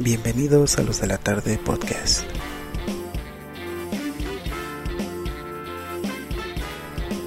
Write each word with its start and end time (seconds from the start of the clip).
Bienvenidos 0.00 0.78
a 0.78 0.82
los 0.82 1.00
de 1.00 1.08
la 1.08 1.18
tarde 1.18 1.58
podcast. 1.58 2.22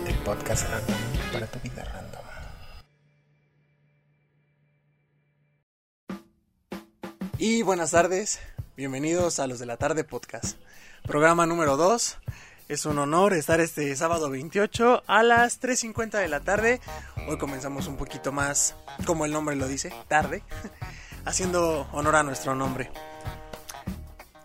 El 0.08 0.16
podcast 0.24 0.70
random 0.70 0.98
para 1.34 1.48
tu 1.48 1.60
vida 1.60 1.84
random. 1.84 2.22
Y 7.38 7.62
buenas 7.64 7.92
tardes, 7.92 8.40
bienvenidos 8.78 9.40
a 9.40 9.48
los 9.48 9.60
de 9.60 9.66
la 9.66 9.76
tarde 9.76 10.06
podcast. 10.06 10.58
Programa 11.04 11.46
número 11.46 11.76
2. 11.76 12.20
Es 12.70 12.86
un 12.86 13.00
honor 13.00 13.34
estar 13.34 13.60
este 13.60 13.94
sábado 13.98 14.30
28 14.30 15.04
a 15.06 15.24
las 15.24 15.60
3.50 15.60 16.20
de 16.20 16.30
la 16.30 16.40
tarde. 16.40 16.80
Hoy 17.28 17.38
comenzamos 17.38 17.88
un 17.88 17.98
poquito 17.98 18.32
más, 18.32 18.76
como 19.06 19.26
el 19.26 19.34
nombre 19.34 19.58
lo 19.58 19.68
dice, 19.68 19.92
tarde, 20.08 20.42
haciendo 21.26 21.88
honor 21.92 22.16
a 22.18 22.24
nuestro 22.24 22.56
nombre. 22.56 22.92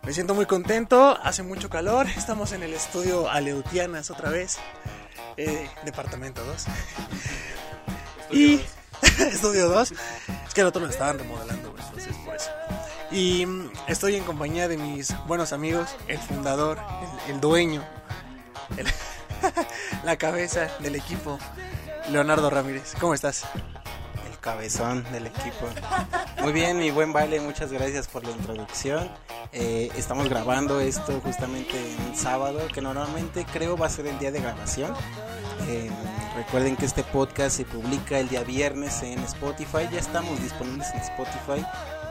Me 0.03 0.13
siento 0.13 0.35
muy 0.35 0.47
contento, 0.47 1.19
hace 1.23 1.43
mucho 1.43 1.69
calor, 1.69 2.07
estamos 2.17 2.53
en 2.53 2.63
el 2.63 2.73
estudio 2.75 3.29
Aleutianas 3.29 4.11
otra 4.11 4.31
vez, 4.31 4.59
eh, 5.37 5.69
departamento 5.85 6.45
2. 6.45 6.65
Y 8.31 8.61
estudio 9.33 9.69
2, 9.69 9.93
es 10.47 10.55
que 10.55 10.61
el 10.61 10.67
otro 10.69 10.81
lo 10.83 10.89
estaban 10.89 11.19
remodelando, 11.19 11.75
entonces 11.77 12.15
por 12.25 12.37
eso. 12.37 12.51
Y 13.11 13.47
mm, 13.47 13.73
estoy 13.89 14.15
en 14.17 14.25
compañía 14.25 14.69
de 14.69 14.77
mis 14.79 15.13
buenos 15.27 15.53
amigos, 15.53 15.97
el 16.07 16.19
fundador, 16.19 16.79
el, 17.27 17.35
el 17.35 17.41
dueño, 17.41 17.85
el- 18.77 18.87
la 20.05 20.17
cabeza 20.17 20.69
del 20.79 20.95
equipo, 20.95 21.39
Leonardo 22.11 22.49
Ramírez. 22.49 22.95
¿Cómo 23.01 23.13
estás? 23.13 23.45
Cabezón 24.47 25.05
del 25.11 25.27
equipo. 25.27 25.67
Muy 26.41 26.53
bien, 26.53 26.79
mi 26.79 26.93
buen 26.93 27.13
Vale, 27.13 27.41
muchas 27.41 27.73
gracias 27.73 28.07
por 28.07 28.23
la 28.23 28.31
introducción. 28.31 29.11
Eh, 29.53 29.91
estamos 29.97 30.29
grabando 30.29 30.79
esto 30.79 31.21
justamente 31.21 31.73
en 31.77 32.17
sábado, 32.17 32.61
que 32.73 32.81
normalmente 32.81 33.45
creo 33.53 33.77
va 33.77 33.87
a 33.87 33.91
ser 33.91 34.07
el 34.07 34.17
día 34.21 34.31
de 34.31 34.41
grabación. 34.41 34.95
Eh, 35.67 35.91
recuerden 36.37 36.77
que 36.77 36.87
este 36.87 37.03
podcast 37.03 37.57
se 37.57 37.65
publica 37.65 38.21
el 38.21 38.29
día 38.29 38.45
viernes 38.45 39.03
en 39.03 39.19
Spotify. 39.25 39.89
Ya 39.91 39.99
estamos 39.99 40.41
disponibles 40.41 40.95
en 40.95 41.01
Spotify, 41.01 41.67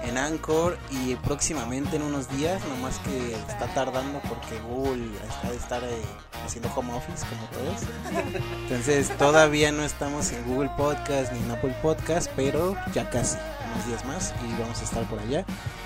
en 0.07 0.17
Anchor 0.17 0.77
y 0.91 1.15
próximamente 1.15 1.95
en 1.95 2.03
unos 2.03 2.29
días, 2.37 2.61
nomás 2.67 2.99
que 2.99 3.33
está 3.33 3.67
tardando 3.73 4.19
porque 4.27 4.59
Google 4.67 5.09
está 5.27 5.49
de 5.49 5.57
estar 5.57 5.83
eh, 5.83 6.01
haciendo 6.45 6.69
home 6.75 6.93
office 6.93 7.25
como 7.25 7.45
todos. 7.47 7.81
Entonces 8.63 9.09
todavía 9.17 9.71
no 9.71 9.83
estamos 9.83 10.31
en 10.31 10.43
Google 10.45 10.69
Podcast 10.77 11.31
ni 11.33 11.39
en 11.39 11.51
Apple 11.51 11.75
Podcast, 11.81 12.29
pero 12.35 12.75
ya 12.93 13.09
casi, 13.09 13.37
unos 13.73 13.87
días 13.87 14.05
más 14.05 14.33
y 14.47 14.61
vamos 14.61 14.79
a 14.81 14.83
estar 14.83 15.03
por 15.05 15.19
allá. 15.19 15.45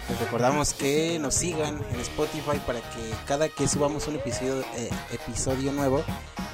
Les 0.10 0.20
recordamos 0.20 0.74
que 0.74 1.20
nos 1.20 1.36
sigan 1.36 1.80
en 1.92 2.00
Spotify 2.00 2.58
para 2.66 2.80
que 2.82 3.14
cada 3.28 3.48
que 3.48 3.68
subamos 3.68 4.08
un 4.08 4.16
episodio, 4.16 4.62
eh, 4.76 4.90
episodio 5.12 5.72
nuevo 5.72 6.04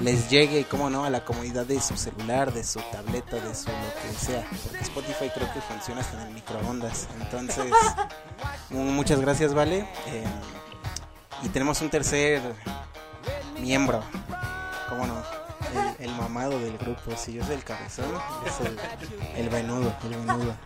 les 0.02 0.30
llegue, 0.30 0.66
como 0.66 0.89
no, 0.89 1.06
a 1.06 1.09
la 1.09 1.23
comodidad 1.23 1.66
de 1.66 1.80
su 1.80 1.95
celular, 1.95 2.52
de 2.53 2.66
su 2.66 2.80
tableta, 2.92 3.38
de 3.38 3.56
su 3.56 3.70
lo 3.70 3.75
que 4.02 4.17
sea. 4.25 4.45
Porque 4.64 4.80
Spotify 4.84 5.31
creo 5.34 5.53
que 5.53 5.62
funciona 5.62 6.02
hasta 6.02 6.22
en 6.22 6.28
el 6.28 6.34
microondas. 6.34 7.08
Entonces, 7.22 7.66
mu- 8.72 8.84
muchas 8.92 9.22
gracias, 9.22 9.53
Vale. 9.53 9.88
Eh, 10.08 10.23
y 11.44 11.50
tenemos 11.50 11.80
un 11.81 11.90
tercer 11.90 12.42
miembro, 13.62 14.03
¿cómo 14.90 15.08
no? 15.08 15.16
El, 16.00 16.09
el 16.09 16.16
mamado 16.16 16.59
del 16.59 16.78
grupo, 16.78 17.16
si 17.17 17.34
yo 17.34 17.45
soy 17.45 17.56
el 17.56 17.64
cabezón, 17.64 18.06
es 18.45 18.67
el, 18.67 18.78
el 19.38 19.50
venudo, 19.50 19.94
el 20.03 20.09
venudo. 20.09 20.53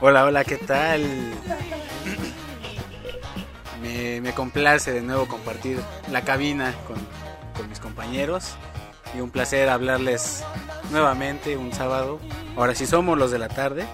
Hola, 0.00 0.24
hola, 0.26 0.44
¿qué 0.44 0.56
tal? 0.58 1.02
Me, 3.82 4.20
me 4.20 4.32
complace 4.32 4.92
de 4.92 5.00
nuevo 5.00 5.26
compartir 5.26 5.80
la 6.12 6.22
cabina 6.22 6.72
con, 6.86 6.96
con 7.56 7.68
mis 7.68 7.80
compañeros 7.80 8.54
y 9.16 9.20
un 9.20 9.30
placer 9.30 9.68
hablarles 9.68 10.44
nuevamente 10.92 11.56
un 11.56 11.72
sábado. 11.72 12.20
Ahora 12.56 12.76
sí 12.76 12.86
somos 12.86 13.18
los 13.18 13.32
de 13.32 13.40
la 13.40 13.48
tarde. 13.48 13.86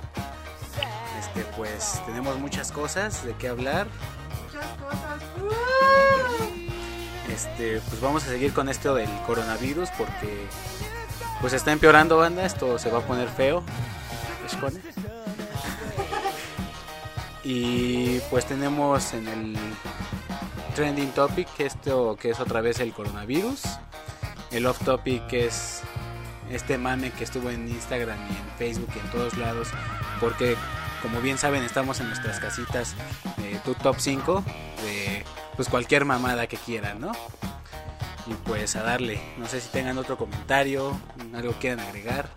Este, 1.20 1.42
pues 1.56 2.02
tenemos 2.04 2.38
muchas 2.38 2.70
cosas 2.70 3.24
de 3.24 3.34
qué 3.36 3.48
hablar. 3.48 3.86
Este, 7.32 7.80
pues 7.88 8.00
vamos 8.02 8.24
a 8.24 8.28
seguir 8.28 8.52
con 8.52 8.68
esto 8.68 8.94
del 8.94 9.08
coronavirus 9.26 9.88
porque 9.96 10.48
pues 11.40 11.54
está 11.54 11.72
empeorando 11.72 12.18
banda, 12.18 12.44
esto 12.44 12.78
se 12.78 12.90
va 12.90 12.98
a 12.98 13.02
poner 13.02 13.28
feo. 13.28 13.62
Escone. 14.46 14.80
Y 17.44 18.20
pues 18.30 18.46
tenemos 18.46 19.12
en 19.12 19.28
el 19.28 19.56
trending 20.74 21.10
topic 21.10 21.48
esto 21.58 22.16
que 22.18 22.30
es 22.30 22.40
otra 22.40 22.62
vez 22.62 22.80
el 22.80 22.92
coronavirus. 22.92 23.62
El 24.50 24.66
off 24.66 24.82
topic 24.84 25.26
que 25.26 25.46
es 25.46 25.82
este 26.50 26.78
mame 26.78 27.10
que 27.10 27.24
estuvo 27.24 27.50
en 27.50 27.68
Instagram 27.68 28.18
y 28.30 28.36
en 28.36 28.58
Facebook 28.58 28.88
y 28.96 28.98
en 28.98 29.10
todos 29.10 29.36
lados. 29.36 29.68
Porque 30.20 30.56
como 31.02 31.20
bien 31.20 31.36
saben 31.36 31.62
estamos 31.62 32.00
en 32.00 32.08
nuestras 32.08 32.40
casitas 32.40 32.94
de 33.36 33.56
tu 33.58 33.74
top 33.74 33.96
5 33.98 34.42
de 34.82 35.24
pues 35.54 35.68
cualquier 35.68 36.06
mamada 36.06 36.46
que 36.46 36.56
quieran, 36.56 37.00
¿no? 37.00 37.12
Y 38.26 38.32
pues 38.46 38.74
a 38.74 38.82
darle. 38.82 39.20
No 39.36 39.46
sé 39.46 39.60
si 39.60 39.68
tengan 39.68 39.98
otro 39.98 40.16
comentario, 40.16 40.98
algo 41.34 41.52
quieran 41.60 41.80
agregar. 41.80 42.30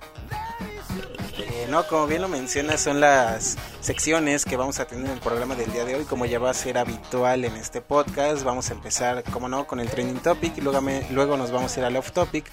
No, 1.69 1.85
como 1.85 2.07
bien 2.07 2.21
lo 2.21 2.29
mencionas, 2.29 2.79
son 2.79 3.01
las 3.01 3.57
secciones 3.81 4.45
que 4.45 4.55
vamos 4.55 4.79
a 4.79 4.85
tener 4.87 5.05
en 5.05 5.11
el 5.11 5.19
programa 5.19 5.53
del 5.55 5.69
día 5.73 5.83
de 5.83 5.95
hoy. 5.95 6.05
Como 6.05 6.25
ya 6.25 6.39
va 6.39 6.49
a 6.49 6.53
ser 6.53 6.77
habitual 6.77 7.43
en 7.43 7.57
este 7.57 7.81
podcast, 7.81 8.43
vamos 8.43 8.69
a 8.69 8.73
empezar, 8.73 9.21
como 9.33 9.49
no, 9.49 9.67
con 9.67 9.81
el 9.81 9.89
trending 9.89 10.19
topic 10.21 10.57
y 10.57 10.61
luego, 10.61 10.79
luego 11.11 11.35
nos 11.35 11.51
vamos 11.51 11.75
a 11.75 11.79
ir 11.81 11.85
al 11.85 11.97
off 11.97 12.11
topic, 12.13 12.45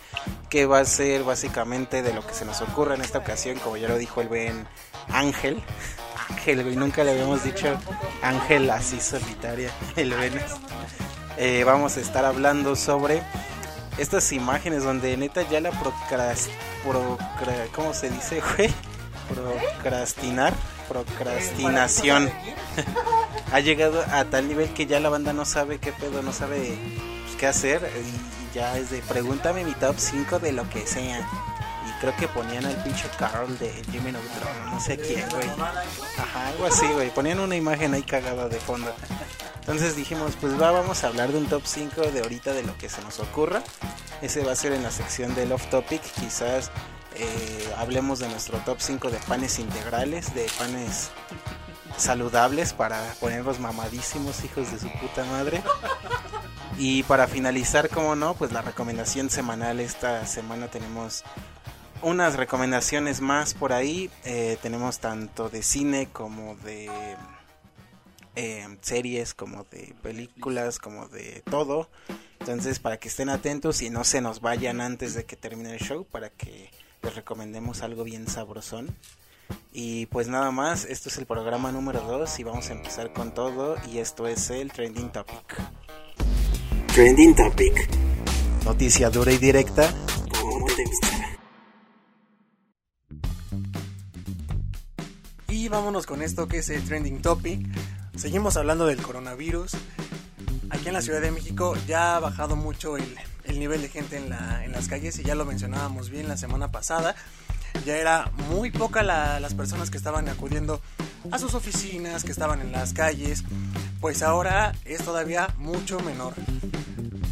que 0.51 0.67
va 0.67 0.81
a 0.81 0.85
ser 0.85 1.23
básicamente 1.23 2.03
de 2.03 2.13
lo 2.13 2.27
que 2.27 2.35
se 2.35 2.45
nos 2.45 2.61
ocurra 2.61 2.97
en 2.97 3.03
esta 3.03 3.19
ocasión, 3.19 3.57
como 3.61 3.77
ya 3.77 3.87
lo 3.87 3.99
dijo 3.99 4.21
el 4.21 4.27
buen 4.27 4.67
Ángel. 5.13 5.63
Ángel, 6.31 6.65
güey, 6.65 6.75
nunca 6.75 7.05
le 7.05 7.13
habíamos 7.13 7.45
dicho 7.45 7.69
Ángel 8.21 8.69
así 8.71 9.01
solitaria, 9.01 9.71
el 9.97 10.13
Venus. 10.13 10.43
Eh, 11.37 11.63
vamos 11.65 11.97
a 11.97 12.01
estar 12.01 12.25
hablando 12.25 12.75
sobre 12.75 13.23
estas 13.97 14.33
imágenes 14.33 14.83
donde 14.83 15.17
neta 15.17 15.43
ya 15.49 15.61
la 15.61 15.71
procrast, 15.71 16.49
procra- 16.85 17.69
¿cómo 17.73 17.95
se 17.95 18.11
dice, 18.11 18.43
güey? 18.57 18.75
Procrastinar, 19.29 20.55
procrastinación. 20.89 22.31
ha 23.53 23.61
llegado 23.61 24.05
a 24.11 24.25
tal 24.25 24.49
nivel 24.49 24.73
que 24.75 24.87
ya 24.87 25.01
la 25.01 25.09
banda 25.09 25.33
no 25.33 25.45
sabe 25.45 25.79
qué 25.79 25.93
pedo, 25.93 26.23
no 26.23 26.33
sabe 26.33 26.77
pues, 27.25 27.37
qué 27.37 27.47
hacer 27.47 27.89
y 28.05 28.55
ya 28.55 28.77
es 28.79 28.91
de 28.91 28.99
pregúntame 29.03 29.65
mi 29.65 29.73
top 29.73 29.97
5 29.99 30.39
de 30.39 30.53
lo 30.53 30.69
que 30.71 30.87
sea. 30.87 31.21
Y 31.87 32.01
creo 32.01 32.17
que 32.17 32.29
ponían 32.29 32.65
al 32.65 32.83
pinche 32.83 33.09
Carl 33.19 33.59
de 33.59 33.71
Jimmy 33.91 34.13
Neutron, 34.13 34.71
no 34.71 34.81
sé 34.81 34.97
quién, 34.97 35.29
güey. 35.29 35.49
Ajá, 36.19 36.49
algo 36.49 36.67
así, 36.67 36.87
güey. 36.87 37.11
Ponían 37.11 37.41
una 37.41 37.57
imagen 37.57 37.93
ahí 37.93 38.03
cagada 38.03 38.49
de 38.49 38.59
fondo. 38.59 38.91
Entonces 39.61 39.97
dijimos, 39.97 40.33
pues 40.41 40.61
va, 40.61 40.71
vamos 40.71 41.05
a 41.05 41.09
hablar 41.09 41.33
de 41.33 41.39
un 41.39 41.47
top 41.47 41.63
5 41.65 42.01
de 42.13 42.21
ahorita 42.21 42.53
de 42.53 42.63
lo 42.63 42.77
que 42.79 42.89
se 42.89 43.03
nos 43.03 43.19
ocurra. 43.21 43.63
Ese 44.23 44.43
va 44.43 44.53
a 44.53 44.57
ser 44.57 44.73
en 44.73 44.83
la 44.83 44.91
sección 44.91 45.35
del 45.35 45.53
off 45.53 45.67
topic. 45.69 46.01
Quizás 46.01 46.71
eh, 47.17 47.73
hablemos 47.77 48.19
de 48.19 48.29
nuestro 48.29 48.59
top 48.59 48.79
5 48.81 49.11
de 49.11 49.19
panes 49.19 49.59
integrales, 49.59 50.35
de 50.35 50.47
panes 50.59 51.11
saludables 51.97 52.73
para 52.73 53.15
ponerlos 53.21 53.61
mamadísimos, 53.61 54.45
hijos 54.45 54.73
de 54.73 54.79
su 54.79 54.89
puta 54.99 55.25
madre. 55.25 55.63
Y 56.77 57.05
para 57.05 57.29
finalizar, 57.29 57.89
como 57.89 58.17
no, 58.17 58.35
pues 58.35 58.53
la 58.53 58.63
recomendación 58.63 59.31
semanal. 59.31 59.79
Esta 59.79 60.27
semana 60.27 60.69
tenemos 60.69 61.23
unas 62.03 62.37
recomendaciones 62.37 63.21
más 63.21 63.55
por 63.55 63.73
ahí. 63.73 64.11
Eh, 64.25 64.59
tenemos 64.61 64.99
tanto 64.99 65.49
de 65.49 65.63
cine 65.63 66.09
como 66.13 66.57
de 66.57 66.91
eh, 68.35 68.79
series, 68.81 69.35
como 69.35 69.65
de 69.71 69.95
películas, 70.03 70.79
como 70.81 71.07
de 71.09 71.43
todo. 71.49 71.89
Entonces, 72.41 72.81
para 72.81 72.99
que 72.99 73.09
estén 73.09 73.29
atentos 73.29 73.81
y 73.81 73.91
no 73.91 74.03
se 74.05 74.21
nos 74.21 74.41
vayan 74.41 74.81
antes 74.81 75.15
de 75.15 75.25
que 75.25 75.37
termine 75.37 75.73
el 75.73 75.81
show, 75.81 76.05
para 76.05 76.29
que 76.29 76.71
les 77.05 77.15
recomendemos 77.15 77.83
algo 77.83 78.03
bien 78.03 78.27
sabrosón. 78.27 78.97
Y 79.73 80.07
pues 80.07 80.29
nada 80.29 80.51
más, 80.51 80.87
esto 80.87 81.09
es 81.09 81.19
el 81.19 81.27
programa 81.27 81.71
número 81.71 82.01
2 82.01 82.39
y 82.39 82.45
vamos 82.45 82.71
a 82.71 82.73
empezar 82.73 83.13
con 83.13 83.35
todo 83.35 83.77
y 83.93 83.99
esto 83.99 84.27
es 84.27 84.51
el 84.51 84.73
Trending 84.73 85.13
Topic. 85.13 85.61
Trending 86.95 87.35
Topic. 87.37 87.89
Noticia 88.65 89.11
dura 89.11 89.31
y 89.31 89.39
directa. 89.39 89.93
Y 95.49 95.69
vámonos 95.69 96.07
con 96.07 96.23
esto 96.23 96.49
que 96.49 96.59
es 96.59 96.69
el 96.71 96.85
trending 96.85 97.23
topic. 97.23 97.61
Seguimos 98.17 98.57
hablando 98.57 98.87
del 98.87 99.01
coronavirus. 99.01 99.73
Aquí 100.71 100.89
en 100.89 100.95
la 100.95 101.03
Ciudad 101.03 101.21
de 101.21 101.31
México 101.31 101.75
ya 101.87 102.17
ha 102.17 102.21
bajado 102.21 102.57
mucho 102.57 102.97
el, 102.97 103.17
el 103.45 103.59
nivel 103.59 103.83
de 103.83 103.89
gente 103.89 104.17
en, 104.17 104.31
la- 104.31 104.65
en 104.65 104.73
las 104.73 104.89
calles 104.89 105.19
y 105.19 105.23
ya 105.23 105.35
lo 105.35 105.45
mencionábamos 105.45 106.11
bien 106.11 106.29
la 106.29 106.37
semana 106.37 106.71
pasada. 106.73 107.15
ya 107.85 107.97
era 107.97 108.31
muy 108.51 108.71
poca 108.71 109.03
la- 109.03 109.41
las 109.41 109.55
personas 109.55 109.91
que 109.91 109.97
estaban 109.97 110.29
acudiendo 110.29 110.81
a 111.31 111.39
sus 111.39 111.55
oficinas, 111.55 112.23
que 112.25 112.31
estaban 112.33 112.61
en 112.61 112.71
las 112.73 112.93
calles, 112.93 113.45
pues 114.01 114.23
ahora 114.23 114.75
es 114.85 115.03
todavía 115.05 115.49
mucho 115.59 115.99
menor. 116.01 116.35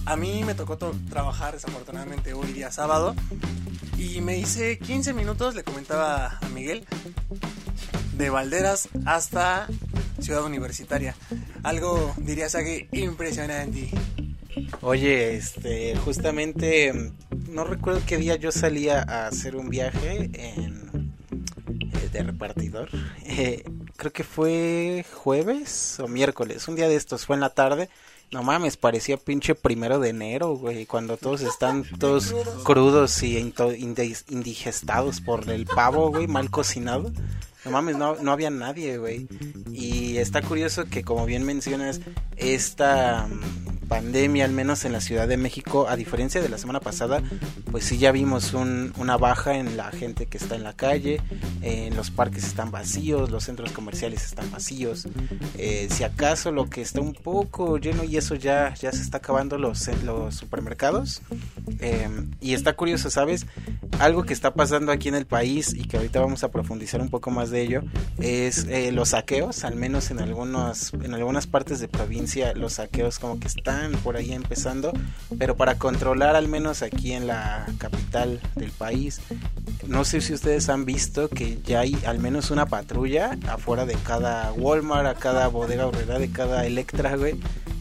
A 0.04 0.16
mí 0.16 0.42
me 0.44 0.54
tocó 0.54 0.76
to- 0.78 0.94
trabajar 1.08 1.54
desafortunadamente 1.54 2.32
hoy 2.34 2.52
día 2.52 2.70
sábado 2.72 3.14
y 3.96 4.20
me 4.20 4.36
hice 4.38 4.78
15 4.78 5.12
minutos, 5.14 5.54
le 5.54 5.62
comentaba 5.62 6.38
a 6.40 6.48
Miguel, 6.48 6.84
de 8.16 8.30
Valderas 8.30 8.88
hasta 9.06 9.68
Ciudad 10.20 10.42
Universitaria. 10.44 11.11
Algo, 11.62 12.14
diría 12.18 12.48
Sage, 12.48 12.88
impresionante. 12.92 13.90
Oye, 14.80 15.36
este, 15.36 15.96
justamente, 15.96 16.92
mm, 16.92 17.52
no 17.52 17.64
recuerdo 17.64 18.02
qué 18.06 18.16
día 18.16 18.36
yo 18.36 18.52
salía 18.52 19.02
a 19.02 19.26
hacer 19.26 19.56
un 19.56 19.68
viaje 19.68 20.30
en, 20.34 21.12
eh, 21.32 22.08
de 22.12 22.22
repartidor. 22.22 22.88
Eh, 23.24 23.64
creo 23.96 24.12
que 24.12 24.24
fue 24.24 25.06
jueves 25.10 25.98
o 25.98 26.06
miércoles, 26.06 26.68
un 26.68 26.76
día 26.76 26.88
de 26.88 26.96
estos, 26.96 27.24
fue 27.24 27.36
en 27.36 27.40
la 27.40 27.50
tarde. 27.50 27.88
No 28.30 28.42
mames, 28.42 28.76
parecía 28.76 29.16
pinche 29.16 29.54
primero 29.54 29.98
de 30.00 30.10
enero, 30.10 30.56
güey, 30.56 30.86
cuando 30.86 31.16
todos 31.16 31.42
están 31.42 31.84
todos 31.98 32.34
crudos 32.62 33.22
y 33.22 33.38
indigestados 33.38 35.20
por 35.20 35.48
el 35.50 35.66
pavo, 35.66 36.10
güey, 36.10 36.26
mal 36.26 36.50
cocinado. 36.50 37.12
No 37.64 37.70
mames, 37.70 37.96
no, 37.96 38.16
no 38.16 38.32
había 38.32 38.50
nadie, 38.50 38.98
güey. 38.98 39.28
Y 39.72 40.16
está 40.16 40.42
curioso 40.42 40.84
que, 40.86 41.04
como 41.04 41.26
bien 41.26 41.44
mencionas, 41.44 42.00
esta 42.36 43.28
pandemia, 43.96 44.46
al 44.46 44.52
menos 44.52 44.86
en 44.86 44.92
la 44.92 45.02
Ciudad 45.02 45.28
de 45.28 45.36
México, 45.36 45.86
a 45.86 45.96
diferencia 45.96 46.40
de 46.40 46.48
la 46.48 46.56
semana 46.56 46.80
pasada, 46.80 47.22
pues 47.70 47.84
sí 47.84 47.98
ya 47.98 48.10
vimos 48.10 48.54
un- 48.54 48.94
una 48.96 49.18
baja 49.18 49.56
en 49.58 49.76
la 49.76 49.90
gente 49.90 50.24
que 50.24 50.38
está 50.38 50.54
en 50.56 50.62
la 50.64 50.72
calle, 50.72 51.20
en 51.60 51.94
los 51.94 52.10
parques 52.10 52.44
están 52.44 52.70
vacíos, 52.70 53.30
los 53.30 53.44
centros 53.44 53.70
comerciales 53.72 54.24
están 54.24 54.50
vacíos. 54.50 55.06
Eh, 55.58 55.88
si 55.90 56.04
acaso 56.04 56.52
lo 56.52 56.70
que 56.70 56.80
está 56.80 57.02
un 57.02 57.12
poco 57.12 57.76
lleno 57.76 58.02
y 58.04 58.16
eso 58.16 58.34
ya, 58.34 58.72
ya 58.80 58.92
se 58.92 59.02
está 59.02 59.18
acabando 59.18 59.58
los, 59.58 59.86
los 60.04 60.34
supermercados. 60.36 61.20
Eh, 61.80 62.08
y 62.40 62.54
está 62.54 62.72
curioso, 62.72 63.10
¿sabes? 63.10 63.46
Algo 63.98 64.22
que 64.24 64.32
está 64.32 64.54
pasando 64.54 64.90
aquí 64.90 65.08
en 65.08 65.14
el 65.16 65.26
país 65.26 65.74
y 65.74 65.84
que 65.84 65.98
ahorita 65.98 66.18
vamos 66.20 66.44
a 66.44 66.50
profundizar 66.50 67.00
un 67.02 67.10
poco 67.10 67.30
más 67.30 67.50
de 67.50 67.60
ello 67.62 67.82
es 68.18 68.64
eh, 68.68 68.90
los 68.90 69.10
saqueos, 69.10 69.64
al 69.64 69.76
menos 69.76 70.10
en 70.10 70.18
algunos 70.20 70.92
en 70.94 71.12
algunas 71.14 71.46
partes 71.46 71.78
de 71.80 71.88
provincia 71.88 72.54
los 72.54 72.74
saqueos 72.74 73.18
como 73.18 73.38
que 73.38 73.48
están 73.48 73.81
por 73.90 74.16
ahí 74.16 74.32
empezando, 74.32 74.92
pero 75.38 75.56
para 75.56 75.76
controlar 75.78 76.36
al 76.36 76.48
menos 76.48 76.82
aquí 76.82 77.12
en 77.12 77.26
la 77.26 77.66
capital 77.78 78.40
del 78.54 78.70
país, 78.70 79.20
no 79.86 80.04
sé 80.04 80.20
si 80.20 80.32
ustedes 80.32 80.68
han 80.68 80.84
visto 80.84 81.28
que 81.28 81.60
ya 81.62 81.80
hay 81.80 81.98
al 82.06 82.18
menos 82.18 82.50
una 82.50 82.66
patrulla 82.66 83.36
afuera 83.48 83.84
de 83.84 83.94
cada 83.94 84.52
Walmart, 84.52 85.06
a 85.06 85.14
cada 85.14 85.48
bodega 85.48 85.86
horrera, 85.86 86.18
de 86.18 86.30
cada 86.30 86.64
Electra, 86.66 87.16
güey. 87.16 87.34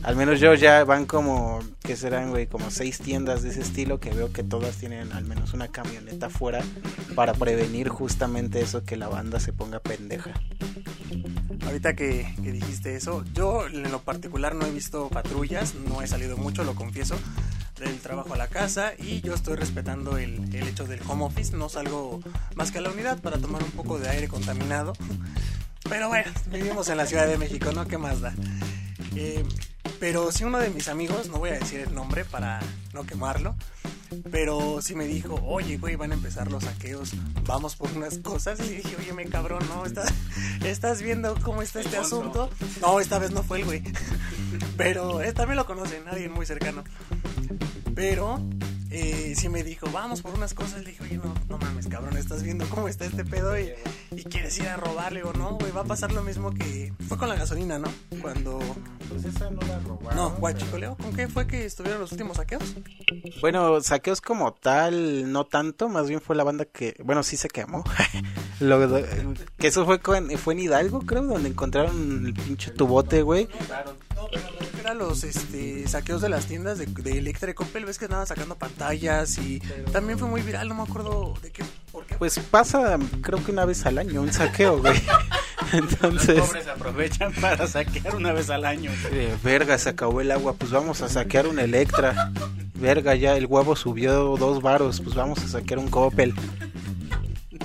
Al 0.03 0.15
menos 0.15 0.39
yo 0.39 0.55
ya 0.55 0.83
van 0.83 1.05
como, 1.05 1.59
que 1.83 1.95
serán, 1.95 2.31
güey? 2.31 2.47
Como 2.47 2.71
seis 2.71 2.97
tiendas 2.97 3.43
de 3.43 3.49
ese 3.49 3.61
estilo 3.61 3.99
que 3.99 4.09
veo 4.09 4.33
que 4.33 4.43
todas 4.43 4.77
tienen 4.77 5.11
al 5.13 5.25
menos 5.25 5.53
una 5.53 5.67
camioneta 5.67 6.25
afuera 6.25 6.63
para 7.13 7.33
prevenir 7.33 7.89
justamente 7.89 8.61
eso 8.61 8.83
que 8.83 8.97
la 8.97 9.07
banda 9.07 9.39
se 9.39 9.53
ponga 9.53 9.79
pendeja. 9.79 10.31
Ahorita 11.65 11.95
que, 11.95 12.33
que 12.41 12.51
dijiste 12.51 12.95
eso, 12.95 13.23
yo 13.33 13.67
en 13.67 13.91
lo 13.91 14.01
particular 14.01 14.55
no 14.55 14.65
he 14.65 14.71
visto 14.71 15.07
patrullas, 15.09 15.75
no 15.81 16.01
he 16.01 16.07
salido 16.07 16.37
mucho, 16.37 16.63
lo 16.63 16.75
confieso, 16.75 17.17
del 17.79 17.99
trabajo 17.99 18.33
a 18.33 18.37
la 18.37 18.47
casa 18.47 18.93
y 18.97 19.21
yo 19.21 19.33
estoy 19.33 19.55
respetando 19.55 20.17
el, 20.17 20.53
el 20.55 20.67
hecho 20.67 20.85
del 20.85 21.01
home 21.07 21.25
office, 21.25 21.55
no 21.55 21.69
salgo 21.69 22.21
más 22.55 22.71
que 22.71 22.77
a 22.77 22.81
la 22.81 22.89
unidad 22.89 23.19
para 23.19 23.37
tomar 23.37 23.63
un 23.63 23.71
poco 23.71 23.99
de 23.99 24.09
aire 24.09 24.27
contaminado. 24.27 24.93
Pero 25.89 26.07
bueno, 26.07 26.31
vivimos 26.51 26.87
en 26.89 26.97
la 26.97 27.05
Ciudad 27.05 27.27
de 27.27 27.37
México, 27.37 27.71
¿no? 27.73 27.87
¿Qué 27.87 27.97
más 27.97 28.21
da? 28.21 28.33
Eh, 29.15 29.43
pero 29.99 30.31
si 30.31 30.43
uno 30.43 30.59
de 30.59 30.69
mis 30.69 30.87
amigos, 30.87 31.29
no 31.29 31.37
voy 31.37 31.49
a 31.49 31.59
decir 31.59 31.79
el 31.81 31.93
nombre 31.93 32.23
para 32.23 32.59
no 32.93 33.05
quemarlo, 33.05 33.55
pero 34.31 34.81
sí 34.81 34.95
me 34.95 35.05
dijo, 35.05 35.35
oye, 35.45 35.77
güey, 35.77 35.95
van 35.95 36.11
a 36.11 36.15
empezar 36.15 36.51
los 36.51 36.63
saqueos, 36.63 37.11
vamos 37.45 37.75
por 37.75 37.91
unas 37.91 38.17
cosas. 38.19 38.59
Y 38.59 38.75
dije, 38.75 38.95
oye, 38.99 39.13
me 39.13 39.25
cabrón, 39.25 39.63
¿no? 39.69 39.85
¿Estás, 39.85 40.13
estás 40.63 41.01
viendo 41.01 41.35
cómo 41.41 41.61
está 41.61 41.81
este 41.81 41.97
asunto? 41.97 42.49
No, 42.81 42.99
esta 42.99 43.19
vez 43.19 43.31
no 43.31 43.43
fue 43.43 43.59
el 43.59 43.65
güey. 43.65 43.83
Pero 44.77 45.21
eh, 45.21 45.33
también 45.33 45.57
lo 45.57 45.65
conocen, 45.65 46.07
alguien 46.07 46.31
muy 46.31 46.45
cercano. 46.45 46.83
Pero 47.95 48.39
eh, 48.91 49.33
sí 49.35 49.49
me 49.49 49.63
dijo, 49.63 49.87
vamos 49.91 50.21
por 50.21 50.33
unas 50.33 50.53
cosas. 50.53 50.83
Le 50.83 50.91
dije, 50.91 51.03
oye, 51.03 51.17
no, 51.17 51.33
no 51.49 51.57
mames, 51.57 51.87
cabrón, 51.87 52.17
estás 52.17 52.43
viendo 52.43 52.65
cómo 52.69 52.87
está 52.87 53.05
este 53.05 53.23
pedo 53.25 53.57
y, 53.59 53.71
y 54.15 54.23
quieres 54.25 54.57
ir 54.59 54.67
a 54.67 54.77
robarle 54.77 55.23
o 55.23 55.33
no, 55.33 55.51
güey, 55.57 55.71
va 55.71 55.81
a 55.81 55.85
pasar 55.85 56.11
lo 56.11 56.23
mismo 56.23 56.51
que 56.51 56.93
fue 57.07 57.17
con 57.17 57.29
la 57.29 57.35
gasolina, 57.35 57.79
¿no? 57.79 57.87
Cuando... 58.21 58.59
Pues 59.09 59.25
esa 59.25 59.49
no 59.49 59.59
la 59.67 59.77
robaron. 59.79 60.15
No, 60.15 60.29
guachicoleo, 60.37 60.95
¿con 60.95 61.13
qué 61.13 61.27
fue 61.27 61.45
que 61.45 61.65
estuvieron 61.65 61.99
los 61.99 62.11
últimos 62.13 62.37
saqueos? 62.37 62.63
Bueno, 63.41 63.81
saqueos 63.81 64.21
como 64.21 64.53
tal, 64.53 65.31
no 65.31 65.45
tanto, 65.45 65.89
más 65.89 66.07
bien 66.07 66.21
fue 66.21 66.35
la 66.35 66.43
banda 66.45 66.63
que, 66.65 66.95
bueno, 67.03 67.21
sí 67.23 67.35
se 67.35 67.49
quemó. 67.49 67.83
Lo- 68.61 68.89
que 69.57 69.67
eso 69.67 69.85
fue, 69.85 69.99
con- 69.99 70.29
fue 70.37 70.53
en 70.53 70.59
Hidalgo, 70.61 71.01
creo, 71.01 71.23
donde 71.23 71.49
encontraron 71.49 72.25
el 72.27 72.33
pinche 72.33 72.71
tubote, 72.71 73.21
güey. 73.21 73.47
No, 74.15 74.27
pero 74.31 74.70
a 74.91 74.93
los 74.93 75.23
este, 75.23 75.87
saqueos 75.87 76.21
de 76.21 76.29
las 76.29 76.45
tiendas 76.45 76.77
de, 76.77 76.85
de 76.85 77.17
Electra 77.17 77.51
y 77.51 77.53
Coppel. 77.53 77.85
Ves 77.85 77.97
que 77.97 78.05
estaban 78.05 78.27
sacando 78.27 78.55
pantallas 78.57 79.37
y 79.37 79.59
también 79.91 80.19
fue 80.19 80.27
muy 80.27 80.41
viral. 80.41 80.67
No 80.67 80.75
me 80.75 80.83
acuerdo 80.83 81.33
de 81.41 81.51
qué. 81.51 81.63
¿Por 81.91 82.05
qué? 82.05 82.15
Pues 82.15 82.37
pasa, 82.39 82.97
creo 83.21 83.43
que 83.43 83.51
una 83.51 83.65
vez 83.65 83.85
al 83.85 83.97
año, 83.97 84.21
un 84.21 84.31
saqueo, 84.31 84.79
güey. 84.79 85.01
Entonces, 85.73 86.37
Los 86.37 86.47
pobres 86.47 86.67
aprovechan 86.67 87.33
para 87.33 87.65
saquear 87.67 88.15
una 88.15 88.33
vez 88.33 88.49
al 88.49 88.65
año. 88.65 88.91
eh, 89.11 89.35
verga, 89.43 89.77
se 89.77 89.89
acabó 89.89 90.19
el 90.21 90.31
agua, 90.31 90.53
pues 90.53 90.71
vamos 90.71 91.01
a 91.01 91.09
saquear 91.09 91.47
un 91.47 91.59
Electra. 91.59 92.31
Verga, 92.75 93.15
ya 93.15 93.37
el 93.37 93.45
huevo 93.45 93.75
subió 93.75 94.35
dos 94.37 94.61
varos, 94.61 94.99
pues 95.01 95.15
vamos 95.15 95.39
a 95.43 95.47
saquear 95.47 95.79
un 95.79 95.87
Coppel. 95.89 96.33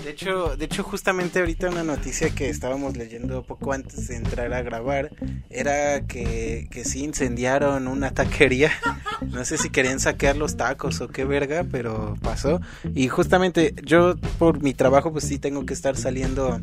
De 0.06 0.12
hecho, 0.12 0.56
de 0.56 0.66
hecho, 0.66 0.84
justamente 0.84 1.40
ahorita 1.40 1.68
una 1.68 1.82
noticia 1.82 2.30
que 2.30 2.48
estábamos 2.48 2.96
leyendo 2.96 3.42
poco 3.42 3.72
antes 3.72 4.06
de 4.06 4.14
entrar 4.14 4.52
a 4.54 4.62
grabar 4.62 5.10
era 5.50 6.06
que, 6.06 6.68
que 6.70 6.84
sí 6.84 7.02
incendiaron 7.02 7.88
una 7.88 8.12
taquería. 8.12 8.70
No 9.22 9.46
sé 9.46 9.56
si 9.56 9.70
querían 9.70 9.98
saquear 9.98 10.36
los 10.36 10.58
tacos 10.58 11.00
o 11.00 11.08
qué 11.08 11.24
verga, 11.24 11.64
pero 11.72 12.16
pasó. 12.22 12.60
Y 12.94 13.08
justamente 13.08 13.74
yo 13.82 14.14
por 14.38 14.62
mi 14.62 14.74
trabajo 14.74 15.10
pues 15.10 15.24
sí 15.24 15.38
tengo 15.38 15.64
que 15.64 15.72
estar 15.72 15.96
saliendo 15.96 16.60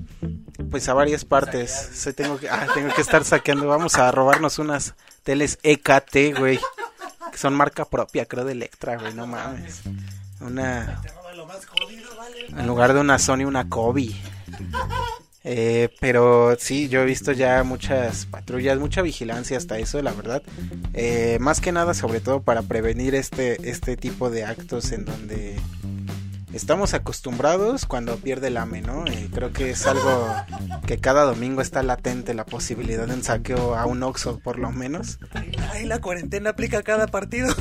pues 0.70 0.88
a 0.88 0.94
varias 0.94 1.26
partes. 1.26 1.72
Sí, 1.72 2.14
tengo 2.14 2.38
que, 2.38 2.50
ah, 2.50 2.68
tengo 2.74 2.94
que 2.94 3.02
estar 3.02 3.26
saqueando. 3.26 3.68
Vamos 3.68 3.96
a 3.96 4.12
robarnos 4.12 4.60
unas 4.60 4.94
teles 5.24 5.58
EKT, 5.64 6.38
güey. 6.38 6.60
Que 7.32 7.38
son 7.40 7.56
marca 7.56 7.86
propia, 7.86 8.26
creo, 8.26 8.46
de 8.46 8.52
Electra, 8.52 8.98
güey, 8.98 9.16
no 9.16 9.26
mames. 9.26 9.82
Una, 10.40 11.02
en 12.50 12.68
lugar 12.68 12.94
de 12.94 13.00
una 13.00 13.20
Sony, 13.20 13.46
una 13.46 13.70
Kobe. 13.70 14.10
Eh, 15.46 15.90
pero 16.00 16.56
sí, 16.58 16.88
yo 16.88 17.02
he 17.02 17.06
visto 17.06 17.34
ya 17.34 17.64
muchas 17.64 18.26
patrullas, 18.26 18.80
mucha 18.80 19.02
vigilancia 19.02 19.58
hasta 19.58 19.78
eso, 19.78 20.02
la 20.02 20.14
verdad. 20.14 20.42
Eh, 20.94 21.38
más 21.42 21.60
que 21.60 21.72
nada, 21.72 21.94
sobre 21.94 22.22
todo 22.22 22.42
para 22.42 22.62
prevenir 22.62 23.14
este, 23.16 23.70
este 23.70 23.98
tipo 23.98 24.30
de 24.30 24.46
actos 24.46 24.92
en 24.94 25.06
donde 25.06 25.58
estamos 26.54 26.94
acostumbrados 26.94 27.86
cuando 27.86 28.18
pierde 28.18 28.48
el 28.48 28.58
AME, 28.58 28.82
¿no? 28.82 29.06
Eh, 29.08 29.30
creo 29.34 29.52
que 29.52 29.72
es 29.72 29.86
algo 29.86 30.36
que 30.86 30.98
cada 31.00 31.24
domingo 31.24 31.62
está 31.62 31.84
latente 31.84 32.34
la 32.34 32.46
posibilidad 32.46 33.08
de 33.08 33.14
un 33.14 33.24
saqueo 33.24 33.76
a 33.76 33.86
un 33.86 34.04
Oxxo, 34.04 34.40
por 34.40 34.60
lo 34.60 34.72
menos. 34.72 35.20
Ahí 35.72 35.86
la 35.86 36.00
cuarentena 36.00 36.52
aplica 36.52 36.84
cada 36.84 37.08
partido. 37.08 37.54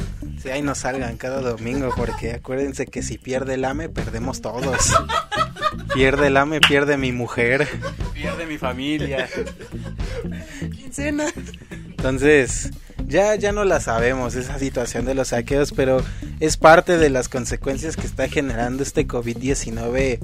Sí, 0.42 0.50
ahí 0.50 0.62
no 0.62 0.75
salgan 0.75 1.16
cada 1.16 1.40
domingo, 1.40 1.90
porque 1.96 2.32
acuérdense 2.32 2.87
que 2.87 3.02
si 3.02 3.18
pierde 3.18 3.54
el 3.54 3.64
AME, 3.64 3.88
perdemos 3.88 4.40
todos. 4.40 4.92
Pierde 5.94 6.26
el 6.28 6.37
AME, 6.37 6.61
pierde 6.61 6.96
mi 6.96 7.12
mujer. 7.12 7.68
Pierde 8.12 8.46
mi 8.46 8.58
familia. 8.58 9.28
Quincena. 10.75 11.26
Entonces, 12.02 12.73
ya, 13.06 13.37
ya 13.37 13.52
no 13.52 13.62
la 13.62 13.78
sabemos 13.78 14.35
esa 14.35 14.59
situación 14.59 15.04
de 15.04 15.14
los 15.14 15.28
saqueos, 15.28 15.71
pero 15.71 16.02
es 16.40 16.56
parte 16.56 16.99
de 16.99 17.11
las 17.11 17.28
consecuencias 17.28 17.97
que 17.97 18.09
está 18.09 18.26
generando 18.26 18.82
este 18.82 19.06
COVID-19 19.06 20.18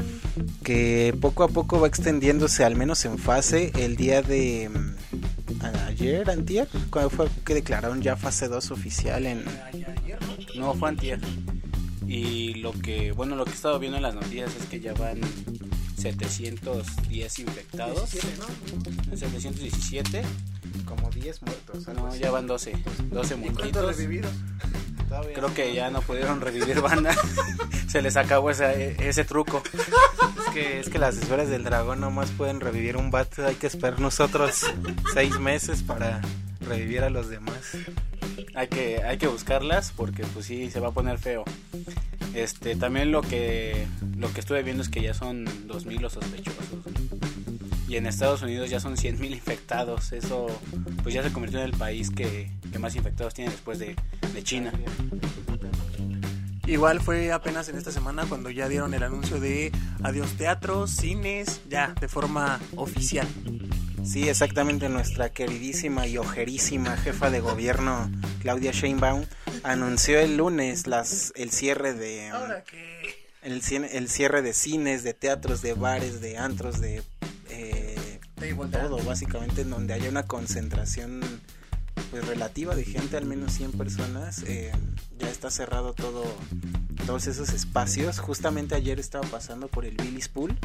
que 0.65 1.15
poco 1.21 1.45
a 1.45 1.49
poco 1.49 1.81
va 1.81 1.87
extendiéndose, 1.87 2.65
al 2.65 2.75
menos 2.75 3.05
en 3.05 3.17
fase, 3.17 3.71
el 3.77 3.95
día 3.95 4.23
de 4.23 4.69
mm, 4.69 5.65
ayer, 5.87 6.29
antier, 6.29 6.67
cuando 6.91 7.11
fue 7.11 7.29
que 7.45 7.55
declararon 7.55 8.03
ya 8.03 8.17
fase 8.17 8.49
2 8.49 8.73
oficial 8.73 9.25
en... 9.25 9.45
No, 10.57 10.75
fue 10.75 10.89
antier. 10.89 11.21
Y 12.09 12.55
lo 12.55 12.73
que, 12.73 13.13
bueno, 13.13 13.37
lo 13.37 13.45
que 13.45 13.53
he 13.53 13.55
estado 13.55 13.79
viendo 13.79 13.99
en 13.99 14.03
las 14.03 14.17
noticias 14.17 14.51
es 14.61 14.67
que 14.67 14.81
ya 14.81 14.95
van 14.95 15.21
710 15.99 17.39
infectados. 17.41 18.11
717. 19.15 20.23
como 20.85 21.11
10 21.11 21.43
muertos. 21.43 21.89
No, 21.89 22.15
ya 22.17 22.31
van 22.31 22.47
12. 22.47 22.73
12 22.73 23.35
¿Y 23.35 23.39
cuántos 23.39 23.39
muertitos. 23.39 23.97
revividos? 23.97 24.33
Creo 25.35 25.55
que 25.55 25.73
ya 25.75 25.91
no 25.91 26.03
pudieron 26.03 26.41
revivir 26.41 26.81
banda. 26.81 27.15
Se 27.89 28.03
les 28.03 28.17
acabó 28.17 28.51
ese, 28.51 28.97
ese 29.09 29.25
truco. 29.25 29.63
Es 29.73 30.53
que, 30.53 30.81
es 30.81 30.89
que 30.91 30.99
las 30.99 31.17
esferas 31.17 31.49
del 31.49 31.65
dragón 31.65 32.01
nomás 32.01 32.31
pueden 32.31 32.61
revivir 32.61 32.97
un 32.97 33.11
vato. 33.11 33.47
Hay 33.47 33.55
que 33.55 33.67
esperar 33.67 34.01
nosotros 34.01 34.67
seis 35.15 35.39
meses 35.41 35.83
para 35.83 36.21
revivir 36.61 37.03
a 37.03 37.11
los 37.11 37.29
demás. 37.31 37.57
Hay 38.55 38.69
que, 38.69 39.03
hay 39.03 39.17
que 39.17 39.27
buscarlas 39.29 39.93
porque 39.97 40.25
pues 40.25 40.47
sí, 40.47 40.71
se 40.71 40.81
va 40.81 40.89
a 40.89 40.93
poner 40.93 41.19
feo. 41.19 41.45
Este, 42.39 42.77
también 42.77 43.11
lo 43.11 43.21
que, 43.21 43.89
lo 44.17 44.33
que 44.33 44.39
estuve 44.39 44.63
viendo 44.63 44.81
es 44.85 44.89
que 44.89 45.03
ya 45.03 45.13
son 45.13 45.45
2.000 45.67 45.99
los 45.99 46.13
sospechosos. 46.13 46.63
Y 47.89 47.97
en 47.97 48.07
Estados 48.07 48.43
Unidos 48.43 48.71
ya 48.71 48.79
son 48.79 48.95
100.000 48.97 49.33
infectados. 49.33 50.13
Eso 50.13 50.47
pues 51.03 51.15
ya 51.15 51.25
se 51.25 51.33
convirtió 51.33 51.59
en 51.59 51.65
el 51.65 51.73
país 51.73 52.11
que, 52.11 52.49
que 52.71 52.79
más 52.79 52.95
infectados 52.95 53.35
tiene 53.35 53.51
después 53.51 53.81
de, 53.81 53.97
de 54.33 54.43
China. 54.45 54.73
Igual 56.69 57.01
fue 57.01 57.33
apenas 57.33 57.69
en 57.71 57.77
esta 57.77 57.91
semana 57.91 58.25
cuando 58.29 58.51
ya 58.51 58.69
dieron 58.69 58.95
el 58.95 59.03
anuncio 59.03 59.41
de 59.41 59.73
adiós 60.05 60.35
teatros, 60.35 60.93
cines, 60.93 61.63
ya 61.69 61.95
de 62.01 62.07
forma 62.07 62.61
oficial. 62.77 63.27
Sí, 64.05 64.29
exactamente 64.29 64.89
nuestra 64.89 65.31
queridísima 65.31 66.07
y 66.07 66.19
ojerísima 66.19 66.97
jefa 66.99 67.31
de 67.31 67.41
gobierno 67.41 68.09
Claudia 68.41 68.71
Sheinbaum 68.71 69.25
anunció 69.63 70.19
el 70.21 70.37
lunes 70.37 70.87
las 70.87 71.33
el 71.37 71.51
cierre 71.51 71.93
de 71.95 72.31
el, 73.43 73.63
cine- 73.63 73.91
el 73.93 74.09
cierre 74.09 74.43
de 74.43 74.53
cines, 74.53 75.03
de 75.03 75.15
teatros, 75.15 75.63
de 75.63 75.75
bares, 75.75 76.21
de 76.21 76.37
antros, 76.39 76.81
de 76.81 77.03
eh, 77.51 78.21
todo 78.71 78.99
básicamente 79.05 79.63
en 79.63 79.71
donde 79.71 79.95
haya 79.95 80.09
una 80.09 80.25
concentración 80.25 81.21
pues 82.11 82.27
relativa 82.27 82.75
de 82.75 82.85
gente, 82.85 83.17
al 83.17 83.27
menos 83.27 83.53
100 83.55 83.73
personas, 83.73 84.43
eh, 84.47 84.73
ya 85.19 85.29
está 85.29 85.51
cerrado 85.51 85.93
todo 85.95 86.25
todos 87.07 87.27
esos 87.27 87.51
espacios. 87.51 88.19
Justamente 88.19 88.75
ayer 88.75 88.99
estaba 89.01 89.27
pasando 89.29 89.69
por 89.69 89.85
el 89.85 89.97
Billy's 89.97 90.29
Pool 90.29 90.57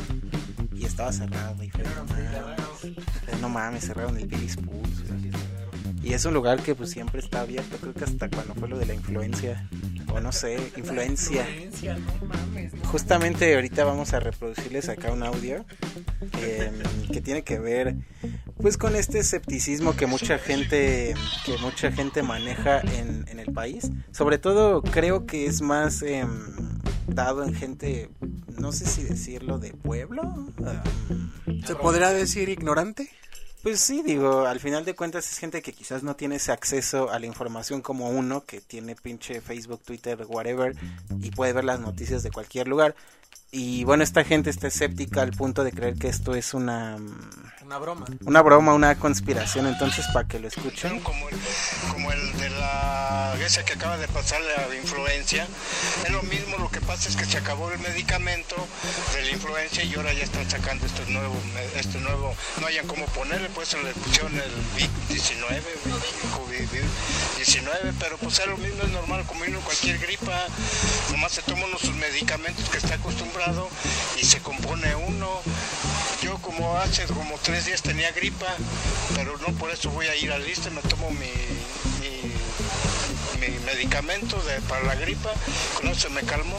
y 0.74 0.86
estaba 0.86 1.12
cerrado 1.14 1.62
y 1.64 1.70
fue, 1.70 1.84
no 1.84 2.06
mames, 2.06 3.42
no 3.42 3.50
mames, 3.50 3.86
cerraron 3.86 4.18
el 4.18 4.28
Billy's 4.28 4.56
Pool. 4.58 5.23
Y 6.04 6.14
es 6.14 6.26
un 6.26 6.34
lugar 6.34 6.62
que 6.62 6.76
pues 6.76 6.92
siempre 6.92 7.22
está 7.22 7.42
abierto, 7.42 7.78
creo 7.78 7.94
que 7.94 8.04
hasta 8.04 8.30
cuando 8.30 8.54
fue 8.56 8.68
lo 8.68 8.78
de 8.78 8.86
la 8.86 8.94
influencia 8.94 9.68
o 10.14 10.20
no 10.20 10.32
sé, 10.32 10.58
influencia. 10.76 11.48
Justamente 12.92 13.56
ahorita 13.56 13.84
vamos 13.86 14.14
a 14.14 14.20
reproducirles 14.20 14.90
acá 14.90 15.12
un 15.12 15.24
audio 15.24 15.66
eh, 16.42 16.72
que 17.12 17.22
tiene 17.22 17.44
que 17.44 17.58
ver 17.58 17.96
pues 18.62 18.78
con 18.78 18.96
este 18.96 19.20
escepticismo 19.20 19.96
que 19.96 20.06
mucha 20.06 20.38
gente 20.38 21.16
que 21.46 21.58
mucha 21.58 21.92
gente 21.92 22.22
maneja 22.22 22.82
en, 22.82 23.26
en 23.30 23.40
el 23.40 23.52
país. 23.54 23.90
Sobre 24.12 24.38
todo 24.38 24.82
creo 24.84 25.26
que 25.26 25.46
es 25.46 25.62
más 25.62 26.02
em, 26.02 26.80
dado 27.08 27.44
en 27.44 27.54
gente, 27.54 28.10
no 28.58 28.72
sé 28.72 28.86
si 28.86 29.04
decirlo 29.04 29.58
de 29.58 29.74
pueblo. 29.74 30.24
em, 31.50 31.64
¿Se 31.66 31.76
podría 31.76 32.10
decir 32.10 32.50
ignorante? 32.50 33.10
Pues 33.64 33.80
sí, 33.80 34.04
digo, 34.04 34.46
al 34.46 34.60
final 34.60 34.84
de 34.84 34.94
cuentas 34.94 35.32
es 35.32 35.38
gente 35.38 35.62
que 35.62 35.72
quizás 35.72 36.04
no 36.04 36.18
tiene 36.18 36.36
ese 36.36 36.52
acceso 36.52 37.10
a 37.10 37.18
la 37.18 37.26
información 37.26 37.82
como 37.82 38.10
uno, 38.10 38.44
que 38.46 38.60
tiene 38.60 38.94
pinche 38.94 39.40
Facebook, 39.40 39.82
Twitter, 39.84 40.26
whatever, 40.28 40.76
y 41.22 41.32
puede 41.32 41.54
ver 41.54 41.64
las 41.64 41.80
noticias 41.80 42.24
de 42.24 42.32
cualquier 42.32 42.68
lugar. 42.68 42.94
Y 43.56 43.84
bueno, 43.84 44.04
esta 44.04 44.24
gente 44.24 44.50
está 44.50 44.66
escéptica 44.66 45.22
al 45.22 45.32
punto 45.32 45.64
de 45.64 45.72
creer 45.72 45.94
que 45.94 46.08
esto 46.08 46.34
es 46.34 46.56
una, 46.56 46.98
mm, 46.98 47.66
Una 47.66 47.78
broma. 47.78 48.06
una 48.26 48.42
broma, 48.42 48.74
una 48.74 48.96
conspiración. 48.96 49.68
Entonces, 49.68 50.08
para 50.12 50.28
que 50.28 50.40
lo 50.40 50.48
escuchen. 50.48 51.00
como 51.02 51.30
el, 51.30 51.38
como 51.92 52.12
el 52.12 52.38
de 52.40 52.50
la 52.50 53.36
ese 53.46 53.64
que 53.66 53.74
acaba 53.74 53.98
de 53.98 54.08
pasar 54.08 54.40
la 54.42 54.74
influencia 54.76 55.46
es 56.06 56.12
lo 56.12 56.24
mismo 56.24 56.58
lo 56.60 56.72
que 56.72 56.80
pasa 56.80 57.10
es 57.10 57.18
que 57.18 57.26
se 57.26 57.38
acabó 57.38 57.70
el 57.72 57.80
medicamento 57.80 58.56
de 59.14 59.22
la 59.22 59.32
influencia 59.32 59.84
y 59.84 59.94
ahora 59.96 60.14
ya 60.14 60.24
están 60.24 60.50
sacando 60.50 60.86
este 60.86 61.06
nuevo 61.12 61.36
este 61.76 62.00
nuevo 62.00 62.34
no 62.62 62.68
hayan 62.68 62.88
cómo 62.88 63.06
ponerle 63.08 63.50
pues 63.50 63.74
le 63.74 63.92
pusieron 63.94 64.34
el 64.36 64.52
VIC 64.78 64.90
19 65.10 65.62
COVID 66.38 66.70
19 67.36 67.94
pero 68.00 68.18
pues 68.18 68.40
es 68.40 68.48
lo 68.48 68.56
mismo 68.58 68.82
es 68.84 68.92
normal 68.92 69.26
como 69.26 69.44
uno 69.46 69.60
cualquier 69.60 69.98
gripa 69.98 70.46
nomás 71.12 71.34
se 71.34 71.42
toma 71.42 71.66
uno 71.66 71.78
sus 71.78 71.96
medicamentos 71.96 72.70
que 72.70 72.78
está 72.78 72.96
acostumbrado 72.96 73.43
y 74.18 74.24
se 74.24 74.40
compone 74.40 74.96
uno 74.96 75.42
yo 76.22 76.38
como 76.38 76.78
hace 76.78 77.04
como 77.08 77.38
tres 77.40 77.66
días 77.66 77.82
tenía 77.82 78.10
gripa, 78.12 78.48
pero 79.16 79.38
no 79.40 79.48
por 79.58 79.70
eso 79.72 79.90
voy 79.90 80.08
a 80.08 80.16
ir 80.16 80.32
al 80.32 80.46
lista, 80.46 80.70
me 80.70 80.82
tomo 80.84 81.12
mi, 81.12 81.30
mi, 83.40 83.60
medicamento 83.66 84.42
de, 84.44 84.62
para 84.62 84.84
la 84.84 84.96
gripa, 84.96 85.32
con 85.76 85.90
eso 85.90 86.10
me 86.12 86.24
calmó. 86.24 86.58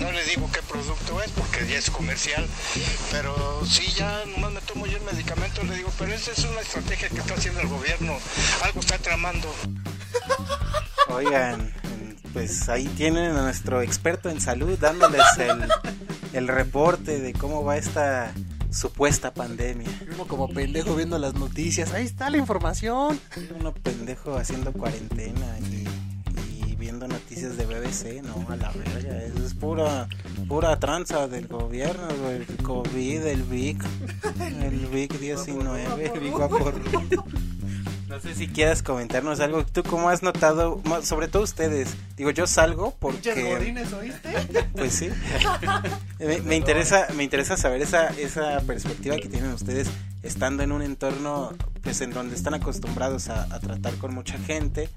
No 0.00 0.12
le 0.12 0.22
digo 0.24 0.50
qué 0.52 0.60
producto 0.60 1.22
es 1.22 1.30
porque 1.30 1.66
ya 1.66 1.78
es 1.78 1.88
comercial, 1.88 2.46
pero 3.10 3.62
sí 3.66 3.90
ya 3.96 4.24
nomás 4.26 4.52
me 4.52 4.60
tomo 4.60 4.86
yo 4.86 4.98
el 4.98 5.04
medicamento, 5.04 5.62
le 5.62 5.76
digo, 5.76 5.90
pero 5.98 6.12
esa 6.12 6.32
es 6.32 6.40
una 6.40 6.60
estrategia 6.60 7.08
que 7.08 7.18
está 7.18 7.34
haciendo 7.34 7.60
el 7.60 7.68
gobierno, 7.68 8.18
algo 8.62 8.80
está 8.80 8.98
tramando. 8.98 9.54
Oigan, 11.08 11.72
pues 12.32 12.68
ahí 12.68 12.86
tienen 12.96 13.36
a 13.36 13.42
nuestro 13.42 13.82
experto 13.82 14.28
en 14.30 14.40
salud 14.40 14.78
dándoles 14.78 15.22
el, 15.38 15.68
el 16.32 16.48
reporte 16.48 17.20
de 17.20 17.32
cómo 17.32 17.64
va 17.64 17.76
esta 17.76 18.32
supuesta 18.70 19.32
pandemia. 19.32 19.88
Uno 20.14 20.26
como 20.26 20.48
pendejo 20.48 20.94
viendo 20.94 21.18
las 21.18 21.34
noticias. 21.34 21.92
Ahí 21.92 22.04
está 22.04 22.30
la 22.30 22.36
información. 22.36 23.18
Uno 23.58 23.72
pendejo 23.72 24.36
haciendo 24.36 24.72
cuarentena 24.72 25.58
y, 25.70 26.70
y 26.70 26.76
viendo 26.76 27.08
noticias 27.08 27.56
de 27.56 27.64
BBC, 27.64 28.22
no, 28.22 28.46
a 28.50 28.56
la 28.56 28.70
verga, 28.72 29.22
eso 29.22 29.46
es 29.46 29.54
pura, 29.54 30.08
pura 30.48 30.78
tranza 30.78 31.26
del 31.26 31.48
gobierno, 31.48 32.08
el 32.30 32.46
COVID, 32.62 33.24
el 33.26 33.42
VIC, 33.44 33.82
el 34.62 34.86
VIC 34.86 35.18
19, 35.18 36.12
el 36.14 36.20
VIC 36.20 36.38
Vaporru. 36.38 36.80
No 38.16 38.22
sé 38.22 38.34
si 38.34 38.48
quieras 38.48 38.82
comentarnos 38.82 39.40
algo, 39.40 39.66
¿tú 39.66 39.82
cómo 39.82 40.08
has 40.08 40.22
notado, 40.22 40.80
sobre 41.02 41.28
todo 41.28 41.42
ustedes? 41.42 41.94
Digo, 42.16 42.30
yo 42.30 42.46
salgo 42.46 42.94
porque... 42.98 43.74
¿oíste? 44.00 44.64
Pues 44.74 44.94
sí. 44.94 45.10
me, 46.18 46.38
me 46.40 46.56
interesa, 46.56 47.08
me 47.14 47.24
interesa 47.24 47.58
saber 47.58 47.82
esa, 47.82 48.06
esa 48.06 48.62
perspectiva 48.62 49.16
que 49.16 49.28
tienen 49.28 49.52
ustedes 49.52 49.90
estando 50.22 50.62
en 50.62 50.72
un 50.72 50.80
entorno 50.80 51.52
pues 51.82 52.00
en 52.00 52.10
donde 52.10 52.36
están 52.36 52.54
acostumbrados 52.54 53.28
a, 53.28 53.54
a 53.54 53.60
tratar 53.60 53.94
con 53.96 54.14
mucha 54.14 54.38
gente. 54.38 54.88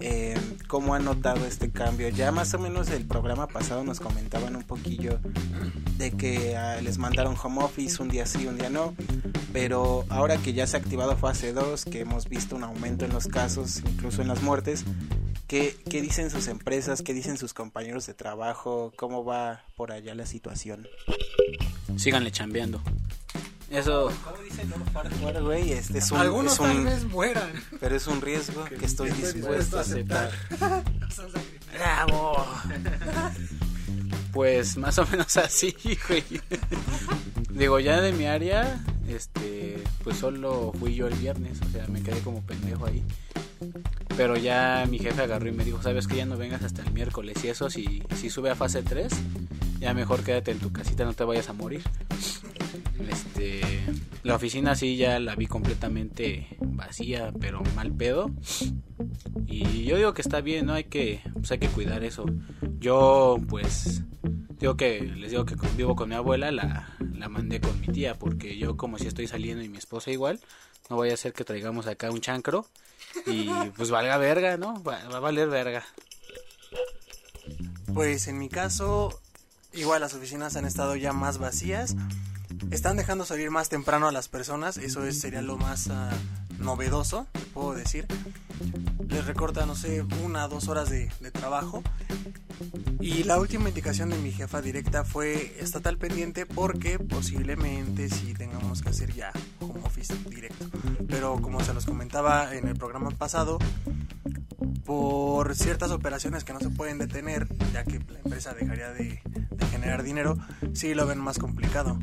Eh, 0.00 0.36
¿Cómo 0.66 0.94
han 0.94 1.04
notado 1.04 1.46
este 1.46 1.70
cambio? 1.70 2.08
Ya 2.08 2.32
más 2.32 2.52
o 2.54 2.58
menos 2.58 2.90
el 2.90 3.04
programa 3.06 3.46
pasado 3.46 3.84
nos 3.84 4.00
comentaban 4.00 4.56
un 4.56 4.64
poquillo 4.64 5.20
de 5.96 6.10
que 6.10 6.56
ah, 6.56 6.80
les 6.82 6.98
mandaron 6.98 7.36
home 7.40 7.62
office 7.62 8.02
un 8.02 8.08
día 8.08 8.26
sí, 8.26 8.46
un 8.46 8.58
día 8.58 8.70
no. 8.70 8.94
Pero 9.52 10.04
ahora 10.08 10.36
que 10.38 10.52
ya 10.52 10.66
se 10.66 10.76
ha 10.76 10.80
activado 10.80 11.16
fase 11.16 11.52
2, 11.52 11.84
que 11.84 12.00
hemos 12.00 12.28
visto 12.28 12.56
un 12.56 12.64
aumento 12.64 13.04
en 13.04 13.12
los 13.12 13.26
casos, 13.26 13.82
incluso 13.86 14.22
en 14.22 14.28
las 14.28 14.42
muertes, 14.42 14.84
¿Qué, 15.46 15.76
¿Qué 15.88 16.02
dicen 16.02 16.28
sus 16.28 16.48
empresas? 16.48 17.02
¿Qué 17.02 17.14
dicen 17.14 17.38
sus 17.38 17.54
compañeros 17.54 18.04
de 18.06 18.14
trabajo? 18.14 18.92
¿Cómo 18.96 19.24
va 19.24 19.62
por 19.76 19.92
allá 19.92 20.12
la 20.16 20.26
situación? 20.26 20.88
Síganle 21.96 22.32
chambeando. 22.32 22.82
Eso, 23.70 24.10
¿Cómo 24.24 24.36
dicen 24.44 24.72
güey? 25.44 25.72
Este 25.72 25.98
es 25.98 26.10
un, 26.12 26.18
Algunos 26.18 26.52
es 26.54 26.58
un- 26.60 26.66
tal 26.66 26.84
vez 26.84 27.04
mueran. 27.04 27.50
pero 27.80 27.96
es 27.96 28.06
un 28.06 28.20
riesgo 28.20 28.64
que 28.64 28.84
estoy 28.86 29.10
dispuesto 29.10 29.78
a 29.78 29.80
aceptar. 29.80 30.30
¡Bravo! 31.72 32.46
Pues 34.32 34.76
más 34.76 34.98
o 34.98 35.06
menos 35.06 35.36
así, 35.36 35.74
güey. 36.08 36.24
Digo, 37.50 37.80
ya 37.80 38.00
de 38.00 38.12
mi 38.12 38.26
área, 38.26 38.84
este, 39.08 39.82
pues 40.04 40.18
solo 40.18 40.72
fui 40.78 40.94
yo 40.94 41.06
el 41.08 41.14
viernes, 41.14 41.58
o 41.66 41.70
sea, 41.70 41.86
me 41.88 42.02
quedé 42.02 42.20
como 42.20 42.42
pendejo 42.42 42.86
ahí. 42.86 43.02
Pero 44.16 44.36
ya 44.36 44.84
mi 44.88 44.98
jefe 44.98 45.22
agarró 45.22 45.48
y 45.48 45.52
me 45.52 45.64
dijo, 45.64 45.82
sabes 45.82 46.06
que 46.06 46.16
ya 46.16 46.26
no 46.26 46.36
vengas 46.36 46.62
hasta 46.62 46.82
el 46.82 46.92
miércoles 46.92 47.36
y 47.44 47.48
eso, 47.48 47.70
si, 47.70 48.02
si 48.14 48.28
sube 48.28 48.50
a 48.50 48.54
fase 48.54 48.82
3, 48.82 49.10
ya 49.78 49.94
mejor 49.94 50.22
quédate 50.22 50.50
en 50.50 50.58
tu 50.58 50.72
casita, 50.72 51.04
no 51.04 51.14
te 51.14 51.24
vayas 51.24 51.48
a 51.48 51.52
morir. 51.52 51.82
Este, 53.08 53.60
la 54.22 54.34
oficina 54.34 54.74
sí 54.74 54.96
ya 54.96 55.18
la 55.20 55.36
vi 55.36 55.46
completamente 55.46 56.48
vacía, 56.60 57.32
pero 57.40 57.62
mal 57.74 57.92
pedo. 57.92 58.30
Y 59.46 59.84
yo 59.84 59.96
digo 59.96 60.14
que 60.14 60.22
está 60.22 60.40
bien, 60.40 60.66
¿no? 60.66 60.74
Hay 60.74 60.84
que, 60.84 61.20
pues 61.34 61.50
hay 61.52 61.58
que 61.58 61.68
cuidar 61.68 62.04
eso. 62.04 62.24
Yo, 62.78 63.38
pues, 63.48 64.02
digo 64.58 64.76
que, 64.76 65.00
les 65.02 65.30
digo 65.30 65.44
que 65.44 65.56
vivo 65.76 65.96
con 65.96 66.08
mi 66.08 66.14
abuela, 66.14 66.50
la, 66.50 66.96
la 67.14 67.28
mandé 67.28 67.60
con 67.60 67.78
mi 67.80 67.88
tía, 67.88 68.18
porque 68.18 68.56
yo 68.56 68.76
como 68.76 68.98
si 68.98 69.06
estoy 69.06 69.26
saliendo 69.26 69.62
y 69.62 69.68
mi 69.68 69.78
esposa 69.78 70.10
igual, 70.10 70.40
no 70.88 70.96
vaya 70.96 71.14
a 71.14 71.18
ser 71.18 71.32
que 71.32 71.44
traigamos 71.44 71.86
acá 71.86 72.10
un 72.10 72.20
chancro 72.20 72.66
y 73.26 73.48
pues 73.76 73.90
valga 73.90 74.16
verga, 74.18 74.56
¿no? 74.56 74.82
Va, 74.82 74.98
va 75.08 75.16
a 75.16 75.20
valer 75.20 75.48
verga. 75.48 75.84
Pues 77.94 78.28
en 78.28 78.38
mi 78.38 78.48
caso, 78.48 79.20
igual 79.76 80.00
las 80.00 80.14
oficinas 80.14 80.56
han 80.56 80.64
estado 80.64 80.96
ya 80.96 81.12
más 81.12 81.38
vacías. 81.38 81.94
Están 82.70 82.96
dejando 82.96 83.24
salir 83.24 83.50
más 83.50 83.68
temprano 83.68 84.08
a 84.08 84.12
las 84.12 84.28
personas, 84.28 84.76
eso 84.76 85.04
es, 85.04 85.20
sería 85.20 85.42
lo 85.42 85.56
más, 85.56 85.88
ah, 85.88 86.10
novedoso, 86.58 87.26
puedo 87.54 87.74
decir. 87.74 88.06
Les 89.08 89.26
recorta, 89.26 89.66
no 89.66 89.74
sé, 89.74 90.04
una 90.24 90.46
o 90.46 90.48
dos 90.48 90.68
horas 90.68 90.90
de, 90.90 91.10
de 91.20 91.30
trabajo. 91.30 91.82
Y 93.00 93.24
la 93.24 93.38
última 93.38 93.68
indicación 93.68 94.10
de 94.10 94.18
mi 94.18 94.32
jefa 94.32 94.62
directa 94.62 95.04
fue 95.04 95.56
estatal 95.60 95.98
pendiente 95.98 96.46
porque 96.46 96.98
posiblemente 96.98 98.08
sí 98.08 98.34
tengamos 98.34 98.82
que 98.82 98.88
hacer 98.88 99.12
ya 99.12 99.32
home 99.60 99.80
office 99.84 100.14
directo. 100.28 100.66
Pero 101.08 101.40
como 101.40 101.62
se 101.62 101.74
los 101.74 101.84
comentaba 101.84 102.54
en 102.54 102.68
el 102.68 102.74
programa 102.74 103.10
pasado, 103.10 103.58
por 104.84 105.54
ciertas 105.54 105.90
operaciones 105.90 106.44
que 106.44 106.52
no 106.52 106.60
se 106.60 106.70
pueden 106.70 106.98
detener, 106.98 107.46
ya 107.72 107.84
que 107.84 107.98
la 107.98 108.18
empresa 108.20 108.54
dejaría 108.54 108.90
de, 108.90 109.20
de 109.50 109.66
generar 109.66 110.02
dinero, 110.02 110.38
sí 110.72 110.94
lo 110.94 111.06
ven 111.06 111.18
más 111.18 111.38
complicado. 111.38 111.98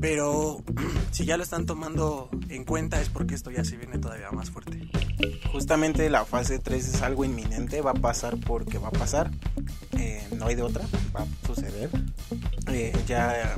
Pero 0.00 0.62
si 1.10 1.24
ya 1.24 1.36
lo 1.36 1.42
están 1.42 1.66
tomando 1.66 2.30
en 2.48 2.64
cuenta 2.64 3.00
es 3.00 3.08
porque 3.08 3.34
esto 3.34 3.50
ya 3.50 3.64
se 3.64 3.76
viene 3.76 3.98
todavía 3.98 4.30
más 4.30 4.50
fuerte. 4.50 4.88
Justamente 5.52 6.08
la 6.10 6.24
fase 6.24 6.58
3 6.58 6.94
es 6.94 7.02
algo 7.02 7.24
inminente, 7.24 7.80
va 7.80 7.92
a 7.92 7.94
pasar 7.94 8.36
porque 8.38 8.78
va 8.78 8.88
a 8.88 8.92
pasar, 8.92 9.30
eh, 9.98 10.26
no 10.36 10.46
hay 10.46 10.54
de 10.54 10.62
otra, 10.62 10.84
va 11.14 11.22
a 11.22 11.46
suceder. 11.46 11.90
Eh, 12.68 12.92
ya 13.06 13.56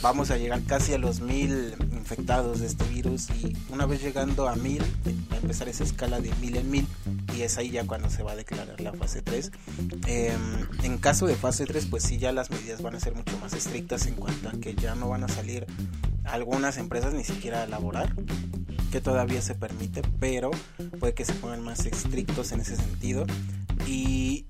vamos 0.00 0.30
a 0.30 0.36
llegar 0.36 0.62
casi 0.64 0.94
a 0.94 0.98
los 0.98 1.20
mil 1.20 1.74
infectados 1.92 2.60
de 2.60 2.66
este 2.66 2.84
virus 2.88 3.28
y 3.30 3.56
una 3.70 3.86
vez 3.86 4.02
llegando 4.02 4.48
a 4.48 4.56
mil, 4.56 4.82
va 5.30 5.36
a 5.36 5.40
empezar 5.40 5.68
esa 5.68 5.84
escala 5.84 6.20
de 6.20 6.32
mil 6.40 6.56
en 6.56 6.70
mil 6.70 6.86
y 7.36 7.42
es 7.42 7.58
ahí 7.58 7.70
ya 7.70 7.86
cuando 7.86 8.10
se 8.10 8.22
va 8.22 8.32
a 8.32 8.36
declarar 8.36 8.80
la 8.80 8.92
fase 8.92 9.22
3. 9.22 9.50
Eh, 10.06 10.36
en 10.82 10.98
caso 10.98 11.26
de 11.26 11.34
fase 11.34 11.66
3, 11.66 11.86
pues 11.86 12.02
sí, 12.04 12.18
ya 12.18 12.32
las 12.32 12.50
medidas 12.50 12.82
van 12.82 12.94
a 12.94 13.00
ser 13.00 13.14
mucho 13.14 13.38
más 13.38 13.52
estrictas 13.52 14.06
en 14.06 14.14
cuanto 14.14 14.48
a 14.48 14.52
que 14.52 14.74
ya 14.74 14.94
no 14.94 15.08
van 15.08 15.24
a 15.24 15.28
salir 15.28 15.66
algunas 16.24 16.78
empresas 16.78 17.12
ni 17.12 17.24
siquiera 17.24 17.62
a 17.62 17.66
laborar 17.66 18.14
que 18.90 19.00
todavía 19.00 19.42
se 19.42 19.54
permite, 19.54 20.02
pero 20.20 20.50
puede 21.00 21.14
que 21.14 21.24
se 21.24 21.32
pongan 21.34 21.62
más 21.62 21.84
estrictos 21.84 22.52
en 22.52 22.60
ese 22.60 22.76
sentido. 22.76 23.26
Y, 23.88 24.46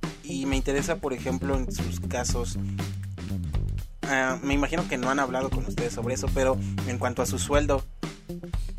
me 0.46 0.56
interesa, 0.56 0.96
por 0.96 1.14
ejemplo, 1.14 1.56
en 1.56 1.72
sus 1.72 2.00
casos, 2.00 2.56
uh, 2.56 4.36
me 4.42 4.52
imagino 4.52 4.86
que 4.86 4.98
no 4.98 5.08
han 5.08 5.18
hablado 5.18 5.48
con 5.48 5.64
ustedes 5.64 5.94
sobre 5.94 6.14
eso, 6.14 6.28
pero 6.34 6.58
en 6.86 6.98
cuanto 6.98 7.22
a 7.22 7.26
su 7.26 7.38
sueldo, 7.38 7.82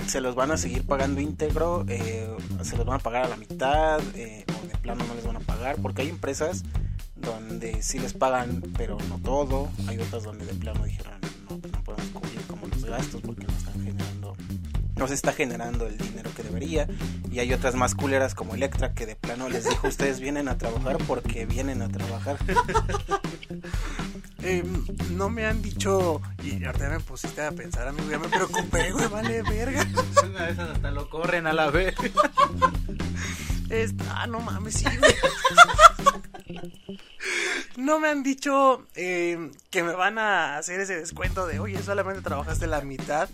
¿se 0.08 0.22
los 0.22 0.36
van 0.36 0.52
a 0.52 0.58
seguir 0.58 0.86
pagando 0.86 1.22
íntegro? 1.22 1.86
Eh, 1.88 2.30
¿Se 2.64 2.78
los 2.78 2.86
van 2.86 3.00
a 3.00 3.00
pagar 3.00 3.26
a 3.26 3.30
la 3.30 3.38
mitad? 3.38 4.00
Eh, 4.16 4.46
¿O 4.62 4.68
de 4.68 4.78
plano 4.78 5.04
no 5.08 5.16
les 5.16 5.26
van 5.26 5.38
a 5.38 5.42
pagar? 5.42 5.78
Porque 5.82 6.04
hay 6.04 6.10
empresas 6.10 6.64
donde 7.16 7.82
sí 7.82 8.00
les 8.00 8.14
pagan, 8.14 8.62
pero 8.78 8.98
no 9.10 9.20
todo. 9.20 9.70
Hay 9.88 9.98
otras 10.00 10.24
donde 10.24 10.46
de 10.46 10.54
plano 10.54 10.84
dijeron, 10.86 11.14
no, 11.50 11.58
pues 11.58 11.74
no 11.74 11.84
podemos 11.84 12.08
cubrir 12.12 12.42
como 12.48 12.68
los 12.68 12.86
gastos 12.86 13.22
porque 13.22 13.46
no 13.46 13.54
están 13.54 13.74
generando 13.84 14.36
no 14.96 15.08
se 15.08 15.14
está 15.14 15.34
generando 15.34 15.88
el 15.88 15.98
dinero 15.98 16.32
que 16.36 16.44
debería 16.44 16.88
y 17.30 17.40
hay 17.40 17.52
otras 17.54 17.76
más 17.76 17.96
culeras 17.96 18.34
como 18.34 18.56
Electra 18.56 18.94
que 18.94 19.06
de 19.06 19.16
plano 19.16 19.50
les 19.50 19.70
dijo 19.70 19.88
ustedes 19.88 20.22
vienen 20.22 20.48
a 20.48 20.58
trabajar 20.58 20.98
porque 21.06 21.46
vienen 21.46 21.82
a 21.82 21.90
trabajar 21.90 22.38
eh, 24.46 24.64
no 25.12 25.30
me 25.30 25.46
han 25.46 25.62
dicho 25.62 26.22
y 26.44 26.64
ahorita 26.64 26.90
me 26.90 27.00
pusiste 27.00 27.42
a 27.42 27.52
pensar 27.52 27.88
amigo 27.88 28.10
ya 28.10 28.20
me 28.20 28.30
preocupé 28.30 28.92
güey 28.94 29.08
vale 29.08 29.42
verga. 29.42 29.86
Una 30.24 30.46
de 30.46 30.52
esas 30.52 30.70
hasta 30.70 30.92
lo 30.92 31.10
corren 31.10 31.48
a 31.48 31.54
la 31.54 31.70
vez. 31.70 31.96
Ah 34.10 34.28
no 34.28 34.40
mames 34.40 34.76
sí 34.76 34.86
güey. 34.86 35.16
No 37.78 38.00
me 38.00 38.08
han 38.08 38.24
dicho 38.24 38.86
eh, 38.96 39.52
que 39.70 39.84
me 39.84 39.94
van 39.94 40.18
a 40.18 40.58
hacer 40.58 40.80
ese 40.80 40.96
descuento 40.98 41.46
de 41.46 41.60
oye 41.60 41.82
solamente 41.82 42.22
trabajaste 42.22 42.68
la 42.68 42.82
mitad 42.82 43.28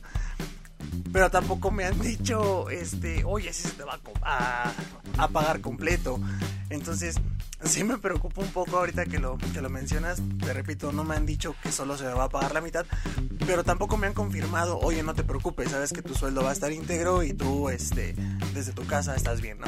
pero 1.12 1.30
tampoco 1.30 1.72
me 1.72 1.86
han 1.86 2.00
dicho, 2.00 2.70
este, 2.70 3.24
oye, 3.26 3.52
si 3.54 3.64
se 3.64 3.72
te 3.72 3.84
va 3.84 4.00
a, 4.24 5.28
pagar 5.28 5.62
completo. 5.62 6.20
Entonces, 6.70 7.16
sí 7.64 7.84
me 7.84 7.98
preocupa 7.98 8.42
un 8.42 8.52
poco 8.52 8.78
ahorita 8.78 9.06
que 9.06 9.20
lo, 9.20 9.38
lo 9.62 9.70
mencionas. 9.70 10.22
Te 10.40 10.54
repito, 10.54 10.92
no 10.92 11.04
me 11.04 11.16
han 11.16 11.26
dicho 11.26 11.56
que 11.62 11.72
solo 11.72 11.98
se 11.98 12.06
me 12.06 12.14
va 12.14 12.26
a 12.26 12.30
pagar 12.30 12.54
la 12.54 12.62
mitad, 12.62 12.86
pero 13.46 13.64
tampoco 13.64 13.98
me 13.98 14.08
han 14.08 14.14
confirmado, 14.14 14.80
oye, 14.80 15.04
no 15.04 15.14
te 15.14 15.24
preocupes, 15.24 15.72
sabes 15.72 15.92
que 15.92 16.02
tu 16.02 16.16
sueldo 16.16 16.44
va 16.44 16.52
a 16.52 16.54
estar 16.54 16.72
íntegro 16.72 17.24
y 17.24 17.34
tú, 17.34 17.70
este, 17.70 18.16
desde 18.54 18.72
tu 18.72 18.86
casa 18.86 19.16
estás 19.16 19.42
bien, 19.42 19.60
¿no? 19.60 19.68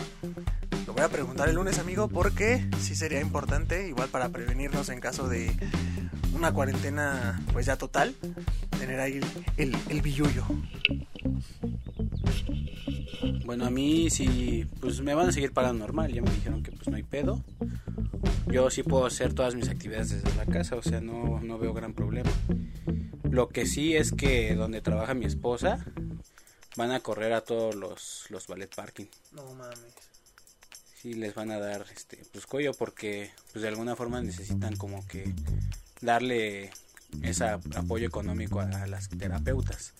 Lo 0.87 0.93
voy 0.93 1.03
a 1.03 1.09
preguntar 1.09 1.49
el 1.49 1.55
lunes, 1.55 1.79
amigo, 1.79 2.07
porque 2.07 2.67
sí 2.79 2.95
sería 2.95 3.21
importante, 3.21 3.87
igual 3.87 4.09
para 4.09 4.29
prevenirnos 4.29 4.89
en 4.89 4.99
caso 4.99 5.27
de 5.27 5.55
una 6.33 6.51
cuarentena, 6.51 7.41
pues 7.51 7.65
ya 7.65 7.77
total, 7.77 8.15
tener 8.79 8.99
ahí 8.99 9.19
el, 9.57 9.73
el, 9.73 9.77
el 9.89 10.01
billullo. 10.01 10.45
Bueno, 13.45 13.65
a 13.65 13.69
mí 13.69 14.09
sí, 14.09 14.65
pues 14.79 15.01
me 15.01 15.13
van 15.13 15.29
a 15.29 15.31
seguir 15.31 15.53
pagando 15.53 15.79
normal. 15.79 16.11
Ya 16.11 16.21
me 16.21 16.31
dijeron 16.31 16.63
que 16.63 16.71
pues 16.71 16.87
no 16.87 16.95
hay 16.95 17.03
pedo. 17.03 17.43
Yo 18.47 18.69
sí 18.69 18.83
puedo 18.83 19.05
hacer 19.05 19.33
todas 19.33 19.55
mis 19.55 19.69
actividades 19.69 20.09
desde 20.09 20.35
la 20.35 20.45
casa, 20.45 20.75
o 20.75 20.83
sea, 20.83 21.01
no, 21.01 21.39
no 21.41 21.57
veo 21.57 21.73
gran 21.73 21.93
problema. 21.93 22.31
Lo 23.29 23.49
que 23.49 23.65
sí 23.65 23.95
es 23.95 24.11
que 24.11 24.53
donde 24.55 24.81
trabaja 24.81 25.13
mi 25.13 25.25
esposa 25.25 25.85
van 26.75 26.91
a 26.91 26.99
correr 26.99 27.33
a 27.33 27.41
todos 27.41 27.75
los, 27.75 28.25
los 28.29 28.47
ballet 28.47 28.73
parking. 28.73 29.05
No 29.31 29.53
mames. 29.55 29.93
Sí, 31.01 31.13
les 31.15 31.35
van 31.35 31.51
a 31.51 31.59
dar 31.59 31.85
este 31.93 32.17
pues 32.31 32.45
cuello 32.45 32.73
porque 32.73 33.31
pues 33.51 33.61
de 33.61 33.67
alguna 33.67 33.95
forma 33.95 34.21
necesitan 34.21 34.75
como 34.77 35.05
que 35.07 35.33
darle 36.03 36.71
ese 37.21 37.45
apoyo 37.45 38.07
económico 38.07 38.59
a, 38.59 38.87
las 38.87 39.09
terapeutas. 39.09 39.93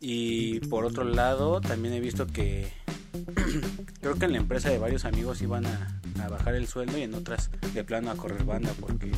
Y 0.00 0.60
por 0.60 0.84
otro 0.84 1.04
lado, 1.04 1.60
también 1.60 1.94
he 1.94 2.00
visto 2.00 2.26
que 2.26 2.72
creo 4.00 4.16
que 4.16 4.26
en 4.26 4.32
la 4.32 4.38
empresa 4.38 4.68
de 4.70 4.78
varios 4.78 5.04
amigos 5.04 5.40
iban 5.42 5.66
a, 5.66 6.00
a, 6.22 6.28
bajar 6.28 6.54
el 6.54 6.66
sueldo 6.66 6.98
y 6.98 7.02
en 7.02 7.14
otras 7.14 7.50
de 7.72 7.84
plano 7.84 8.10
a 8.10 8.16
correr 8.16 8.44
banda 8.44 8.72
porque 8.80 9.10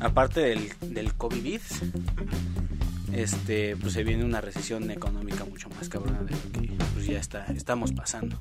aparte 0.00 0.40
del, 0.40 0.72
del 0.80 1.14
COVID, 1.14 1.60
este, 3.12 3.76
pues 3.76 3.92
se 3.92 4.04
viene 4.04 4.24
una 4.24 4.40
recesión 4.40 4.90
económica 4.90 5.44
mucho 5.44 5.68
más 5.70 5.88
cabrona 5.88 6.22
de 6.22 6.32
lo 6.32 6.52
que 6.52 6.72
pues 6.94 7.06
ya 7.06 7.18
está, 7.18 7.46
estamos 7.46 7.92
pasando. 7.92 8.40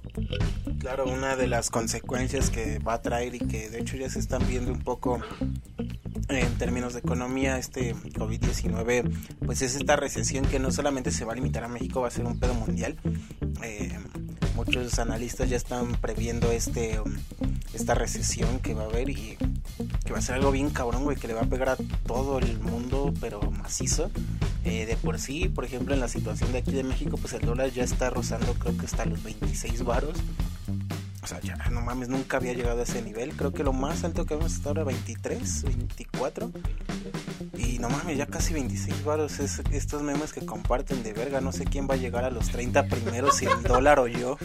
Claro, 0.80 1.06
una 1.06 1.36
de 1.36 1.48
las 1.48 1.70
consecuencias 1.70 2.50
que 2.50 2.80
va 2.80 2.96
a 2.96 3.02
traer 3.02 3.36
y 3.36 3.40
que 3.40 3.70
de 3.70 3.80
hecho 3.80 3.98
ya 3.98 4.10
se 4.10 4.20
están 4.20 4.48
viendo 4.48 4.72
un 4.72 4.80
poco 4.80 5.22
en 6.36 6.58
términos 6.58 6.94
de 6.94 7.00
economía, 7.00 7.58
este 7.58 7.96
COVID-19, 7.96 9.38
pues 9.46 9.62
es 9.62 9.76
esta 9.76 9.96
recesión 9.96 10.46
que 10.46 10.60
no 10.60 10.72
solamente 10.72 11.12
se 11.12 11.26
va 11.26 11.34
a 11.34 11.36
limitar 11.36 11.63
a 11.63 11.67
México, 11.67 12.02
va 12.02 12.08
a 12.08 12.12
ser 12.12 12.26
un 12.26 12.39
pedo 12.39 12.54
mundial. 12.54 12.98
Eh, 13.63 13.98
muchos 14.56 15.00
analistas 15.00 15.50
ya 15.50 15.58
están 15.58 15.91
previendo 15.94 16.52
este 16.52 17.00
esta 17.74 17.96
recesión 17.96 18.60
que 18.60 18.74
va 18.74 18.84
a 18.84 18.86
haber 18.86 19.10
y 19.10 19.38
que 20.06 20.12
va 20.12 20.20
a 20.20 20.22
ser 20.22 20.36
algo 20.36 20.52
bien 20.52 20.70
cabrón, 20.70 21.04
güey, 21.04 21.17
que 21.17 21.28
le 21.28 21.34
va 21.34 21.41
a 21.41 21.46
pegar 21.46 21.70
a 21.70 21.78
todo 22.06 22.39
el 22.39 22.60
mundo, 22.60 23.13
pero 23.20 23.39
macizo. 23.52 24.12
Eh, 24.63 24.86
de 24.86 24.96
por 24.98 25.20
sí, 25.20 25.50
por 25.50 25.65
ejemplo, 25.65 25.94
en 25.94 26.00
la 26.00 26.08
situación 26.08 26.52
de 26.52 26.60
aquí 26.60 26.72
de 26.72 26.84
México, 26.84 27.17
pues 27.17 27.34
el 27.34 27.41
dólar 27.41 27.72
ya 27.72 27.84
está 27.84 28.10
rozando, 28.10 28.54
creo 28.54 28.78
que 28.78 28.86
hasta 28.86 29.06
los 29.06 29.24
26 29.24 29.84
varos. 29.84 30.17
O 31.24 31.28
sea, 31.28 31.40
ya 31.42 31.56
no 31.70 31.82
mames, 31.82 32.10
nunca 32.10 32.38
había 32.38 32.54
llegado 32.54 32.80
a 32.80 32.84
ese 32.84 33.02
nivel. 33.02 33.36
Creo 33.36 33.54
que 33.54 33.64
lo 33.64 33.74
más 33.74 34.04
alto 34.04 34.26
que 34.26 34.34
hemos 34.34 34.54
estado 34.54 34.72
era 34.72 34.84
23, 34.86 35.64
24. 35.64 36.52
Y 37.58 37.80
no 37.80 37.90
mames, 37.90 38.18
ya 38.18 38.26
casi 38.26 38.54
26 38.54 39.04
varos. 39.06 39.40
Es, 39.40 39.62
estos 39.72 40.02
memes 40.02 40.34
que 40.34 40.46
comparten 40.46 41.04
de 41.04 41.14
verga. 41.14 41.40
No 41.40 41.52
sé 41.52 41.66
quién 41.66 41.88
va 41.88 41.94
a 41.94 41.98
llegar 41.98 42.24
a 42.24 42.32
los 42.32 42.50
30 42.50 42.88
primeros, 42.88 43.38
si 43.38 43.46
el 43.48 43.62
dólar 43.64 44.00
o 44.00 44.08
yo. 44.08 44.38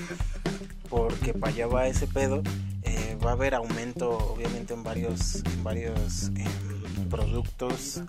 Porque 0.90 1.32
para 1.32 1.52
allá 1.52 1.66
va 1.66 1.86
ese 1.86 2.06
pedo. 2.06 2.42
Eh, 2.82 3.16
va 3.24 3.30
a 3.30 3.32
haber 3.32 3.54
aumento, 3.54 4.10
obviamente, 4.10 4.74
en 4.74 4.82
varios, 4.82 5.42
en 5.44 5.64
varios 5.64 6.30
eh, 6.36 6.44
productos. 7.08 8.02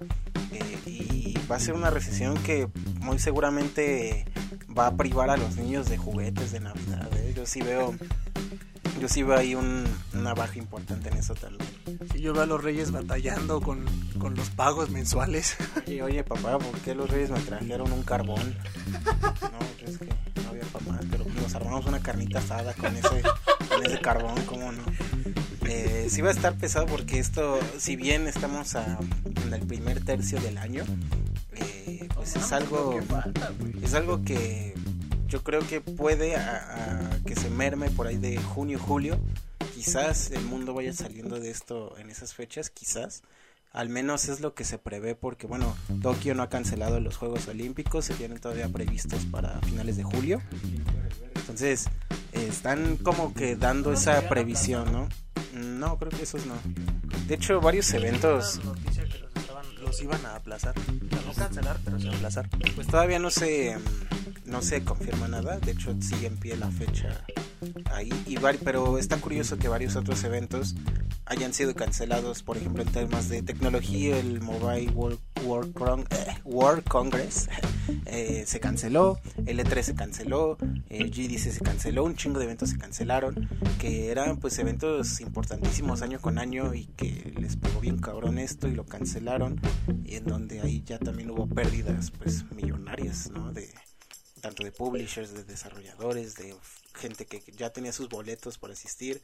Eh, 0.51 0.77
y 0.85 1.33
va 1.49 1.55
a 1.55 1.59
ser 1.59 1.73
una 1.73 1.89
recesión 1.89 2.37
que 2.43 2.67
muy 2.99 3.19
seguramente 3.19 4.25
va 4.77 4.87
a 4.87 4.95
privar 4.95 5.29
a 5.29 5.37
los 5.37 5.55
niños 5.57 5.89
de 5.89 5.97
juguetes 5.97 6.51
de 6.51 6.59
Navidad. 6.59 7.09
¿eh? 7.17 7.33
Yo 7.35 7.45
sí 7.45 7.61
veo 7.61 7.95
yo 8.99 9.07
sí 9.07 9.23
veo 9.23 9.37
ahí 9.37 9.55
un, 9.55 9.85
una 10.13 10.33
baja 10.33 10.57
importante 10.57 11.09
en 11.09 11.17
eso 11.17 11.35
también. 11.35 11.69
Sí, 12.11 12.21
yo 12.21 12.33
veo 12.33 12.43
a 12.43 12.45
los 12.45 12.63
reyes 12.63 12.91
batallando 12.91 13.61
con, 13.61 13.85
con 14.19 14.35
los 14.35 14.49
pagos 14.49 14.89
mensuales. 14.89 15.55
Y 15.87 16.01
oye, 16.01 16.23
papá, 16.23 16.59
¿por 16.59 16.77
qué 16.79 16.93
los 16.93 17.09
reyes 17.09 17.29
me 17.31 17.39
trajeron 17.39 17.91
un 17.91 18.03
carbón? 18.03 18.55
No, 19.01 19.87
es 19.87 19.97
que 19.97 20.05
no 20.41 20.49
había 20.49 20.63
más, 20.85 21.05
pero 21.09 21.25
nos 21.41 21.55
armamos 21.55 21.85
una 21.85 22.01
carnita 22.01 22.39
asada 22.39 22.73
con 22.73 22.93
ese, 22.95 23.23
con 23.69 23.85
ese 23.85 23.99
carbón, 24.01 24.35
¿cómo 24.45 24.71
no? 24.73 24.83
Eh, 25.65 26.07
sí 26.09 26.21
va 26.21 26.29
a 26.29 26.33
estar 26.33 26.55
pesado 26.55 26.85
porque 26.87 27.19
esto, 27.19 27.59
si 27.77 27.95
bien 27.95 28.27
estamos 28.27 28.75
a, 28.75 28.99
en 29.45 29.53
el 29.53 29.61
primer 29.65 30.03
tercio 30.03 30.41
del 30.41 30.57
año, 30.57 30.83
eh, 31.55 32.07
pues 32.13 32.35
es 32.35 32.51
algo, 32.51 32.99
es 33.81 33.93
algo 33.93 34.23
que 34.23 34.73
yo 35.27 35.43
creo 35.43 35.65
que 35.65 35.81
puede 35.81 36.35
a, 36.35 37.11
a 37.11 37.23
que 37.25 37.35
se 37.35 37.49
merme 37.49 37.89
por 37.89 38.07
ahí 38.07 38.17
de 38.17 38.37
junio, 38.37 38.79
julio. 38.79 39.19
Quizás 39.75 40.31
el 40.31 40.43
mundo 40.43 40.73
vaya 40.73 40.93
saliendo 40.93 41.39
de 41.39 41.51
esto 41.51 41.95
en 41.97 42.09
esas 42.09 42.33
fechas, 42.33 42.69
quizás. 42.69 43.23
Al 43.73 43.89
menos 43.89 44.27
es 44.27 44.39
lo 44.39 44.55
que 44.55 44.63
se 44.63 44.79
prevé 44.79 45.13
porque, 45.13 45.45
bueno, 45.45 45.75
Tokio 46.01 46.33
no 46.33 46.41
ha 46.41 46.49
cancelado 46.49 46.99
los 46.99 47.17
Juegos 47.17 47.47
Olímpicos, 47.47 48.05
se 48.05 48.15
tienen 48.15 48.39
todavía 48.39 48.69
previstos 48.69 49.25
para 49.25 49.59
finales 49.61 49.97
de 49.97 50.03
julio. 50.03 50.41
Entonces, 51.35 51.85
eh, 52.31 52.47
están 52.49 52.97
como 52.97 53.33
que 53.33 53.55
dando 53.55 53.93
esa 53.93 54.27
previsión, 54.27 54.91
¿no? 54.91 55.07
No, 55.53 55.97
creo 55.99 56.11
que 56.11 56.23
esos 56.23 56.45
no. 56.45 56.55
De 57.27 57.35
hecho, 57.35 57.61
varios 57.61 57.93
eventos... 57.93 58.59
los, 59.79 60.01
iban 60.01 60.25
a 60.25 60.37
aplazar. 60.37 60.73
No 61.25 61.33
cancelar, 61.33 61.79
pero 61.83 61.99
sí 61.99 62.07
aplazar. 62.07 62.49
Pues 62.75 62.87
todavía 62.87 63.19
no 63.19 63.29
se 63.29 63.77
mm, 63.77 64.26
no 64.47 64.61
se 64.61 64.83
confirma 64.83 65.27
nada, 65.27 65.59
de 65.59 65.71
hecho 65.71 65.95
sigue 66.01 66.27
en 66.27 66.37
pie 66.37 66.57
la 66.57 66.71
fecha 66.71 67.23
ahí 67.91 68.09
y 68.25 68.37
pero 68.63 68.97
está 68.97 69.17
curioso 69.17 69.57
que 69.57 69.67
varios 69.67 69.95
otros 69.95 70.23
eventos 70.23 70.75
hayan 71.25 71.53
sido 71.53 71.75
cancelados, 71.75 72.43
por 72.43 72.57
ejemplo 72.57 72.83
en 72.83 72.89
temas 72.89 73.27
de 73.29 73.41
tecnología, 73.41 74.17
el 74.17 74.41
Mobile 74.41 74.91
World, 74.91 75.19
World, 75.43 76.07
eh, 76.11 76.37
World 76.45 76.83
Congress 76.85 77.49
eh, 78.05 78.43
se 78.47 78.59
canceló, 78.59 79.19
el 79.45 79.59
E3 79.59 79.81
se 79.81 79.95
canceló, 79.95 80.57
el 80.89 81.11
GDC 81.11 81.51
se 81.51 81.61
canceló, 81.61 82.05
un 82.05 82.15
chingo 82.15 82.39
de 82.39 82.45
eventos 82.45 82.69
se 82.69 82.77
cancelaron, 82.77 83.49
que 83.79 84.09
eran 84.09 84.37
pues 84.37 84.57
eventos 84.59 85.19
importantísimos 85.19 86.01
año 86.01 86.19
con 86.19 86.37
año 86.37 86.73
y 86.73 86.85
que 86.85 87.33
les 87.37 87.57
pegó 87.57 87.81
bien 87.81 87.97
cabrón 87.97 88.37
esto 88.37 88.67
y 88.67 88.71
lo 88.73 88.85
cancelaron 88.85 89.59
y 90.05 90.15
en 90.15 90.23
donde 90.23 90.61
ahí 90.61 90.83
ya 90.85 90.99
también 90.99 91.31
hubo 91.31 91.47
pérdidas 91.47 92.11
pues 92.11 92.45
millonarias, 92.55 93.29
¿no? 93.31 93.51
De 93.51 93.69
tanto 94.41 94.63
de 94.63 94.71
publishers, 94.71 95.33
de 95.33 95.43
desarrolladores, 95.43 96.35
de 96.35 96.55
gente 96.93 97.25
que 97.25 97.43
ya 97.55 97.71
tenía 97.71 97.91
sus 97.93 98.09
boletos 98.09 98.57
por 98.57 98.71
asistir, 98.71 99.21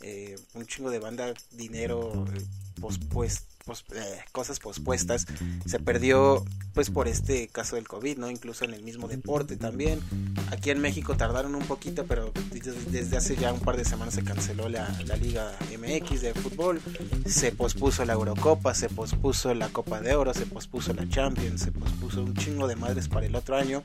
eh, 0.00 0.36
un 0.54 0.66
chingo 0.66 0.90
de 0.90 0.98
banda, 0.98 1.32
dinero, 1.52 2.26
eh, 2.36 2.44
pospues- 2.80 3.44
pos- 3.64 3.84
eh, 3.94 4.18
cosas 4.32 4.58
pospuestas, 4.60 5.26
se 5.66 5.78
perdió 5.78 6.44
pues 6.74 6.88
por 6.90 7.06
este 7.08 7.48
caso 7.48 7.76
del 7.76 7.86
COVID, 7.86 8.16
¿no? 8.18 8.30
Incluso 8.30 8.64
en 8.64 8.72
el 8.74 8.82
mismo 8.82 9.06
deporte 9.08 9.56
también. 9.56 10.00
Aquí 10.50 10.70
en 10.70 10.80
México 10.80 11.16
tardaron 11.16 11.54
un 11.54 11.64
poquito, 11.64 12.04
pero 12.06 12.32
desde, 12.50 13.16
hace 13.16 13.36
ya 13.36 13.52
un 13.52 13.60
par 13.60 13.76
de 13.76 13.84
semanas 13.84 14.14
se 14.14 14.24
canceló 14.24 14.68
la, 14.68 14.88
la 15.06 15.16
Liga 15.16 15.52
MX 15.78 16.22
de 16.22 16.34
fútbol, 16.34 16.80
se 17.26 17.52
pospuso 17.52 18.04
la 18.04 18.14
Eurocopa, 18.14 18.74
se 18.74 18.88
pospuso 18.88 19.52
la 19.54 19.68
Copa 19.68 20.00
de 20.00 20.14
Oro, 20.14 20.32
se 20.34 20.46
pospuso 20.46 20.92
la 20.94 21.08
Champions, 21.08 21.60
se 21.62 21.72
pospuso 21.72 22.22
un 22.22 22.34
chingo 22.34 22.66
de 22.66 22.76
madres 22.76 23.08
para 23.08 23.26
el 23.26 23.34
otro 23.34 23.56
año 23.56 23.82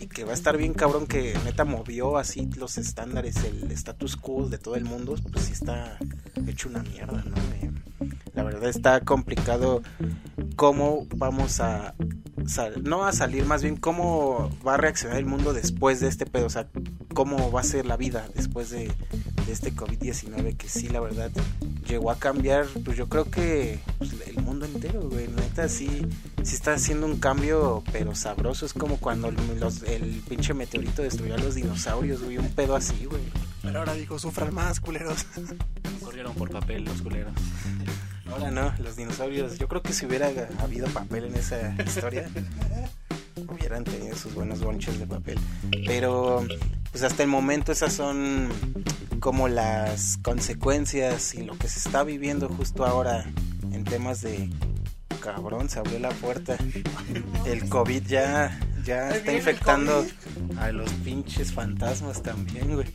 y 0.00 0.06
que 0.06 0.24
va 0.24 0.30
a 0.32 0.34
estar 0.34 0.56
bien 0.56 0.74
cabrón 0.74 1.06
que 1.06 1.36
neta 1.44 1.64
movió 1.64 2.18
así 2.18 2.48
los 2.56 2.78
estándares, 2.78 3.36
el 3.44 3.70
status 3.72 4.16
quo 4.16 4.48
de 4.48 4.58
todo 4.58 4.76
el 4.76 4.84
mundo, 4.84 5.16
pues 5.32 5.46
sí 5.46 5.52
está 5.52 5.98
hecho 6.46 6.68
una 6.68 6.82
mierda, 6.82 7.24
¿no? 7.24 7.34
La 8.34 8.42
verdad 8.42 8.68
está 8.68 9.00
complicado 9.00 9.82
cómo 10.56 11.06
vamos 11.16 11.60
a 11.60 11.94
no 12.82 13.04
a 13.04 13.12
salir, 13.12 13.44
más 13.44 13.62
bien 13.62 13.76
cómo 13.76 14.50
va 14.66 14.74
a 14.74 14.76
reaccionar 14.76 15.18
el 15.18 15.26
mundo 15.26 15.52
después 15.52 16.00
de 16.00 16.08
este 16.08 16.26
pedo, 16.26 16.46
o 16.46 16.50
sea, 16.50 16.66
cómo 17.14 17.52
va 17.52 17.60
a 17.60 17.64
ser 17.64 17.86
la 17.86 17.96
vida 17.96 18.28
después 18.34 18.70
de, 18.70 18.90
este 19.48 19.74
COVID-19 19.74 20.56
que 20.56 20.68
sí, 20.68 20.88
la 20.88 21.00
verdad, 21.00 21.30
llegó 21.86 22.10
a 22.10 22.18
cambiar, 22.18 22.66
pues 22.84 22.96
yo 22.96 23.08
creo 23.08 23.30
que 23.30 23.80
pues, 23.98 24.12
el 24.26 24.42
mundo 24.42 24.64
entero, 24.64 25.02
güey, 25.02 25.28
neta, 25.28 25.68
sí, 25.68 26.06
está 26.40 26.74
haciendo 26.74 27.06
un 27.06 27.18
cambio, 27.18 27.82
pero 27.92 28.14
sabroso, 28.14 28.64
es 28.64 28.72
como 28.72 28.96
cuando 28.98 29.28
el 29.28 30.22
pinche 30.28 30.54
meteorito 30.54 31.02
destruyó 31.02 31.34
a 31.34 31.38
los 31.38 31.54
dinosaurios, 31.54 32.22
güey, 32.22 32.38
un 32.38 32.48
pedo 32.50 32.76
así, 32.76 33.04
güey. 33.04 33.22
Pero 33.62 33.78
ahora 33.78 33.94
dijo, 33.94 34.18
sufran 34.18 34.52
más, 34.52 34.80
culeros. 34.80 35.26
Corrieron 36.02 36.34
por 36.34 36.50
papel 36.50 36.84
los 36.84 37.02
culeros. 37.02 37.32
Ahora 38.30 38.50
no, 38.50 38.74
los 38.78 38.96
dinosaurios, 38.96 39.58
yo 39.58 39.68
creo 39.68 39.82
que 39.82 39.92
si 39.92 40.06
hubiera 40.06 40.30
habido 40.58 40.86
papel 40.88 41.24
en 41.24 41.34
esa 41.36 41.74
historia, 41.84 42.28
hubieran 43.48 43.84
tenido 43.84 44.16
sus 44.16 44.34
buenos 44.34 44.60
bonches 44.60 44.98
de 44.98 45.06
papel. 45.06 45.38
Pero, 45.86 46.44
pues 46.90 47.04
hasta 47.04 47.22
el 47.22 47.28
momento 47.28 47.72
esas 47.72 47.92
son 47.92 48.48
como 49.20 49.48
las 49.48 50.18
consecuencias 50.18 51.34
y 51.34 51.44
lo 51.44 51.56
que 51.56 51.68
se 51.68 51.78
está 51.78 52.02
viviendo 52.02 52.48
justo 52.48 52.84
ahora 52.84 53.24
en 53.70 53.84
temas 53.84 54.20
de... 54.22 54.50
Cabrón, 55.20 55.68
se 55.68 55.78
abrió 55.78 56.00
la 56.00 56.10
puerta. 56.10 56.56
El 57.46 57.68
COVID 57.68 58.02
ya, 58.06 58.58
ya 58.84 59.08
Ahí 59.08 59.18
está 59.18 59.32
infectando 59.32 60.06
a 60.58 60.72
los 60.72 60.90
pinches 60.94 61.52
fantasmas 61.52 62.22
también, 62.22 62.74
güey. 62.74 62.86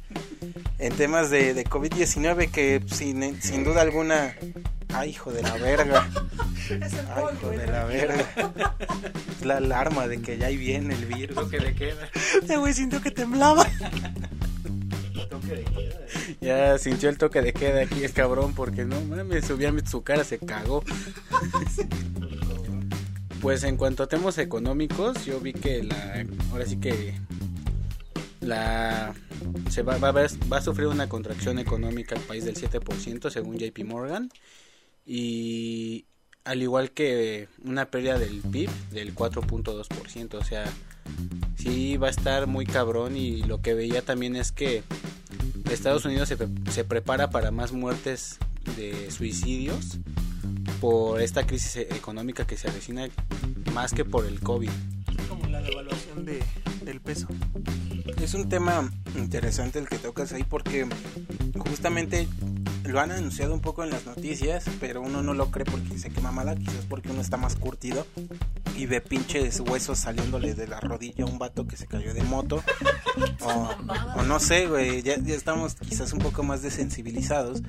En 0.79 0.93
temas 0.93 1.29
de, 1.29 1.53
de 1.53 1.65
COVID-19 1.65 2.51
que 2.51 2.81
sin, 2.87 3.41
sin 3.41 3.63
duda 3.63 3.81
alguna... 3.81 4.35
Ay, 4.93 5.09
hijo 5.11 5.31
de 5.31 5.41
la 5.41 5.53
verga. 5.55 6.07
Ay, 6.69 7.25
hijo 7.33 7.49
de 7.49 7.67
la 7.67 7.85
verga. 7.85 8.25
Es 9.39 9.45
la 9.45 9.57
alarma 9.57 10.07
de 10.07 10.21
que 10.21 10.37
ya 10.37 10.47
ahí 10.47 10.57
viene 10.57 10.95
el 10.95 11.05
virus. 11.05 11.49
que 11.49 11.59
le 11.59 11.75
queda. 11.75 12.09
Ese 12.41 12.57
güey 12.57 12.73
sintió 12.73 13.01
que 13.01 13.11
temblaba. 13.11 13.67
Ya 16.41 16.77
sintió 16.77 17.09
el 17.09 17.17
toque 17.17 17.41
de 17.41 17.53
queda 17.53 17.81
aquí 17.81 18.03
el 18.03 18.13
cabrón 18.13 18.53
porque 18.53 18.85
no 18.85 18.99
mames, 19.01 19.45
subía 19.45 19.73
su 19.85 20.03
cara, 20.03 20.23
se 20.23 20.39
cagó. 20.39 20.83
Pues 23.41 23.63
en 23.63 23.77
cuanto 23.77 24.03
a 24.03 24.07
temas 24.07 24.37
económicos, 24.37 25.25
yo 25.25 25.39
vi 25.39 25.53
que 25.53 25.83
la 25.83 26.25
ahora 26.51 26.65
sí 26.65 26.77
que 26.77 27.13
la 28.41 29.13
se 29.69 29.83
va, 29.83 29.97
va, 29.97 30.25
a 30.57 30.61
sufrir 30.61 30.87
una 30.87 31.07
contracción 31.09 31.59
económica 31.59 32.15
el 32.15 32.21
país 32.21 32.45
del 32.45 32.55
7% 32.55 33.29
según 33.29 33.57
JP 33.57 33.83
Morgan. 33.85 34.29
Y 35.05 36.05
al 36.43 36.61
igual 36.61 36.91
que 36.91 37.47
una 37.63 37.91
pérdida 37.91 38.17
del 38.17 38.41
PIB 38.41 38.69
del 38.91 39.13
4.2%, 39.13 40.33
o 40.35 40.43
sea, 40.43 40.65
sí 41.57 41.97
va 41.97 42.07
a 42.07 42.11
estar 42.11 42.47
muy 42.47 42.65
cabrón 42.65 43.15
y 43.15 43.43
lo 43.43 43.61
que 43.61 43.73
veía 43.73 44.01
también 44.01 44.35
es 44.35 44.51
que 44.51 44.83
Estados 45.69 46.05
Unidos 46.05 46.29
se, 46.29 46.37
se 46.71 46.83
prepara 46.85 47.29
para 47.29 47.51
más 47.51 47.71
muertes 47.71 48.39
de 48.77 49.11
suicidios 49.11 49.99
por 50.79 51.21
esta 51.21 51.45
crisis 51.45 51.77
e- 51.77 51.81
económica 51.95 52.45
que 52.45 52.57
se 52.57 52.69
avecina 52.69 53.07
más 53.73 53.93
que 53.93 54.05
por 54.05 54.25
el 54.25 54.39
COVID. 54.39 54.69
Como 55.29 55.47
la 55.47 55.61
devaluación 55.61 56.25
de, 56.25 56.43
del 56.83 57.01
peso. 57.01 57.27
Es 58.21 58.33
un 58.33 58.49
tema 58.49 58.91
interesante 59.15 59.79
el 59.79 59.87
que 59.87 59.97
tocas 59.97 60.33
ahí 60.33 60.43
porque 60.43 60.87
justamente 61.57 62.27
lo 62.85 62.99
han 62.99 63.11
anunciado 63.11 63.53
un 63.53 63.61
poco 63.61 63.83
en 63.83 63.89
las 63.89 64.05
noticias, 64.05 64.65
pero 64.79 65.01
uno 65.01 65.21
no 65.21 65.33
lo 65.33 65.51
cree 65.51 65.65
porque 65.65 65.89
dice 65.89 66.09
que 66.09 66.21
mamada, 66.21 66.55
quizás 66.55 66.85
porque 66.87 67.09
uno 67.09 67.21
está 67.21 67.37
más 67.37 67.55
curtido 67.55 68.05
y 68.77 68.85
ve 68.85 69.01
pinches 69.01 69.59
huesos 69.59 69.99
saliéndole 69.99 70.53
de 70.53 70.67
la 70.67 70.79
rodilla 70.79 71.23
a 71.23 71.27
un 71.27 71.39
vato 71.39 71.67
que 71.67 71.75
se 71.75 71.87
cayó 71.87 72.13
de 72.13 72.23
moto. 72.23 72.63
O, 73.41 73.69
o 74.17 74.21
no 74.23 74.39
sé, 74.39 74.67
güey, 74.67 75.01
ya, 75.01 75.17
ya 75.17 75.33
estamos 75.33 75.75
quizás 75.75 76.13
un 76.13 76.19
poco 76.19 76.43
más 76.43 76.61
desensibilizados, 76.61 77.63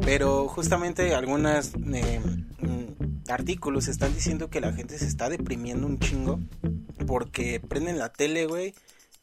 pero 0.00 0.48
justamente 0.48 1.14
algunas 1.14 1.72
eh, 1.74 2.20
mm, 2.58 3.30
artículos 3.30 3.88
están 3.88 4.14
diciendo 4.14 4.50
que 4.50 4.60
la 4.60 4.72
gente 4.72 4.98
se 4.98 5.06
está 5.06 5.30
deprimiendo 5.30 5.86
un 5.86 5.98
chingo 5.98 6.38
porque 7.06 7.60
prenden 7.60 7.98
la 7.98 8.12
tele, 8.12 8.46
güey, 8.46 8.74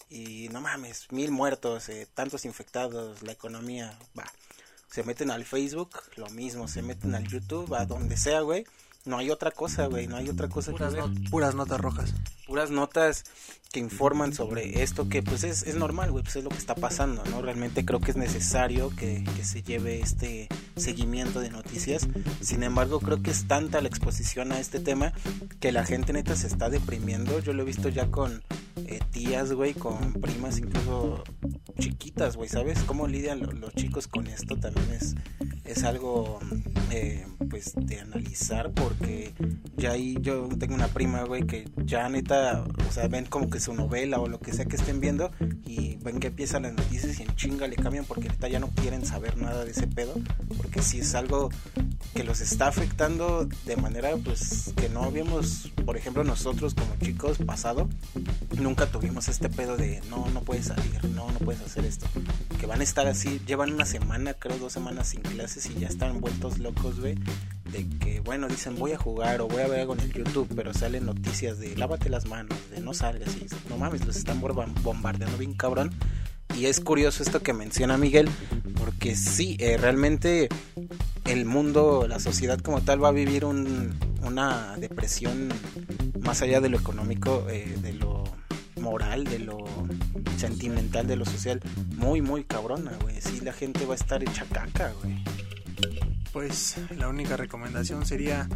y 0.10 0.50
no 0.50 0.62
mames, 0.62 1.08
mil 1.12 1.32
muertos, 1.32 1.90
eh, 1.90 2.08
tantos 2.14 2.46
infectados, 2.46 3.22
la 3.22 3.32
economía, 3.32 3.98
va. 4.18 4.26
Se 4.90 5.04
meten 5.04 5.30
al 5.32 5.46
Facebook, 5.46 5.90
lo 6.16 6.30
mismo, 6.30 6.68
se 6.68 6.82
meten 6.82 7.14
al 7.14 7.28
YouTube, 7.28 7.76
a 7.76 7.86
donde 7.86 8.18
sea, 8.18 8.42
güey. 8.42 8.66
No 9.08 9.18
hay 9.18 9.30
otra 9.32 9.52
cosa, 9.52 9.88
güey, 9.88 10.06
no 10.08 10.18
hay 10.18 10.30
otra 10.30 10.50
cosa 10.50 10.72
que 10.72 10.78
Puras, 10.78 10.94
not- 10.94 11.30
puras 11.30 11.56
notas 11.56 11.80
rojas. 11.80 12.14
Puras 12.46 12.70
notas 12.70 13.24
que 13.72 13.80
informan 13.80 14.34
sobre 14.34 14.82
esto 14.84 15.10
que 15.10 15.22
pues 15.22 15.44
es, 15.44 15.64
es 15.64 15.76
normal, 15.76 16.12
güey, 16.12 16.24
pues 16.24 16.38
es 16.38 16.44
lo 16.44 16.50
que 16.50 16.58
está 16.58 16.76
pasando, 16.76 17.24
¿no? 17.30 17.42
Realmente 17.42 17.84
creo 17.86 18.00
que 18.00 18.12
es 18.12 18.18
necesario 18.18 18.90
que, 18.96 19.24
que 19.36 19.44
se 19.44 19.62
lleve 19.64 20.00
este 20.00 20.48
seguimiento 20.76 21.40
de 21.40 21.50
noticias. 21.50 22.08
Sin 22.42 22.64
embargo, 22.64 23.00
creo 23.00 23.22
que 23.22 23.32
es 23.32 23.48
tanta 23.48 23.82
la 23.82 23.88
exposición 23.88 24.52
a 24.52 24.60
este 24.60 24.80
tema 24.80 25.14
que 25.60 25.72
la 25.72 25.84
gente 25.86 26.14
neta 26.14 26.36
se 26.36 26.48
está 26.48 26.70
deprimiendo. 26.70 27.40
Yo 27.40 27.54
lo 27.54 27.64
he 27.64 27.66
visto 27.66 27.90
ya 27.90 28.08
con 28.08 28.42
eh, 28.86 29.00
tías, 29.12 29.52
güey, 29.52 29.74
con 29.74 30.14
primas 30.14 30.60
incluso 30.60 31.24
chiquitas, 31.80 32.36
güey, 32.36 32.50
¿sabes? 32.50 32.80
Cómo 32.84 33.08
lidian 33.08 33.40
lo- 33.42 33.52
los 33.52 33.74
chicos 33.76 34.08
con 34.08 34.28
esto 34.28 34.56
también 34.58 34.92
es, 34.92 35.16
es 35.66 35.84
algo, 35.84 36.40
eh, 36.92 37.26
pues, 37.50 37.74
de 37.76 38.00
analizar 38.00 38.72
porque 38.72 39.34
ya 39.76 39.92
ahí 39.92 40.18
yo 40.22 40.48
tengo 40.60 40.76
una 40.76 40.88
prima, 40.88 41.24
güey, 41.24 41.46
que 41.46 41.70
ya 41.86 42.08
neta, 42.10 42.64
o 42.88 42.92
sea, 42.92 43.08
ven 43.08 43.26
como 43.26 43.50
que 43.50 43.57
su 43.60 43.74
novela 43.74 44.20
o 44.20 44.28
lo 44.28 44.40
que 44.40 44.54
sea 44.54 44.66
que 44.66 44.76
estén 44.76 45.00
viendo 45.00 45.32
y 45.66 45.98
ven 45.98 46.20
que 46.20 46.28
empiezan 46.28 46.64
las 46.64 46.74
noticias 46.74 47.20
y 47.20 47.24
en 47.24 47.36
chinga 47.36 47.68
le 47.68 47.76
cambian 47.76 48.06
porque 48.06 48.30
neta 48.30 48.48
ya 48.48 48.60
no 48.60 48.70
quieren 48.70 49.06
saber 49.06 49.38
nada 49.38 49.66
de 49.66 49.72
ese 49.72 49.88
pedo 49.88 50.14
porque 50.58 50.82
si 50.82 51.00
es 51.00 51.16
algo 51.16 51.50
que 52.14 52.24
los 52.24 52.42
está 52.42 52.68
afectando 52.68 53.48
de 53.66 53.76
manera 53.78 54.16
pues 54.18 54.74
que 54.76 54.90
no 54.90 55.04
habíamos, 55.04 55.72
por 55.86 55.98
ejemplo 55.98 56.24
nosotros 56.24 56.74
como 56.74 56.96
chicos 56.98 57.38
pasado, 57.40 57.88
nunca 58.60 58.88
tuvimos 58.88 59.28
este 59.28 59.50
pedo 59.50 59.78
de 59.78 60.02
no, 60.10 60.28
no 60.30 60.42
puedes 60.42 60.68
salir, 60.68 61.04
no, 61.16 61.32
no 61.32 61.40
puedes 61.40 61.62
hacer 61.62 61.86
esto. 61.86 62.08
Que 62.60 62.66
van 62.66 62.82
a 62.82 62.84
estar 62.84 63.08
así, 63.08 63.40
llevan 63.46 63.74
una 63.74 63.86
semana, 63.86 64.34
creo, 64.34 64.58
dos 64.58 64.74
semanas 64.74 65.10
sin 65.10 65.22
clases 65.22 65.70
y 65.70 65.80
ya 65.80 65.88
están 65.88 66.20
vueltos 66.20 66.60
locos, 66.60 67.00
güey. 67.00 67.16
de 67.72 67.88
que, 68.00 68.20
bueno, 68.22 68.48
dicen 68.48 68.76
voy 68.76 68.94
a 68.94 68.98
jugar 68.98 69.42
o 69.42 69.48
voy 69.48 69.62
a 69.62 69.68
ver 69.68 69.82
algo 69.82 69.94
en 69.94 70.02
el 70.02 70.14
YouTube, 70.14 70.50
pero 70.56 70.74
salen 70.74 71.06
noticias 71.06 71.60
de 71.60 71.76
lávate 71.76 72.10
las 72.10 72.26
manos, 72.26 72.58
de 72.72 72.82
no 72.82 72.94
salgas 72.94 73.36
y 73.42 73.47
no 73.70 73.78
mames, 73.78 74.06
los 74.06 74.16
están 74.16 74.42
bombardeando 74.42 75.38
bien 75.38 75.54
cabrón. 75.54 75.92
Y 76.56 76.66
es 76.66 76.80
curioso 76.80 77.24
esto 77.24 77.44
que 77.44 77.54
menciona 77.54 77.98
Miguel, 77.98 78.30
porque 78.80 79.16
sí, 79.16 79.58
eh, 79.60 79.78
realmente 79.78 80.50
el 81.26 81.46
mundo, 81.46 82.08
la 82.08 82.20
sociedad 82.20 82.60
como 82.60 82.82
tal 82.82 83.04
va 83.04 83.10
a 83.10 83.12
vivir 83.12 83.46
una 83.46 84.76
depresión 84.78 85.50
más 86.20 86.42
allá 86.42 86.62
de 86.62 86.70
lo 86.70 86.78
económico, 86.78 87.46
eh, 87.50 87.78
de 87.82 87.94
lo 87.94 88.24
moral, 88.80 89.26
de 89.26 89.40
lo 89.40 89.58
sentimental, 90.38 91.08
de 91.08 91.16
lo 91.16 91.26
social, 91.26 91.62
muy, 91.96 92.22
muy 92.22 92.44
cabrona, 92.44 92.92
güey. 93.02 93.22
Sí, 93.22 93.42
la 93.42 93.54
gente 93.54 93.86
va 93.86 93.94
a 93.94 93.98
estar 93.98 94.24
hecha 94.24 94.46
caca, 94.52 94.94
güey. 95.02 95.24
Pues 96.32 96.76
la 96.96 97.08
única 97.08 97.38
recomendación 97.38 98.06
sería, 98.06 98.48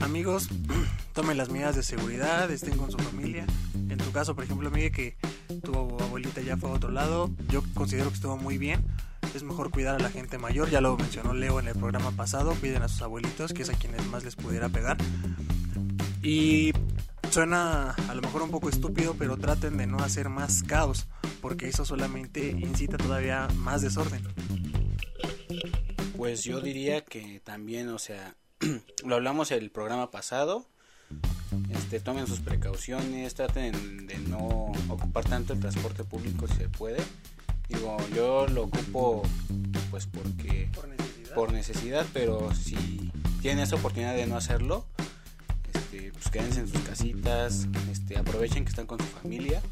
amigos, 0.00 0.48
tomen 1.12 1.36
las 1.36 1.48
medidas 1.48 1.76
de 1.76 1.82
seguridad, 1.82 2.50
estén 2.50 2.76
con 2.76 2.90
su 2.90 2.98
familia. 2.98 3.46
En 3.88 3.98
tu 3.98 4.12
caso, 4.12 4.34
por 4.34 4.44
ejemplo, 4.44 4.70
Miguel, 4.70 4.92
que 4.92 5.16
tu 5.62 5.74
abuelita 5.74 6.40
ya 6.40 6.56
fue 6.56 6.70
a 6.70 6.74
otro 6.74 6.90
lado, 6.90 7.30
yo 7.48 7.62
considero 7.74 8.08
que 8.08 8.14
estuvo 8.14 8.36
muy 8.36 8.58
bien. 8.58 8.84
Es 9.34 9.42
mejor 9.42 9.70
cuidar 9.70 9.96
a 9.96 9.98
la 9.98 10.10
gente 10.10 10.38
mayor, 10.38 10.70
ya 10.70 10.80
lo 10.80 10.96
mencionó 10.96 11.34
Leo 11.34 11.60
en 11.60 11.68
el 11.68 11.74
programa 11.74 12.10
pasado, 12.12 12.54
cuiden 12.54 12.82
a 12.82 12.88
sus 12.88 13.02
abuelitos, 13.02 13.52
que 13.52 13.62
es 13.62 13.70
a 13.70 13.74
quienes 13.74 14.06
más 14.06 14.24
les 14.24 14.36
pudiera 14.36 14.68
pegar. 14.68 14.96
Y 16.22 16.72
suena 17.30 17.90
a 17.90 18.14
lo 18.14 18.22
mejor 18.22 18.42
un 18.42 18.50
poco 18.50 18.68
estúpido, 18.68 19.14
pero 19.18 19.36
traten 19.36 19.76
de 19.76 19.86
no 19.86 19.98
hacer 19.98 20.28
más 20.28 20.62
caos, 20.62 21.06
porque 21.40 21.68
eso 21.68 21.84
solamente 21.84 22.50
incita 22.50 22.96
todavía 22.96 23.48
más 23.56 23.82
desorden. 23.82 24.22
Pues 26.20 26.44
yo 26.44 26.60
diría 26.60 27.02
que 27.02 27.40
también, 27.42 27.88
o 27.88 27.98
sea, 27.98 28.36
lo 29.06 29.14
hablamos 29.14 29.50
el 29.52 29.70
programa 29.70 30.10
pasado, 30.10 30.66
este, 31.70 31.98
tomen 31.98 32.26
sus 32.26 32.40
precauciones, 32.40 33.34
traten 33.34 34.06
de 34.06 34.18
no 34.18 34.70
ocupar 34.90 35.24
tanto 35.24 35.54
el 35.54 35.60
transporte 35.60 36.04
público 36.04 36.46
si 36.46 36.56
se 36.56 36.68
puede. 36.68 36.98
Digo, 37.70 37.96
yo 38.14 38.46
lo 38.48 38.64
ocupo 38.64 39.22
pues 39.90 40.04
porque 40.04 40.68
por 40.74 40.88
necesidad, 40.88 41.34
por 41.34 41.52
necesidad 41.54 42.06
pero 42.12 42.54
si 42.54 43.10
tienen 43.40 43.64
esa 43.64 43.76
oportunidad 43.76 44.14
de 44.14 44.26
no 44.26 44.36
hacerlo, 44.36 44.84
este, 45.72 46.12
pues 46.12 46.28
quédense 46.28 46.60
en 46.60 46.68
sus 46.68 46.82
casitas, 46.82 47.66
este, 47.90 48.18
aprovechen 48.18 48.64
que 48.64 48.68
están 48.68 48.86
con 48.86 48.98
su 48.98 49.06
familia. 49.06 49.62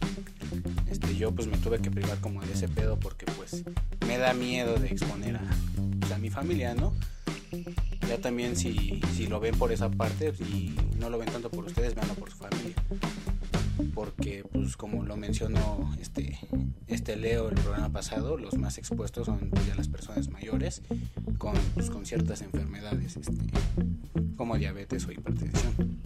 Este, 0.90 1.14
yo 1.14 1.30
pues 1.30 1.46
me 1.46 1.58
tuve 1.58 1.78
que 1.82 1.90
privar 1.90 2.18
como 2.22 2.40
de 2.40 2.54
ese 2.54 2.68
pedo 2.68 2.98
porque 2.98 3.26
pues 3.37 3.64
me 4.06 4.16
da 4.16 4.32
miedo 4.32 4.76
de 4.76 4.88
exponer 4.88 5.37
a, 5.37 5.42
mi 6.18 6.31
familia, 6.31 6.74
¿no? 6.74 6.92
Ya 8.09 8.18
también 8.20 8.57
si, 8.57 9.00
si 9.14 9.26
lo 9.26 9.40
ven 9.40 9.57
por 9.57 9.72
esa 9.72 9.90
parte 9.90 10.33
y 10.40 10.74
no 10.98 11.11
lo 11.11 11.18
ven 11.18 11.31
tanto 11.31 11.50
por 11.50 11.64
ustedes, 11.64 11.94
véanlo 11.94 12.14
por 12.14 12.31
su 12.31 12.37
familia. 12.37 12.74
Porque 13.94 14.44
pues 14.52 14.76
como 14.76 15.04
lo 15.04 15.16
mencionó 15.16 15.94
este, 16.00 16.38
este 16.87 17.16
Leo 17.16 17.48
el 17.48 17.54
programa 17.54 17.90
pasado, 17.90 18.37
los 18.37 18.54
más 18.59 18.76
expuestos 18.78 19.26
son 19.26 19.50
pues, 19.50 19.66
ya 19.66 19.74
las 19.74 19.88
personas 19.88 20.28
mayores 20.28 20.83
con, 21.38 21.54
pues, 21.74 21.90
con 21.90 22.04
ciertas 22.04 22.42
enfermedades 22.42 23.16
este, 23.16 23.33
como 24.37 24.57
diabetes 24.57 25.07
o 25.07 25.12
hipertensión. 25.12 26.00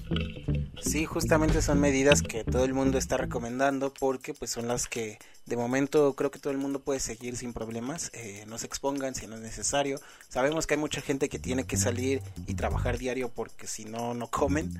Sí, 0.82 1.06
justamente 1.06 1.62
son 1.62 1.80
medidas 1.80 2.22
que 2.22 2.44
todo 2.44 2.64
el 2.64 2.74
mundo 2.74 2.98
está 2.98 3.16
recomendando 3.16 3.94
porque 3.94 4.34
pues 4.34 4.50
son 4.50 4.68
las 4.68 4.88
que 4.88 5.18
de 5.46 5.56
momento 5.56 6.14
creo 6.14 6.30
que 6.30 6.38
todo 6.38 6.52
el 6.52 6.58
mundo 6.58 6.80
puede 6.80 7.00
seguir 7.00 7.36
sin 7.36 7.52
problemas, 7.52 8.10
eh, 8.14 8.44
no 8.46 8.58
se 8.58 8.66
expongan 8.66 9.14
si 9.14 9.26
no 9.26 9.36
es 9.36 9.42
necesario. 9.42 10.00
Sabemos 10.28 10.66
que 10.66 10.74
hay 10.74 10.80
mucha 10.80 11.00
gente 11.00 11.28
que 11.28 11.38
tiene 11.38 11.64
que 11.64 11.76
salir 11.76 12.22
y 12.46 12.54
trabajar 12.54 12.98
diario 12.98 13.28
porque 13.28 13.66
si 13.66 13.84
no, 13.84 14.14
no 14.14 14.28
comen, 14.28 14.72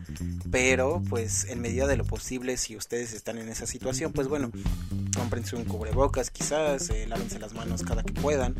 pero 0.51 1.03
pues 1.09 1.45
en 1.45 1.61
medida 1.61 1.87
de 1.87 1.97
lo 1.97 2.05
posible, 2.05 2.57
si 2.57 2.77
ustedes 2.77 3.13
están 3.13 3.39
en 3.39 3.49
esa 3.49 3.67
situación, 3.67 4.13
pues 4.13 4.29
bueno, 4.29 4.51
cómprense 5.17 5.57
un 5.57 5.65
cubrebocas 5.65 6.31
quizás, 6.31 6.91
eh, 6.91 7.07
lávense 7.07 7.39
las 7.39 7.55
manos 7.55 7.83
cada 7.83 8.03
que 8.03 8.13
puedan. 8.13 8.55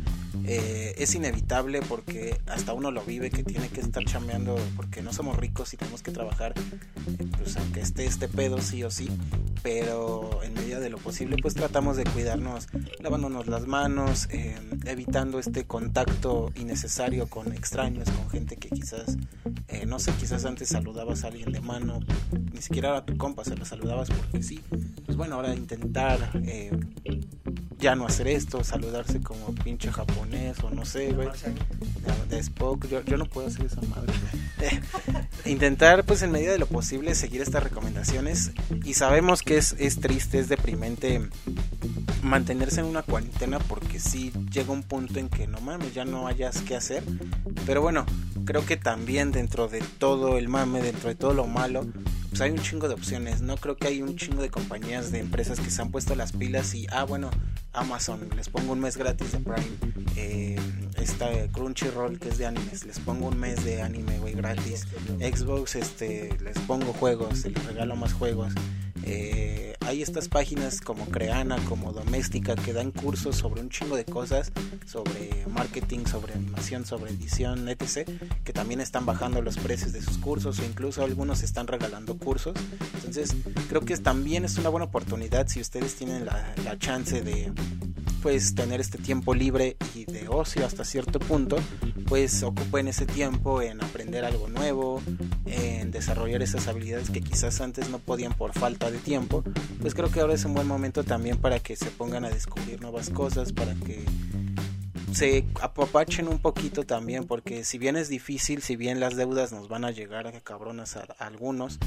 Eh, 0.45 0.95
es 0.97 1.15
inevitable 1.15 1.81
porque 1.81 2.41
hasta 2.47 2.73
uno 2.73 2.91
lo 2.91 3.01
vive 3.03 3.29
que 3.29 3.43
tiene 3.43 3.69
que 3.69 3.79
estar 3.79 4.03
chambeando 4.03 4.57
porque 4.75 5.01
no 5.01 5.13
somos 5.13 5.37
ricos 5.37 5.73
y 5.73 5.77
tenemos 5.77 6.03
que 6.03 6.11
trabajar, 6.11 6.53
pues 7.37 7.55
aunque 7.55 7.79
esté 7.79 8.05
este 8.05 8.27
pedo 8.27 8.59
sí 8.61 8.83
o 8.83 8.91
sí, 8.91 9.09
pero 9.61 10.43
en 10.43 10.53
medida 10.53 10.81
de 10.81 10.89
lo 10.89 10.97
posible 10.97 11.37
pues 11.41 11.53
tratamos 11.53 11.92
de 11.97 12.03
cuidarnos 12.05 12.67
lavándonos 12.99 13.47
las 13.47 13.67
manos, 13.67 14.27
eh, 14.31 14.55
evitando 14.85 15.39
este 15.39 15.65
contacto 15.65 16.51
innecesario 16.55 17.27
con 17.27 17.53
extraños, 17.53 18.09
con 18.09 18.29
gente 18.29 18.57
que 18.57 18.69
quizás, 18.69 19.17
eh, 19.67 19.85
no 19.85 19.99
sé, 19.99 20.11
quizás 20.13 20.45
antes 20.45 20.69
saludabas 20.69 21.23
a 21.23 21.27
alguien 21.27 21.51
de 21.51 21.61
mano, 21.61 21.99
ni 22.53 22.61
siquiera 22.61 22.97
a 22.97 23.05
tu 23.05 23.17
compa 23.17 23.43
se 23.43 23.55
lo 23.55 23.65
saludabas 23.65 24.09
porque 24.09 24.43
sí, 24.43 24.61
pues 25.05 25.17
bueno, 25.17 25.35
ahora 25.35 25.53
intentar 25.53 26.31
eh, 26.45 26.71
ya 27.79 27.95
no 27.95 28.05
hacer 28.05 28.27
esto, 28.27 28.63
saludarse 28.63 29.21
como 29.21 29.53
pinche 29.55 29.91
japonés 29.91 30.57
o 30.63 30.69
no 30.69 30.85
sé, 30.85 31.11
güey, 31.13 31.27
de, 31.27 32.35
de 32.35 32.39
Spock, 32.39 32.87
yo, 32.87 33.03
yo 33.03 33.17
no 33.17 33.25
puedo 33.25 33.47
hacer 33.47 33.65
esa 33.65 33.81
madre. 33.81 34.13
Intentar, 35.45 36.05
pues 36.05 36.21
en 36.21 36.31
medida 36.31 36.53
de 36.53 36.59
lo 36.59 36.67
posible, 36.67 37.15
seguir 37.15 37.41
estas 37.41 37.63
recomendaciones. 37.63 38.51
Y 38.85 38.93
sabemos 38.93 39.41
que 39.41 39.57
es, 39.57 39.75
es 39.79 39.99
triste, 39.99 40.39
es 40.39 40.49
deprimente 40.49 41.21
mantenerse 42.21 42.81
en 42.81 42.87
una 42.87 43.01
cuarentena 43.01 43.59
porque 43.59 43.99
sí 43.99 44.31
llega 44.51 44.71
un 44.71 44.83
punto 44.83 45.19
en 45.19 45.29
que 45.29 45.47
no 45.47 45.59
mames, 45.61 45.93
ya 45.93 46.05
no 46.05 46.27
hayas 46.27 46.61
que 46.61 46.75
hacer. 46.75 47.03
Pero 47.65 47.81
bueno, 47.81 48.05
creo 48.45 48.65
que 48.65 48.77
también 48.77 49.31
dentro 49.31 49.67
de 49.67 49.81
todo 49.97 50.37
el 50.37 50.49
mame, 50.49 50.81
dentro 50.81 51.09
de 51.09 51.15
todo 51.15 51.33
lo 51.33 51.47
malo, 51.47 51.85
pues 52.29 52.41
hay 52.41 52.51
un 52.51 52.59
chingo 52.59 52.87
de 52.87 52.95
opciones. 52.95 53.41
No 53.41 53.57
creo 53.57 53.77
que 53.77 53.87
hay 53.87 54.01
un 54.01 54.15
chingo 54.15 54.41
de 54.41 54.49
compañías, 54.49 55.11
de 55.11 55.19
empresas 55.19 55.59
que 55.59 55.69
se 55.69 55.81
han 55.81 55.91
puesto 55.91 56.15
las 56.15 56.31
pilas 56.31 56.73
y, 56.73 56.87
ah, 56.91 57.03
bueno, 57.03 57.29
Amazon, 57.73 58.29
les 58.35 58.49
pongo 58.49 58.73
un 58.73 58.79
mes 58.79 58.97
gratis 58.97 59.31
de 59.31 59.39
Prime. 59.39 59.67
Eh, 60.15 60.59
esta 60.97 61.29
Crunchyroll 61.51 62.19
que 62.19 62.29
es 62.29 62.37
de 62.37 62.45
animes, 62.45 62.85
les 62.85 62.99
pongo 62.99 63.27
un 63.27 63.39
mes 63.39 63.63
de 63.63 63.81
anime, 63.81 64.19
güey, 64.19 64.33
gratis. 64.33 64.87
Xbox, 65.19 65.75
este, 65.75 66.37
les 66.43 66.57
pongo 66.59 66.93
juegos, 66.93 67.45
les 67.45 67.65
regalo 67.65 67.95
más 67.95 68.13
juegos. 68.13 68.53
Eh, 69.05 69.75
hay 69.85 70.01
estas 70.01 70.29
páginas 70.29 70.81
como 70.81 71.05
Creana, 71.05 71.57
como 71.65 71.91
Doméstica, 71.91 72.55
que 72.55 72.73
dan 72.73 72.91
cursos 72.91 73.35
sobre 73.35 73.61
un 73.61 73.69
chingo 73.69 73.95
de 73.95 74.05
cosas, 74.05 74.51
sobre 74.85 75.45
marketing, 75.49 76.05
sobre 76.05 76.33
animación, 76.33 76.85
sobre 76.85 77.11
edición, 77.11 77.67
etc., 77.69 78.09
que 78.43 78.53
también 78.53 78.81
están 78.81 79.05
bajando 79.05 79.41
los 79.41 79.57
precios 79.57 79.91
de 79.93 80.01
sus 80.01 80.17
cursos 80.17 80.59
o 80.59 80.65
incluso 80.65 81.03
algunos 81.03 81.43
están 81.43 81.67
regalando 81.67 82.17
cursos. 82.17 82.53
Entonces, 82.95 83.35
creo 83.69 83.81
que 83.81 83.97
también 83.97 84.45
es 84.45 84.57
una 84.57 84.69
buena 84.69 84.85
oportunidad 84.85 85.47
si 85.47 85.59
ustedes 85.59 85.95
tienen 85.95 86.25
la, 86.25 86.53
la 86.63 86.77
chance 86.77 87.21
de 87.21 87.51
pues 88.23 88.55
tener 88.55 88.79
este 88.79 88.97
tiempo 88.97 89.35
libre 89.35 89.75
y 89.93 90.05
de 90.05 90.29
ocio 90.29 90.65
hasta 90.65 90.85
cierto 90.85 91.19
punto, 91.19 91.57
pues 92.13 92.43
ocupen 92.43 92.87
ese 92.87 93.07
tiempo 93.07 93.63
en 93.63 93.83
aprender 93.83 94.23
algo 94.23 94.47
nuevo, 94.47 95.01
en 95.47 95.89
desarrollar 95.89 96.43
esas 96.43 96.67
habilidades 96.67 97.09
que 97.09 97.21
quizás 97.21 97.59
antes 97.59 97.89
no 97.89 97.97
podían 97.97 98.33
por 98.33 98.53
falta 98.53 98.91
de 98.91 98.99
tiempo, 98.99 99.43
pues 99.81 99.95
creo 99.95 100.11
que 100.11 100.19
ahora 100.19 100.35
es 100.35 100.45
un 100.45 100.53
buen 100.53 100.67
momento 100.67 101.03
también 101.03 101.37
para 101.37 101.57
que 101.57 101.75
se 101.75 101.87
pongan 101.87 102.23
a 102.23 102.29
descubrir 102.29 102.79
nuevas 102.81 103.09
cosas, 103.09 103.51
para 103.51 103.73
que 103.73 104.05
se 105.13 105.45
apapachen 105.61 106.27
un 106.27 106.39
poquito 106.39 106.83
también, 106.83 107.25
porque 107.25 107.63
si 107.63 107.77
bien 107.77 107.95
es 107.95 108.09
difícil, 108.09 108.61
si 108.61 108.75
bien 108.75 108.99
las 108.99 109.15
deudas 109.15 109.51
nos 109.51 109.67
van 109.67 109.85
a 109.85 109.91
llegar 109.91 110.27
a 110.27 110.39
cabronas 110.41 110.97
a, 110.97 111.07
a 111.19 111.27
algunos, 111.27 111.79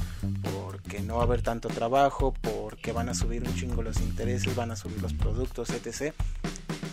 porque 0.43 1.01
no 1.01 1.17
va 1.17 1.23
a 1.23 1.25
haber 1.25 1.43
tanto 1.43 1.69
trabajo, 1.69 2.35
porque 2.41 2.93
van 2.93 3.09
a 3.09 3.15
subir 3.15 3.43
un 3.43 3.55
chingo 3.55 3.83
los 3.83 4.01
intereses, 4.01 4.55
van 4.55 4.71
a 4.71 4.77
subir 4.77 5.01
los 5.03 5.13
productos, 5.13 5.71
etc. 5.71 6.15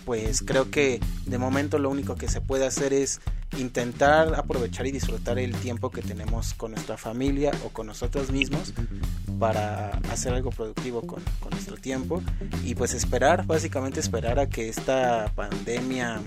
Pues 0.06 0.42
creo 0.42 0.70
que 0.70 1.00
de 1.26 1.38
momento 1.38 1.78
lo 1.80 1.90
único 1.90 2.16
que 2.16 2.28
se 2.28 2.42
puede 2.42 2.66
hacer 2.66 2.94
es 2.94 3.22
intentar 3.58 4.36
aprovechar 4.36 4.88
y 4.88 4.92
disfrutar 4.92 5.40
el 5.40 5.54
tiempo 5.56 5.90
que 5.90 6.02
tenemos 6.02 6.54
con 6.54 6.72
nuestra 6.72 6.98
familia 6.98 7.52
o 7.66 7.70
con 7.70 7.88
nosotros 7.88 8.32
mismos 8.32 8.74
para 9.40 9.90
hacer 10.12 10.34
algo 10.34 10.50
productivo 10.50 11.02
con, 11.02 11.22
con, 11.40 11.52
nuestro 11.52 11.78
tiempo 11.78 12.22
y 12.64 12.76
pues 12.76 12.94
esperar, 12.94 13.46
básicamente 13.46 14.00
esperar 14.00 14.40
a 14.40 14.48
que 14.48 14.70
esta 14.70 15.32
pandemia, 15.36 16.22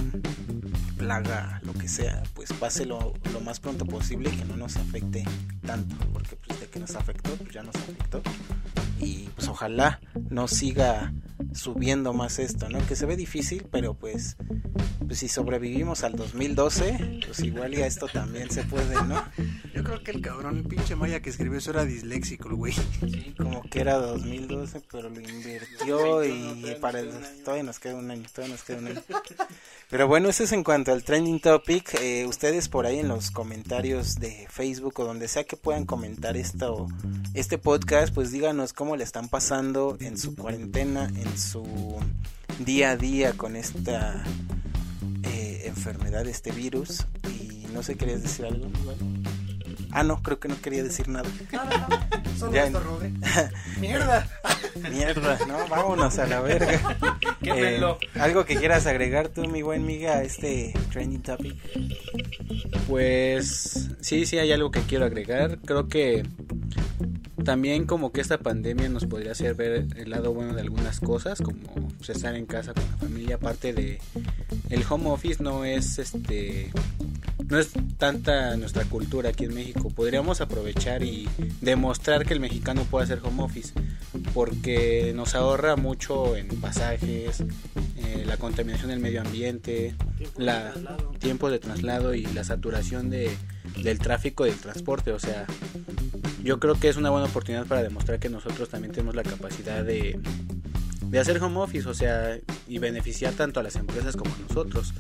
plaga, 0.97 1.61
lo 1.65 1.73
que 1.75 1.89
sea, 1.89 2.23
pues 2.35 2.53
pase 2.53 2.87
lo, 2.87 3.15
más 3.45 3.61
pronto 3.61 3.85
posible 3.85 4.31
que 4.31 4.45
no 4.45 4.57
nos 4.57 4.77
afecte 4.77 5.25
tanto, 5.65 5.97
porque 6.13 6.37
pues 6.37 6.59
que 6.69 6.81
nos 6.81 6.97
afectó, 6.97 7.31
pues 7.37 7.53
ya 7.53 7.63
nos 7.63 7.77
afectó 7.77 8.23
y 9.01 9.29
pues 9.35 9.49
ojalá 9.49 10.01
no 10.31 10.49
siga 10.49 11.13
subiendo 11.53 12.13
más 12.13 12.39
esto, 12.39 12.69
¿no? 12.69 12.85
Que 12.87 12.97
se 12.97 13.07
ve 13.07 13.17
difícil, 13.17 13.67
pero 13.71 13.95
pues, 13.95 14.37
pues 15.07 15.19
si 15.19 15.29
sobrevivimos 15.29 16.05
al 16.05 16.17
2012, 16.17 17.21
pues 17.27 17.41
igual 17.41 17.75
y 17.75 17.83
a 17.83 17.87
esto 17.87 18.09
también 18.09 18.51
se 18.51 18.63
puede, 18.65 18.95
¿no? 19.05 19.23
Yo 19.75 19.85
creo 19.85 20.03
que 20.03 20.11
el 20.11 20.23
cabrón, 20.23 20.59
el 20.59 20.65
pinche 20.65 20.97
Maya 20.97 21.21
que 21.21 21.31
escribió 21.31 21.59
eso 21.59 21.71
era 21.71 21.85
disléxico, 21.85 22.49
el 22.49 22.55
güey. 22.55 22.73
Sí, 22.73 23.35
como 23.37 23.63
que 23.63 23.81
era 23.81 23.97
2012, 23.97 24.83
pero 24.91 25.11
lo 25.11 25.21
invirtió 25.21 26.25
y 26.25 26.77
para 26.81 27.01
el, 27.01 27.11
todavía 27.45 27.65
nos 27.65 27.79
queda 27.79 27.97
un 27.97 28.11
año, 28.11 28.25
todavía 28.33 28.55
nos 28.55 28.65
queda 28.65 28.79
un 28.79 28.89
año. 28.89 29.03
Pero 29.91 30.09
bueno, 30.09 30.29
eso 30.29 30.45
es 30.45 30.53
en 30.53 30.65
cuanto 30.65 30.93
al 30.93 31.05
trending 31.05 31.41
topic. 31.41 31.95
Eh, 32.01 32.27
ustedes 32.27 32.69
por 32.69 32.87
ahí 32.87 32.99
en 32.99 33.09
los 33.09 33.31
comentarios 33.31 34.15
de 34.17 34.47
Facebook 34.51 34.99
o 35.01 35.05
donde 35.05 35.29
sea 35.29 35.45
que 35.45 35.57
puedan 35.57 35.85
comentar 35.85 36.37
esto, 36.37 36.89
este 37.35 37.59
podcast, 37.59 38.15
pues 38.15 38.33
díganos 38.33 38.73
cómo 38.73 38.86
le 38.95 39.03
están 39.03 39.29
pasando 39.29 39.97
en 39.99 40.17
su 40.17 40.37
cuarentena, 40.37 41.11
en 41.17 41.37
su 41.37 41.65
día 42.61 42.91
a 42.91 42.97
día 42.97 43.33
con 43.33 43.57
esta 43.57 44.23
eh, 45.25 45.63
enfermedad, 45.65 46.27
este 46.29 46.53
virus. 46.53 47.07
Y 47.41 47.67
no 47.73 47.83
sé, 47.83 47.97
¿querías 47.97 48.23
decir 48.23 48.45
algo? 48.45 48.69
Ah, 49.99 50.03
no, 50.03 50.23
creo 50.23 50.39
que 50.39 50.47
no 50.49 50.61
quería 50.61 50.83
decir 50.83 51.09
nada. 51.09 51.27
Solo 52.39 52.53
Ya. 52.53 52.67
estornudé. 52.67 53.13
Mierda. 53.81 54.29
Mierda, 54.91 55.39
no, 55.49 55.67
vámonos 55.69 56.19
a 56.19 56.27
la 56.27 56.43
verga. 56.43 56.99
Quémenlo. 57.43 57.97
Eh, 58.03 58.21
algo 58.21 58.45
que 58.45 58.57
quieras 58.57 58.87
agregar 58.87 59.29
tú, 59.29 59.49
mi 59.49 59.63
buen 59.63 59.87
miga, 59.87 60.17
a 60.17 60.23
este 60.23 60.75
trending 60.93 61.23
topic. 61.23 61.57
Pues 62.87 63.89
sí, 64.03 64.27
sí 64.27 64.39
hay 64.39 64.53
algo 64.53 64.71
que 64.71 64.81
quiero 64.83 65.07
agregar. 65.07 65.61
Creo 65.65 65.89
que 65.89 66.27
también 67.43 67.87
como 67.87 68.13
que 68.13 68.21
esta 68.21 68.37
pandemia 68.37 68.91
nos 68.91 69.07
podría 69.07 69.33
hacer 69.33 69.55
ver 69.55 69.87
el 69.97 70.11
lado 70.11 70.35
bueno 70.35 70.53
de 70.53 70.61
algunas 70.61 71.01
cosas, 71.01 71.41
como 71.41 71.59
pues, 71.97 72.11
estar 72.11 72.35
en 72.35 72.45
casa 72.45 72.75
con 72.75 72.85
la 72.91 72.97
familia, 72.99 73.37
aparte 73.37 73.73
de 73.73 73.99
el 74.69 74.85
home 74.87 75.09
office 75.09 75.43
no 75.43 75.65
es 75.65 75.99
este 75.99 76.71
no 77.49 77.59
es 77.59 77.71
tanta 77.99 78.57
nuestra 78.57 78.85
cultura 78.85 79.31
aquí 79.31 79.45
en 79.45 79.55
México. 79.55 79.86
Podríamos 79.91 80.41
aprovechar 80.41 81.03
y 81.03 81.29
demostrar 81.61 82.27
que 82.27 82.35
el 82.35 82.41
mexicano 82.41 82.85
puede 82.85 83.05
hacer 83.05 83.21
home 83.23 83.43
office 83.43 83.73
porque 84.35 85.13
nos 85.15 85.35
ahorra 85.35 85.77
mucho 85.77 86.37
en 86.37 86.49
pasajes, 86.61 87.43
eh, 87.97 88.25
la 88.27 88.37
contaminación 88.37 88.91
del 88.91 89.01
medio 89.01 89.21
ambiente, 89.21 89.95
la 90.37 90.73
tiempo 91.19 91.51
de 91.51 91.59
traslado 91.59 92.15
y 92.15 92.27
la 92.27 92.45
saturación 92.45 93.11
de, 93.11 93.31
del 93.83 93.99
tráfico 93.99 94.47
y 94.47 94.51
del 94.51 94.59
transporte. 94.59 95.13
O 95.13 95.19
sea, 95.19 95.47
yo 96.43 96.61
creo 96.61 96.75
que 96.75 96.89
es 96.89 96.97
una 96.97 97.11
buena 97.11 97.27
oportunidad 97.27 97.67
para 97.67 97.83
demostrar 97.83 98.19
que 98.19 98.29
nosotros 98.29 98.69
también 98.69 98.93
tenemos 98.93 99.15
la 99.15 99.23
capacidad 99.23 99.85
de, 99.85 100.19
de 101.03 101.19
hacer 101.19 101.43
home 101.43 101.59
office, 101.59 101.89
o 101.89 101.95
sea, 101.95 102.39
y 102.69 102.79
beneficiar 102.79 103.35
tanto 103.35 103.61
a 103.61 103.63
las 103.63 103.77
empresas 103.77 104.17
como 104.17 104.35
a 104.35 104.39
nosotros. 104.39 104.93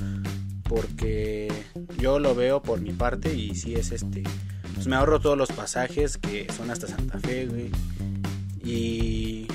Porque 0.68 1.52
yo 1.98 2.18
lo 2.18 2.34
veo 2.34 2.60
por 2.60 2.80
mi 2.80 2.92
parte 2.92 3.34
y 3.34 3.54
si 3.54 3.74
es 3.74 3.92
este, 3.92 4.24
pues 4.76 4.86
me 4.86 4.94
ahorro 4.94 5.20
todos 5.20 5.36
los 5.36 5.50
pasajes 5.50 6.18
que 6.18 6.46
son 6.52 6.70
hasta 6.70 6.86
Santa 6.86 7.18
Fe. 7.18 7.48
Y 8.62 9.48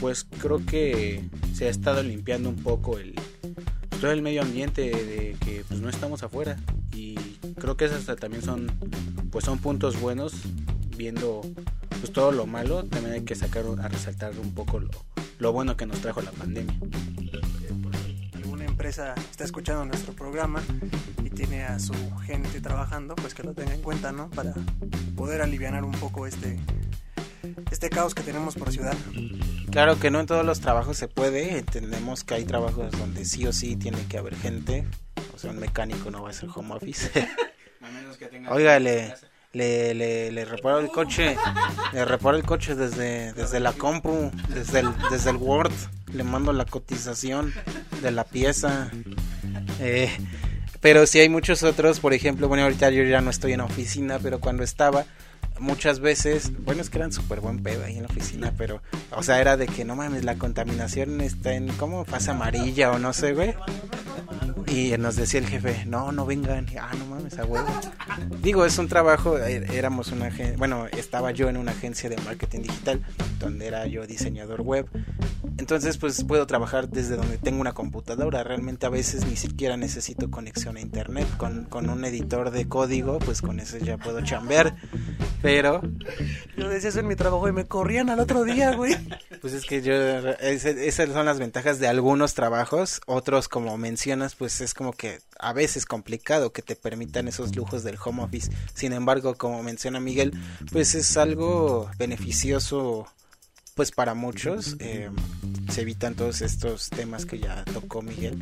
pues 0.00 0.24
creo 0.24 0.64
que 0.64 1.28
se 1.54 1.66
ha 1.66 1.70
estado 1.70 2.02
limpiando 2.02 2.50
un 2.50 2.56
poco 2.56 2.98
el 2.98 3.14
pues, 3.88 4.00
todo 4.00 4.12
el 4.12 4.22
medio 4.22 4.42
ambiente 4.42 4.82
de 4.82 5.36
que 5.40 5.64
pues 5.66 5.80
no 5.80 5.88
estamos 5.88 6.22
afuera. 6.22 6.56
Y 6.92 7.14
creo 7.58 7.76
que 7.76 7.86
esos 7.86 8.04
también 8.16 8.42
son 8.42 8.70
pues 9.32 9.46
son 9.46 9.58
puntos 9.58 9.98
buenos 9.98 10.34
viendo 10.96 11.40
pues 12.00 12.12
todo 12.12 12.30
lo 12.30 12.46
malo. 12.46 12.84
También 12.84 13.14
hay 13.14 13.22
que 13.22 13.34
sacar 13.34 13.64
a 13.82 13.88
resaltar 13.88 14.38
un 14.38 14.52
poco 14.52 14.78
lo, 14.78 14.90
lo 15.38 15.52
bueno 15.52 15.76
que 15.76 15.86
nos 15.86 16.00
trajo 16.00 16.20
la 16.20 16.32
pandemia 16.32 16.78
empresa 18.84 19.14
está 19.30 19.44
escuchando 19.44 19.82
nuestro 19.86 20.12
programa 20.12 20.62
y 21.24 21.30
tiene 21.30 21.64
a 21.64 21.78
su 21.78 21.94
gente 22.26 22.60
trabajando, 22.60 23.16
pues 23.16 23.32
que 23.32 23.42
lo 23.42 23.54
tenga 23.54 23.72
en 23.72 23.80
cuenta, 23.80 24.12
¿no? 24.12 24.28
Para 24.28 24.52
poder 25.16 25.40
aliviar 25.40 25.82
un 25.82 25.92
poco 25.92 26.26
este 26.26 26.58
este 27.70 27.88
caos 27.88 28.14
que 28.14 28.22
tenemos 28.22 28.56
por 28.56 28.70
ciudad. 28.72 28.94
Claro 29.70 29.98
que 29.98 30.10
no 30.10 30.20
en 30.20 30.26
todos 30.26 30.44
los 30.44 30.60
trabajos 30.60 30.98
se 30.98 31.08
puede, 31.08 31.56
entendemos 31.56 32.24
que 32.24 32.34
hay 32.34 32.44
trabajos 32.44 32.92
donde 32.92 33.24
sí 33.24 33.46
o 33.46 33.54
sí 33.54 33.74
tiene 33.76 34.04
que 34.06 34.18
haber 34.18 34.36
gente, 34.36 34.84
o 35.34 35.38
sea, 35.38 35.52
un 35.52 35.60
mecánico 35.60 36.10
no 36.10 36.22
va 36.22 36.28
a 36.28 36.34
ser 36.34 36.50
home 36.54 36.74
office. 36.74 37.10
Oiga, 38.50 38.78
le, 38.80 39.14
le, 39.54 39.94
le, 39.94 40.30
le 40.30 40.44
reparo 40.44 40.80
el 40.80 40.88
coche, 40.88 41.36
le 41.92 42.04
reparo 42.04 42.36
el 42.36 42.44
coche 42.44 42.74
desde, 42.74 43.32
desde 43.32 43.60
la 43.60 43.72
compu, 43.72 44.30
desde 44.48 44.80
el, 44.80 44.88
desde 45.10 45.30
el 45.30 45.36
Word, 45.36 45.72
le 46.12 46.24
mando 46.24 46.52
la 46.52 46.64
cotización 46.64 47.52
de 48.02 48.10
la 48.10 48.24
pieza. 48.24 48.90
Eh, 49.80 50.10
pero 50.80 51.06
sí 51.06 51.20
hay 51.20 51.28
muchos 51.28 51.62
otros, 51.62 52.00
por 52.00 52.12
ejemplo, 52.12 52.46
bueno, 52.48 52.64
ahorita 52.64 52.90
yo 52.90 53.04
ya 53.04 53.20
no 53.20 53.30
estoy 53.30 53.52
en 53.52 53.58
la 53.58 53.64
oficina, 53.64 54.18
pero 54.22 54.38
cuando 54.40 54.62
estaba, 54.62 55.06
muchas 55.58 56.00
veces, 56.00 56.52
bueno, 56.64 56.82
es 56.82 56.90
que 56.90 56.98
eran 56.98 57.12
súper 57.12 57.40
buen 57.40 57.62
pedo 57.62 57.84
ahí 57.84 57.96
en 57.96 58.02
la 58.02 58.08
oficina, 58.08 58.52
pero, 58.56 58.82
o 59.10 59.22
sea, 59.22 59.40
era 59.40 59.56
de 59.56 59.66
que 59.66 59.84
no 59.84 59.96
mames, 59.96 60.24
la 60.24 60.36
contaminación 60.36 61.20
está 61.20 61.54
en, 61.54 61.68
¿cómo? 61.74 62.04
Fase 62.04 62.30
amarilla 62.30 62.90
o 62.92 62.98
no 62.98 63.12
sé, 63.12 63.32
güey. 63.34 63.54
Y 64.66 64.96
nos 64.98 65.16
decía 65.16 65.40
el 65.40 65.46
jefe, 65.46 65.84
no, 65.86 66.10
no 66.10 66.26
vengan. 66.26 66.66
Y, 66.72 66.76
ah, 66.76 66.90
no 66.98 67.06
mames, 67.06 67.38
a 67.38 67.44
huevo. 67.44 67.68
Digo, 68.42 68.64
es 68.64 68.78
un 68.78 68.88
trabajo, 68.88 69.38
eh, 69.38 69.66
éramos 69.72 70.10
una 70.10 70.26
agencia, 70.26 70.56
bueno, 70.56 70.86
estaba 70.86 71.30
yo 71.30 71.48
en 71.48 71.56
una 71.56 71.72
agencia 71.72 72.08
de 72.08 72.16
marketing 72.18 72.62
digital, 72.62 73.02
donde 73.38 73.66
era 73.66 73.86
yo 73.86 74.06
diseñador 74.06 74.62
web. 74.62 74.88
Entonces, 75.58 75.96
pues 75.98 76.24
puedo 76.24 76.46
trabajar 76.46 76.88
desde 76.88 77.16
donde 77.16 77.38
tengo 77.38 77.60
una 77.60 77.72
computadora. 77.72 78.42
Realmente 78.42 78.86
a 78.86 78.88
veces 78.88 79.26
ni 79.26 79.36
siquiera 79.36 79.76
necesito 79.76 80.30
conexión 80.30 80.76
a 80.76 80.80
internet. 80.80 81.28
Con, 81.36 81.64
con 81.66 81.88
un 81.88 82.04
editor 82.04 82.50
de 82.50 82.66
código, 82.66 83.18
pues 83.20 83.40
con 83.40 83.60
eso 83.60 83.78
ya 83.78 83.96
puedo 83.96 84.22
chambear. 84.22 84.74
Pero, 85.44 85.82
Yo 86.56 86.70
decía 86.70 86.88
eso 86.88 87.00
en 87.00 87.06
mi 87.06 87.16
trabajo 87.16 87.46
y 87.46 87.52
me 87.52 87.66
corrían 87.66 88.08
al 88.08 88.18
otro 88.18 88.44
día, 88.44 88.74
güey. 88.74 88.96
pues 89.42 89.52
es 89.52 89.66
que 89.66 89.82
yo, 89.82 89.92
esas 89.92 91.10
son 91.10 91.26
las 91.26 91.38
ventajas 91.38 91.78
de 91.78 91.86
algunos 91.86 92.32
trabajos. 92.32 93.02
Otros, 93.04 93.46
como 93.48 93.76
mencionas, 93.76 94.34
pues 94.36 94.62
es 94.62 94.72
como 94.72 94.94
que 94.94 95.20
a 95.38 95.52
veces 95.52 95.84
complicado 95.84 96.50
que 96.52 96.62
te 96.62 96.76
permitan 96.76 97.28
esos 97.28 97.54
lujos 97.54 97.84
del 97.84 97.98
home 98.02 98.22
office. 98.22 98.50
Sin 98.72 98.94
embargo, 98.94 99.34
como 99.34 99.62
menciona 99.62 100.00
Miguel, 100.00 100.32
pues 100.72 100.94
es 100.94 101.14
algo 101.18 101.90
beneficioso 101.98 103.06
pues 103.74 103.90
para 103.90 104.14
muchos 104.14 104.76
eh, 104.78 105.10
se 105.70 105.82
evitan 105.82 106.14
todos 106.14 106.42
estos 106.42 106.90
temas 106.90 107.26
que 107.26 107.38
ya 107.38 107.64
tocó 107.64 108.02
Miguel. 108.02 108.40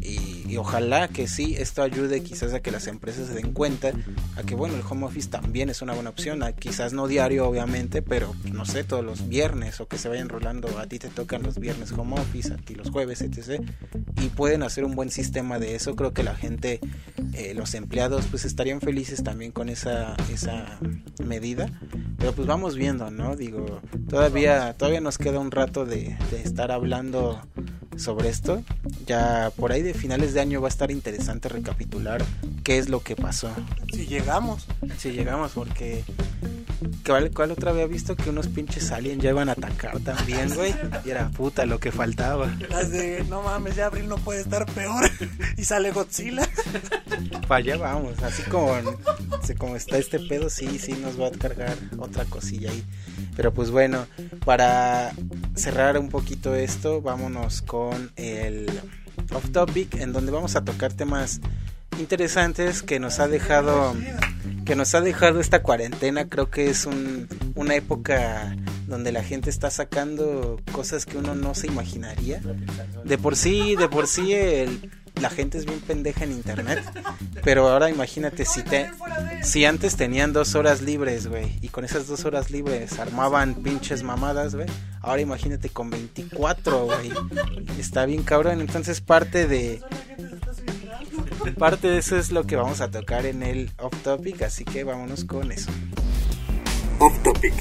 Y, 0.00 0.44
y 0.48 0.56
ojalá 0.56 1.08
que 1.08 1.28
sí 1.28 1.54
esto 1.56 1.82
ayude 1.82 2.22
quizás 2.22 2.52
a 2.52 2.60
que 2.60 2.70
las 2.70 2.86
empresas 2.88 3.28
se 3.28 3.34
den 3.34 3.52
cuenta 3.52 3.92
a 4.36 4.42
que 4.42 4.54
bueno 4.54 4.74
el 4.76 4.82
home 4.88 5.06
office 5.06 5.30
también 5.30 5.70
es 5.70 5.80
una 5.82 5.94
buena 5.94 6.10
opción. 6.10 6.42
A, 6.42 6.52
quizás 6.52 6.92
no 6.92 7.06
diario 7.06 7.46
obviamente 7.46 8.02
pero 8.02 8.34
no 8.52 8.64
sé 8.64 8.84
todos 8.84 9.04
los 9.04 9.28
viernes 9.28 9.80
o 9.80 9.88
que 9.88 9.96
se 9.96 10.08
vayan 10.08 10.28
rolando 10.28 10.78
a 10.78 10.86
ti 10.86 10.98
te 10.98 11.08
tocan 11.08 11.42
los 11.42 11.58
viernes 11.58 11.92
home 11.92 12.20
office 12.20 12.52
a 12.52 12.56
ti 12.56 12.74
los 12.74 12.90
jueves 12.90 13.22
etc. 13.22 13.62
Y 14.20 14.28
pueden 14.28 14.62
hacer 14.62 14.84
un 14.84 14.94
buen 14.94 15.10
sistema 15.10 15.58
de 15.58 15.76
eso. 15.76 15.94
Creo 15.96 16.12
que 16.12 16.22
la 16.22 16.34
gente 16.34 16.80
eh, 17.36 17.54
los 17.54 17.74
empleados 17.74 18.26
pues 18.30 18.44
estarían 18.44 18.80
felices 18.80 19.22
también 19.22 19.52
con 19.52 19.68
esa 19.68 20.16
esa 20.32 20.78
medida. 21.24 21.68
Pero 22.18 22.32
pues 22.32 22.46
vamos 22.46 22.76
viendo 22.76 23.10
no 23.10 23.36
digo 23.36 23.80
todavía 24.08 24.74
todavía 24.74 25.00
nos 25.00 25.18
queda 25.18 25.38
un 25.38 25.50
rato 25.50 25.84
de, 25.84 26.16
de 26.30 26.42
estar 26.42 26.70
hablando 26.72 27.40
sobre 27.96 28.28
esto. 28.28 28.62
Ya 29.06 29.50
por 29.56 29.72
ahí 29.72 29.82
de 29.82 29.94
finales 29.94 30.34
de 30.34 30.40
año 30.40 30.60
va 30.60 30.68
a 30.68 30.70
estar 30.70 30.90
interesante 30.90 31.48
recapitular 31.48 32.24
qué 32.62 32.78
es 32.78 32.88
lo 32.88 33.00
que 33.00 33.16
pasó. 33.16 33.50
Si 33.92 34.06
llegamos. 34.06 34.66
si 34.98 35.12
llegamos 35.12 35.52
porque 35.52 36.04
¿Cuál, 37.06 37.30
cuál 37.32 37.50
otra 37.50 37.70
había 37.70 37.86
visto 37.86 38.16
que 38.16 38.30
unos 38.30 38.48
pinches 38.48 38.90
aliens 38.90 39.22
ya 39.22 39.30
iban 39.30 39.48
a 39.48 39.52
atacar 39.52 40.00
también, 40.00 40.54
güey? 40.54 40.74
Y 41.04 41.10
era 41.10 41.28
puta 41.30 41.66
lo 41.66 41.78
que 41.78 41.92
faltaba. 41.92 42.54
Las 42.70 42.90
de, 42.90 43.24
no 43.28 43.42
mames, 43.42 43.76
ya 43.76 43.86
abril 43.86 44.08
no 44.08 44.16
puede 44.16 44.40
estar 44.40 44.66
peor. 44.66 45.10
y 45.56 45.64
sale 45.64 45.90
Godzilla. 45.92 46.48
Para 47.48 47.56
allá 47.56 47.76
vamos, 47.76 48.22
así 48.22 48.42
como, 48.44 48.74
así 49.42 49.54
como 49.54 49.76
está 49.76 49.98
este 49.98 50.18
pedo, 50.18 50.48
sí, 50.48 50.78
sí 50.78 50.92
nos 50.92 51.20
va 51.20 51.28
a 51.28 51.30
cargar 51.30 51.76
otra 51.98 52.24
cosilla 52.24 52.70
ahí. 52.70 52.84
Pero 53.36 53.52
pues 53.52 53.70
bueno, 53.70 54.06
para 54.44 55.12
cerrar 55.54 55.98
un 55.98 56.08
poquito 56.08 56.54
esto, 56.54 57.02
vámonos 57.02 57.62
con 57.62 58.12
el 58.16 58.70
off 59.32 59.50
topic, 59.50 59.94
en 59.96 60.12
donde 60.12 60.32
vamos 60.32 60.56
a 60.56 60.64
tocar 60.64 60.92
temas 60.92 61.40
interesantes 61.98 62.82
que 62.82 62.98
nos 62.98 63.18
ha 63.20 63.28
dejado 63.28 63.94
que 64.64 64.76
nos 64.76 64.94
ha 64.94 65.00
dejado 65.00 65.40
esta 65.40 65.62
cuarentena 65.62 66.28
creo 66.28 66.50
que 66.50 66.68
es 66.70 66.86
un, 66.86 67.28
una 67.54 67.74
época 67.74 68.56
donde 68.86 69.12
la 69.12 69.22
gente 69.22 69.50
está 69.50 69.70
sacando 69.70 70.60
cosas 70.72 71.06
que 71.06 71.18
uno 71.18 71.34
no 71.34 71.54
se 71.54 71.66
imaginaría. 71.66 72.40
De 73.04 73.18
por 73.18 73.36
sí 73.36 73.76
de 73.76 73.88
por 73.88 74.06
sí 74.06 74.32
el, 74.32 74.90
la 75.20 75.30
gente 75.30 75.58
es 75.58 75.66
bien 75.66 75.80
pendeja 75.80 76.24
en 76.24 76.32
internet 76.32 76.82
pero 77.42 77.68
ahora 77.68 77.90
imagínate 77.90 78.44
si 78.44 78.62
te 78.62 78.90
si 79.42 79.64
antes 79.64 79.96
tenían 79.96 80.32
dos 80.32 80.54
horas 80.54 80.82
libres 80.82 81.26
güey 81.26 81.58
y 81.60 81.68
con 81.68 81.84
esas 81.84 82.06
dos 82.06 82.24
horas 82.24 82.50
libres 82.50 82.98
armaban 82.98 83.54
pinches 83.54 84.02
mamadas 84.02 84.54
güey 84.54 84.66
ahora 85.00 85.20
imagínate 85.20 85.68
con 85.68 85.90
24 85.90 86.86
güey 86.86 87.12
está 87.78 88.06
bien 88.06 88.22
cabrón. 88.22 88.60
Entonces 88.60 89.00
parte 89.00 89.46
de 89.46 89.80
parte 91.58 91.88
de 91.88 91.98
eso 91.98 92.16
es 92.16 92.32
lo 92.32 92.44
que 92.44 92.56
vamos 92.56 92.80
a 92.80 92.90
tocar 92.90 93.26
en 93.26 93.42
el 93.42 93.70
off 93.78 93.94
topic, 94.02 94.42
así 94.42 94.64
que 94.64 94.84
vámonos 94.84 95.24
con 95.24 95.52
eso. 95.52 95.70
Off 96.98 97.22
topic. 97.22 97.54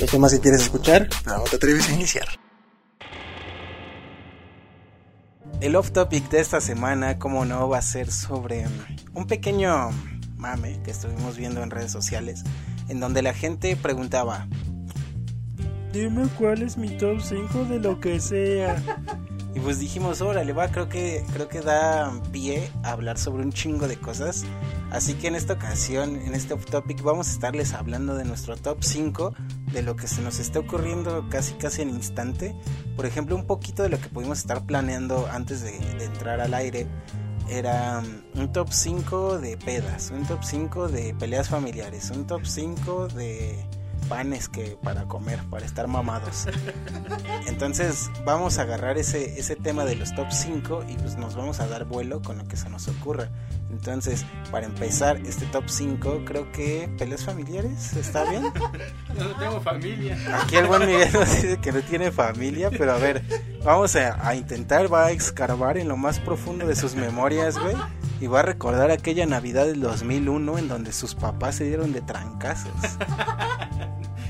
Los 0.00 0.10
temas 0.10 0.32
si 0.32 0.38
quieres 0.40 0.62
escuchar, 0.62 1.08
pero 1.24 1.38
no 1.38 1.44
te 1.44 1.56
atreves 1.56 1.88
a 1.88 1.92
iniciar. 1.92 2.26
El 5.60 5.76
off 5.76 5.92
topic 5.92 6.28
de 6.30 6.40
esta 6.40 6.60
semana, 6.60 7.18
como 7.18 7.44
no, 7.44 7.68
va 7.68 7.78
a 7.78 7.82
ser 7.82 8.10
sobre 8.10 8.66
un 9.14 9.26
pequeño 9.26 9.90
mame 10.36 10.80
que 10.84 10.90
estuvimos 10.90 11.36
viendo 11.36 11.62
en 11.62 11.70
redes 11.70 11.92
sociales, 11.92 12.42
en 12.88 13.00
donde 13.00 13.22
la 13.22 13.32
gente 13.32 13.74
preguntaba, 13.76 14.46
Dime 15.94 16.26
cuál 16.36 16.62
es 16.62 16.76
mi 16.76 16.88
top 16.88 17.20
5 17.20 17.66
de 17.66 17.78
lo 17.78 18.00
que 18.00 18.18
sea. 18.18 18.82
Y 19.54 19.60
pues 19.60 19.78
dijimos, 19.78 20.20
órale, 20.20 20.52
va, 20.52 20.68
creo 20.68 20.88
que, 20.88 21.24
creo 21.32 21.48
que 21.48 21.60
da 21.60 22.12
pie 22.32 22.70
a 22.82 22.90
hablar 22.90 23.18
sobre 23.18 23.44
un 23.44 23.52
chingo 23.52 23.86
de 23.86 23.96
cosas. 23.96 24.44
Así 24.90 25.14
que 25.14 25.28
en 25.28 25.36
esta 25.36 25.52
ocasión, 25.52 26.16
en 26.16 26.34
este 26.34 26.56
topic, 26.56 27.02
vamos 27.02 27.28
a 27.28 27.30
estarles 27.30 27.72
hablando 27.72 28.16
de 28.16 28.24
nuestro 28.24 28.56
top 28.56 28.82
5, 28.82 29.32
de 29.72 29.82
lo 29.82 29.94
que 29.94 30.08
se 30.08 30.22
nos 30.22 30.40
está 30.40 30.58
ocurriendo 30.58 31.28
casi 31.28 31.54
casi 31.54 31.82
en 31.82 31.90
instante. 31.90 32.54
Por 32.96 33.06
ejemplo, 33.06 33.36
un 33.36 33.46
poquito 33.46 33.84
de 33.84 33.90
lo 33.90 34.00
que 34.00 34.08
pudimos 34.08 34.38
estar 34.38 34.66
planeando 34.66 35.28
antes 35.30 35.62
de, 35.62 35.76
entrar 36.04 36.40
al 36.40 36.52
aire. 36.52 36.88
Era 37.48 38.02
um, 38.34 38.40
un 38.40 38.52
top 38.52 38.72
5 38.72 39.38
de 39.38 39.56
pedas, 39.56 40.10
un 40.10 40.24
top 40.24 40.42
5 40.42 40.88
de 40.88 41.14
peleas 41.14 41.48
familiares, 41.48 42.10
un 42.10 42.26
top 42.26 42.44
5 42.44 43.08
de 43.08 43.64
panes 44.08 44.48
que 44.48 44.76
para 44.82 45.04
comer, 45.04 45.40
para 45.50 45.64
estar 45.66 45.86
mamados. 45.88 46.46
Entonces 47.46 48.10
vamos 48.24 48.58
a 48.58 48.62
agarrar 48.62 48.98
ese, 48.98 49.38
ese 49.38 49.56
tema 49.56 49.84
de 49.84 49.96
los 49.96 50.14
top 50.14 50.30
5 50.30 50.84
y 50.88 50.94
pues 50.96 51.16
nos 51.16 51.34
vamos 51.34 51.60
a 51.60 51.66
dar 51.66 51.84
vuelo 51.84 52.22
con 52.22 52.38
lo 52.38 52.44
que 52.44 52.56
se 52.56 52.68
nos 52.68 52.88
ocurra. 52.88 53.30
Entonces, 53.70 54.24
para 54.52 54.66
empezar 54.66 55.16
este 55.26 55.46
top 55.46 55.64
5, 55.66 56.22
creo 56.24 56.52
que 56.52 56.88
peleas 56.96 57.24
familiares, 57.24 57.94
¿está 57.96 58.24
bien? 58.30 58.44
No 59.18 59.36
tengo 59.36 59.60
familia. 59.60 60.16
Aquí 60.40 60.56
el 60.56 60.66
buen 60.66 60.86
Miguel 60.86 61.12
nos 61.12 61.28
dice 61.30 61.58
que 61.58 61.72
no 61.72 61.80
tiene 61.82 62.12
familia, 62.12 62.70
pero 62.70 62.92
a 62.92 62.98
ver, 62.98 63.22
vamos 63.64 63.96
a, 63.96 64.26
a 64.26 64.34
intentar, 64.36 64.92
va 64.92 65.06
a 65.06 65.10
escarbar 65.10 65.76
en 65.76 65.88
lo 65.88 65.96
más 65.96 66.20
profundo 66.20 66.66
de 66.66 66.76
sus 66.76 66.94
memorias, 66.94 67.58
güey. 67.58 67.74
Y 68.20 68.26
va 68.28 68.40
a 68.40 68.42
recordar 68.42 68.90
aquella 68.90 69.26
Navidad 69.26 69.66
del 69.66 69.80
2001 69.80 70.58
en 70.58 70.68
donde 70.68 70.92
sus 70.92 71.14
papás 71.14 71.56
se 71.56 71.64
dieron 71.64 71.92
de 71.92 72.00
trancazos. 72.00 72.72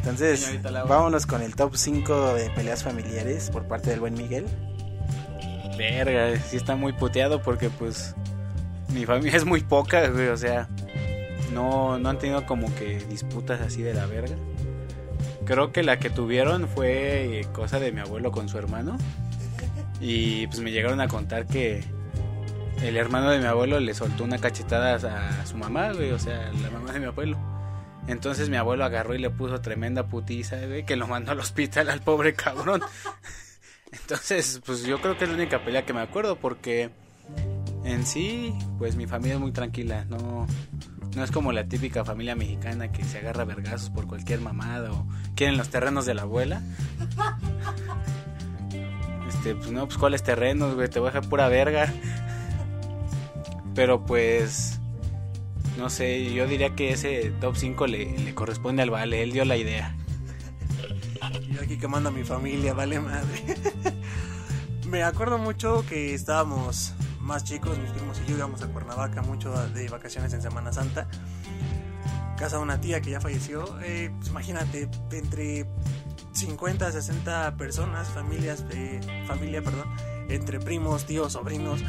Entonces, 0.05 0.61
vámonos 0.63 1.25
con 1.25 1.41
el 1.41 1.57
top 1.57 1.77
5 1.77 2.35
de 2.35 2.51
peleas 2.51 2.85
familiares 2.85 3.49
por 3.49 3.67
parte 3.67 3.89
del 3.89 4.01
buen 4.01 4.13
Miguel. 4.13 4.45
Verga, 5.79 6.39
sí 6.39 6.59
está 6.59 6.77
muy 6.77 6.93
puteado 6.93 7.41
porque 7.41 7.71
pues 7.71 8.15
mi 8.93 9.07
familia 9.07 9.33
es 9.39 9.47
muy 9.47 9.63
poca, 9.63 10.07
güey, 10.09 10.29
o 10.29 10.37
sea, 10.37 10.69
no, 11.55 11.99
no 11.99 12.11
han 12.11 12.19
tenido 12.19 12.45
como 12.45 12.73
que 12.75 12.99
disputas 13.09 13.63
así 13.63 13.81
de 13.81 13.95
la 13.95 14.05
verga. 14.05 14.37
Creo 15.47 15.73
que 15.73 15.83
la 15.83 15.99
que 15.99 16.11
tuvieron 16.11 16.69
fue 16.69 17.41
eh, 17.41 17.47
cosa 17.55 17.81
de 17.81 17.91
mi 17.91 18.01
abuelo 18.01 18.31
con 18.31 18.51
su 18.51 18.59
hermano. 18.59 18.99
Y 20.03 20.47
pues 20.49 20.61
me 20.61 20.71
llegaron 20.71 21.01
a 21.01 21.09
contar 21.09 21.47
que 21.47 21.83
el 22.83 22.99
hermano 22.99 23.31
de 23.31 23.39
mi 23.39 23.47
abuelo 23.47 23.81
le 23.81 23.95
soltó 23.95 24.25
una 24.25 24.37
cachetada 24.37 24.97
a 24.97 25.47
su 25.47 25.57
mamá, 25.57 25.93
güey, 25.93 26.11
o 26.11 26.19
sea, 26.19 26.53
la 26.63 26.69
mamá 26.69 26.93
de 26.93 27.01
mi 27.01 27.07
abuelo. 27.07 27.54
Entonces 28.07 28.51
mi 28.51 28.57
abuelo 28.57 28.85
agarró 28.85 29.15
y 29.15 29.19
le 29.19 29.31
puso 29.31 29.61
tremenda 29.61 30.07
putiza, 30.07 30.57
güey, 30.67 30.85
que 30.85 30.97
lo 30.97 31.07
mandó 31.07 31.33
al 31.33 31.41
hospital 31.41 31.89
al 31.89 32.01
pobre 32.01 32.35
cabrón. 32.35 32.83
Entonces, 33.93 34.61
pues 34.65 34.83
yo 34.83 35.01
creo 35.01 35.17
que 35.17 35.25
es 35.25 35.31
la 35.31 35.37
única 35.37 35.65
pelea 35.65 35.87
que 35.87 35.93
me 35.93 36.01
acuerdo 36.01 36.37
porque 36.37 36.91
en 37.85 38.05
sí, 38.07 38.55
pues 38.79 38.97
mi 38.97 39.07
familia 39.07 39.35
es 39.35 39.41
muy 39.41 39.53
tranquila, 39.53 40.05
no 40.07 40.47
no 41.15 41.23
es 41.23 41.31
como 41.31 41.53
la 41.53 41.65
típica 41.65 42.05
familia 42.05 42.35
mexicana 42.35 42.91
que 42.91 43.05
se 43.05 43.19
agarra 43.19 43.45
vergazos 43.45 43.91
por 43.91 44.07
cualquier 44.07 44.41
mamada 44.41 44.93
o 44.93 45.07
quieren 45.37 45.57
los 45.57 45.69
terrenos 45.69 46.07
de 46.07 46.15
la 46.15 46.23
abuela. 46.23 46.63
Este, 49.27 49.55
pues 49.55 49.73
no, 49.73 49.87
pues 49.87 49.99
cuáles 49.99 50.23
terrenos, 50.23 50.75
güey, 50.75 50.89
te 50.89 51.01
voy 51.01 51.09
a 51.09 51.13
dejar 51.13 51.29
pura 51.29 51.49
verga. 51.49 51.93
Pero 53.75 54.05
pues 54.05 54.81
no 55.79 55.91
sé, 55.91 56.33
yo 56.33 56.47
diría 56.47 56.75
que 56.75 56.93
ese 56.93 57.33
top 57.41 57.57
5 57.57 57.87
le, 57.87 58.19
le 58.19 58.35
corresponde 58.35 58.83
al 58.83 58.91
Vale, 58.91 59.23
él 59.23 59.33
dio 59.33 59.45
la 59.45 59.57
idea. 59.57 59.97
Yo 61.51 61.61
aquí 61.63 61.79
quemando 61.79 62.11
a 62.11 62.13
mi 62.13 62.25
familia, 62.25 62.75
vale 62.75 63.01
madre. 63.01 63.57
Me 64.87 65.03
acuerdo 65.03 65.39
mucho 65.39 65.85
que 65.89 66.15
estábamos 66.15 66.93
más 67.21 67.45
chicos, 67.45 67.79
mis 67.79 67.91
primos 67.91 68.21
y 68.21 68.31
yo 68.31 68.37
íbamos 68.37 68.63
a 68.63 68.69
Cuernavaca 68.69 69.23
mucho 69.23 69.51
de 69.69 69.89
vacaciones 69.89 70.33
en 70.35 70.43
Semana 70.43 70.73
Santa. 70.73 71.09
Casa 72.37 72.59
de 72.59 72.63
una 72.63 72.81
tía 72.81 73.01
que 73.01 73.11
ya 73.11 73.21
falleció. 73.21 73.81
eh, 73.83 74.11
pues 74.17 74.29
imagínate, 74.29 74.89
entre 75.13 75.67
50 76.33 76.93
60 76.93 77.57
personas, 77.57 78.09
familias, 78.09 78.65
eh, 78.71 79.01
familia, 79.27 79.63
perdón, 79.63 79.89
entre 80.29 80.61
primos, 80.61 81.07
tíos, 81.07 81.33
sobrinos 81.33 81.83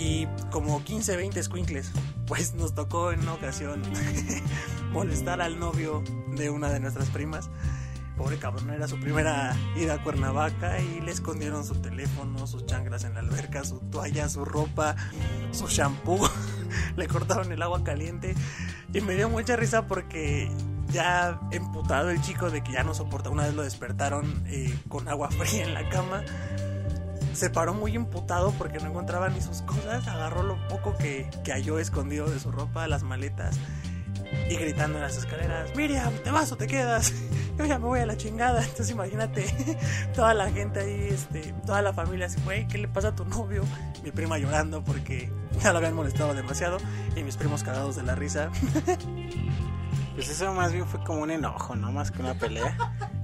y 0.00 0.28
como 0.50 0.82
15, 0.82 1.16
20 1.16 1.42
squinkles. 1.42 1.90
Pues 2.26 2.54
nos 2.54 2.74
tocó 2.74 3.12
en 3.12 3.20
una 3.20 3.34
ocasión 3.34 3.82
molestar 4.92 5.40
al 5.40 5.58
novio 5.58 6.02
de 6.36 6.50
una 6.50 6.70
de 6.70 6.80
nuestras 6.80 7.08
primas. 7.10 7.50
Pobre 8.16 8.36
cabrón, 8.36 8.70
era 8.70 8.88
su 8.88 8.98
primera 8.98 9.56
ida 9.76 9.94
a 9.94 10.02
Cuernavaca 10.02 10.80
y 10.80 11.00
le 11.00 11.12
escondieron 11.12 11.64
su 11.64 11.76
teléfono, 11.76 12.46
sus 12.48 12.66
chanclas 12.66 13.04
en 13.04 13.14
la 13.14 13.20
alberca, 13.20 13.64
su 13.64 13.78
toalla, 13.78 14.28
su 14.28 14.44
ropa, 14.44 14.96
su 15.52 15.68
shampoo. 15.68 16.28
le 16.96 17.06
cortaron 17.06 17.52
el 17.52 17.62
agua 17.62 17.84
caliente 17.84 18.34
y 18.92 19.00
me 19.00 19.14
dio 19.14 19.28
mucha 19.28 19.56
risa 19.56 19.86
porque 19.86 20.50
ya 20.90 21.38
emputado 21.52 22.10
el 22.10 22.20
chico 22.22 22.50
de 22.50 22.62
que 22.62 22.72
ya 22.72 22.82
no 22.82 22.94
soporta. 22.94 23.30
Una 23.30 23.44
vez 23.44 23.54
lo 23.54 23.62
despertaron 23.62 24.42
eh, 24.46 24.76
con 24.88 25.08
agua 25.08 25.30
fría 25.30 25.64
en 25.64 25.74
la 25.74 25.88
cama. 25.88 26.24
Se 27.38 27.50
paró 27.50 27.72
muy 27.72 27.94
emputado 27.94 28.50
porque 28.58 28.80
no 28.80 28.88
encontraba 28.88 29.28
ni 29.28 29.40
sus 29.40 29.62
cosas. 29.62 30.08
Agarró 30.08 30.42
lo 30.42 30.58
poco 30.66 30.96
que, 30.96 31.30
que 31.44 31.52
halló 31.52 31.78
escondido 31.78 32.28
de 32.28 32.40
su 32.40 32.50
ropa, 32.50 32.88
las 32.88 33.04
maletas. 33.04 33.56
Y 34.50 34.56
gritando 34.56 34.98
en 34.98 35.02
las 35.02 35.16
escaleras, 35.16 35.70
Miriam, 35.76 36.12
¿te 36.24 36.32
vas 36.32 36.50
o 36.50 36.56
te 36.56 36.66
quedas? 36.66 37.12
Yo 37.56 37.64
ya 37.64 37.78
me 37.78 37.86
voy 37.86 38.00
a 38.00 38.06
la 38.06 38.16
chingada. 38.16 38.60
Entonces 38.60 38.90
imagínate, 38.90 39.46
toda 40.16 40.34
la 40.34 40.50
gente 40.50 40.80
ahí, 40.80 41.10
este, 41.12 41.54
toda 41.64 41.80
la 41.80 41.92
familia 41.92 42.26
así, 42.26 42.40
güey, 42.42 42.66
¿qué 42.66 42.76
le 42.76 42.88
pasa 42.88 43.08
a 43.08 43.14
tu 43.14 43.24
novio? 43.24 43.62
Mi 44.02 44.10
prima 44.10 44.36
llorando 44.38 44.82
porque 44.82 45.30
ya 45.62 45.70
lo 45.70 45.78
habían 45.78 45.94
molestado 45.94 46.34
demasiado. 46.34 46.78
Y 47.14 47.22
mis 47.22 47.36
primos 47.36 47.62
cagados 47.62 47.94
de 47.94 48.02
la 48.02 48.16
risa. 48.16 48.50
Pues 50.16 50.28
eso 50.28 50.52
más 50.54 50.72
bien 50.72 50.88
fue 50.88 51.04
como 51.04 51.22
un 51.22 51.30
enojo, 51.30 51.76
no 51.76 51.92
más 51.92 52.10
que 52.10 52.20
una 52.20 52.34
pelea. 52.34 52.76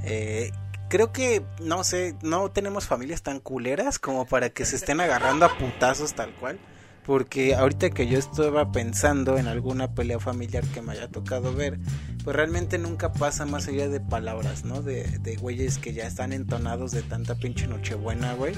Eh, 0.05 0.53
creo 0.95 1.11
que, 1.11 1.43
no 1.61 1.83
sé, 1.83 2.15
no 2.23 2.53
tenemos 2.53 2.87
familias 2.87 3.21
tan 3.21 3.41
culeras 3.41 3.99
como 3.99 4.27
para 4.27 4.51
que 4.51 4.65
se 4.65 4.77
estén 4.77 5.01
agarrando 5.01 5.45
a 5.45 5.59
putazos 5.59 6.15
tal 6.15 6.33
cual. 6.37 6.61
Porque 7.05 7.57
ahorita 7.57 7.91
que 7.91 8.07
yo 8.07 8.17
estaba 8.17 8.71
pensando 8.71 9.37
en 9.37 9.49
alguna 9.49 9.93
pelea 9.93 10.21
familiar 10.21 10.63
que 10.69 10.83
me 10.83 10.93
haya 10.93 11.09
tocado 11.09 11.53
ver, 11.53 11.81
pues 12.23 12.37
realmente 12.37 12.79
nunca 12.79 13.13
pasa 13.13 13.45
más 13.45 13.67
allá 13.67 13.89
de 13.89 13.99
palabras, 13.99 14.65
¿no? 14.65 14.83
De, 14.83 15.03
de 15.19 15.35
güeyes 15.35 15.79
que 15.79 15.95
ya 15.95 16.07
están 16.07 16.33
entonados 16.33 16.93
de 16.93 17.03
tanta 17.03 17.35
pinche 17.35 17.67
nochebuena, 17.67 18.35
güey. 18.35 18.55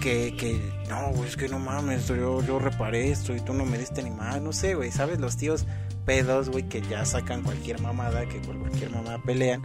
Que, 0.00 0.34
que, 0.38 0.58
no, 0.88 1.10
güey, 1.12 1.28
es 1.28 1.36
que 1.36 1.50
no 1.50 1.58
mames, 1.58 2.08
yo, 2.08 2.42
yo 2.42 2.58
reparé 2.58 3.10
esto 3.10 3.36
y 3.36 3.40
tú 3.40 3.52
no 3.52 3.66
me 3.66 3.76
diste 3.76 4.02
ni 4.02 4.10
más, 4.10 4.40
no 4.40 4.54
sé, 4.54 4.74
güey, 4.74 4.90
¿sabes? 4.90 5.20
Los 5.20 5.36
tíos 5.36 5.66
pedos, 6.06 6.48
güey, 6.48 6.66
que 6.66 6.80
ya 6.80 7.04
sacan 7.04 7.42
cualquier 7.42 7.78
mamada, 7.82 8.24
que 8.26 8.38
por 8.38 8.58
cualquier 8.58 8.88
mamada 8.88 9.18
pelean. 9.18 9.62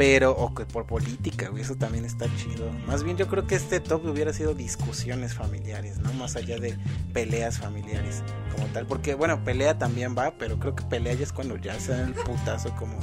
Pero, 0.00 0.30
o 0.30 0.54
que 0.54 0.64
por 0.64 0.86
política, 0.86 1.50
güey, 1.50 1.62
eso 1.62 1.74
también 1.74 2.06
está 2.06 2.24
chido. 2.38 2.70
Más 2.86 3.04
bien 3.04 3.18
yo 3.18 3.28
creo 3.28 3.46
que 3.46 3.54
este 3.54 3.80
top 3.80 4.06
hubiera 4.06 4.32
sido 4.32 4.54
discusiones 4.54 5.34
familiares, 5.34 5.98
¿no? 5.98 6.10
Más 6.14 6.36
allá 6.36 6.56
de 6.58 6.78
peleas 7.12 7.58
familiares 7.58 8.22
como 8.56 8.66
tal. 8.68 8.86
Porque, 8.86 9.14
bueno, 9.14 9.44
pelea 9.44 9.76
también 9.76 10.16
va, 10.16 10.30
pero 10.38 10.58
creo 10.58 10.74
que 10.74 10.84
pelea 10.84 11.12
ya 11.12 11.24
es 11.24 11.34
cuando 11.34 11.58
ya 11.58 11.78
se 11.78 11.92
dan 11.92 12.08
el 12.08 12.14
putazo 12.14 12.74
como, 12.76 12.98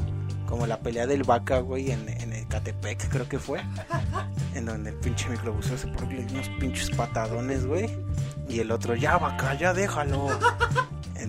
como 0.47 0.65
la 0.65 0.79
pelea 0.79 1.05
del 1.05 1.21
vaca, 1.21 1.59
güey, 1.59 1.91
en, 1.91 2.09
en 2.09 2.33
el 2.33 2.47
Catepec, 2.47 3.09
creo 3.09 3.29
que 3.29 3.37
fue. 3.37 3.61
En 4.55 4.65
donde 4.65 4.89
el 4.89 4.95
pinche 4.95 5.29
microbusero 5.29 5.77
se 5.77 5.89
pone 5.89 6.25
unos 6.31 6.49
pinches 6.59 6.89
patadones, 6.89 7.67
güey. 7.67 7.95
Y 8.49 8.59
el 8.59 8.71
otro, 8.71 8.95
ya 8.95 9.19
vaca, 9.19 9.53
ya 9.53 9.71
déjalo. 9.71 10.29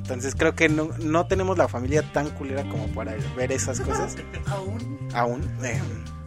Entonces 0.09 0.35
creo 0.35 0.55
que 0.55 0.71
no, 0.71 0.89
no 1.01 1.27
tenemos 1.27 1.59
la 1.59 1.69
familia 1.69 2.03
tan 2.15 2.31
culera 2.31 2.67
como 2.71 2.87
para 2.89 3.15
ver 3.37 3.53
esas 3.53 3.79
cosas 3.79 4.17
Aún. 4.47 4.99
aún. 5.13 5.43
eh, 5.63 5.79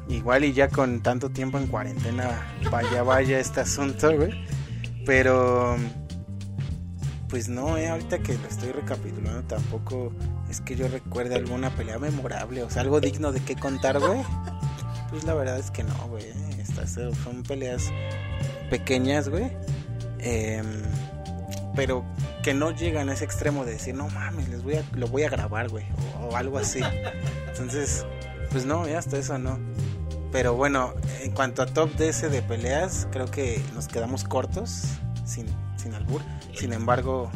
igual 0.08 0.44
y 0.46 0.54
ya 0.54 0.70
con 0.70 1.02
tanto 1.02 1.32
tiempo 1.32 1.58
en 1.58 1.66
cuarentena, 1.66 2.30
vaya, 2.70 3.02
vaya 3.02 3.40
este 3.40 3.62
asunto, 3.62 4.16
güey. 4.16 4.46
Pero, 5.04 5.78
pues 7.28 7.50
no, 7.50 7.76
eh, 7.76 7.90
ahorita 7.90 8.20
que 8.20 8.38
lo 8.38 8.48
estoy 8.48 8.72
recapitulando 8.72 9.42
tampoco 9.48 10.14
es 10.48 10.62
que 10.62 10.76
yo 10.76 10.88
recuerde 10.88 11.34
alguna 11.34 11.72
pelea 11.72 11.98
memorable, 11.98 12.62
o 12.62 12.70
sea, 12.70 12.84
algo 12.84 13.00
digno 13.02 13.32
de 13.32 13.40
qué 13.40 13.56
contar, 13.56 14.00
güey. 14.00 14.22
Pues 15.10 15.24
la 15.24 15.34
verdad 15.34 15.58
es 15.58 15.72
que 15.72 15.84
no, 15.84 15.96
güey. 16.08 16.26
Estas 16.60 16.92
son 17.24 17.42
peleas 17.42 17.92
pequeñas, 18.70 19.28
güey. 19.28 19.52
Em, 20.20 20.68
pero 21.76 22.04
que 22.44 22.54
no 22.54 22.72
llegan 22.72 23.10
a 23.10 23.14
ese 23.14 23.26
extremo 23.26 23.66
de 23.66 23.74
decir, 23.74 23.96
no 23.96 24.08
mames, 24.10 24.50
les 24.50 24.64
voy 24.64 24.76
a, 24.76 24.84
lo 24.94 25.08
voy 25.08 25.24
a 25.24 25.30
grabar, 25.30 25.70
güey, 25.70 25.86
o, 26.22 26.36
algo 26.36 26.58
así. 26.58 26.82
Entonces, 27.48 28.06
pues 28.52 28.66
no, 28.66 28.88
ya 28.88 29.00
hasta 29.00 29.18
eso 29.18 29.38
no. 29.38 29.60
Pero 30.32 30.56
bueno, 30.56 30.94
en 31.22 31.32
cuanto 31.32 31.62
a 31.62 31.66
top 31.66 31.92
DS 31.96 32.32
de 32.32 32.42
peleas, 32.42 33.08
creo 33.12 33.26
que 33.26 33.62
nos 33.74 33.88
quedamos 33.88 34.24
cortos, 34.24 34.84
sin, 35.26 35.46
sin 35.76 35.94
albur. 35.94 36.22
Sin 36.54 36.74
embargo, 36.74 37.30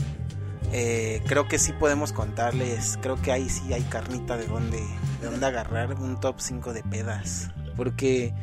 eh, 0.71 1.21
creo 1.27 1.47
que 1.47 1.59
sí 1.59 1.73
podemos 1.73 2.11
contarles, 2.11 2.97
creo 3.01 3.21
que 3.21 3.31
ahí 3.31 3.49
sí 3.49 3.73
hay 3.73 3.83
carnita 3.83 4.37
de 4.37 4.47
dónde, 4.47 4.81
de 5.21 5.45
agarrar 5.45 5.93
un 5.95 6.19
top 6.19 6.35
5 6.39 6.73
de 6.73 6.83
pedas. 6.83 7.49
Porque, 7.75 8.33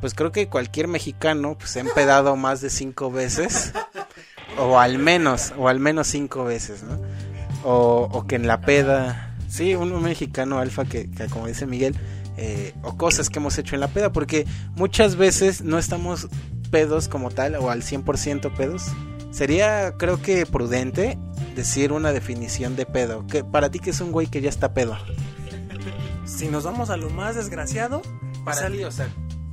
pues 0.00 0.14
creo 0.14 0.32
que 0.32 0.48
cualquier 0.48 0.88
mexicano 0.88 1.56
pues, 1.58 1.76
ha 1.76 1.80
empedado 1.80 2.36
más 2.36 2.60
de 2.60 2.70
5 2.70 3.10
veces. 3.10 3.72
O 4.58 4.78
al 4.78 4.98
menos, 4.98 5.52
o 5.56 5.68
al 5.68 5.80
menos 5.80 6.06
5 6.08 6.44
veces, 6.44 6.82
¿no? 6.82 7.00
O, 7.62 8.08
o 8.10 8.26
que 8.26 8.36
en 8.36 8.46
la 8.46 8.60
peda, 8.60 9.36
sí, 9.48 9.74
un 9.74 10.02
mexicano 10.02 10.58
alfa 10.58 10.84
que, 10.84 11.10
que 11.10 11.26
como 11.26 11.46
dice 11.46 11.66
Miguel, 11.66 11.96
eh, 12.36 12.72
o 12.82 12.96
cosas 12.96 13.28
que 13.28 13.38
hemos 13.38 13.58
hecho 13.58 13.74
en 13.74 13.80
la 13.80 13.88
peda, 13.88 14.12
porque 14.12 14.46
muchas 14.74 15.16
veces 15.16 15.62
no 15.62 15.78
estamos 15.78 16.28
pedos 16.70 17.08
como 17.08 17.30
tal 17.30 17.56
o 17.56 17.70
al 17.70 17.82
100% 17.82 18.54
pedos. 18.56 18.86
Sería, 19.30 19.94
creo 19.98 20.22
que 20.22 20.46
prudente 20.46 21.18
decir 21.54 21.92
una 21.92 22.12
definición 22.12 22.76
de 22.76 22.86
pedo. 22.86 23.26
Que 23.26 23.44
para 23.44 23.70
ti 23.70 23.78
que 23.78 23.90
es 23.90 24.00
un 24.00 24.10
güey 24.10 24.26
que 24.26 24.40
ya 24.40 24.48
está 24.48 24.72
pedo. 24.72 24.96
Si 26.24 26.48
nos 26.48 26.64
vamos 26.64 26.90
a 26.90 26.96
lo 26.96 27.10
más 27.10 27.36
desgraciado, 27.36 28.02
Para 28.44 28.70
ti, 28.70 28.84
o 28.84 28.90
sea, 28.90 29.08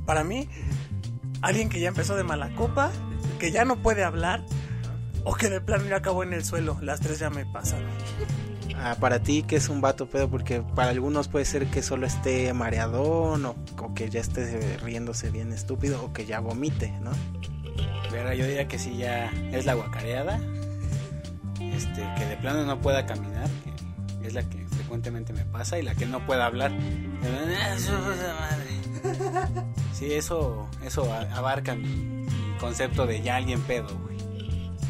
para 0.06 0.24
mí, 0.24 0.48
alguien 1.42 1.68
que 1.68 1.80
ya 1.80 1.88
empezó 1.88 2.16
de 2.16 2.24
mala 2.24 2.54
copa, 2.54 2.90
que 3.38 3.50
ya 3.50 3.66
no 3.66 3.82
puede 3.82 4.04
hablar, 4.04 4.44
o 5.28 5.34
que 5.34 5.48
de 5.50 5.60
plano 5.60 5.84
ya 5.86 5.96
acabó 5.96 6.22
en 6.22 6.32
el 6.32 6.44
suelo. 6.44 6.78
Las 6.80 7.00
tres 7.00 7.18
ya 7.18 7.28
me 7.30 7.44
pasaron. 7.46 7.86
Ah, 8.76 8.96
para 8.98 9.20
ti 9.22 9.42
que 9.42 9.56
es 9.56 9.68
un 9.68 9.80
vato 9.80 10.06
pedo, 10.08 10.28
porque 10.30 10.60
para 10.62 10.90
algunos 10.90 11.28
puede 11.28 11.44
ser 11.44 11.66
que 11.66 11.82
solo 11.82 12.06
esté 12.06 12.52
mareadón 12.54 13.44
o, 13.44 13.56
o 13.80 13.94
que 13.94 14.08
ya 14.08 14.20
esté 14.20 14.78
riéndose 14.78 15.30
bien 15.30 15.52
estúpido 15.52 16.02
o 16.04 16.12
que 16.12 16.24
ya 16.26 16.40
vomite, 16.40 16.92
¿no? 17.00 17.10
Verga, 18.12 18.34
yo 18.34 18.46
diría 18.46 18.68
que 18.68 18.78
sí 18.78 18.96
ya 18.96 19.30
es 19.52 19.66
la 19.66 19.74
guacareada. 19.74 20.40
Este, 21.60 22.02
que 22.16 22.24
de 22.26 22.36
plano 22.36 22.64
no 22.64 22.80
pueda 22.80 23.04
caminar, 23.04 23.48
que 24.20 24.28
es 24.28 24.34
la 24.34 24.42
que 24.48 24.64
frecuentemente 24.68 25.32
me 25.32 25.44
pasa, 25.44 25.78
y 25.78 25.82
la 25.82 25.94
que 25.94 26.06
no 26.06 26.24
pueda 26.24 26.46
hablar. 26.46 26.72
"Ah, 26.72 27.76
su 27.78 27.90
puta 27.92 28.36
madre". 28.40 29.64
Sí, 29.92 30.12
eso, 30.14 30.68
eso 30.84 31.12
abarca 31.12 31.74
mi, 31.74 31.88
mi 31.88 32.26
concepto 32.60 33.06
de 33.06 33.20
ya 33.22 33.36
alguien 33.36 33.60
pedo, 33.62 33.88
güey. 33.98 34.07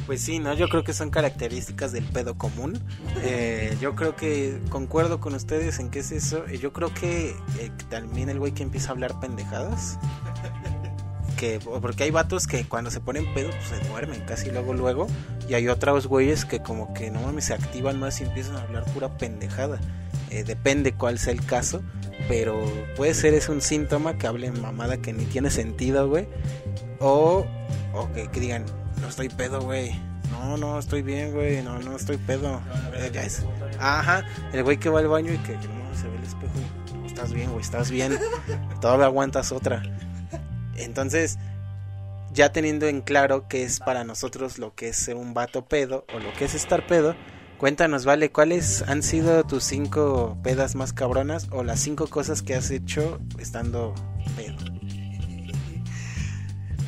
Pues 0.09 0.22
sí, 0.22 0.38
¿no? 0.38 0.54
Yo 0.54 0.70
creo 0.70 0.84
que 0.84 0.94
son 0.94 1.11
características 1.11 1.92
del 1.92 2.04
pedo 2.04 2.38
común. 2.38 2.82
Eh, 3.22 3.76
yo 3.78 3.94
creo 3.94 4.16
que 4.16 4.59
concuerdo 4.70 5.20
con 5.20 5.34
ustedes 5.34 5.78
en 5.80 5.90
qué 5.90 5.98
es 5.98 6.12
eso. 6.12 6.46
Yo 6.46 6.72
creo 6.72 6.94
que 6.94 7.36
eh, 7.59 7.70
también 7.90 8.30
el 8.30 8.38
güey 8.38 8.52
que 8.52 8.62
empieza 8.62 8.88
a 8.88 8.92
hablar 8.92 9.20
pendejadas. 9.20 9.98
Que, 11.36 11.61
porque 11.61 12.04
hay 12.04 12.11
vatos 12.11 12.46
que 12.46 12.64
cuando 12.64 12.90
se 12.90 13.00
ponen 13.00 13.32
pedo 13.34 13.50
pues 13.50 13.64
se 13.68 13.88
duermen 13.90 14.22
casi 14.22 14.50
luego 14.50 14.72
luego. 14.72 15.09
Y 15.46 15.52
hay 15.52 15.68
otros 15.68 16.06
güeyes 16.06 16.46
que 16.46 16.61
como 16.61 16.94
que 16.94 17.11
no 17.11 17.20
mames 17.20 17.44
se 17.44 17.52
activan 17.52 18.00
más 18.00 18.18
y 18.22 18.24
empiezan 18.24 18.56
a 18.56 18.62
hablar 18.62 18.86
pura 18.86 19.18
pendejada. 19.18 19.78
Eh, 20.30 20.42
depende 20.42 20.94
cuál 20.94 21.18
sea 21.18 21.34
el 21.34 21.44
caso. 21.44 21.82
Pero 22.28 22.59
puede 22.96 23.12
ser 23.12 23.34
es 23.34 23.50
un 23.50 23.61
síntoma 23.61 24.16
que 24.16 24.26
hablen 24.26 24.59
mamada 24.62 24.96
que 24.96 25.12
ni 25.12 25.26
tiene 25.26 25.50
sentido, 25.50 26.09
güey. 26.09 26.26
O, 26.98 27.44
o 27.92 28.12
que, 28.14 28.28
que 28.28 28.40
digan, 28.40 28.64
no 29.01 29.09
estoy 29.09 29.28
pedo, 29.28 29.61
güey. 29.62 29.99
No, 30.30 30.57
no, 30.57 30.78
estoy 30.78 31.03
bien, 31.03 31.32
güey. 31.32 31.62
No, 31.62 31.78
no 31.78 31.96
estoy 31.96 32.16
pedo. 32.16 32.61
Eh. 32.94 33.28
Ajá, 33.78 34.24
el 34.53 34.62
güey 34.62 34.78
que 34.78 34.88
va 34.88 35.01
al 35.01 35.09
baño 35.09 35.32
y 35.32 35.38
que 35.38 35.55
no 35.55 35.96
se 35.96 36.09
ve 36.09 36.16
el 36.16 36.24
espejo 36.24 36.53
no, 36.94 37.07
estás 37.07 37.32
bien, 37.32 37.51
güey, 37.51 37.62
estás 37.62 37.90
bien. 37.90 38.18
Todavía 38.80 39.07
aguantas 39.07 39.53
otra. 39.53 39.82
Entonces, 40.76 41.38
ya 42.32 42.53
teniendo 42.53 42.86
en 42.86 43.01
claro 43.01 43.49
qué 43.49 43.64
es 43.64 43.80
para 43.80 44.05
nosotros 44.05 44.59
lo 44.59 44.74
que 44.74 44.88
es 44.90 44.96
ser 44.96 45.16
un 45.16 45.34
vato 45.34 45.64
pedo 45.64 46.05
o 46.14 46.18
lo 46.18 46.32
que 46.34 46.44
es 46.44 46.55
estar 46.55 46.86
pedo, 46.86 47.16
cuéntanos, 47.59 48.05
vale, 48.05 48.30
¿cuáles 48.30 48.82
han 48.82 49.03
sido 49.03 49.44
tus 49.44 49.64
cinco 49.64 50.38
pedas 50.42 50.74
más 50.76 50.92
cabronas 50.92 51.49
o 51.51 51.64
las 51.64 51.80
cinco 51.80 52.07
cosas 52.07 52.42
que 52.42 52.55
has 52.55 52.70
hecho 52.70 53.20
estando 53.38 53.94
pedo? 54.36 54.78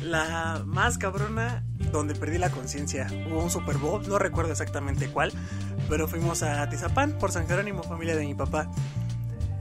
La 0.01 0.63
más 0.65 0.97
cabrona, 0.97 1.63
donde 1.91 2.15
perdí 2.15 2.39
la 2.39 2.49
conciencia. 2.49 3.07
Hubo 3.29 3.43
un 3.43 3.51
Super 3.51 3.77
Bowl, 3.77 4.07
no 4.07 4.17
recuerdo 4.17 4.51
exactamente 4.51 5.09
cuál, 5.09 5.31
pero 5.89 6.07
fuimos 6.07 6.41
a 6.41 6.67
Tizapán 6.69 7.19
por 7.19 7.31
San 7.31 7.47
Jerónimo, 7.47 7.83
familia 7.83 8.15
de 8.15 8.25
mi 8.25 8.33
papá, 8.33 8.71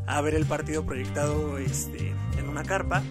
a 0.07 0.21
ver 0.23 0.35
el 0.35 0.47
partido 0.47 0.85
proyectado 0.87 1.59
este, 1.59 2.15
en 2.39 2.49
una 2.49 2.63
carpa. 2.63 3.03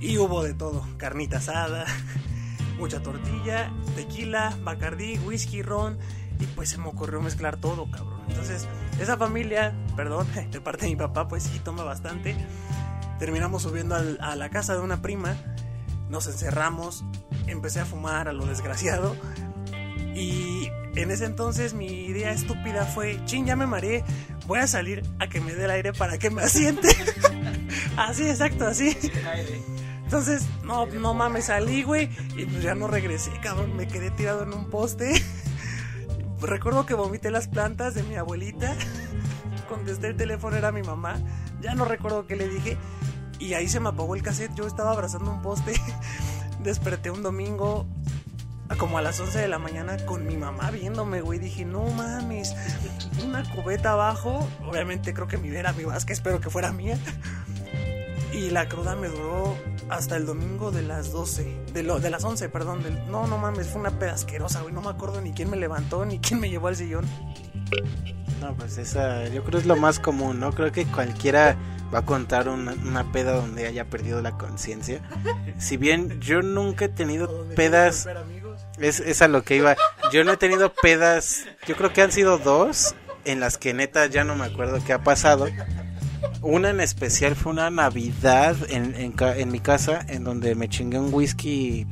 Y 0.00 0.18
hubo 0.18 0.44
de 0.44 0.52
todo: 0.52 0.86
carnita 0.98 1.38
asada, 1.38 1.86
mucha 2.78 3.02
tortilla, 3.02 3.72
tequila, 3.96 4.56
bacardí, 4.62 5.18
whisky, 5.20 5.62
ron. 5.62 5.98
Y 6.40 6.46
pues 6.46 6.68
se 6.68 6.78
me 6.78 6.86
ocurrió 6.86 7.20
mezclar 7.20 7.56
todo, 7.56 7.90
cabrón. 7.90 8.20
Entonces, 8.28 8.68
esa 9.00 9.16
familia, 9.16 9.74
perdón, 9.96 10.26
de 10.52 10.60
parte 10.60 10.84
de 10.84 10.90
mi 10.90 10.96
papá, 10.96 11.26
pues 11.26 11.44
sí 11.44 11.58
toma 11.60 11.84
bastante. 11.84 12.36
Terminamos 13.18 13.62
subiendo 13.62 13.96
a 13.96 14.36
la 14.36 14.48
casa 14.50 14.74
de 14.74 14.80
una 14.80 15.02
prima 15.02 15.34
nos 16.10 16.26
encerramos, 16.26 17.04
empecé 17.46 17.80
a 17.80 17.84
fumar 17.84 18.28
a 18.28 18.32
lo 18.32 18.46
desgraciado 18.46 19.16
y 20.14 20.70
en 20.96 21.10
ese 21.10 21.26
entonces 21.26 21.74
mi 21.74 22.06
idea 22.06 22.32
estúpida 22.32 22.84
fue, 22.84 23.20
ching, 23.24 23.46
ya 23.46 23.56
me 23.56 23.66
mareé, 23.66 24.04
voy 24.46 24.58
a 24.58 24.66
salir 24.66 25.02
a 25.20 25.28
que 25.28 25.40
me 25.40 25.54
dé 25.54 25.64
el 25.64 25.70
aire 25.70 25.92
para 25.92 26.18
que 26.18 26.30
me 26.30 26.42
asiente. 26.42 26.88
así, 27.96 28.28
exacto, 28.28 28.66
así. 28.66 28.96
Entonces, 30.02 30.46
no, 30.64 30.86
no 30.86 31.14
mames, 31.14 31.44
salí, 31.44 31.82
güey, 31.82 32.10
y 32.36 32.46
pues 32.46 32.62
ya 32.62 32.74
no 32.74 32.88
regresé, 32.88 33.30
cabrón, 33.42 33.76
me 33.76 33.86
quedé 33.86 34.10
tirado 34.10 34.42
en 34.42 34.54
un 34.54 34.70
poste. 34.70 35.22
Recuerdo 36.40 36.86
que 36.86 36.94
vomité 36.94 37.30
las 37.30 37.48
plantas 37.48 37.94
de 37.94 38.02
mi 38.04 38.16
abuelita. 38.16 38.74
Contesté 39.68 40.08
el 40.08 40.16
teléfono, 40.16 40.56
era 40.56 40.72
mi 40.72 40.82
mamá. 40.82 41.16
Ya 41.60 41.74
no 41.74 41.84
recuerdo 41.84 42.26
qué 42.26 42.36
le 42.36 42.48
dije. 42.48 42.78
Y 43.38 43.54
ahí 43.54 43.68
se 43.68 43.80
me 43.80 43.90
apagó 43.90 44.14
el 44.14 44.22
cassette. 44.22 44.54
Yo 44.54 44.66
estaba 44.66 44.92
abrazando 44.92 45.30
un 45.30 45.42
poste. 45.42 45.74
Desperté 46.62 47.10
un 47.10 47.22
domingo 47.22 47.86
como 48.76 48.98
a 48.98 49.02
las 49.02 49.18
11 49.18 49.38
de 49.38 49.48
la 49.48 49.58
mañana 49.58 49.96
con 50.04 50.26
mi 50.26 50.36
mamá 50.36 50.70
viéndome, 50.70 51.20
güey. 51.20 51.38
Dije, 51.38 51.64
no 51.64 51.84
mames, 51.84 52.54
una 53.24 53.42
cubeta 53.54 53.92
abajo. 53.92 54.46
Obviamente 54.66 55.14
creo 55.14 55.26
que 55.26 55.38
mi 55.38 55.48
era 55.48 55.72
mi 55.72 55.84
vasca, 55.84 56.12
espero 56.12 56.40
que 56.40 56.50
fuera 56.50 56.72
mía. 56.72 56.98
Y 58.32 58.50
la 58.50 58.68
cruda 58.68 58.94
me 58.94 59.08
duró 59.08 59.56
hasta 59.88 60.16
el 60.16 60.26
domingo 60.26 60.70
de 60.70 60.82
las 60.82 61.12
12, 61.12 61.64
de, 61.72 61.82
lo, 61.82 61.98
de 61.98 62.10
las 62.10 62.22
11, 62.24 62.48
perdón. 62.50 62.82
no, 63.10 63.26
no 63.26 63.38
mames, 63.38 63.68
fue 63.68 63.80
una 63.80 63.98
peda 63.98 64.12
asquerosa, 64.12 64.60
güey. 64.60 64.74
No 64.74 64.82
me 64.82 64.90
acuerdo 64.90 65.20
ni 65.20 65.32
quién 65.32 65.48
me 65.48 65.56
levantó, 65.56 66.04
ni 66.04 66.18
quién 66.18 66.38
me 66.38 66.50
llevó 66.50 66.68
al 66.68 66.76
sillón. 66.76 67.06
No, 68.40 68.54
pues 68.54 68.78
esa, 68.78 69.26
yo 69.28 69.42
creo 69.44 69.58
es 69.58 69.66
lo 69.66 69.76
más 69.76 69.98
común, 69.98 70.38
¿no? 70.38 70.52
Creo 70.52 70.70
que 70.70 70.84
cualquiera 70.86 71.56
va 71.92 72.00
a 72.00 72.04
contar 72.04 72.48
una, 72.48 72.72
una 72.72 73.12
peda 73.12 73.32
donde 73.32 73.66
haya 73.66 73.84
perdido 73.84 74.20
la 74.20 74.32
conciencia. 74.32 75.00
Si 75.58 75.76
bien 75.76 76.20
yo 76.20 76.42
nunca 76.42 76.86
he 76.86 76.88
tenido 76.88 77.46
pedas, 77.54 78.08
es, 78.78 79.00
es 79.00 79.22
a 79.22 79.28
lo 79.28 79.42
que 79.42 79.56
iba. 79.56 79.76
Yo 80.12 80.24
no 80.24 80.32
he 80.32 80.36
tenido 80.36 80.72
pedas, 80.72 81.44
yo 81.66 81.76
creo 81.76 81.92
que 81.92 82.02
han 82.02 82.12
sido 82.12 82.38
dos 82.38 82.94
en 83.24 83.40
las 83.40 83.58
que 83.58 83.74
neta 83.74 84.06
ya 84.06 84.24
no 84.24 84.36
me 84.36 84.44
acuerdo 84.44 84.82
qué 84.84 84.92
ha 84.92 85.02
pasado. 85.02 85.48
Una 86.42 86.70
en 86.70 86.80
especial 86.80 87.36
fue 87.36 87.52
una 87.52 87.70
Navidad 87.70 88.56
en, 88.68 88.94
en, 88.94 89.14
en 89.18 89.52
mi 89.52 89.60
casa 89.60 90.04
en 90.08 90.24
donde 90.24 90.54
me 90.54 90.68
chingué 90.68 90.98
un 90.98 91.12
whisky 91.12 91.86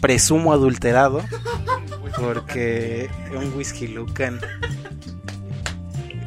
presumo 0.00 0.52
adulterado 0.52 1.22
porque 2.18 3.10
un 3.36 3.52
whisky 3.54 3.86
Lucan 3.88 4.40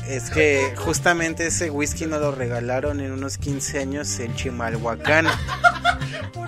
es 0.07 0.29
que 0.29 0.73
justamente 0.77 1.47
ese 1.47 1.69
whisky 1.69 2.05
nos 2.05 2.19
lo 2.21 2.31
regalaron 2.31 2.99
en 2.99 3.11
unos 3.11 3.37
15 3.37 3.79
años 3.79 4.19
en 4.19 4.35
Chimalhuacán. 4.35 5.27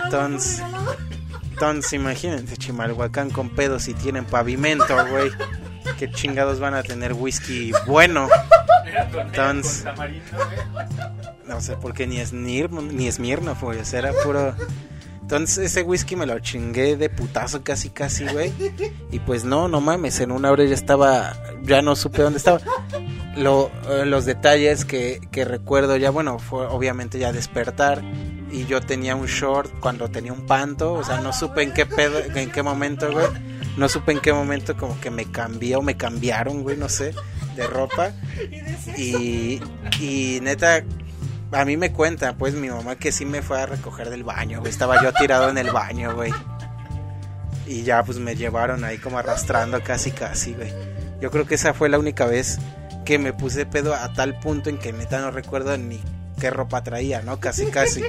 Entonces, 0.03 0.61
imagínense 1.93 2.57
Chimalhuacán 2.57 3.29
con 3.29 3.49
pedos 3.49 3.87
y 3.87 3.93
tienen 3.93 4.25
pavimento, 4.25 4.95
güey. 5.09 5.31
Qué 5.97 6.11
chingados 6.11 6.59
van 6.59 6.73
a 6.73 6.83
tener 6.83 7.13
whisky 7.13 7.71
bueno. 7.87 8.27
Entonces, 9.17 9.85
no 11.47 11.61
sé 11.61 11.77
por 11.77 11.93
qué 11.93 12.07
ni 12.07 12.19
es 12.19 12.33
ni 12.33 12.61
güey. 13.61 13.79
O 13.79 13.85
sea, 13.85 13.99
era 13.99 14.11
puro. 14.23 14.55
Entonces 15.26 15.71
ese 15.71 15.82
whisky 15.82 16.15
me 16.15 16.28
lo 16.28 16.38
chingué 16.38 16.97
de 16.97 17.09
putazo 17.09 17.63
casi 17.63 17.89
casi, 17.89 18.28
güey. 18.28 18.53
Y 19.09 19.17
pues 19.17 19.43
no, 19.43 19.67
no 19.67 19.82
mames, 19.82 20.19
en 20.19 20.32
una 20.32 20.51
hora 20.51 20.65
ya 20.65 20.76
estaba, 20.76 21.34
ya 21.63 21.82
no 21.82 21.95
supe 21.95 22.21
dónde 22.21 22.38
estaba. 22.38 22.59
Lo, 23.36 23.71
eh, 23.89 24.05
los 24.05 24.26
detalles 24.26 24.86
que, 24.86 25.19
que 25.32 25.43
recuerdo 25.43 25.97
ya, 25.97 26.11
bueno, 26.11 26.38
fue 26.38 26.67
obviamente 26.67 27.17
ya 27.17 27.32
despertar. 27.32 28.03
Y 28.51 28.67
yo 28.67 28.82
tenía 28.82 29.15
un 29.15 29.26
short 29.26 29.71
cuando 29.80 30.09
tenía 30.11 30.32
un 30.32 30.45
panto, 30.45 30.93
o 30.93 31.03
sea, 31.03 31.19
no 31.21 31.34
supe 31.34 31.63
en 31.63 31.73
qué 31.73 31.88
pedo, 31.88 32.19
en 32.19 32.51
qué 32.51 32.61
momento, 32.61 33.11
güey. 33.11 33.26
no 33.78 33.89
supe 33.89 34.11
en 34.11 34.19
qué 34.19 34.32
momento 34.32 34.78
como 34.78 34.99
que 35.01 35.09
me 35.09 35.26
cambió, 35.26 35.82
me 35.82 35.97
cambiaron, 35.97 36.61
güey, 36.61 36.78
no 36.78 36.88
sé, 36.88 37.15
de 37.55 37.65
ropa. 37.65 38.11
Y, 38.95 39.59
y 39.99 40.39
neta, 40.43 40.84
a 41.51 41.65
mí 41.65 41.77
me 41.77 41.91
cuenta, 41.91 42.35
pues 42.35 42.53
mi 42.53 42.69
mamá 42.69 42.95
que 42.95 43.11
sí 43.11 43.25
me 43.25 43.41
fue 43.41 43.61
a 43.61 43.65
recoger 43.65 44.09
del 44.09 44.23
baño. 44.23 44.61
Estaba 44.65 45.01
yo 45.03 45.13
tirado 45.13 45.49
en 45.49 45.57
el 45.57 45.71
baño, 45.71 46.15
güey. 46.15 46.31
Y 47.65 47.83
ya 47.83 48.03
pues 48.03 48.19
me 48.19 48.35
llevaron 48.35 48.83
ahí 48.83 48.97
como 48.97 49.17
arrastrando 49.17 49.81
casi 49.83 50.11
casi, 50.11 50.53
güey. 50.53 50.71
Yo 51.21 51.31
creo 51.31 51.45
que 51.45 51.55
esa 51.55 51.73
fue 51.73 51.89
la 51.89 51.97
única 51.97 52.25
vez 52.25 52.59
que 53.05 53.19
me 53.19 53.33
puse 53.33 53.65
pedo 53.65 53.93
a 53.93 54.13
tal 54.13 54.39
punto 54.39 54.69
en 54.69 54.77
que 54.77 54.91
neta 54.91 55.19
no 55.19 55.31
recuerdo 55.31 55.77
ni 55.77 56.01
qué 56.39 56.49
ropa 56.49 56.83
traía, 56.83 57.21
¿no? 57.21 57.39
Casi 57.39 57.67
casi. 57.67 58.03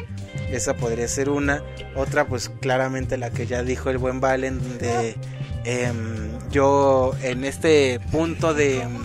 Esa 0.50 0.74
podría 0.74 1.06
ser 1.08 1.28
una. 1.28 1.62
Otra 1.94 2.26
pues 2.26 2.48
claramente 2.60 3.16
la 3.16 3.30
que 3.30 3.46
ya 3.46 3.62
dijo 3.62 3.90
el 3.90 3.98
buen 3.98 4.20
Valen 4.20 4.78
de 4.78 5.16
em, 5.64 6.38
yo 6.50 7.14
en 7.22 7.44
este 7.44 8.00
punto 8.10 8.54
de 8.54 8.82
em, 8.82 8.98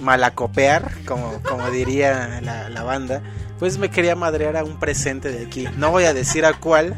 malacopear, 0.00 0.90
como, 1.06 1.40
como 1.42 1.70
diría 1.70 2.40
la, 2.42 2.68
la 2.68 2.82
banda, 2.82 3.22
pues 3.62 3.78
me 3.78 3.90
quería 3.92 4.16
madrear 4.16 4.56
a 4.56 4.64
un 4.64 4.76
presente 4.80 5.30
de 5.30 5.46
aquí. 5.46 5.68
No 5.76 5.92
voy 5.92 6.02
a 6.02 6.12
decir 6.12 6.44
a 6.44 6.52
cuál, 6.54 6.96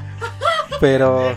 pero 0.81 1.37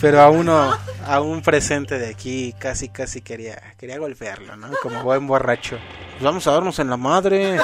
pero 0.00 0.20
a 0.20 0.28
uno 0.28 0.76
a 1.06 1.20
un 1.20 1.40
presente 1.40 2.00
de 2.00 2.08
aquí 2.08 2.52
casi 2.58 2.88
casi 2.88 3.20
quería 3.20 3.62
quería 3.78 3.96
golpearlo, 4.00 4.56
¿no? 4.56 4.66
Como 4.82 5.04
buen 5.04 5.24
borracho. 5.28 5.78
Pues 6.14 6.22
vamos 6.24 6.44
a 6.48 6.50
darnos 6.50 6.80
en 6.80 6.90
la 6.90 6.96
madre. 6.96 7.58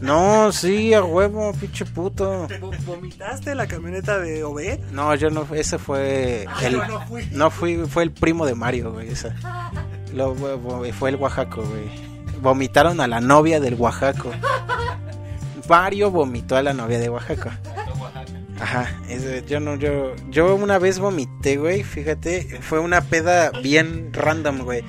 No, 0.00 0.50
sí, 0.50 0.94
a 0.94 1.04
huevo, 1.04 1.52
pinche 1.52 1.84
puto. 1.84 2.48
¿Vo- 2.48 2.76
¿Vomitaste 2.84 3.54
la 3.54 3.68
camioneta 3.68 4.18
de 4.18 4.42
Obed? 4.42 4.80
No, 4.90 5.14
yo 5.14 5.30
no, 5.30 5.46
ese 5.54 5.78
fue 5.78 6.48
el 6.60 6.76
no 6.76 7.06
fui. 7.06 7.28
no 7.30 7.50
fui, 7.52 7.76
fue 7.88 8.02
el 8.02 8.10
primo 8.10 8.46
de 8.46 8.56
Mario, 8.56 8.92
güey, 8.94 9.10
esa. 9.10 9.32
Lo, 10.12 10.34
fue 10.98 11.10
el 11.10 11.16
Oaxaco, 11.16 11.62
güey. 11.62 11.88
Vomitaron 12.40 13.00
a 13.00 13.06
la 13.06 13.20
novia 13.20 13.60
del 13.60 13.74
Oaxaco. 13.74 14.32
Mario 15.68 16.10
vomitó 16.10 16.56
a 16.56 16.62
la 16.62 16.72
novia 16.72 16.98
de 16.98 17.08
Oaxaco. 17.08 17.50
Ajá, 18.60 18.90
yo 19.46 19.60
no, 19.60 19.76
yo, 19.76 20.14
yo 20.30 20.54
una 20.54 20.78
vez 20.78 20.98
vomité, 20.98 21.58
güey, 21.58 21.82
fíjate, 21.82 22.58
fue 22.62 22.78
una 22.78 23.02
peda 23.02 23.50
bien 23.62 24.12
random, 24.12 24.60
güey. 24.60 24.82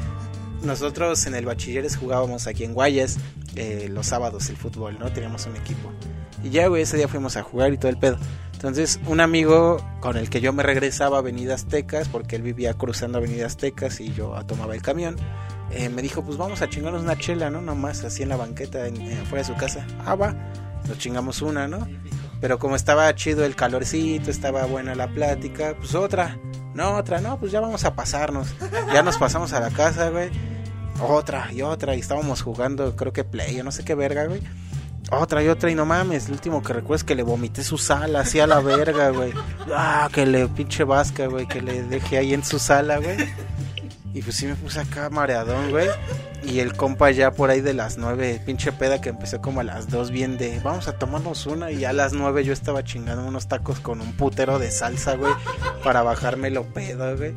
Nosotros 0.64 1.26
en 1.28 1.36
el 1.36 1.46
bachilleres 1.46 1.98
jugábamos 1.98 2.48
aquí 2.48 2.64
en 2.64 2.74
Guayas 2.74 3.18
eh, 3.56 3.90
los 3.92 4.08
sábados 4.08 4.50
el 4.50 4.58
fútbol, 4.58 4.98
¿no? 5.00 5.12
Teníamos 5.12 5.46
un 5.48 5.56
equipo. 5.56 5.92
Y 6.44 6.50
ya, 6.50 6.68
güey, 6.68 6.84
ese 6.84 6.98
día 6.98 7.08
fuimos 7.08 7.36
a 7.36 7.44
jugar 7.44 7.74
y 7.74 7.78
todo 7.78 7.90
el 7.90 7.98
pedo. 7.98 8.18
Entonces, 8.54 9.00
un 9.06 9.20
amigo 9.20 9.78
con 10.00 10.18
el 10.18 10.30
que 10.30 10.42
yo 10.42 10.54
me 10.54 10.64
regresaba 10.64 11.18
a 11.18 11.20
Avenida 11.20 11.54
Aztecas, 11.56 12.10
porque 12.10 12.36
él 12.38 12.42
vivía 12.42 12.74
cruzando 12.74 13.18
Avenida 13.18 13.46
Aztecas 13.46 14.00
y 14.00 14.14
yo 14.14 14.34
tomaba 14.48 14.74
el 14.74 14.82
camión, 14.82 15.16
eh, 15.72 15.90
me 15.90 16.02
dijo, 16.02 16.24
pues 16.24 16.38
vamos 16.38 16.62
a 16.62 16.70
chingarnos 16.70 17.04
una 17.04 17.18
chela, 17.18 17.50
¿no? 17.50 17.62
Nomás 17.62 18.04
así 18.04 18.24
en 18.24 18.30
la 18.30 18.38
banqueta, 18.38 18.88
en, 18.88 18.96
de 18.96 19.44
su 19.44 19.54
casa. 19.56 19.86
Ah, 20.06 20.16
va, 20.16 20.36
nos 20.88 20.98
chingamos 20.98 21.42
una, 21.42 21.68
¿no? 21.68 21.88
Pero 22.40 22.60
como 22.60 22.76
estaba 22.76 23.14
chido 23.16 23.46
el 23.46 23.56
calorcito, 23.56 24.30
estaba 24.30 24.66
buena 24.66 24.94
la 24.96 25.08
plática, 25.08 25.76
pues 25.78 25.96
otra, 25.96 26.38
no, 26.74 26.96
otra, 26.96 27.20
no, 27.20 27.40
pues 27.40 27.52
ya 27.52 27.60
vamos 27.60 27.84
a 27.86 27.96
pasarnos. 27.96 28.54
Ya 28.94 29.02
nos 29.02 29.18
pasamos 29.18 29.54
a 29.54 29.60
la 29.60 29.72
casa, 29.72 30.10
güey. 30.10 30.30
Otra 31.02 31.52
y 31.52 31.62
otra, 31.62 31.96
y 31.96 32.00
estábamos 32.00 32.42
jugando, 32.42 32.96
creo 32.96 33.14
que 33.14 33.24
play, 33.24 33.60
o 33.60 33.64
no 33.64 33.72
sé 33.72 33.84
qué 33.84 33.96
verga, 33.96 34.26
güey. 34.26 34.42
Otra 35.10 35.42
y 35.44 35.48
otra, 35.48 35.72
y 35.72 35.76
no 35.76 35.86
mames, 35.86 36.28
el 36.28 36.34
último 36.34 36.62
que 36.62 36.74
recuerdo 36.74 36.96
es 36.96 37.04
que 37.04 37.16
le 37.16 37.24
vomité 37.24 37.64
su 37.64 37.78
sala, 37.78 38.20
así 38.20 38.40
a 38.40 38.48
la 38.48 38.60
verga, 38.60 39.10
güey. 39.10 39.34
Ah, 39.74 40.10
que 40.12 40.26
le 40.26 40.48
pinche 40.50 40.84
vasca, 40.84 41.28
güey, 41.28 41.48
que 41.48 41.62
le 41.62 41.84
dejé 41.84 42.18
ahí 42.18 42.34
en 42.34 42.44
su 42.44 42.60
sala, 42.60 42.98
güey. 42.98 43.18
Y 44.14 44.22
pues 44.22 44.36
sí 44.36 44.48
me 44.48 44.56
puse 44.56 44.80
acá 44.80 45.10
mareadón, 45.10 45.70
güey. 45.70 45.90
Y 46.44 46.60
el 46.60 46.74
compa 46.74 47.12
ya 47.12 47.32
por 47.32 47.50
ahí 47.50 47.62
de 47.62 47.74
las 47.74 47.98
nueve, 47.98 48.42
pinche 48.46 48.72
peda 48.72 49.02
que 49.02 49.10
empezó 49.10 49.42
como 49.42 49.60
a 49.60 49.64
las 49.64 49.90
dos, 49.90 50.12
bien 50.12 50.38
de 50.38 50.60
vamos 50.62 50.88
a 50.88 50.94
tomarnos 50.94 51.46
una. 51.46 51.72
Y 51.72 51.80
ya 51.80 51.90
a 51.90 51.94
las 51.94 52.14
nueve 52.14 52.44
yo 52.44 52.54
estaba 52.54 52.84
chingando 52.84 53.26
unos 53.26 53.48
tacos 53.48 53.80
con 53.80 54.02
un 54.02 54.14
putero 54.14 54.60
de 54.60 54.72
salsa, 54.72 55.16
güey, 55.16 55.34
para 55.84 56.04
bajarme 56.04 56.50
lo 56.50 56.64
pedo, 56.66 57.16
güey. 57.18 57.36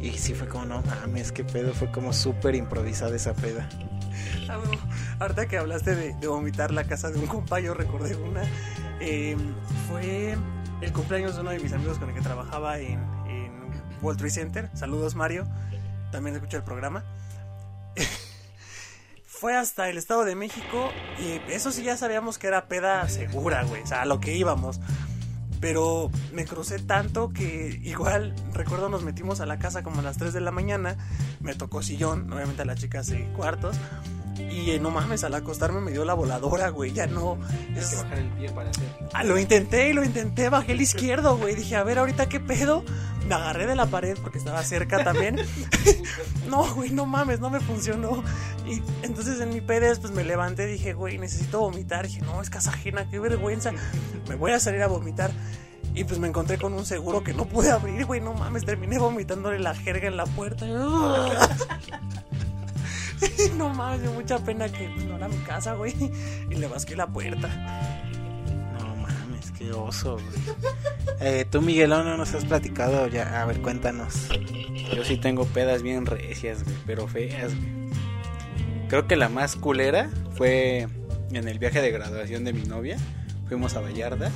Y 0.00 0.12
sí 0.12 0.34
fue 0.34 0.48
como, 0.48 0.64
no 0.64 0.82
mames, 0.82 1.32
qué 1.32 1.44
pedo, 1.44 1.72
fue 1.74 1.90
como 1.90 2.12
súper 2.12 2.54
improvisada 2.54 3.14
esa 3.16 3.34
peda. 3.34 3.68
Ah, 4.48 4.58
ahorita 5.20 5.46
que 5.46 5.58
hablaste 5.58 5.94
de, 5.94 6.26
vomitar 6.26 6.72
la 6.72 6.84
casa 6.84 7.10
de 7.10 7.18
un 7.18 7.26
compa, 7.26 7.60
yo 7.60 7.74
recordé 7.74 8.16
una. 8.16 8.42
Eh, 9.00 9.36
fue 9.88 10.36
el 10.80 10.92
cumpleaños 10.92 11.34
de 11.34 11.40
uno 11.40 11.50
de 11.50 11.58
mis 11.58 11.72
amigos 11.72 11.98
con 11.98 12.08
el 12.08 12.14
que 12.14 12.20
trabajaba 12.20 12.78
en, 12.78 13.00
en 13.28 13.52
World 14.00 14.18
Trade 14.18 14.30
Center. 14.30 14.70
Saludos, 14.74 15.14
Mario. 15.14 15.46
También 16.10 16.36
escucha 16.36 16.56
el 16.56 16.64
programa. 16.64 17.04
fue 19.38 19.56
hasta 19.56 19.88
el 19.88 19.98
Estado 19.98 20.24
de 20.24 20.34
México 20.34 20.90
y 21.18 21.40
eso 21.52 21.70
sí 21.70 21.84
ya 21.84 21.96
sabíamos 21.96 22.38
que 22.38 22.48
era 22.48 22.66
peda 22.66 23.08
segura, 23.08 23.62
güey. 23.62 23.82
O 23.82 23.86
sea, 23.86 24.02
a 24.02 24.04
lo 24.04 24.20
que 24.20 24.34
íbamos. 24.34 24.80
Pero 25.60 26.10
me 26.32 26.44
crucé 26.44 26.78
tanto 26.78 27.32
que 27.32 27.80
igual, 27.82 28.34
recuerdo, 28.52 28.88
nos 28.88 29.02
metimos 29.02 29.40
a 29.40 29.46
la 29.46 29.58
casa 29.58 29.82
como 29.82 30.00
a 30.00 30.02
las 30.02 30.18
3 30.18 30.32
de 30.32 30.40
la 30.40 30.50
mañana. 30.50 30.96
Me 31.40 31.54
tocó 31.54 31.82
sillón, 31.82 32.32
obviamente 32.32 32.62
a 32.62 32.64
las 32.64 32.80
chicas 32.80 33.08
de 33.08 33.24
cuartos. 33.36 33.76
Y 34.50 34.70
eh, 34.70 34.80
no 34.80 34.90
mames, 34.90 35.24
al 35.24 35.34
acostarme 35.34 35.80
me 35.80 35.90
dio 35.90 36.04
la 36.04 36.14
voladora, 36.14 36.68
güey. 36.70 36.92
Ya 36.92 37.06
no. 37.06 37.38
Tienes 37.66 37.88
que 37.88 37.94
es- 37.96 38.02
bajar 38.02 38.18
el 38.18 38.28
pie 38.30 38.50
para 38.50 38.70
hacer. 38.70 38.88
Ah, 39.12 39.24
lo 39.24 39.38
intenté 39.38 39.90
y 39.90 39.92
lo 39.92 40.04
intenté, 40.04 40.48
bajé 40.48 40.72
el 40.72 40.80
izquierdo, 40.80 41.36
güey. 41.36 41.54
Dije, 41.54 41.76
a 41.76 41.84
ver, 41.84 41.98
ahorita 41.98 42.28
qué 42.28 42.40
pedo. 42.40 42.84
Me 43.28 43.34
agarré 43.34 43.66
de 43.66 43.76
la 43.76 43.84
pared 43.86 44.16
porque 44.22 44.38
estaba 44.38 44.62
cerca 44.64 45.04
también. 45.04 45.36
no, 46.48 46.74
güey, 46.74 46.90
no 46.90 47.04
mames, 47.04 47.40
no 47.40 47.50
me 47.50 47.60
funcionó. 47.60 48.22
Y 48.66 48.82
entonces 49.02 49.40
en 49.40 49.50
mi 49.50 49.60
pedes, 49.60 49.98
pues 49.98 50.12
me 50.12 50.24
levanté, 50.24 50.66
dije, 50.66 50.94
güey, 50.94 51.18
necesito 51.18 51.60
vomitar. 51.60 52.06
Dije, 52.06 52.22
no, 52.22 52.40
es 52.40 52.48
casa 52.48 52.70
ajena, 52.70 53.08
qué 53.10 53.18
vergüenza. 53.18 53.72
Me 54.28 54.34
voy 54.34 54.52
a 54.52 54.60
salir 54.60 54.82
a 54.82 54.86
vomitar. 54.86 55.30
Y 55.94 56.04
pues 56.04 56.18
me 56.20 56.28
encontré 56.28 56.58
con 56.58 56.72
un 56.74 56.86
seguro 56.86 57.22
que 57.24 57.32
no 57.34 57.44
pude 57.46 57.70
abrir, 57.70 58.04
güey, 58.06 58.20
no 58.20 58.32
mames, 58.32 58.64
terminé 58.64 58.98
vomitándole 58.98 59.58
la 59.58 59.74
jerga 59.74 60.06
en 60.06 60.16
la 60.16 60.24
puerta. 60.26 60.64
no 63.56 63.68
mames, 63.70 64.00
me 64.00 64.10
mucha 64.10 64.38
pena 64.38 64.68
que 64.68 64.88
no 64.88 65.16
era 65.16 65.28
mi 65.28 65.38
casa, 65.38 65.74
güey. 65.74 65.94
Y 66.50 66.54
le 66.54 66.66
basqué 66.66 66.96
la 66.96 67.06
puerta. 67.06 67.48
No 68.78 68.96
mames, 68.96 69.50
qué 69.52 69.72
oso, 69.72 70.14
güey. 70.14 70.56
Eh, 71.20 71.44
tú, 71.50 71.60
Miguelón, 71.60 72.04
no 72.04 72.16
nos 72.16 72.34
has 72.34 72.44
platicado 72.44 73.08
ya. 73.08 73.42
A 73.42 73.46
ver, 73.46 73.60
cuéntanos. 73.60 74.28
Yo 74.94 75.04
sí 75.04 75.16
tengo 75.16 75.44
pedas 75.46 75.82
bien 75.82 76.06
recias, 76.06 76.64
güey, 76.64 76.76
pero 76.86 77.08
feas, 77.08 77.54
güey. 77.54 77.78
Creo 78.88 79.06
que 79.06 79.16
la 79.16 79.28
más 79.28 79.56
culera 79.56 80.10
fue 80.36 80.88
en 81.30 81.48
el 81.48 81.58
viaje 81.58 81.82
de 81.82 81.90
graduación 81.90 82.44
de 82.44 82.52
mi 82.52 82.62
novia. 82.62 82.96
Fuimos 83.48 83.74
a 83.76 83.80
Vallarta. 83.80 84.30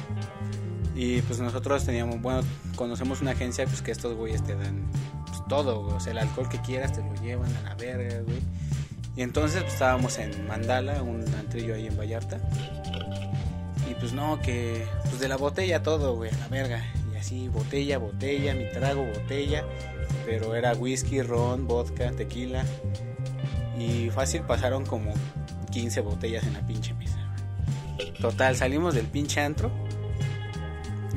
Y 0.95 1.23
pues 1.23 1.41
nosotros 1.41 1.87
teníamos, 1.87 2.21
bueno, 2.21 2.43
conocemos 2.77 3.23
una 3.23 3.31
agencia 3.31 3.65
pues 3.65 3.81
que 3.81 3.93
estos 3.93 4.15
güeyes 4.15 4.45
te 4.45 4.55
dan 4.55 4.91
pues, 5.27 5.43
todo, 5.49 5.83
güey. 5.83 5.97
O 5.97 6.01
sea, 6.01 6.13
el 6.13 6.19
alcohol 6.19 6.49
que 6.49 6.61
quieras 6.61 6.93
te 6.93 7.01
lo 7.01 7.15
llevan 7.23 7.55
a 7.57 7.63
la 7.63 7.75
verga, 7.75 8.21
güey. 8.21 8.41
Y 9.17 9.23
entonces 9.23 9.63
pues, 9.63 9.75
estábamos 9.75 10.19
en 10.19 10.47
Mandala, 10.47 11.03
un 11.03 11.23
antrillo 11.35 11.75
ahí 11.75 11.87
en 11.87 11.97
Vallarta. 11.97 12.39
Y 13.91 13.95
pues 13.95 14.13
no, 14.13 14.41
que 14.41 14.87
pues 15.05 15.21
de 15.21 15.29
la 15.29 15.37
botella 15.37 15.83
todo, 15.83 16.17
güey, 16.17 16.31
a 16.31 16.39
la 16.39 16.49
verga. 16.49 16.85
Y 17.13 17.17
así, 17.17 17.49
botella, 17.49 17.99
botella, 17.99 18.55
mi 18.55 18.71
trago, 18.71 19.05
botella. 19.05 19.65
Pero 20.25 20.55
era 20.55 20.73
whisky, 20.73 21.21
ron, 21.23 21.67
vodka, 21.67 22.11
tequila. 22.13 22.65
Y 23.79 24.11
fácil 24.11 24.43
pasaron 24.43 24.87
como 24.87 25.13
15 25.73 26.01
botellas 26.01 26.45
en 26.45 26.55
la 26.55 26.67
pinche 26.67 26.95
mesa. 26.95 27.19
Total, 28.21 28.57
salimos 28.57 28.95
del 28.95 29.07
pinche 29.07 29.41
antro. 29.41 29.71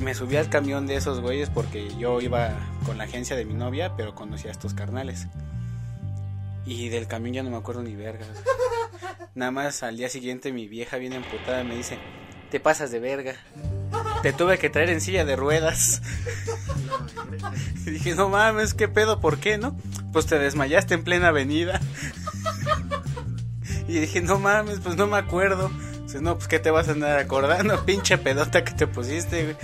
Me 0.00 0.14
subí 0.14 0.36
al 0.36 0.50
camión 0.50 0.86
de 0.86 0.96
esos 0.96 1.20
güeyes 1.20 1.48
porque 1.48 1.88
yo 1.98 2.20
iba 2.20 2.50
con 2.84 2.98
la 2.98 3.04
agencia 3.04 3.36
de 3.36 3.46
mi 3.46 3.54
novia, 3.54 3.94
pero 3.96 4.14
conocía 4.14 4.50
a 4.50 4.52
estos 4.52 4.74
carnales. 4.74 5.28
Y 6.66 6.88
del 6.88 7.06
camión 7.06 7.34
ya 7.34 7.42
no 7.42 7.50
me 7.50 7.56
acuerdo 7.56 7.82
ni 7.82 7.94
verga. 7.94 8.26
Nada 9.34 9.50
más 9.50 9.82
al 9.82 9.96
día 9.96 10.08
siguiente 10.08 10.52
mi 10.52 10.66
vieja 10.66 10.96
bien 10.96 11.12
emputada 11.12 11.62
me 11.62 11.76
dice, 11.76 11.98
te 12.50 12.58
pasas 12.60 12.90
de 12.90 12.98
verga. 12.98 13.34
Te 14.22 14.32
tuve 14.32 14.58
que 14.58 14.70
traer 14.70 14.90
en 14.90 15.00
silla 15.00 15.24
de 15.24 15.36
ruedas. 15.36 16.02
Y 17.86 17.90
dije, 17.90 18.14
no 18.14 18.28
mames, 18.28 18.74
¿qué 18.74 18.88
pedo? 18.88 19.20
¿Por 19.20 19.38
qué, 19.38 19.58
no? 19.58 19.76
Pues 20.12 20.26
te 20.26 20.38
desmayaste 20.38 20.94
en 20.94 21.04
plena 21.04 21.28
avenida. 21.28 21.80
Y 23.88 24.00
dije, 24.00 24.20
no 24.20 24.38
mames, 24.38 24.80
pues 24.80 24.96
no 24.96 25.06
me 25.06 25.16
acuerdo. 25.16 25.70
Dice, 26.02 26.20
no, 26.20 26.36
pues 26.36 26.48
¿qué 26.48 26.58
te 26.58 26.70
vas 26.70 26.88
a 26.88 26.92
andar 26.92 27.18
acordando? 27.18 27.84
Pinche 27.86 28.18
pedota 28.18 28.64
que 28.64 28.72
te 28.72 28.86
pusiste. 28.86 29.56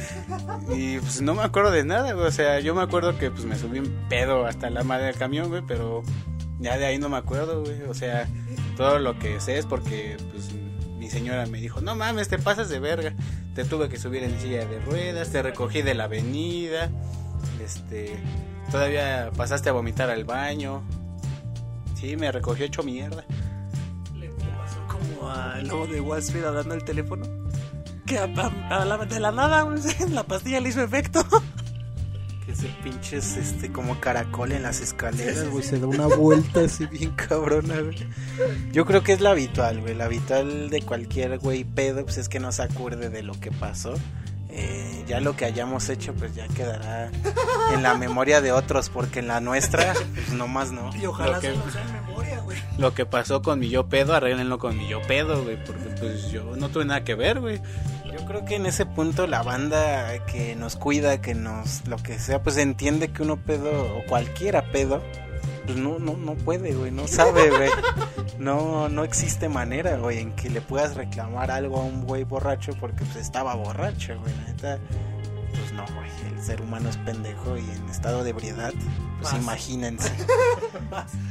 Y 0.75 0.99
pues 0.99 1.21
no 1.21 1.35
me 1.35 1.43
acuerdo 1.43 1.71
de 1.71 1.85
nada. 1.85 2.15
O 2.15 2.31
sea, 2.31 2.61
yo 2.61 2.75
me 2.75 2.83
acuerdo 2.83 3.19
que 3.19 3.31
pues 3.31 3.45
me 3.45 3.57
subí 3.57 3.81
un 3.81 4.07
pedo 4.09 4.47
hasta 4.47 4.71
la 4.71 4.85
madre 4.85 5.07
del 5.07 5.17
camión, 5.17 5.49
güey, 5.49 5.63
pero 5.67 6.03
ya 6.63 6.79
de 6.79 6.87
ahí 6.87 6.99
no 6.99 7.09
me 7.09 7.17
acuerdo, 7.19 7.61
güey. 7.63 7.83
O 7.83 7.95
sea, 7.95 8.29
todo 8.77 8.99
lo 8.99 9.19
que 9.19 9.41
sé 9.41 9.59
es 9.59 9.67
porque 9.67 10.17
pues 10.33 10.51
mi 10.99 11.11
señora 11.11 11.45
me 11.47 11.61
dijo, 11.61 11.81
no 11.81 11.95
mames, 11.95 12.29
te 12.29 12.39
pasas 12.39 12.69
de 12.69 12.79
verga. 12.81 13.13
Te 13.55 13.65
tuve 13.65 13.89
que 13.91 13.99
subir 13.99 14.23
en 14.23 14.41
silla 14.41 14.65
de 14.65 14.79
ruedas, 14.81 15.31
te 15.31 15.43
recogí 15.43 15.83
de 15.83 15.95
la 15.95 16.05
avenida. 16.05 16.91
Este, 17.63 18.17
Todavía 18.71 19.31
pasaste 19.37 19.69
a 19.69 19.73
vomitar 19.73 20.09
al 20.09 20.25
baño. 20.25 20.83
Sí, 22.01 22.17
me 22.17 22.33
recogió 22.33 22.65
hecho 22.65 22.83
mierda. 22.83 23.25
Le 24.17 24.29
pasó 24.31 24.79
como 24.89 25.29
al 25.31 25.69
lobo 25.69 25.87
de 25.87 26.01
Wall 26.01 26.21
Street 26.21 26.45
hablando 26.45 26.75
el 26.75 26.83
teléfono. 26.85 27.25
Que 28.07 28.19
a, 28.19 28.25
a- 28.25 28.83
a 28.83 28.85
la, 28.87 28.99
de 29.05 29.21
la 29.21 29.31
nada, 29.33 29.69
la 30.11 30.23
pastilla 30.23 30.61
le 30.61 30.71
hizo 30.71 30.83
efecto. 30.83 31.25
Que 32.45 32.53
ese 32.53 32.67
pinches, 32.83 33.37
este, 33.37 33.71
como 33.71 34.01
caracol 34.01 34.51
en 34.53 34.63
las 34.65 34.81
escaleras, 34.81 35.49
güey, 35.49 35.63
se 35.63 35.79
da 35.79 35.87
una 35.87 36.07
vuelta 36.07 36.61
así 36.65 36.87
bien 36.87 37.13
cabrona, 37.13 37.81
güey. 37.81 37.97
Yo 38.73 38.85
creo 38.85 39.03
que 39.05 39.13
es 39.13 39.21
la 39.21 39.31
habitual, 39.31 39.81
güey, 39.81 39.95
la 39.95 40.07
habitual 40.07 40.69
de 40.69 40.83
cualquier 40.83 41.39
güey 41.39 41.63
pedo, 41.65 42.05
pues 42.05 42.19
es 42.19 42.29
que 42.29 42.41
no 42.41 42.51
se 42.51 42.63
acuerde 42.63 43.11
de 43.11 43.23
lo 43.23 43.39
que 43.39 43.53
pasó. 43.53 43.95
Eh, 44.55 45.05
ya 45.09 45.21
lo 45.21 45.35
que 45.35 45.47
hayamos 45.47 45.89
hecho, 45.89 46.13
pues 46.15 46.35
ya 46.35 46.47
quedará 46.49 47.11
en 47.73 47.83
la 47.83 47.95
memoria 47.95 48.43
de 48.43 48.53
otros, 48.53 48.91
porque 48.91 49.21
en 49.21 49.29
la 49.29 49.41
nuestra, 49.41 49.95
pues 50.15 50.33
nomás 50.33 50.73
no. 50.73 50.91
Y 50.97 51.07
ojalá 51.07 51.37
Lo 51.37 51.41
que- 51.41 51.55
solo 51.55 51.71
sea 51.71 51.81
en 51.83 51.93
memoria, 52.07 52.41
güey. 52.41 52.59
Lo 52.77 52.93
que 52.93 53.07
pasó 53.07 53.41
con 53.41 53.61
mi 53.61 53.71
yo 53.71 53.89
pedo, 53.89 54.15
arréglenlo 54.15 54.59
con 54.59 54.77
mi 54.77 54.89
yo 54.89 55.01
pedo, 55.03 55.43
güey. 55.45 55.57
Porque 55.65 55.85
pues 55.99 56.31
yo 56.31 56.55
no 56.57 56.69
tuve 56.69 56.85
nada 56.85 57.03
que 57.05 57.15
ver, 57.15 57.41
güey. 57.41 57.63
Yo 58.13 58.27
creo 58.27 58.45
que 58.45 58.57
en 58.57 58.67
ese 58.67 58.85
punto 58.87 59.27
la 59.27 59.43
banda 59.43 60.25
que 60.27 60.55
nos 60.55 60.77
cuida, 60.77 61.21
que 61.21 61.35
nos, 61.35 61.87
lo 61.87 61.97
que 61.97 62.19
sea, 62.19 62.43
pues 62.43 62.57
entiende 62.59 63.09
que 63.13 63.23
uno 63.23 63.39
pedo, 63.39 63.97
o 63.97 64.05
cualquiera 64.07 64.71
pedo, 64.71 65.03
pues 65.65 65.79
no, 65.79 65.99
no, 65.99 66.17
no 66.17 66.35
puede, 66.35 66.75
güey, 66.75 66.91
no 66.91 67.09
sabe, 67.09 67.49
güey. 67.51 67.71
No, 68.39 68.89
no 68.89 69.05
existe 69.05 69.49
manera, 69.49 69.97
güey, 69.97 70.19
en 70.19 70.33
que 70.33 70.51
le 70.51 70.61
puedas 70.61 70.97
reclamar 70.97 71.51
algo 71.51 71.81
a 71.81 71.85
un 71.85 72.05
güey 72.05 72.25
borracho 72.25 72.73
porque 72.81 73.05
pues 73.05 73.17
estaba 73.17 73.55
borracho, 73.55 74.19
güey, 74.21 74.35
la 74.37 74.43
neta. 74.45 74.79
Pues 75.55 75.73
no, 75.73 75.85
güey, 75.95 76.11
el 76.35 76.43
ser 76.43 76.63
humano 76.63 76.89
es 76.89 76.97
pendejo 76.99 77.57
y 77.57 77.61
en 77.61 77.89
estado 77.89 78.25
de 78.25 78.31
ebriedad, 78.31 78.73
pues 79.21 79.33
Más. 79.33 79.43
imagínense. 79.43 80.13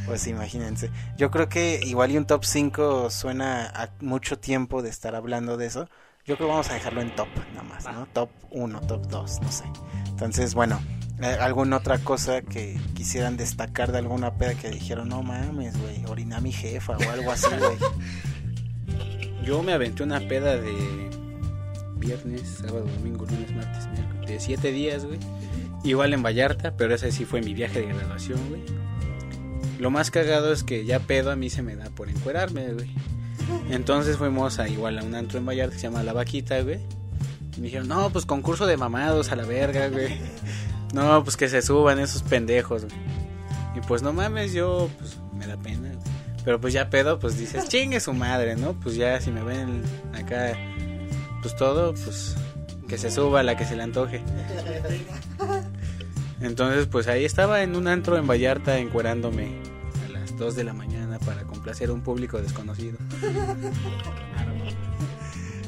Pues 0.08 0.26
imagínense. 0.26 0.90
Yo 1.18 1.30
creo 1.30 1.48
que 1.48 1.80
igual 1.84 2.12
y 2.12 2.18
un 2.18 2.26
top 2.26 2.44
5 2.44 3.12
suena 3.12 3.68
a 3.68 3.90
mucho 4.00 4.40
tiempo 4.40 4.82
de 4.82 4.90
estar 4.90 5.16
hablando 5.16 5.56
de 5.56 5.68
eso. 5.68 5.88
Yo 6.26 6.36
creo 6.36 6.48
que 6.48 6.52
vamos 6.52 6.70
a 6.70 6.76
dejarlo 6.76 7.02
en 7.02 7.16
top, 7.16 7.28
nada 7.54 7.64
más, 7.64 7.86
¿no? 7.86 8.06
Top 8.14 8.30
1, 8.52 8.82
top 8.82 9.08
2, 9.08 9.42
no 9.42 9.52
sé. 9.52 9.64
Entonces, 10.08 10.54
bueno, 10.54 10.80
eh, 11.20 11.36
¿alguna 11.40 11.78
otra 11.78 11.98
cosa 11.98 12.44
que 12.44 12.80
quisieran 12.94 13.38
destacar 13.38 13.92
de 13.92 13.98
alguna 13.98 14.36
peda 14.36 14.54
que 14.54 14.70
dijeron, 14.70 15.10
no 15.10 15.24
mames, 15.24 15.80
güey, 15.82 16.06
orina 16.06 16.40
mi 16.40 16.52
jefa 16.52 16.96
o 16.96 17.10
algo 17.10 17.32
así, 17.32 17.48
güey? 17.48 17.78
Yo 19.44 19.64
me 19.64 19.74
aventé 19.74 20.04
una 20.04 20.20
peda 20.20 20.58
de 20.58 21.10
viernes, 21.96 22.60
sábado, 22.60 22.86
domingo, 22.86 23.26
lunes, 23.26 23.52
martes, 23.56 23.88
miércoles, 23.88 24.30
de 24.30 24.40
siete 24.40 24.72
días, 24.72 25.06
güey. 25.06 25.20
Igual 25.84 26.14
en 26.14 26.22
Vallarta, 26.22 26.78
pero 26.78 26.94
ese 26.94 27.12
sí 27.12 27.26
fue 27.26 27.42
mi 27.42 27.56
viaje 27.56 27.82
de 27.82 27.94
graduación, 27.94 28.40
güey. 28.50 28.62
Lo 29.80 29.90
más 29.90 30.12
cagado 30.12 30.54
es 30.54 30.64
que 30.64 30.86
ya 30.86 31.00
pedo 31.00 31.32
a 31.32 31.36
mí 31.36 31.50
se 31.50 31.64
me 31.64 31.76
da 31.76 31.90
por 31.90 32.10
encuerarme, 32.10 32.74
güey. 32.74 32.92
Entonces 33.70 34.18
fuimos 34.18 34.60
a 34.60 34.68
igual 34.68 35.00
a 35.00 35.04
un 35.04 35.16
antro 35.16 35.40
en 35.40 35.46
Vallarta 35.46 35.74
que 35.74 35.80
se 35.80 35.88
llama 35.88 36.04
La 36.04 36.14
Vaquita, 36.14 36.62
güey. 36.62 36.80
Y 37.56 37.60
me 37.60 37.68
dijeron, 37.68 37.88
no, 37.88 38.10
pues 38.10 38.26
concurso 38.26 38.66
de 38.66 38.78
mamados 38.78 39.32
a 39.32 39.36
la 39.36 39.46
verga, 39.46 39.88
güey. 39.90 40.20
No, 40.94 41.24
pues 41.24 41.38
que 41.38 41.48
se 41.48 41.62
suban 41.62 42.00
esos 42.00 42.22
pendejos, 42.22 42.84
güey. 42.84 42.98
Y 43.78 43.80
pues 43.80 44.02
no 44.02 44.12
mames, 44.12 44.52
yo, 44.52 44.90
pues 45.00 45.18
me 45.34 45.48
da 45.48 45.56
pena. 45.56 45.90
Pero 46.44 46.60
pues 46.60 46.74
ya 46.74 46.90
pedo, 46.90 47.18
pues 47.18 47.38
dices, 47.38 47.70
chingue 47.70 48.02
su 48.02 48.14
madre, 48.14 48.58
¿no? 48.58 48.74
Pues 48.74 48.96
ya 48.96 49.22
si 49.22 49.32
me 49.32 49.42
ven 49.42 49.84
acá, 50.14 50.54
pues 51.42 51.56
todo, 51.56 51.94
pues 51.94 52.36
que 52.90 52.98
se 52.98 53.10
suba 53.10 53.42
la 53.42 53.56
que 53.56 53.66
se 53.66 53.78
le 53.78 53.84
antoje. 53.84 54.22
Entonces, 56.42 56.88
pues 56.88 57.08
ahí 57.08 57.24
estaba 57.24 57.64
en 57.64 57.76
un 57.76 57.88
antro 57.88 58.18
en 58.18 58.28
Vallarta 58.28 58.80
encuerándome 58.80 59.60
a 60.06 60.12
las 60.12 60.36
2 60.38 60.56
de 60.56 60.64
la 60.66 60.74
mañana 60.74 61.01
para 61.26 61.44
complacer 61.44 61.90
a 61.90 61.94
un 61.94 62.02
público 62.02 62.42
desconocido. 62.42 62.98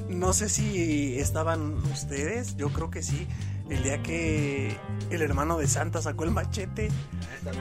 No 0.09 0.31
sé 0.31 0.47
si 0.47 1.19
estaban 1.19 1.73
ustedes, 1.91 2.55
yo 2.55 2.69
creo 2.69 2.89
que 2.89 3.01
sí. 3.01 3.27
El 3.69 3.83
día 3.83 4.03
que 4.03 4.77
el 5.09 5.21
hermano 5.21 5.57
de 5.57 5.67
Santa 5.67 6.01
sacó 6.01 6.23
el 6.23 6.31
machete 6.31 6.89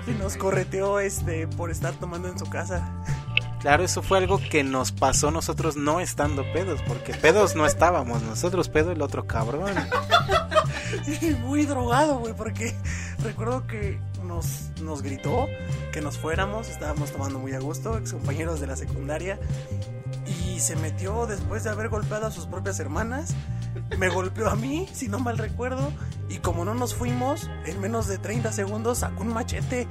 y 0.07 0.11
nos 0.13 0.37
correteó 0.37 1.01
este 1.01 1.47
por 1.49 1.71
estar 1.71 1.95
tomando 1.95 2.29
en 2.29 2.39
su 2.39 2.45
casa. 2.51 2.93
Claro, 3.63 3.85
eso 3.85 4.03
fue 4.03 4.19
algo 4.19 4.41
que 4.51 4.65
nos 4.65 4.91
pasó 4.91 5.31
nosotros 5.31 5.77
no 5.77 6.01
estando 6.01 6.43
pedos, 6.53 6.83
porque 6.83 7.15
pedos 7.15 7.55
no 7.55 7.65
estábamos, 7.65 8.21
nosotros 8.23 8.69
pedo 8.69 8.91
el 8.91 9.01
otro 9.01 9.27
cabrón. 9.27 9.73
Y 11.07 11.31
muy 11.37 11.65
drogado, 11.65 12.19
güey, 12.19 12.35
porque 12.35 12.75
recuerdo 13.23 13.67
que 13.67 13.99
nos, 14.25 14.71
nos 14.83 15.01
gritó 15.01 15.47
que 15.93 16.01
nos 16.01 16.19
fuéramos, 16.19 16.69
estábamos 16.69 17.13
tomando 17.13 17.39
muy 17.39 17.53
a 17.53 17.61
gusto, 17.61 17.97
ex 17.97 18.13
compañeros 18.13 18.61
de 18.61 18.67
la 18.67 18.77
secundaria, 18.77 19.39
y 20.27 20.61
se 20.61 20.77
metió 20.77 21.27
después 21.27 21.65
de 21.65 21.71
haber 21.71 21.89
golpeado 21.89 22.27
a 22.27 22.31
sus 22.31 22.47
propias 22.47 22.79
hermanas, 22.81 23.35
me 23.99 24.09
golpeó 24.09 24.49
a 24.49 24.57
mí, 24.57 24.89
si 24.93 25.09
no 25.09 25.19
mal 25.19 25.39
recuerdo, 25.39 25.93
y 26.29 26.39
como 26.39 26.65
no 26.65 26.75
nos 26.75 26.95
fuimos, 26.95 27.51
en 27.67 27.81
menos 27.81 28.07
de 28.07 28.19
30 28.19 28.53
segundos 28.53 28.99
sacó 28.99 29.23
un 29.23 29.33
machete. 29.33 29.87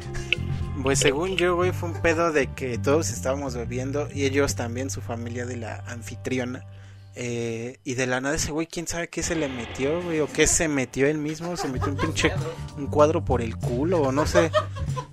Pues 0.82 1.00
según 1.00 1.36
yo, 1.38 1.56
güey, 1.56 1.72
fue 1.72 1.90
un 1.90 2.02
pedo 2.02 2.32
de 2.32 2.48
que 2.48 2.78
todos 2.78 3.12
estábamos 3.12 3.56
bebiendo 3.56 4.08
y 4.14 4.26
ellos 4.26 4.56
también, 4.56 4.90
su 4.90 5.02
familia 5.02 5.46
de 5.46 5.58
la 5.58 5.84
anfitriona. 5.88 6.66
Eh, 7.16 7.80
y 7.84 7.96
de 7.96 8.08
la 8.08 8.22
nada 8.22 8.36
ese 8.36 8.52
güey, 8.52 8.68
quién 8.68 8.88
sabe 8.88 9.10
qué 9.10 9.24
se 9.24 9.36
le 9.36 9.50
metió, 9.50 10.02
güey, 10.02 10.20
o 10.22 10.28
qué 10.28 10.48
se 10.48 10.68
metió 10.68 11.08
él 11.08 11.18
mismo, 11.18 11.58
se 11.58 11.68
metió 11.68 11.90
un 11.90 11.98
pinche 11.98 12.32
un 12.78 12.88
cuadro 12.88 13.26
por 13.26 13.42
el 13.42 13.58
culo, 13.58 14.02
o 14.02 14.12
no 14.12 14.26
sé 14.26 14.52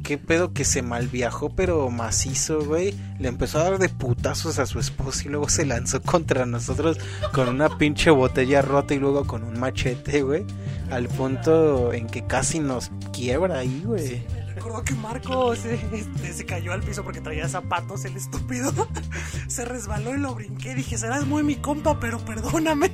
qué 0.08 0.16
pedo 0.16 0.54
que 0.54 0.64
se 0.64 0.80
malviajó, 0.80 1.50
pero 1.50 1.90
macizo, 1.90 2.64
güey. 2.64 2.94
Le 3.18 3.28
empezó 3.28 3.58
a 3.58 3.64
dar 3.64 3.78
de 3.78 3.88
putazos 3.88 4.58
a 4.58 4.66
su 4.66 4.78
esposo 4.78 5.22
y 5.24 5.28
luego 5.28 5.48
se 5.48 5.66
lanzó 5.66 6.00
contra 6.02 6.46
nosotros 6.46 6.98
con 7.32 7.48
una 7.48 7.76
pinche 7.76 8.10
botella 8.10 8.62
rota 8.62 8.94
y 8.94 8.98
luego 8.98 9.26
con 9.26 9.42
un 9.42 9.58
machete, 9.58 10.22
güey. 10.22 10.44
Al 10.90 11.08
punto 11.08 11.92
en 11.92 12.06
que 12.06 12.26
casi 12.26 12.60
nos 12.60 12.90
quiebra 13.12 13.58
ahí, 13.58 13.82
güey. 13.84 14.22
Recuerdo 14.68 14.84
que 14.84 14.94
Marco 14.96 15.56
se, 15.56 15.74
este, 15.96 16.32
se 16.34 16.44
cayó 16.44 16.74
al 16.74 16.82
piso 16.82 17.02
porque 17.02 17.22
traía 17.22 17.48
zapatos, 17.48 18.04
el 18.04 18.18
estúpido. 18.18 18.70
Se 19.48 19.64
resbaló 19.64 20.14
y 20.14 20.18
lo 20.18 20.34
brinqué. 20.34 20.74
Dije, 20.74 20.98
serás 20.98 21.24
muy 21.24 21.42
mi 21.42 21.56
compa, 21.56 21.98
pero 21.98 22.18
perdóname. 22.18 22.92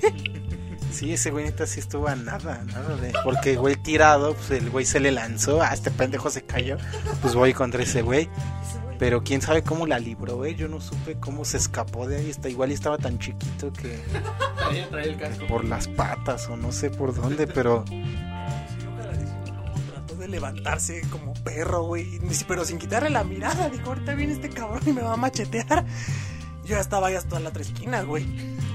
Sí, 0.92 1.14
ese 1.14 1.32
güey 1.32 1.46
neta 1.46 1.66
sí 1.66 1.80
estuvo 1.80 2.06
a 2.06 2.14
nada, 2.14 2.62
nada 2.66 2.96
de... 2.98 3.12
Porque 3.24 3.54
el 3.54 3.58
güey 3.58 3.74
tirado, 3.74 4.34
pues 4.34 4.52
el 4.52 4.70
güey 4.70 4.84
se 4.84 5.00
le 5.00 5.10
lanzó, 5.10 5.62
ah, 5.62 5.74
este 5.74 5.90
pendejo 5.90 6.30
se 6.30 6.42
cayó, 6.42 6.76
pues 7.20 7.34
voy 7.34 7.52
contra 7.52 7.82
ese 7.82 8.02
güey. 8.02 8.28
Pero 9.00 9.24
quién 9.24 9.42
sabe 9.42 9.64
cómo 9.64 9.88
la 9.88 9.98
libró, 9.98 10.36
güey, 10.36 10.54
yo 10.54 10.68
no 10.68 10.80
supe 10.80 11.16
cómo 11.18 11.44
se 11.44 11.56
escapó 11.56 12.06
de 12.06 12.18
ahí, 12.18 12.30
está 12.30 12.48
igual 12.48 12.70
y 12.70 12.74
estaba 12.74 12.98
tan 12.98 13.18
chiquito 13.18 13.72
que 13.72 13.98
por 15.48 15.64
las 15.64 15.88
patas 15.88 16.48
o 16.48 16.56
no 16.56 16.70
sé 16.70 16.90
por 16.90 17.12
dónde, 17.12 17.48
pero 17.48 17.84
levantarse 20.34 21.02
como 21.10 21.32
perro, 21.32 21.84
güey. 21.84 22.20
Pero 22.48 22.64
sin 22.64 22.78
quitarle 22.78 23.10
la 23.10 23.24
mirada. 23.24 23.68
Dijo, 23.70 23.90
ahorita 23.90 24.14
viene 24.14 24.32
este 24.32 24.50
cabrón 24.50 24.82
y 24.86 24.92
me 24.92 25.02
va 25.02 25.14
a 25.14 25.16
machetear. 25.16 25.84
Yo 26.64 26.76
ya 26.76 26.80
estaba 26.80 27.08
ahí 27.08 27.14
hasta 27.14 27.38
la 27.40 27.50
otra 27.50 27.62
esquina, 27.62 28.02
güey. 28.02 28.26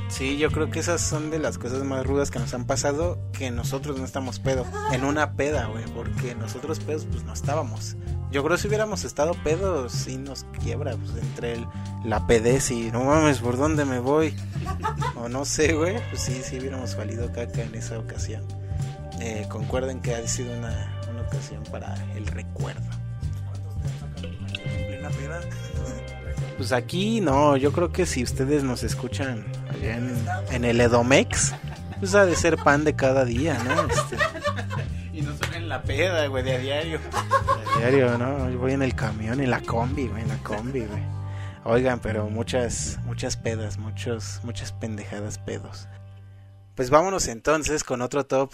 sí, 0.10 0.38
yo 0.38 0.52
creo 0.52 0.70
que 0.70 0.80
esas 0.80 1.02
son 1.02 1.32
de 1.32 1.40
las 1.40 1.58
cosas 1.58 1.84
más 1.84 2.06
rudas 2.06 2.30
que 2.30 2.38
nos 2.38 2.54
han 2.54 2.66
pasado, 2.66 3.18
que 3.34 3.50
nosotros 3.50 3.98
no 3.98 4.06
estamos 4.06 4.40
pedo, 4.40 4.64
en 4.92 5.04
una 5.04 5.34
peda, 5.34 5.66
güey, 5.66 5.86
porque 5.96 6.36
nosotros 6.36 6.80
pedos 6.80 7.08
pues 7.10 7.24
no 7.24 7.34
estábamos. 7.34 7.98
Yo 8.32 8.44
creo 8.44 8.58
que 8.58 8.62
si 8.62 8.68
hubiéramos 8.68 9.06
estado 9.06 9.34
pedos, 9.44 9.92
sí 9.92 10.18
nos 10.18 10.44
quiebra, 10.62 10.96
pues 10.98 11.12
entre 11.20 11.54
el, 11.54 11.68
la 12.06 12.28
pedez 12.28 12.70
y 12.70 12.92
no 12.92 13.04
mames, 13.06 13.40
¿por 13.40 13.58
dónde 13.58 13.86
me 13.86 13.98
voy? 13.98 14.36
O 15.16 15.28
no 15.28 15.44
sé, 15.46 15.74
güey, 15.74 15.96
pues 16.10 16.22
sí, 16.22 16.42
sí 16.44 16.60
hubiéramos 16.60 16.96
valido 16.96 17.34
caca 17.34 17.64
en 17.64 17.74
esa 17.74 17.98
ocasión. 17.98 18.44
Eh, 19.20 19.48
concuerden 19.50 20.00
que 20.00 20.14
ha 20.14 20.28
sido 20.28 20.56
una 20.56 20.99
ocasión 21.30 21.64
para 21.72 21.96
el 22.16 22.26
recuerdo. 22.28 22.82
En 24.22 24.88
plena 24.88 25.10
peda. 25.10 25.40
Pues 26.58 26.72
aquí 26.74 27.22
no, 27.22 27.56
yo 27.56 27.72
creo 27.72 27.92
que 27.92 28.06
si 28.06 28.22
ustedes 28.24 28.64
nos 28.64 28.84
escuchan 28.84 29.46
allá 29.70 29.98
en, 29.98 30.26
en 30.52 30.66
el 30.66 30.82
Edomex, 30.82 31.54
pues 32.00 32.16
ha 32.16 32.26
de 32.26 32.36
ser 32.36 32.58
pan 32.58 32.84
de 32.84 32.96
cada 32.96 33.24
día, 33.24 33.58
¿no? 33.64 33.82
Este, 33.84 34.18
Y 35.14 35.22
no 35.22 35.36
solo 35.38 35.56
en 35.56 35.70
la 35.70 35.82
peda, 35.84 36.28
güey, 36.28 36.44
de 36.44 36.56
a 36.56 36.58
diario. 36.60 37.00
a 37.76 37.80
diario, 37.80 38.18
¿no? 38.18 38.50
Yo 38.50 38.60
voy 38.60 38.74
en 38.74 38.82
el 38.82 38.94
camión, 38.96 39.40
en 39.40 39.52
la 39.52 39.62
combi, 39.62 40.08
güey, 40.08 40.22
en 40.24 40.28
la 40.28 40.38
combi, 40.38 40.82
güey. 40.86 41.04
Oigan, 41.64 42.00
pero 42.00 42.30
muchas, 42.30 43.00
muchas 43.06 43.38
pedas, 43.38 43.78
muchos, 43.78 44.40
muchas 44.44 44.72
pendejadas 44.74 45.38
pedos. 45.38 45.88
Pues 46.76 46.90
vámonos 46.90 47.28
entonces 47.28 47.84
con 47.84 48.02
otro 48.02 48.26
top. 48.26 48.52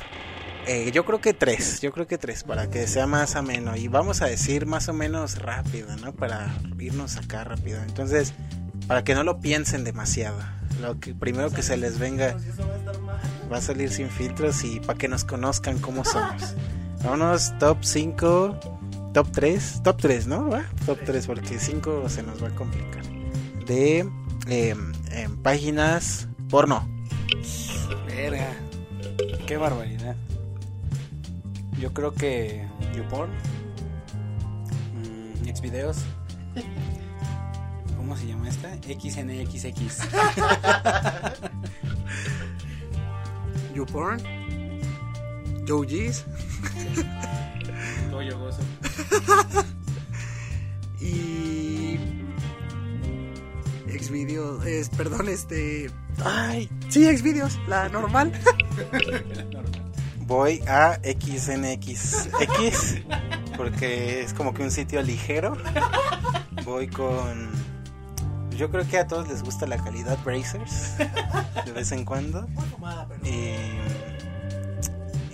Eh, 0.68 0.92
yo 0.92 1.06
creo 1.06 1.22
que 1.22 1.34
tres, 1.34 1.80
yo 1.82 1.92
creo 1.92 2.08
que 2.08 2.18
tres, 2.18 2.44
para 2.44 2.70
que 2.70 2.88
sea 2.88 3.06
más 3.06 3.36
ameno. 3.36 3.76
Y 3.76 3.88
vamos 3.88 4.22
a 4.22 4.26
decir 4.26 4.66
más 4.66 4.90
o 4.90 4.94
menos 4.94 5.38
rápido, 5.38 5.96
¿no? 5.98 6.14
Para 6.14 6.56
irnos 6.80 7.18
acá 7.18 7.44
rápido. 7.44 7.82
Entonces, 7.84 8.34
para 8.88 9.04
que 9.04 9.14
no 9.14 9.24
lo 9.24 9.40
piensen 9.40 9.84
demasiado. 9.84 10.38
Lo 10.82 11.00
que 11.00 11.14
primero 11.14 11.52
que 11.52 11.62
se 11.62 11.78
les 11.78 12.00
venga 12.00 12.36
va 13.52 13.58
a 13.58 13.62
salir 13.62 13.92
sin 13.92 14.10
filtros 14.10 14.64
y 14.64 14.80
para 14.80 14.98
que 14.98 15.08
nos 15.08 15.24
conozcan 15.24 15.80
cómo 15.80 16.04
somos. 16.04 16.56
Vámonos, 17.04 17.58
top 17.60 17.78
5, 17.84 18.60
top 19.14 19.32
3, 19.32 19.84
top 19.84 20.02
3, 20.02 20.28
¿no? 20.28 20.50
Top 20.86 21.00
3, 21.06 21.28
porque 21.28 21.60
5 21.60 22.10
se 22.10 22.24
nos 22.24 22.44
va 22.44 22.48
a 22.48 22.56
complicar. 22.56 23.04
De 23.68 24.08
em, 24.48 25.38
páginas 25.44 26.28
porno. 26.50 26.88
Verga. 28.08 28.52
Qué 29.46 29.58
barbaridad. 29.58 30.16
Yo 31.80 31.94
creo 31.94 32.14
que 32.14 32.68
YouPorn. 32.96 33.32
Mm, 34.94 35.56
Xvideos. 35.56 35.98
¿Cómo 37.98 38.16
se 38.16 38.28
llama 38.28 38.48
esta? 38.50 38.74
XNXX. 38.76 40.08
YouPorn. 43.76 44.22
Joe 45.68 45.86
G's. 45.86 46.26
Toyo 48.10 48.40
gozo. 48.40 48.62
Y. 51.02 52.00
Xvideos. 54.00 54.66
Es, 54.66 54.90
perdón, 54.90 55.30
este. 55.30 55.92
Ay, 56.24 56.70
sí, 56.90 57.06
Xvideos, 57.16 57.60
la 57.68 57.90
normal. 57.90 58.32
Voy 60.26 60.62
a 60.68 61.00
XNXX 61.04 62.30
porque 63.58 64.22
es 64.22 64.34
como 64.34 64.54
que 64.54 64.64
un 64.64 64.72
sitio 64.72 65.02
ligero. 65.02 65.56
Voy 66.64 66.88
con. 66.88 67.52
Yo 68.58 68.72
creo 68.72 68.88
que 68.88 68.98
a 68.98 69.08
todos 69.08 69.28
les 69.28 69.44
gusta 69.44 69.68
la 69.68 69.78
calidad 69.78 70.18
Brazers 70.24 70.98
de 71.66 71.72
vez 71.74 71.92
en 71.92 72.06
cuando. 72.06 72.48
Y, 73.24 73.54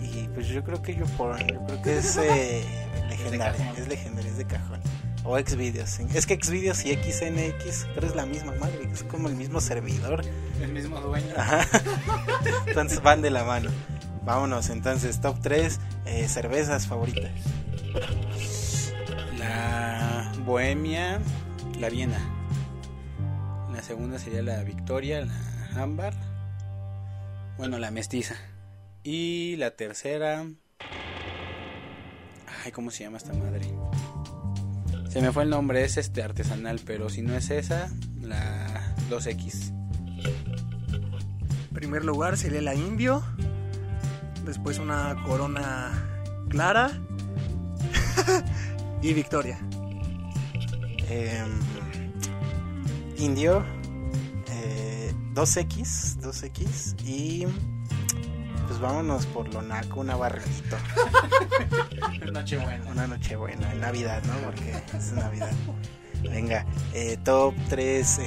y 0.03 0.27
pues 0.33 0.47
yo 0.47 0.63
creo 0.63 0.81
que 0.81 0.95
yo 0.95 1.05
por 1.17 1.37
yo 1.39 1.65
creo 1.67 1.81
que 1.83 1.97
es 1.97 2.17
eh, 2.17 2.63
legendario, 3.09 3.61
es 3.77 3.87
legendario, 3.87 4.31
es 4.31 4.37
de 4.37 4.45
cajón. 4.45 4.81
O 5.23 5.37
Xvideos, 5.37 5.87
sí. 5.87 6.07
es 6.15 6.25
que 6.25 6.35
Xvideos 6.35 6.83
y 6.83 6.95
XNX, 6.95 7.85
pero 7.93 8.07
es 8.07 8.15
la 8.15 8.25
misma 8.25 8.53
madre, 8.59 8.89
es 8.91 9.03
como 9.03 9.27
el 9.27 9.35
mismo 9.35 9.61
servidor. 9.61 10.25
El 10.59 10.73
mismo 10.73 10.99
dueño. 10.99 11.31
Ajá. 11.37 11.61
Entonces 12.65 13.03
van 13.03 13.21
de 13.21 13.29
la 13.29 13.43
mano. 13.43 13.69
Vámonos, 14.23 14.69
entonces, 14.69 15.19
top 15.19 15.39
3 15.41 15.79
cervezas 16.27 16.87
favoritas. 16.87 17.31
La 19.37 20.31
Bohemia, 20.45 21.19
la 21.79 21.89
Viena. 21.89 22.19
La 23.73 23.81
segunda 23.81 24.19
sería 24.19 24.43
la 24.43 24.63
Victoria, 24.63 25.25
la 25.25 25.81
Ámbar. 25.81 26.13
Bueno, 27.57 27.79
la 27.79 27.89
Mestiza. 27.91 28.35
Y 29.03 29.55
la 29.57 29.71
tercera. 29.71 30.45
Ay, 32.63 32.71
¿cómo 32.71 32.91
se 32.91 33.03
llama 33.03 33.17
esta 33.17 33.33
madre? 33.33 33.73
Se 35.09 35.21
me 35.21 35.31
fue 35.31 35.43
el 35.43 35.49
nombre, 35.49 35.83
es 35.83 35.97
este 35.97 36.21
artesanal, 36.21 36.79
pero 36.85 37.09
si 37.09 37.23
no 37.23 37.35
es 37.35 37.49
esa, 37.49 37.89
la 38.21 38.95
2X. 39.09 39.73
primer 41.73 42.05
lugar 42.05 42.37
sería 42.37 42.61
la 42.61 42.75
Indio. 42.75 43.23
Después 44.43 44.79
una 44.79 45.15
Corona 45.25 45.91
Clara. 46.49 46.91
y 49.01 49.13
Victoria. 49.13 49.59
Em, 51.09 51.59
indio, 53.17 53.63
eh, 54.49 55.13
2X, 55.33 56.19
2X 56.21 56.95
y 57.05 57.47
pues 58.71 58.79
vámonos 58.79 59.25
por 59.25 59.53
lo 59.53 59.61
naco, 59.61 59.99
una 59.99 60.15
barrito. 60.15 60.77
Nochebuena. 62.31 62.89
Una 62.89 63.05
noche 63.05 63.35
buena, 63.35 63.69
en 63.73 63.81
Navidad, 63.81 64.23
¿no? 64.23 64.33
Porque 64.45 64.81
es 64.97 65.11
Navidad. 65.11 65.51
Venga, 66.23 66.65
eh, 66.93 67.17
top 67.21 67.53
3 67.67 68.19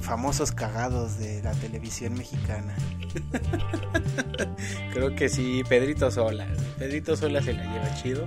famosos 0.00 0.52
cagados 0.52 1.18
de 1.18 1.42
la 1.42 1.52
televisión 1.52 2.14
mexicana. 2.14 2.74
Creo 4.92 5.14
que 5.14 5.28
sí, 5.28 5.62
Pedrito 5.68 6.10
Sola. 6.10 6.46
Pedrito 6.78 7.16
Sola 7.16 7.42
se 7.42 7.52
la 7.52 7.62
lleva 7.72 7.94
chido. 8.02 8.26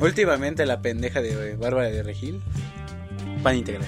Últimamente 0.00 0.66
la 0.66 0.80
pendeja 0.82 1.20
de 1.22 1.56
Bárbara 1.56 1.88
de 1.88 2.02
Regil. 2.02 2.42
Pan 3.42 3.56
integral. 3.56 3.86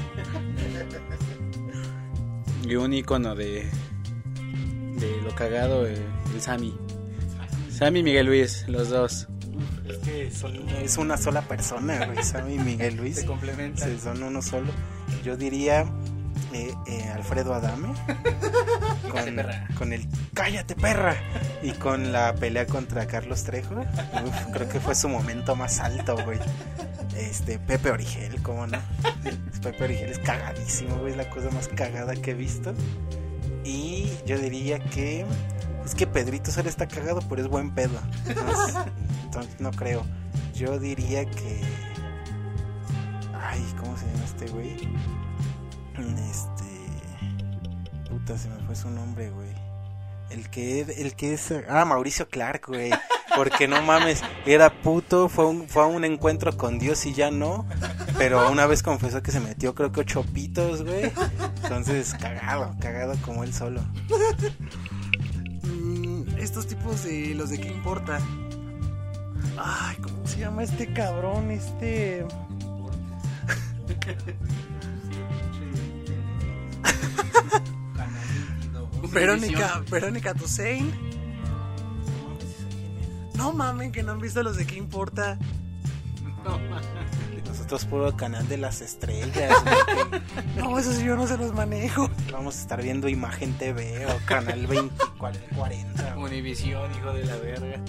Y 2.69 2.75
un 2.77 2.93
icono 2.93 3.35
de. 3.35 3.65
de 4.99 5.21
lo 5.23 5.35
cagado, 5.35 5.87
el, 5.87 5.99
el 6.35 6.41
Sammy. 6.41 6.77
Sammy 7.71 8.01
y 8.01 8.03
Miguel 8.03 8.27
Luis, 8.27 8.65
los 8.69 8.89
dos. 8.89 9.29
Es 9.89 9.99
que 9.99 10.31
son- 10.31 10.69
es 10.69 10.97
una 10.99 11.17
sola 11.17 11.43
persona, 11.43 12.07
güey. 12.07 12.23
Sammy 12.25 12.55
y 12.55 12.59
Miguel 12.59 12.97
Luis. 12.97 13.17
Se 13.21 13.27
complementan. 13.27 13.99
Son 14.01 14.23
uno 14.23 14.43
solo. 14.43 14.73
Yo 15.25 15.37
diría 15.37 15.87
eh, 16.53 16.75
eh, 16.87 17.11
Alfredo 17.15 17.55
Adame. 17.55 17.89
Con, 19.11 19.37
con 19.79 19.93
el 19.93 20.07
cállate 20.35 20.75
perra. 20.75 21.17
Y 21.63 21.71
con 21.73 22.13
la 22.13 22.35
pelea 22.35 22.67
contra 22.67 23.07
Carlos 23.07 23.45
Trejo. 23.45 23.77
Uf, 23.77 24.53
creo 24.53 24.69
que 24.69 24.79
fue 24.81 24.95
su 24.95 25.09
momento 25.09 25.57
más 25.57 25.81
alto, 25.81 26.17
güey. 26.25 26.39
Este, 27.17 27.59
Pepe 27.59 27.91
Origel, 27.91 28.43
¿cómo 28.43 28.67
no? 28.67 28.79
Pepe 29.63 29.85
Origel 29.85 30.11
es 30.11 30.19
cagadísimo, 30.19 30.97
güey. 30.97 31.13
Es 31.13 31.17
la 31.17 31.31
cosa 31.31 31.51
más 31.51 31.69
cagada 31.69 32.15
que 32.15 32.33
he 32.33 32.35
visto. 32.35 32.75
Y 33.65 34.11
yo 34.27 34.39
diría 34.39 34.79
que. 34.79 35.25
Es 35.85 35.95
que 35.95 36.07
Pedrito 36.07 36.51
solo 36.51 36.69
está 36.69 36.87
cagado, 36.87 37.21
pero 37.29 37.43
es 37.43 37.49
buen 37.49 37.75
pedo. 37.75 37.99
Entonces, 38.29 38.77
entonces 39.25 39.61
no 39.61 39.71
creo. 39.71 40.05
Yo 40.55 40.79
diría 40.79 41.25
que. 41.25 41.63
Ay, 43.41 43.65
¿cómo 43.79 43.97
se 43.97 44.07
llama 44.07 44.25
este 44.25 44.47
güey? 44.49 44.77
Este. 45.99 46.65
Puta, 48.11 48.37
se 48.37 48.49
me 48.49 48.57
fue 48.67 48.77
su 48.77 48.91
nombre, 48.91 49.31
güey. 49.31 49.49
El 50.31 50.51
que, 50.51 50.81
el 50.81 51.15
que 51.15 51.35
es. 51.35 51.53
Ah, 51.69 51.85
Mauricio 51.85 52.29
Clark, 52.29 52.67
güey. 52.67 52.91
Porque 53.35 53.69
no 53.69 53.83
mames, 53.83 54.23
era 54.47 54.71
puto, 54.71 55.29
fue, 55.29 55.67
fue 55.67 55.83
a 55.83 55.87
un 55.87 56.05
encuentro 56.05 56.57
con 56.57 56.79
Dios 56.79 57.05
y 57.07 57.13
ya 57.13 57.31
no. 57.31 57.67
Pero 58.17 58.51
una 58.51 58.67
vez 58.67 58.83
confesó 58.83 59.23
que 59.23 59.31
se 59.31 59.41
metió, 59.41 59.75
creo 59.75 59.93
que 59.93 60.01
ocho 60.01 60.25
pitos, 60.25 60.83
güey. 60.85 61.13
Entonces, 61.63 62.15
cagado, 62.15 62.75
cagado 62.81 63.15
como 63.23 63.45
él 63.45 63.53
solo. 63.53 63.83
Mm, 65.65 66.39
estos 66.39 66.67
tipos 66.67 67.05
de 67.05 67.35
los 67.35 67.51
de 67.51 67.61
qué 67.61 67.69
importa. 67.69 68.21
Ay, 69.59 69.97
¿cómo 69.97 70.27
se 70.27 70.41
llama 70.41 70.63
este 70.63 70.93
cabrón? 70.93 71.51
Este. 71.51 72.27
Verónica, 79.13 79.83
Verónica 79.91 80.35
Toussaint. 80.35 80.93
No 83.35 83.53
mamen 83.53 83.93
que 83.93 84.03
no 84.03 84.13
han 84.13 84.21
visto 84.21 84.43
los 84.43 84.57
de 84.57 84.67
qué 84.67 84.77
importa. 84.77 85.39
Nosotros 87.47 87.85
puro 87.87 88.17
canal 88.17 88.47
de 88.49 88.59
las 88.59 88.81
estrellas. 88.81 89.53
No, 90.57 90.79
esos 90.79 90.99
yo 91.01 91.17
no 91.17 91.27
se 91.27 91.37
los 91.37 91.53
manejo. 91.53 92.11
Vamos 92.33 92.57
a 92.57 92.61
estar 92.61 92.83
viendo 92.83 93.09
Imagen 93.09 93.53
TV 93.59 94.07
o 94.07 94.19
Canal 94.27 94.63
2040. 94.67 96.15
güey. 96.15 96.25
Univisión, 96.25 96.91
hijo 96.95 97.13
de 97.13 97.25
la 97.25 97.37
verga. 97.37 97.81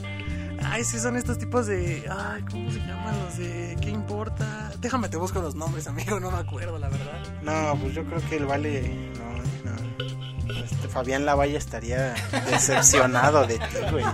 Ay, 0.63 0.83
sí, 0.83 0.99
son 0.99 1.15
estos 1.17 1.37
tipos 1.37 1.67
de. 1.67 2.05
Ay, 2.09 2.43
¿cómo 2.49 2.71
se 2.71 2.79
llaman 2.79 3.19
los 3.19 3.37
de 3.37 3.77
qué 3.81 3.89
importa? 3.89 4.71
Déjame, 4.79 5.09
te 5.09 5.17
busco 5.17 5.41
los 5.41 5.55
nombres, 5.55 5.87
amigo, 5.87 6.19
no 6.19 6.31
me 6.31 6.37
acuerdo, 6.37 6.77
la 6.77 6.89
verdad. 6.89 7.23
No, 7.41 7.79
pues 7.79 7.93
yo 7.93 8.05
creo 8.05 8.21
que 8.29 8.37
el 8.37 8.45
vale. 8.45 9.11
No, 9.17 9.71
no. 9.71 10.53
Este, 10.63 10.87
Fabián 10.87 11.25
Lavalle 11.25 11.57
estaría 11.57 12.13
decepcionado 12.49 13.45
de 13.45 13.57
ti, 13.57 13.77
güey. 13.91 14.05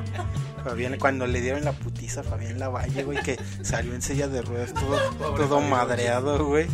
Fabián, 0.63 0.97
cuando 0.97 1.27
le 1.27 1.41
dieron 1.41 1.65
la 1.65 1.73
putiza 1.73 2.21
a 2.21 2.23
Fabián 2.23 2.57
Lavalle, 2.57 3.03
güey, 3.03 3.21
que 3.21 3.37
salió 3.61 3.93
en 3.93 4.01
silla 4.01 4.27
de 4.27 4.41
ruedas 4.41 4.73
todo, 4.73 5.35
todo 5.35 5.61
madreado, 5.61 6.45
güey. 6.45 6.67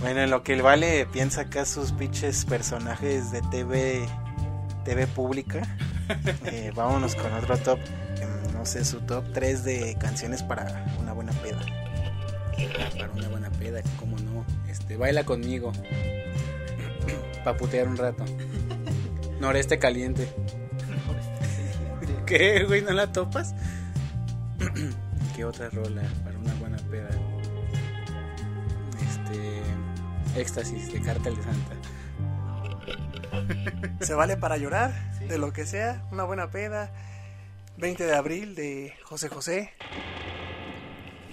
Bueno, 0.00 0.20
en 0.20 0.30
lo 0.30 0.42
que 0.42 0.54
el 0.54 0.62
vale 0.62 1.06
piensa 1.06 1.42
acá 1.42 1.64
sus 1.64 1.92
pinches 1.92 2.44
personajes 2.44 3.30
de 3.32 3.42
TV, 3.42 4.06
TV 4.84 5.06
pública, 5.06 5.62
eh, 6.46 6.72
vámonos 6.74 7.14
con 7.14 7.32
otro 7.34 7.56
top. 7.58 7.78
No 8.64 8.70
sé, 8.70 8.82
su 8.82 9.02
top 9.02 9.30
3 9.34 9.62
de 9.62 9.94
canciones 10.00 10.42
para 10.42 10.86
una 10.98 11.12
buena 11.12 11.32
peda. 11.32 11.60
Para 12.98 13.12
una 13.12 13.28
buena 13.28 13.50
peda, 13.50 13.82
cómo 13.98 14.16
no. 14.16 14.42
Este, 14.66 14.96
baila 14.96 15.24
conmigo. 15.24 15.70
Pa' 17.44 17.58
putear 17.58 17.88
un 17.88 17.98
rato. 17.98 18.24
Noreste 19.38 19.78
caliente. 19.78 20.32
¿Qué, 22.24 22.64
güey? 22.64 22.80
¿No 22.80 22.92
la 22.92 23.12
topas? 23.12 23.54
¿Qué 25.36 25.44
otra 25.44 25.68
rola 25.68 26.00
para 26.24 26.38
una 26.38 26.54
buena 26.54 26.78
peda? 26.90 27.10
Este. 29.06 30.40
Éxtasis 30.40 30.90
de 30.90 31.02
Cártel 31.02 31.36
de 31.36 31.42
Santa. 31.42 31.76
Se 34.06 34.14
vale 34.14 34.38
para 34.38 34.56
llorar, 34.56 34.90
de 35.28 35.36
lo 35.36 35.52
que 35.52 35.66
sea, 35.66 36.02
una 36.10 36.24
buena 36.24 36.50
peda. 36.50 36.90
20 37.76 38.04
de 38.04 38.14
abril 38.14 38.54
de 38.54 38.94
José 39.04 39.28
José. 39.28 39.70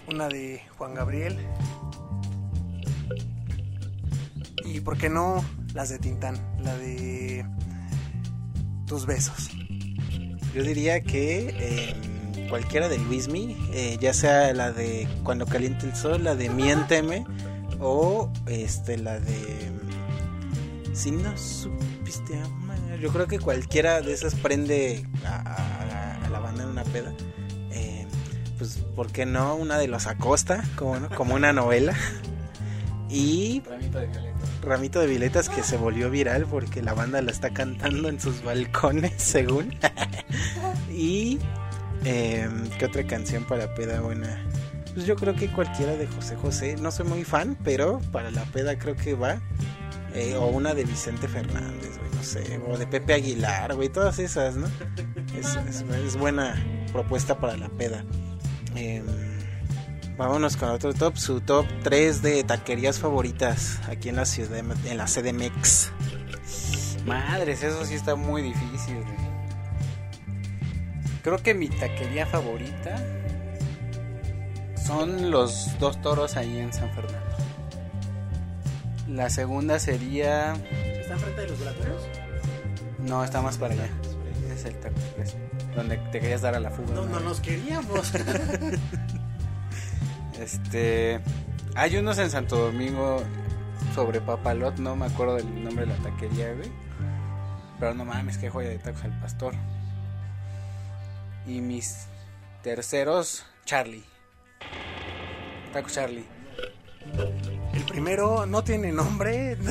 Una 0.08 0.28
de 0.28 0.62
Juan 0.78 0.96
Gabriel. 0.96 1.38
Y 4.66 4.80
por 4.82 4.98
qué 4.98 5.10
no 5.10 5.44
las 5.74 5.90
de 5.90 6.00
Tintán, 6.00 6.36
la 6.64 6.76
de 6.78 7.46
Tus 8.88 9.06
besos. 9.06 9.50
Yo 10.56 10.64
diría 10.64 11.02
que 11.02 11.56
eh, 11.58 12.48
cualquiera 12.50 12.90
de 12.90 12.98
Luismi, 12.98 13.56
eh, 13.74 13.98
ya 14.02 14.14
sea 14.14 14.54
la 14.54 14.72
de 14.72 15.08
Cuando 15.24 15.46
caliente 15.46 15.86
el 15.86 15.96
sol, 15.96 16.24
la 16.24 16.36
de 16.36 16.50
Miénteme 16.50 17.26
o 17.80 18.32
este 18.48 18.98
la 18.98 19.20
de 19.20 19.72
Si 20.94 21.12
no 21.12 21.38
supiste 21.38 22.36
amar. 22.40 23.00
Yo 23.00 23.12
creo 23.12 23.28
que 23.28 23.40
cualquiera 23.40 24.02
de 24.02 24.14
esas 24.14 24.36
prende 24.36 25.08
a 25.24 25.71
peda. 26.92 27.14
Eh, 27.72 28.06
pues, 28.58 28.78
¿por 28.96 29.12
qué 29.12 29.26
no? 29.26 29.56
Una 29.56 29.78
de 29.78 29.88
los 29.88 30.08
Acosta, 30.08 30.64
como, 30.76 31.00
no? 31.00 31.10
como 31.10 31.36
una 31.36 31.54
novela. 31.54 31.96
Y 33.10 33.62
Ramito 34.64 35.00
de 35.02 35.08
Violetas 35.08 35.50
que 35.50 35.64
se 35.64 35.76
volvió 35.78 36.10
viral 36.10 36.46
porque 36.46 36.82
la 36.82 36.94
banda 36.94 37.22
la 37.22 37.32
está 37.32 37.50
cantando 37.52 38.08
en 38.10 38.20
sus 38.22 38.42
balcones, 38.44 39.14
según. 39.18 39.76
y 40.90 41.40
eh, 42.06 42.48
¿qué 42.80 42.86
otra 42.86 43.06
canción 43.06 43.44
para 43.46 43.74
peda 43.76 44.00
buena? 44.02 44.42
Pues 44.94 45.06
yo 45.06 45.16
creo 45.16 45.36
que 45.36 45.50
cualquiera 45.52 45.96
de 45.96 46.08
José 46.08 46.36
José. 46.36 46.76
No 46.80 46.92
soy 46.92 47.06
muy 47.08 47.24
fan, 47.24 47.58
pero 47.64 48.00
para 48.12 48.32
la 48.32 48.44
peda 48.46 48.78
creo 48.78 48.96
que 48.96 49.14
va. 49.14 49.42
Eh, 50.14 50.36
o 50.36 50.48
una 50.48 50.74
de 50.74 50.84
Vicente 50.84 51.28
Fernández, 51.30 51.98
güey, 51.98 52.12
no 52.14 52.24
sé. 52.24 52.60
O 52.68 52.78
de 52.78 52.86
Pepe 52.88 53.14
Aguilar, 53.14 53.74
güey, 53.76 53.88
todas 53.88 54.20
esas, 54.20 54.56
¿no? 54.58 54.68
Es, 55.38 55.56
es- 55.70 55.82
es 56.06 56.18
buena 56.18 56.62
propuesta 56.92 57.40
para 57.40 57.58
la 57.58 57.70
peda. 57.70 58.04
Em, 58.76 59.06
Vámonos 60.18 60.56
con 60.56 60.70
otro 60.70 60.94
top, 60.94 61.18
su 61.18 61.42
top 61.42 61.66
3 61.84 62.22
de 62.22 62.44
taquerías 62.44 63.00
favoritas 63.00 63.80
aquí 63.90 64.10
en 64.10 64.18
la 64.18 64.26
ciudad, 64.26 64.60
en 64.60 64.98
la 64.98 65.06
CDMX. 65.06 65.92
Madres, 67.08 67.64
eso 67.64 67.84
sí 67.86 67.96
está 67.96 68.16
muy 68.16 68.44
difícil. 68.44 69.04
Creo 71.24 71.38
que 71.38 71.56
mi 71.56 71.70
taquería 71.70 72.28
favorita 72.28 73.04
son 74.76 75.32
los 75.32 75.80
dos 75.80 76.00
toros 76.02 76.38
ahí 76.38 76.60
en 76.60 76.72
San 76.72 76.92
Fernando. 76.94 77.38
La 79.08 79.30
segunda 79.32 79.80
sería. 79.80 80.54
¿Está 80.54 81.14
enfrente 81.14 81.42
de 81.42 81.48
los 81.48 81.60
velatorios? 81.60 82.04
No, 83.00 83.24
está 83.24 83.42
más 83.42 83.58
para 83.58 83.74
allá. 83.74 83.90
Es 84.54 84.66
el 84.66 84.76
taco 84.80 84.96
Donde 85.76 85.98
te 86.12 86.20
querías 86.20 86.42
dar 86.42 86.56
a 86.56 86.60
la 86.60 86.70
fuga. 86.72 86.94
No, 86.94 87.06
no 87.06 87.20
nos 87.20 87.40
queríamos. 87.40 88.12
Este. 90.40 91.20
Hay 91.76 91.96
unos 91.98 92.18
en 92.18 92.30
Santo 92.30 92.58
Domingo 92.58 93.24
sobre 93.96 94.20
Papalot, 94.22 94.78
no 94.78 94.96
me 94.96 95.06
acuerdo 95.06 95.36
del 95.36 95.64
nombre 95.64 95.86
de 95.86 95.94
la 95.96 96.04
taquería, 96.04 96.54
güey. 96.54 96.72
Pero 97.80 97.94
no 97.94 98.06
mames, 98.06 98.38
qué 98.38 98.50
joya 98.50 98.70
de 98.70 98.78
tacos 98.80 99.04
al 99.04 99.18
pastor. 99.20 99.54
Y 101.48 101.62
mis 101.62 102.08
terceros, 102.64 103.46
Charlie. 103.66 104.04
Taco 105.74 105.90
Charlie. 105.90 106.26
El 107.74 107.84
primero 107.86 108.46
no 108.46 108.64
tiene 108.64 108.92
nombre. 108.92 109.58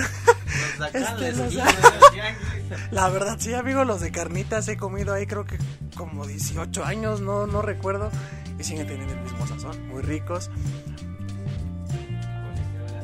Este, 0.95 1.33
los- 1.33 1.53
La 2.91 3.09
verdad, 3.09 3.37
sí, 3.39 3.55
amigo, 3.55 3.85
los 3.85 4.01
de 4.01 4.11
carnitas 4.11 4.69
he 4.69 4.77
comido 4.77 5.15
ahí 5.15 5.27
creo 5.27 5.45
que 5.45 5.59
como 5.97 6.27
18 6.27 6.85
años, 6.85 7.21
no, 7.21 7.47
no 7.47 7.63
recuerdo. 7.63 8.11
Y 8.59 8.65
siguen 8.65 8.87
teniendo 8.87 9.15
el 9.15 9.21
mismo 9.21 9.47
sazón, 9.47 9.89
muy 9.89 10.03
ricos. 10.03 10.51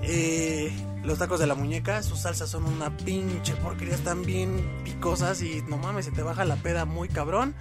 Eh, 0.02 0.70
los 1.02 1.18
tacos 1.18 1.40
de 1.40 1.46
la 1.46 1.54
muñeca, 1.54 2.02
sus 2.02 2.20
salsas 2.20 2.50
son 2.50 2.64
una 2.64 2.96
pinche 2.96 3.54
porquería, 3.56 3.94
están 3.94 4.22
bien 4.22 4.82
picosas 4.84 5.42
y 5.42 5.62
no 5.62 5.78
mames, 5.78 6.04
se 6.04 6.12
te 6.12 6.22
baja 6.22 6.44
la 6.44 6.56
peda 6.56 6.84
muy 6.84 7.08
cabrón. 7.08 7.54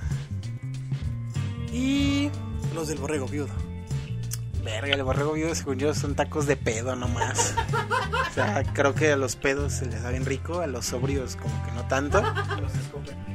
Y 1.71 2.29
los 2.73 2.87
del 2.87 2.99
borrego 2.99 3.27
viudo. 3.27 3.64
Verga, 4.65 4.95
el 4.95 5.03
borrego 5.03 5.33
vivo 5.33 5.53
según 5.53 5.77
yo 5.77 5.93
son 5.93 6.15
tacos 6.15 6.47
de 6.47 6.57
pedo 6.57 6.95
nomás. 6.95 7.53
O 8.31 8.33
sea, 8.33 8.63
creo 8.73 8.95
que 8.95 9.11
a 9.11 9.15
los 9.15 9.35
pedos 9.35 9.73
se 9.73 9.85
les 9.85 10.01
da 10.01 10.09
bien 10.09 10.25
rico, 10.25 10.59
a 10.59 10.67
los 10.67 10.87
sobrios 10.87 11.35
como 11.35 11.63
que 11.63 11.71
no 11.73 11.87
tanto. 11.87 12.17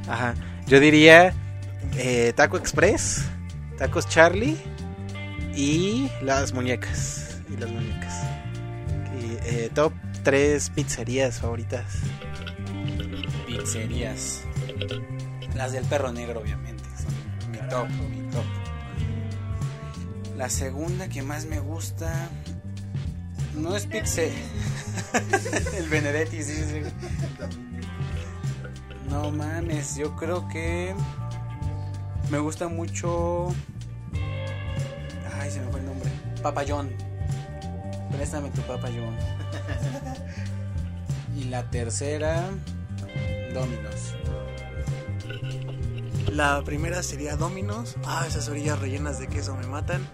Ajá. 0.09 0.35
Yo 0.67 0.81
diría 0.81 1.33
eh, 1.95 2.33
Taco 2.35 2.57
Express, 2.57 3.23
Tacos 3.77 4.09
Charlie 4.09 4.57
y 5.55 6.11
las 6.21 6.53
muñecas. 6.53 7.41
Y 7.49 7.55
las 7.55 7.69
muñecas. 7.69 8.13
Eh, 9.45 9.71
top 9.73 9.93
3 10.23 10.69
pizzerías 10.71 11.39
favoritas. 11.39 11.85
Pizzerías. 13.47 14.43
Las 15.55 15.71
del 15.71 15.85
perro 15.85 16.11
negro, 16.11 16.41
obviamente. 16.41 16.83
Mi 17.49 17.57
top, 17.69 17.87
mi 17.87 18.29
top. 18.31 18.60
La 20.41 20.49
segunda 20.49 21.07
que 21.07 21.21
más 21.21 21.45
me 21.45 21.59
gusta. 21.59 22.11
No 23.53 23.75
es 23.75 23.85
pizze. 23.85 24.33
El 25.77 25.87
Benedetti, 25.87 26.41
sí, 26.41 26.63
sí. 26.63 26.81
No 29.07 29.29
mames, 29.29 29.97
yo 29.97 30.15
creo 30.15 30.47
que. 30.47 30.95
Me 32.31 32.39
gusta 32.39 32.69
mucho. 32.69 33.49
Ay, 35.39 35.51
se 35.51 35.59
me 35.59 35.67
fue 35.69 35.79
el 35.79 35.85
nombre. 35.85 36.09
Papayón. 36.41 36.89
Préstame 38.11 38.49
tu 38.49 38.61
papayón. 38.61 39.15
y 41.37 41.43
la 41.43 41.69
tercera. 41.69 42.49
Dominos. 43.53 44.15
La 46.29 46.61
primera 46.63 47.03
sería 47.03 47.35
Dominos. 47.35 47.95
Ah, 48.05 48.25
esas 48.27 48.47
orillas 48.49 48.79
rellenas 48.79 49.19
de 49.19 49.27
queso 49.27 49.55
me 49.55 49.67
matan. 49.67 50.07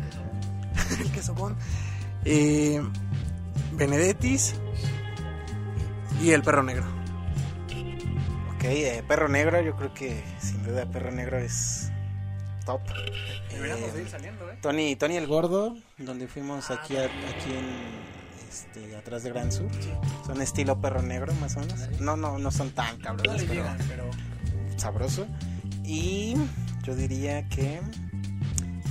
el 0.99 1.11
queso 1.11 1.33
con. 1.35 1.55
Eh, 2.25 2.81
Benedettis. 3.73 4.55
Y 6.21 6.31
el 6.31 6.41
perro 6.41 6.63
negro. 6.63 6.85
Ok, 8.55 8.63
eh, 8.63 9.03
Perro 9.07 9.27
Negro, 9.29 9.61
yo 9.61 9.75
creo 9.75 9.93
que 9.93 10.23
sin 10.39 10.63
duda 10.63 10.87
Perro 10.87 11.11
Negro 11.11 11.37
es 11.37 11.91
top. 12.65 12.81
Deberíamos 13.51 13.93
Eh, 13.95 14.01
ir 14.01 14.09
saliendo, 14.09 14.49
¿eh? 14.51 14.57
Tony, 14.63 14.95
Tony 14.95 15.15
el 15.15 15.27
Gordo, 15.27 15.75
donde 15.99 16.27
fuimos 16.27 16.71
aquí, 16.71 16.97
a- 16.97 17.05
aquí 17.05 17.51
en 17.55 18.47
este, 18.49 18.95
atrás 18.95 19.21
de 19.21 19.29
Gran 19.29 19.51
Sur. 19.51 19.69
Son 20.25 20.41
estilo 20.41 20.81
perro 20.81 21.03
negro, 21.03 21.31
más 21.35 21.55
o 21.55 21.59
menos. 21.59 21.87
No, 21.99 22.17
no, 22.17 22.39
no 22.39 22.49
son 22.51 22.71
tan 22.71 22.97
cabrones, 22.97 23.43
pero. 23.47 24.09
sabroso. 24.75 25.27
Y 25.87 26.35
yo 26.83 26.95
diría 26.95 27.47
que 27.47 27.79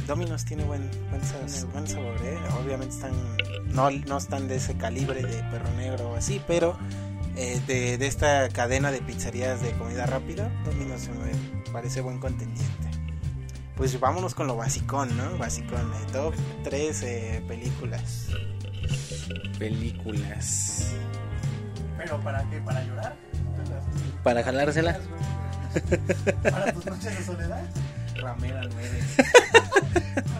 Domino's 0.07 0.45
tiene 0.45 0.65
buen, 0.65 0.91
buen, 1.11 1.23
sa- 1.23 1.67
buen 1.73 1.87
sabor, 1.87 2.15
¿eh? 2.25 2.39
Obviamente 2.65 2.95
están, 2.95 3.13
no, 3.67 3.91
no 3.91 4.17
están 4.19 4.49
de 4.49 4.57
ese 4.57 4.75
calibre 4.77 5.23
de 5.23 5.43
perro 5.51 5.71
negro 5.77 6.11
o 6.13 6.17
así, 6.17 6.41
pero 6.47 6.79
eh, 7.37 7.61
de, 7.67 7.99
de 7.99 8.07
esta 8.07 8.49
cadena 8.49 8.91
de 8.91 9.03
pizzerías 9.03 9.61
de 9.61 9.73
comida 9.73 10.07
rápida, 10.07 10.51
Domino's 10.65 11.09
me 11.09 11.71
parece 11.73 12.01
buen 12.01 12.19
contendiente. 12.19 12.65
Pues 13.77 14.01
vámonos 14.01 14.35
con 14.35 14.47
lo 14.47 14.57
basicón, 14.57 15.15
¿no? 15.19 15.37
Basicón, 15.37 15.93
eh, 15.93 16.07
top 16.13 16.35
3 16.65 17.43
películas. 17.47 18.29
Películas. 19.59 20.93
¿Pero 21.99 22.19
para 22.21 22.43
qué? 22.49 22.59
¿Para 22.61 22.83
llorar? 22.85 23.17
Para 24.23 24.43
jalársela. 24.43 24.99
¿Para 26.43 26.73
tus 26.73 26.87
noches 26.87 27.19
de 27.19 27.25
soledad? 27.25 27.65
Ramera 28.17 28.63
9. 28.63 28.89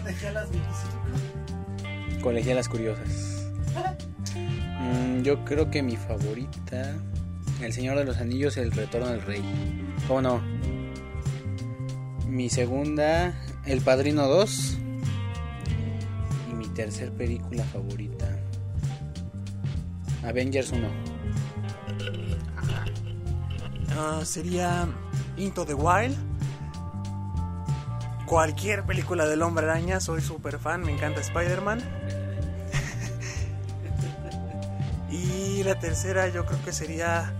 Dejé 0.05 0.27
a 0.27 0.31
las 0.31 0.49
25. 0.49 2.21
Colegialas 2.21 2.67
curiosas. 2.69 3.45
Mm, 4.79 5.21
yo 5.21 5.43
creo 5.45 5.69
que 5.69 5.83
mi 5.83 5.95
favorita. 5.95 6.95
El 7.61 7.73
Señor 7.73 7.97
de 7.97 8.05
los 8.05 8.17
Anillos, 8.17 8.57
El 8.57 8.71
Retorno 8.71 9.07
del 9.07 9.21
Rey. 9.21 9.43
¿Cómo 10.07 10.21
no? 10.21 10.41
Mi 12.27 12.49
segunda, 12.49 13.33
El 13.65 13.81
Padrino 13.81 14.27
2. 14.27 14.77
Y 16.49 16.53
mi 16.53 16.67
tercer 16.67 17.11
película 17.11 17.63
favorita. 17.63 18.27
Avengers 20.23 20.71
1. 20.71 20.87
Ah, 23.99 24.21
sería 24.23 24.87
Into 25.37 25.65
the 25.65 25.73
Wild. 25.73 26.15
Cualquier 28.25 28.83
película 28.83 29.25
del 29.25 29.41
Hombre 29.41 29.65
Araña, 29.65 29.99
soy 29.99 30.21
súper 30.21 30.59
fan, 30.59 30.81
me 30.81 30.91
encanta 30.91 31.21
Spider-Man. 31.21 31.79
y 35.11 35.63
la 35.63 35.79
tercera 35.79 36.27
yo 36.27 36.45
creo 36.45 36.59
que 36.65 36.73
sería 36.73 37.33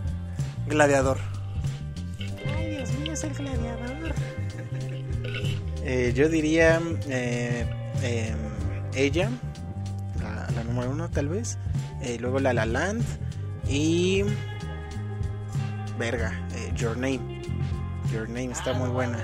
Gladiador. 0.68 1.18
Ay, 2.58 2.78
Dios 2.78 2.90
mío, 3.00 3.14
es 3.14 3.24
el 3.24 3.34
gladiador. 3.34 4.14
Eh, 5.84 6.12
yo 6.14 6.30
diría 6.30 6.82
eh, 7.08 7.66
em, 8.02 8.38
ella, 8.94 9.30
la, 10.22 10.48
la 10.56 10.64
número 10.64 10.92
uno 10.92 11.10
tal 11.10 11.30
vez. 11.30 11.58
Eh, 12.02 12.18
luego 12.20 12.40
La 12.40 12.54
La 12.54 12.66
Land 12.66 13.04
y 13.68 14.24
verga, 15.98 16.40
eh, 16.56 16.72
Your 16.76 16.96
Name. 16.96 17.37
Your 18.12 18.28
Name 18.28 18.52
está 18.52 18.74
muy 18.74 18.90
buena. 18.90 19.18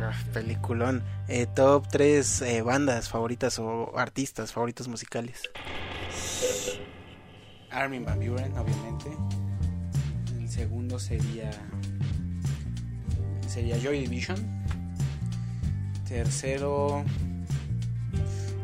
Ah, 0.00 0.12
peliculón. 0.32 1.02
Eh, 1.26 1.46
top 1.46 1.86
3 1.88 2.64
bandas 2.64 3.08
favoritas 3.08 3.58
o 3.58 3.96
artistas 3.98 4.52
favoritos 4.52 4.88
musicales. 4.88 5.42
Armin 7.70 8.04
Van 8.04 8.18
Buren, 8.18 8.56
obviamente. 8.56 9.10
El 10.38 10.48
segundo 10.48 10.98
sería 10.98 11.50
sería 13.46 13.78
Joy 13.78 14.00
Division. 14.00 14.36
Tercero, 16.06 17.04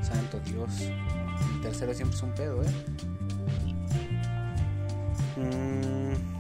santo 0.03 0.41
Dios. 0.41 0.71
El 1.55 1.61
tercero 1.63 1.93
siempre 1.93 2.17
es 2.17 2.23
un 2.23 2.35
pedo, 2.35 2.63
¿eh? 2.63 2.71
Mm, 5.37 6.34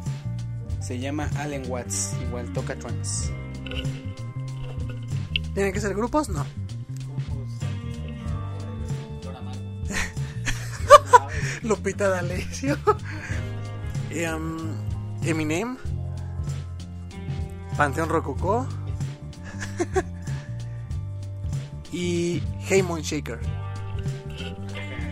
se 0.84 0.98
llama 0.98 1.30
Allen 1.38 1.62
Watts, 1.68 2.14
igual 2.20 2.52
toca 2.52 2.76
trance. 2.76 3.32
¿Tienen 5.54 5.72
que 5.72 5.80
ser 5.80 5.94
grupos? 5.94 6.28
No. 6.28 6.44
Lupita 11.62 12.10
D'Alessio. 12.10 12.76
Um, 14.34 14.76
Eminem. 15.24 15.78
Panteón 17.78 18.10
Rococó. 18.10 18.68
y 21.92 22.42
Haymon 22.68 23.00
Shaker. 23.00 23.40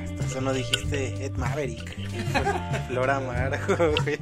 Hasta 0.05 0.27
eso 0.27 0.41
no 0.43 0.53
dijiste 0.53 1.25
Ed 1.25 1.33
Maverick. 1.37 1.97
Flora 2.89 3.17
Amargo, 3.17 3.95
güey. 4.03 4.19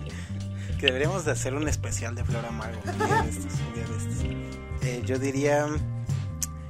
Que 0.81 0.87
deberíamos 0.87 1.27
de 1.27 1.33
hacer 1.33 1.53
un 1.55 1.69
especial 1.69 2.15
de 2.15 2.25
Flora 2.25 2.49
Amargo. 2.49 2.81
Un 2.87 2.99
día 3.07 3.23
de 3.23 3.29
estos, 3.29 3.53
un 3.61 3.75
día 3.75 3.85
de 3.87 3.97
estos. 3.99 4.25
Eh, 4.83 5.03
yo 5.05 5.19
diría 5.19 5.67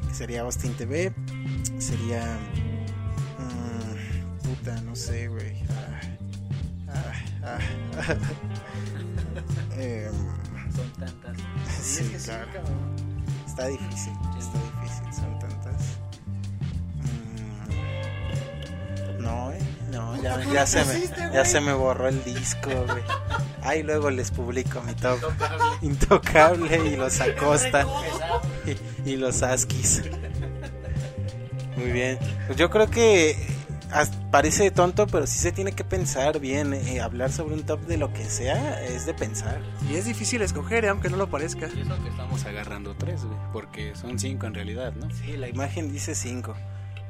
que 0.08 0.14
sería 0.14 0.40
Austin 0.42 0.74
TV. 0.74 1.12
Sería... 1.78 2.20
mm, 3.38 4.38
puta, 4.42 4.80
no 4.82 4.96
sé, 4.96 5.28
güey. 5.28 5.62
Ah, 6.88 7.20
ah, 7.44 7.58
ah. 7.96 8.16
Em, 9.78 10.12
Son 10.74 10.90
tantas. 10.98 11.36
Sí, 11.80 12.12
claro. 12.24 12.48
Está 13.46 13.66
difícil, 13.68 14.12
está 14.38 14.58
difícil, 14.82 15.14
son 15.14 15.38
tantas. 15.38 15.98
Mm, 19.18 19.22
No, 19.22 19.52
eh, 19.52 19.58
no, 19.90 20.16
ya, 20.22 20.42
ya, 20.52 20.66
se 20.66 20.84
me, 20.84 21.32
ya 21.32 21.44
se 21.44 21.60
me 21.60 21.72
borró 21.72 22.08
el 22.08 22.22
disco, 22.24 22.70
güey. 22.86 23.02
Ahí 23.62 23.82
luego 23.82 24.10
les 24.10 24.30
publico 24.30 24.80
mi 24.82 24.94
top. 24.94 25.18
Intocable 25.82 26.88
y 26.88 26.96
los 26.96 27.20
Acosta 27.20 27.86
y, 29.04 29.10
y 29.10 29.16
los 29.16 29.42
Askis. 29.42 30.02
Muy 31.76 31.92
bien. 31.92 32.18
Pues 32.46 32.58
yo 32.58 32.70
creo 32.70 32.90
que 32.90 33.36
parece 34.30 34.70
tonto, 34.70 35.06
pero 35.06 35.26
sí 35.26 35.38
se 35.38 35.52
tiene 35.52 35.72
que 35.72 35.84
pensar 35.84 36.38
bien. 36.40 36.74
eh, 36.74 37.00
hablar 37.00 37.32
sobre 37.32 37.54
un 37.54 37.64
top 37.64 37.80
de 37.86 37.96
lo 37.96 38.12
que 38.12 38.24
sea 38.24 38.82
es 38.84 39.06
de 39.06 39.14
pensar. 39.14 39.60
Y 39.90 39.96
es 39.96 40.04
difícil 40.04 40.42
escoger, 40.42 40.84
eh, 40.84 40.88
aunque 40.88 41.10
no 41.10 41.16
lo 41.16 41.28
parezca. 41.28 41.68
Y 41.74 41.80
eso 41.80 42.02
que 42.02 42.08
estamos 42.08 42.44
agarrando 42.44 42.94
tres, 42.94 43.24
güey. 43.24 43.38
Porque 43.52 43.94
son 43.96 44.18
cinco 44.18 44.46
en 44.46 44.54
realidad, 44.54 44.92
¿no? 44.94 45.08
Sí, 45.14 45.36
la 45.36 45.48
imagen 45.48 45.92
dice 45.92 46.14
5. 46.14 46.54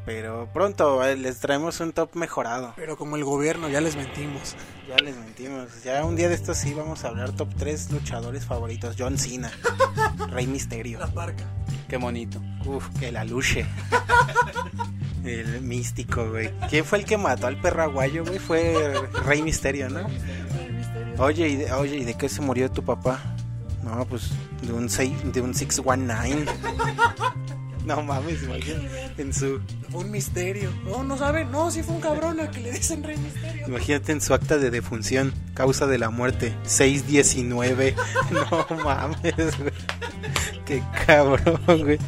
Pero 0.06 0.48
pronto 0.52 1.04
eh, 1.04 1.16
les 1.16 1.38
traemos 1.38 1.78
un 1.80 1.92
top 1.92 2.16
mejorado. 2.16 2.72
Pero 2.76 2.96
como 2.96 3.16
el 3.16 3.24
gobierno, 3.24 3.68
ya 3.68 3.80
les 3.80 3.96
mentimos. 3.96 4.56
Ya 4.88 4.96
les 4.96 5.16
mentimos. 5.16 5.82
Ya 5.84 6.04
un 6.04 6.16
día 6.16 6.28
de 6.28 6.34
estos 6.34 6.56
sí 6.56 6.72
vamos 6.74 7.04
a 7.04 7.08
hablar 7.08 7.32
top 7.32 7.48
3 7.56 7.90
luchadores 7.92 8.44
favoritos. 8.46 8.96
John 8.98 9.18
Cena, 9.18 9.52
Rey 10.30 10.46
Misterio. 10.46 10.98
La 10.98 11.06
parca. 11.08 11.44
Qué 11.88 11.96
bonito. 11.98 12.40
Uf, 12.64 12.88
que 12.98 13.12
la 13.12 13.24
luche. 13.24 13.66
El 15.24 15.60
místico, 15.60 16.30
güey. 16.30 16.50
¿Quién 16.70 16.84
fue 16.84 16.96
el 16.98 17.04
que 17.04 17.18
mató 17.18 17.46
al 17.46 17.60
perro 17.60 17.82
aguayo, 17.82 18.24
güey? 18.24 18.38
Fue 18.38 18.94
Rey 19.26 19.42
Misterio, 19.42 19.90
¿no? 19.90 20.06
Oye, 21.18 21.46
¿y 21.48 21.56
de, 21.56 21.72
oye, 21.72 21.96
¿y 21.98 22.04
de 22.04 22.14
qué 22.14 22.30
se 22.30 22.40
murió 22.40 22.70
tu 22.70 22.82
papá? 22.82 23.20
No, 23.82 24.02
pues 24.06 24.30
de 24.62 24.72
un, 24.72 24.88
sei- 24.88 25.14
de 25.30 25.42
un 25.42 25.52
619. 25.54 26.46
No 27.90 28.02
mames, 28.02 28.44
imagínate. 28.44 29.14
En 29.18 29.34
su, 29.34 29.60
Fue 29.90 30.04
un 30.04 30.12
misterio. 30.12 30.70
No, 30.84 31.02
no 31.02 31.18
saben. 31.18 31.50
No, 31.50 31.72
sí 31.72 31.82
fue 31.82 31.96
un 31.96 32.00
cabrón 32.00 32.38
al 32.38 32.50
que 32.50 32.60
le 32.60 32.70
dicen 32.70 33.02
rey 33.02 33.16
misterio. 33.16 33.66
imagínate 33.66 34.12
en 34.12 34.20
su 34.20 34.32
acta 34.32 34.58
de 34.58 34.70
defunción, 34.70 35.34
causa 35.54 35.88
de 35.88 35.98
la 35.98 36.10
muerte, 36.10 36.54
619. 36.64 37.96
No 38.30 38.76
mames, 38.84 39.58
güey. 39.58 39.72
Qué 40.64 40.82
cabrón, 41.04 41.60
güey. 41.66 41.98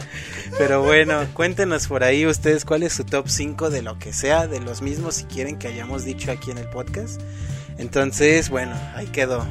Pero 0.57 0.85
bueno, 0.85 1.27
cuéntenos 1.35 1.89
por 1.89 2.05
ahí 2.05 2.27
ustedes 2.27 2.65
cuál 2.65 2.85
es 2.85 2.93
su 2.93 3.03
top 3.03 3.29
5 3.29 3.71
de 3.71 3.83
lo 3.83 3.99
que 3.99 4.13
sea, 4.13 4.47
de 4.47 4.61
los 4.61 4.83
mismos 4.83 5.17
si 5.17 5.25
quieren 5.25 5.59
que 5.59 5.67
hayamos 5.67 6.05
dicho 6.05 6.31
aquí 6.31 6.53
en 6.53 6.59
el 6.59 6.69
podcast. 6.69 7.21
Entonces, 7.79 8.51
bueno, 8.51 8.73
ahí 8.95 9.07
quedó. 9.09 9.45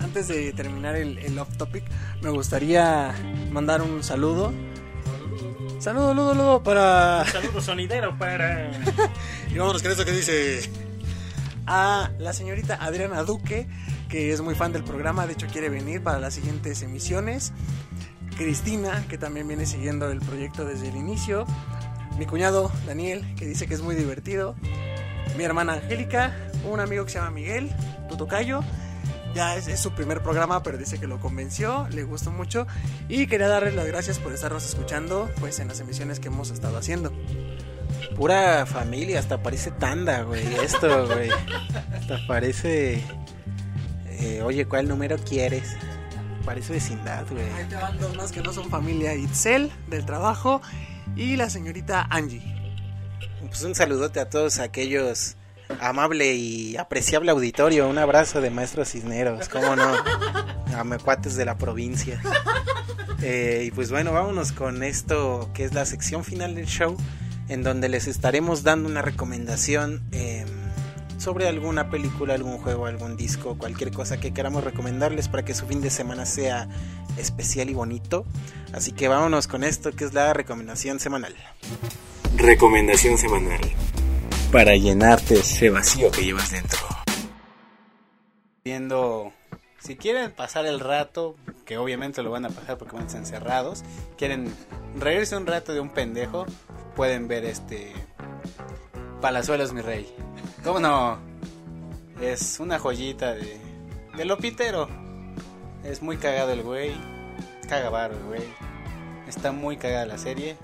Antes 0.00 0.28
de 0.28 0.52
terminar 0.52 0.96
el, 0.96 1.16
el 1.18 1.38
off 1.38 1.56
topic, 1.56 1.84
me 2.20 2.28
gustaría 2.28 3.14
mandar 3.50 3.80
un 3.80 4.02
saludo. 4.02 4.52
Saludo, 5.80 6.08
saludo, 6.08 6.34
saludo 6.34 6.62
para. 6.62 7.24
Saludos 7.24 7.64
sonidero 7.64 8.16
para. 8.18 8.70
Y 9.50 9.56
vámonos 9.56 9.82
con 9.82 9.90
eso 9.90 10.04
que 10.04 10.12
dice. 10.12 10.70
A 11.66 12.10
la 12.18 12.34
señorita 12.34 12.74
Adriana 12.74 13.22
Duque, 13.22 13.66
que 14.10 14.30
es 14.32 14.42
muy 14.42 14.54
fan 14.54 14.72
del 14.72 14.84
programa, 14.84 15.26
de 15.26 15.32
hecho 15.32 15.46
quiere 15.46 15.70
venir 15.70 16.02
para 16.02 16.18
las 16.18 16.34
siguientes 16.34 16.82
emisiones. 16.82 17.54
Cristina, 18.36 19.06
que 19.08 19.16
también 19.16 19.48
viene 19.48 19.64
siguiendo 19.64 20.10
el 20.10 20.20
proyecto 20.20 20.66
desde 20.66 20.88
el 20.88 20.96
inicio. 20.96 21.46
Mi 22.18 22.26
cuñado 22.26 22.70
Daniel, 22.86 23.34
que 23.36 23.46
dice 23.46 23.66
que 23.66 23.72
es 23.72 23.80
muy 23.80 23.94
divertido. 23.94 24.56
Mi 25.38 25.44
hermana 25.44 25.74
Angélica, 25.74 26.36
un 26.70 26.80
amigo 26.80 27.06
que 27.06 27.12
se 27.12 27.18
llama 27.18 27.30
Miguel, 27.30 27.70
tu 28.08 28.18
tocayo. 28.18 28.62
Ya 29.34 29.56
es, 29.56 29.68
es 29.68 29.78
su 29.78 29.92
primer 29.92 30.22
programa, 30.22 30.62
pero 30.62 30.76
dice 30.76 30.98
que 30.98 31.06
lo 31.06 31.20
convenció, 31.20 31.86
le 31.90 32.02
gustó 32.02 32.30
mucho. 32.32 32.66
Y 33.08 33.26
quería 33.26 33.48
darles 33.48 33.74
las 33.74 33.86
gracias 33.86 34.18
por 34.18 34.32
estarnos 34.32 34.64
escuchando 34.64 35.30
pues, 35.38 35.60
en 35.60 35.68
las 35.68 35.78
emisiones 35.80 36.18
que 36.18 36.28
hemos 36.28 36.50
estado 36.50 36.76
haciendo. 36.76 37.12
Pura 38.16 38.66
familia, 38.66 39.20
hasta 39.20 39.42
parece 39.42 39.70
tanda, 39.70 40.22
güey. 40.22 40.42
Esto, 40.64 41.06
güey. 41.06 41.30
Hasta 41.94 42.26
parece. 42.26 43.02
eh, 44.08 44.42
oye, 44.42 44.66
¿cuál 44.66 44.88
número 44.88 45.16
quieres? 45.18 45.76
Parece 46.44 46.72
vecindad, 46.72 47.24
güey. 47.30 47.44
Ahí 47.52 47.66
te 47.68 47.76
van 47.76 47.98
dos 47.98 48.16
más 48.16 48.32
que 48.32 48.40
no 48.40 48.52
son 48.52 48.68
familia. 48.68 49.14
Itzel, 49.14 49.70
del 49.88 50.04
trabajo, 50.06 50.60
y 51.14 51.36
la 51.36 51.50
señorita 51.50 52.06
Angie. 52.10 52.42
Pues 53.46 53.62
un 53.62 53.74
saludote 53.74 54.20
a 54.20 54.28
todos 54.28 54.58
aquellos 54.58 55.36
amable 55.80 56.34
y 56.34 56.76
apreciable 56.76 57.30
auditorio. 57.30 57.88
Un 57.88 57.98
abrazo 57.98 58.40
de 58.40 58.50
maestros 58.50 58.90
cisneros, 58.90 59.48
cómo 59.48 59.76
no. 59.76 59.92
A 60.76 60.84
mecuates 60.84 61.36
de 61.36 61.44
la 61.44 61.56
provincia. 61.56 62.20
Eh, 63.22 63.64
y 63.66 63.70
pues 63.70 63.90
bueno, 63.90 64.12
vámonos 64.12 64.52
con 64.52 64.82
esto 64.82 65.50
que 65.52 65.64
es 65.64 65.74
la 65.74 65.84
sección 65.84 66.24
final 66.24 66.54
del 66.54 66.66
show, 66.66 66.96
en 67.48 67.62
donde 67.62 67.88
les 67.88 68.06
estaremos 68.06 68.62
dando 68.62 68.88
una 68.88 69.02
recomendación 69.02 70.02
eh, 70.12 70.46
sobre 71.18 71.46
alguna 71.46 71.90
película, 71.90 72.34
algún 72.34 72.56
juego, 72.58 72.86
algún 72.86 73.16
disco, 73.16 73.58
cualquier 73.58 73.92
cosa 73.92 74.18
que 74.18 74.32
queramos 74.32 74.64
recomendarles 74.64 75.28
para 75.28 75.44
que 75.44 75.54
su 75.54 75.66
fin 75.66 75.82
de 75.82 75.90
semana 75.90 76.24
sea 76.24 76.68
especial 77.18 77.68
y 77.68 77.74
bonito. 77.74 78.24
Así 78.72 78.92
que 78.92 79.08
vámonos 79.08 79.46
con 79.46 79.64
esto 79.64 79.92
que 79.92 80.04
es 80.04 80.14
la 80.14 80.32
recomendación 80.32 80.98
semanal. 80.98 81.34
Recomendación 82.36 83.18
semanal. 83.18 83.60
Para 84.52 84.74
llenarte 84.74 85.34
ese 85.34 85.70
vacío 85.70 86.10
que 86.10 86.24
llevas 86.24 86.50
dentro. 86.50 86.78
Viendo, 88.64 89.32
si 89.78 89.96
quieren 89.96 90.32
pasar 90.32 90.66
el 90.66 90.80
rato, 90.80 91.36
que 91.64 91.78
obviamente 91.78 92.22
lo 92.22 92.30
van 92.30 92.46
a 92.46 92.50
pasar 92.50 92.76
porque 92.76 92.94
van 92.94 93.04
a 93.04 93.06
estar 93.06 93.20
encerrados, 93.20 93.84
quieren 94.18 94.52
reírse 94.98 95.36
un 95.36 95.46
rato 95.46 95.72
de 95.72 95.80
un 95.80 95.90
pendejo, 95.90 96.46
pueden 96.96 97.28
ver 97.28 97.44
este 97.44 97.92
Palazuelos, 99.20 99.72
mi 99.72 99.82
rey. 99.82 100.12
¿Cómo 100.64 100.80
no? 100.80 101.18
Es 102.20 102.58
una 102.58 102.78
joyita 102.78 103.34
de, 103.34 103.60
de 104.16 104.24
Lopitero. 104.24 104.88
Es 105.84 106.02
muy 106.02 106.16
cagado 106.16 106.52
el 106.52 106.62
güey. 106.62 106.92
Caga 107.68 107.90
barro 107.90 108.16
el 108.16 108.24
güey. 108.24 108.42
Está 109.28 109.52
muy 109.52 109.76
cagada 109.76 110.06
la 110.06 110.18
serie. 110.18 110.56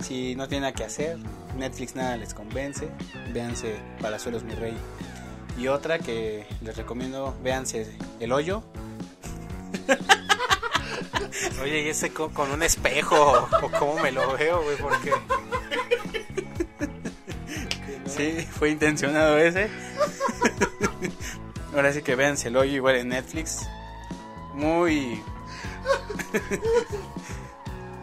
Si 0.00 0.36
no 0.36 0.48
tiene 0.48 0.62
nada 0.62 0.72
que 0.72 0.84
hacer, 0.84 1.18
Netflix 1.56 1.94
nada 1.94 2.16
les 2.16 2.34
convence. 2.34 2.88
Véanse 3.32 3.76
Palazuelos, 4.00 4.42
mi 4.44 4.54
rey. 4.54 4.76
Y 5.58 5.68
otra 5.68 5.98
que 5.98 6.46
les 6.62 6.76
recomiendo, 6.76 7.36
véanse 7.42 7.94
El 8.20 8.32
Hoyo. 8.32 8.62
Oye, 11.62 11.82
¿y 11.82 11.88
ese 11.88 12.12
co- 12.12 12.30
con, 12.30 12.50
un 12.50 12.62
espejo? 12.62 13.48
¿O 13.62 13.70
cómo 13.78 13.98
me 14.00 14.12
lo 14.12 14.32
veo, 14.36 14.62
güey? 14.62 14.76
Porque... 14.78 15.12
Sí, 18.06 18.46
fue 18.50 18.70
intencionado 18.70 19.38
ese. 19.38 19.70
Ahora 21.74 21.92
sí 21.92 22.02
que 22.02 22.14
véanselo 22.14 22.64
igual 22.64 22.96
en 22.96 23.08
Netflix. 23.08 23.66
Muy 24.54 25.22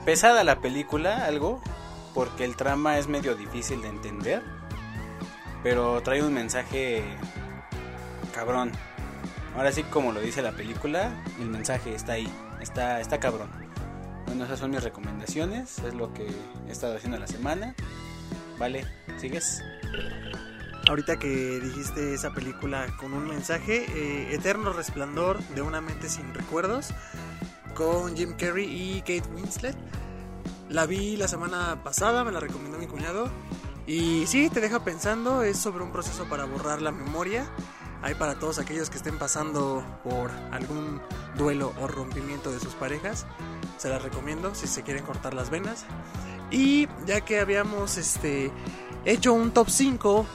pesada 0.05 0.43
la 0.43 0.59
película, 0.59 1.25
algo, 1.25 1.61
porque 2.13 2.45
el 2.45 2.55
trama 2.55 2.97
es 2.97 3.07
medio 3.07 3.35
difícil 3.35 3.81
de 3.81 3.89
entender, 3.89 4.43
pero 5.63 6.01
trae 6.01 6.23
un 6.23 6.33
mensaje 6.33 7.03
cabrón. 8.33 8.71
Ahora 9.55 9.71
sí 9.71 9.83
como 9.83 10.11
lo 10.11 10.21
dice 10.21 10.41
la 10.41 10.51
película, 10.51 11.11
el 11.39 11.49
mensaje 11.49 11.93
está 11.93 12.13
ahí, 12.13 12.29
está 12.61 13.01
está 13.01 13.19
cabrón. 13.19 13.49
Bueno, 14.25 14.45
esas 14.45 14.59
son 14.59 14.71
mis 14.71 14.83
recomendaciones, 14.83 15.79
es 15.79 15.93
lo 15.93 16.13
que 16.13 16.27
he 16.67 16.71
estado 16.71 16.95
haciendo 16.95 17.17
la 17.17 17.27
semana. 17.27 17.73
Vale, 18.59 18.85
¿sigues? 19.17 19.63
Ahorita 20.87 21.17
que 21.17 21.59
dijiste 21.59 22.13
esa 22.13 22.31
película 22.31 22.87
con 22.97 23.13
un 23.13 23.27
mensaje, 23.27 23.85
eh, 23.89 24.33
Eterno 24.33 24.73
Resplandor 24.73 25.39
de 25.55 25.61
una 25.61 25.81
mente 25.81 26.09
sin 26.09 26.33
recuerdos, 26.33 26.93
con 27.73 28.15
Jim 28.15 28.35
Carrey 28.37 28.65
y 28.65 28.99
Kate 29.01 29.23
Winslet. 29.33 29.75
La 30.69 30.85
vi 30.85 31.17
la 31.17 31.27
semana 31.27 31.83
pasada, 31.83 32.23
me 32.23 32.31
la 32.31 32.39
recomendó 32.39 32.77
mi 32.77 32.85
cuñado. 32.85 33.29
Y 33.87 34.27
sí, 34.27 34.51
te 34.51 34.61
deja 34.61 34.83
pensando, 34.83 35.41
es 35.41 35.57
sobre 35.57 35.83
un 35.83 35.91
proceso 35.91 36.25
para 36.25 36.45
borrar 36.45 36.79
la 36.79 36.91
memoria. 36.91 37.49
Hay 38.03 38.13
para 38.13 38.37
todos 38.37 38.59
aquellos 38.59 38.91
que 38.91 38.97
estén 38.97 39.17
pasando 39.17 39.83
por 40.03 40.29
algún 40.51 41.01
duelo 41.35 41.73
o 41.81 41.87
rompimiento 41.87 42.51
de 42.51 42.59
sus 42.59 42.75
parejas. 42.75 43.25
Se 43.77 43.89
las 43.89 44.03
recomiendo 44.03 44.53
si 44.53 44.67
se 44.67 44.83
quieren 44.83 45.03
cortar 45.03 45.33
las 45.33 45.49
venas. 45.49 45.85
Y 46.51 46.87
ya 47.07 47.21
que 47.21 47.39
habíamos 47.39 47.97
este, 47.97 48.51
hecho 49.05 49.33
un 49.33 49.51
top 49.51 49.69
5 49.69 50.25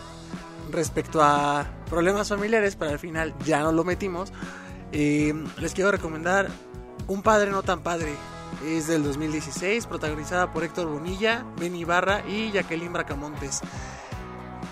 respecto 0.72 1.22
a 1.22 1.64
problemas 1.88 2.28
familiares, 2.28 2.74
para 2.74 2.90
el 2.90 2.98
final 2.98 3.34
ya 3.44 3.60
no 3.60 3.70
lo 3.70 3.84
metimos, 3.84 4.32
eh, 4.90 5.32
les 5.60 5.74
quiero 5.74 5.92
recomendar 5.92 6.50
Un 7.06 7.22
Padre 7.22 7.52
No 7.52 7.62
Tan 7.62 7.82
Padre. 7.82 8.14
Es 8.62 8.86
del 8.86 9.02
2016, 9.02 9.86
protagonizada 9.86 10.52
por 10.52 10.64
Héctor 10.64 10.86
Bonilla, 10.86 11.44
Ben 11.58 11.74
Ibarra 11.74 12.26
y 12.26 12.50
Jacqueline 12.52 12.92
Bracamontes. 12.92 13.60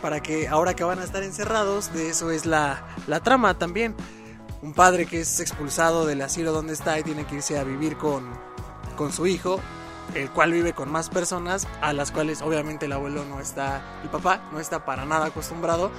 Para 0.00 0.20
que 0.20 0.48
ahora 0.48 0.74
que 0.74 0.84
van 0.84 0.98
a 0.98 1.04
estar 1.04 1.22
encerrados, 1.22 1.92
de 1.92 2.09
eso 2.09 2.30
es 2.30 2.46
la, 2.46 2.86
la 3.06 3.20
trama 3.20 3.59
también. 3.59 3.94
Un 4.62 4.72
padre 4.72 5.06
que 5.06 5.20
es 5.20 5.40
expulsado 5.40 6.06
del 6.06 6.22
asilo 6.22 6.52
donde 6.52 6.72
está 6.72 6.98
y 6.98 7.02
tiene 7.02 7.26
que 7.26 7.36
irse 7.36 7.59
a 7.59 7.64
vivir 7.64 7.96
con, 7.96 8.24
con 8.96 9.12
su 9.12 9.26
hijo, 9.26 9.60
el 10.14 10.30
cual 10.30 10.52
vive 10.52 10.72
con 10.72 10.90
más 10.90 11.09
personas, 11.09 11.66
a 11.80 11.92
las 11.92 12.12
cuales 12.12 12.42
obviamente 12.42 12.86
el 12.86 12.92
abuelo 12.92 13.24
no 13.24 13.40
está, 13.40 14.00
el 14.02 14.10
papá 14.10 14.48
no 14.52 14.60
está 14.60 14.84
para 14.84 15.04
nada 15.04 15.26
acostumbrado 15.26 15.90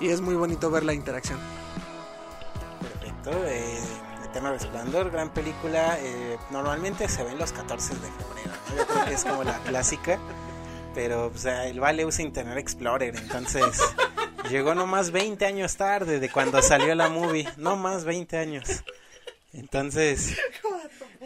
y 0.00 0.08
es 0.08 0.20
muy 0.20 0.34
bonito 0.34 0.70
ver 0.70 0.84
la 0.84 0.94
interacción. 0.94 1.38
Perfecto. 2.80 3.30
Eh, 3.46 3.80
Eterno 4.32 4.50
Resplandor, 4.52 5.10
gran 5.10 5.28
película. 5.28 5.98
eh, 6.00 6.38
normalmente 6.48 7.06
se 7.06 7.22
ven 7.22 7.38
los 7.38 7.52
14 7.52 7.92
de 7.92 8.00
febrero. 8.00 8.50
¿no? 8.70 8.76
Yo 8.78 8.86
creo 8.86 9.04
que 9.04 9.12
es 9.12 9.24
como 9.24 9.44
la 9.44 9.58
clásica. 9.58 10.18
Pero 10.94 11.26
o 11.26 11.48
el 11.48 11.78
Vale 11.78 12.06
usa 12.06 12.24
Internet 12.24 12.56
Explorer. 12.56 13.14
Entonces 13.14 13.62
llegó 14.48 14.74
nomás 14.74 15.10
20 15.10 15.44
años 15.44 15.76
tarde 15.76 16.18
de 16.18 16.30
cuando 16.30 16.62
salió 16.62 16.94
la 16.94 17.10
movie. 17.10 17.46
No 17.58 17.76
más 17.76 18.06
20 18.06 18.38
años. 18.38 18.82
Entonces. 19.52 20.34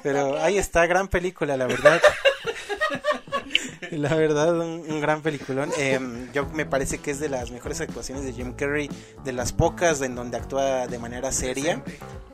Pero 0.02 0.42
ahí 0.42 0.58
está, 0.58 0.84
gran 0.86 1.06
película, 1.06 1.56
la 1.56 1.68
verdad. 1.68 2.00
La 3.96 4.14
verdad, 4.14 4.58
un, 4.60 4.84
un 4.88 5.00
gran 5.00 5.22
peliculón. 5.22 5.70
Eh, 5.78 5.98
yo 6.34 6.46
me 6.52 6.66
parece 6.66 6.98
que 6.98 7.10
es 7.10 7.18
de 7.18 7.28
las 7.28 7.50
mejores 7.50 7.80
actuaciones 7.80 8.24
de 8.24 8.32
Jim 8.32 8.52
Carrey, 8.52 8.90
de 9.24 9.32
las 9.32 9.52
pocas 9.52 10.02
en 10.02 10.14
donde 10.14 10.36
actúa 10.36 10.86
de 10.86 10.98
manera 10.98 11.32
seria. 11.32 11.82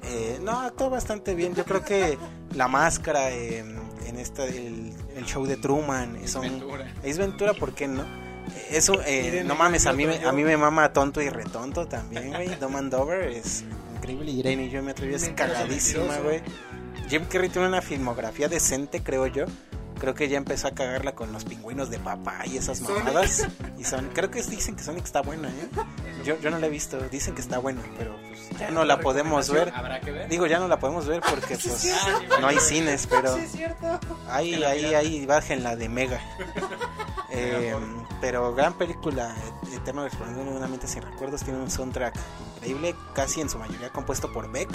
Eh, 0.03 0.41
no, 0.43 0.61
actúa 0.61 0.89
bastante 0.89 1.35
bien. 1.35 1.55
Yo 1.55 1.65
creo 1.65 1.85
que 1.85 2.19
la 2.55 2.67
máscara 2.67 3.31
eh, 3.31 3.65
en 4.07 4.19
esta, 4.19 4.45
el, 4.45 4.93
el 5.17 5.25
show 5.25 5.47
de 5.47 5.57
Truman, 5.57 6.27
son, 6.27 6.43
Ventura. 6.43 6.93
es 7.03 7.19
Ventura, 7.19 7.55
¿por 7.55 7.73
qué 7.75 7.87
no? 7.87 8.05
Eso, 8.71 9.01
eh, 9.07 9.45
no 9.47 9.55
mames, 9.55 9.87
a 9.87 9.93
mí, 9.93 10.05
a 10.05 10.33
mí 10.33 10.43
me 10.43 10.57
mama 10.57 10.93
tonto 10.93 11.23
y 11.23 11.29
retonto 11.29 11.87
también, 11.87 12.31
güey. 12.31 12.49
Dumb 12.57 12.77
and 12.77 12.91
Dover 12.91 13.29
es 13.29 13.65
increíble. 13.95 14.33
Irene 14.33 14.65
y 14.65 14.71
yo 14.71 14.83
me 14.83 14.91
atreví, 14.91 15.15
es 15.15 15.29
cagadísima, 15.29 16.19
güey. 16.19 16.43
Jim 17.09 17.25
Carrey 17.29 17.49
tiene 17.51 17.69
una 17.69 17.83
filmografía 17.83 18.49
decente, 18.49 19.03
creo 19.03 19.27
yo. 19.29 19.45
Creo 20.03 20.17
que 20.17 20.29
ya 20.29 20.37
empezó 20.37 20.67
a 20.67 20.73
cagarla 20.73 21.15
con 21.15 21.33
los 21.33 21.45
pingüinos 21.45 21.89
de 21.89 22.01
papá 22.01 22.45
y 22.45 22.57
esas 22.57 22.81
mamadas. 22.81 23.47
Y 23.79 23.85
son, 23.85 24.09
creo 24.09 24.33
que 24.33 24.43
dicen 24.43 24.75
que 24.75 24.83
Sonic 24.83 25.05
está 25.05 25.23
buena, 25.23 25.49
¿eh? 25.49 25.69
Yo, 26.25 26.41
yo 26.41 26.51
no 26.51 26.59
la 26.59 26.67
he 26.67 26.71
visto, 26.71 26.99
dicen 27.09 27.37
que 27.37 27.41
está 27.41 27.61
buena, 27.61 27.83
pero 27.97 28.17
pues, 28.27 28.51
ya 28.59 28.73
no 28.73 28.85
la 28.85 28.99
podemos 28.99 29.49
ver. 29.49 29.73
Habrá 29.73 30.01
que 30.01 30.11
ver. 30.11 30.29
Digo, 30.29 30.49
ya 30.49 30.59
no 30.59 30.67
la 30.67 30.81
podemos 30.81 31.07
ver 31.07 31.21
porque 31.21 31.57
pues 31.57 31.95
no 32.41 32.49
hay 32.49 32.59
cines, 32.59 33.07
pero 33.07 33.39
ahí, 34.29 34.65
ahí, 34.65 34.93
ahí, 34.93 35.25
bájenla 35.25 35.77
de 35.77 35.89
Mega. 35.89 36.21
Eh, 37.35 37.75
pero 38.21 38.55
gran 38.55 38.75
película, 38.75 39.35
Eterno 39.75 40.05
Resplandor 40.05 40.45
de 40.45 40.51
una 40.51 40.69
mente 40.69 40.87
sin 40.87 41.01
recuerdos, 41.01 41.43
tiene 41.43 41.61
un 41.61 41.71
soundtrack 41.71 42.15
increíble, 42.57 42.95
casi 43.15 43.41
en 43.41 43.49
su 43.49 43.59
mayoría 43.59 43.89
compuesto 43.89 44.31
por 44.31 44.53
Beck, 44.53 44.69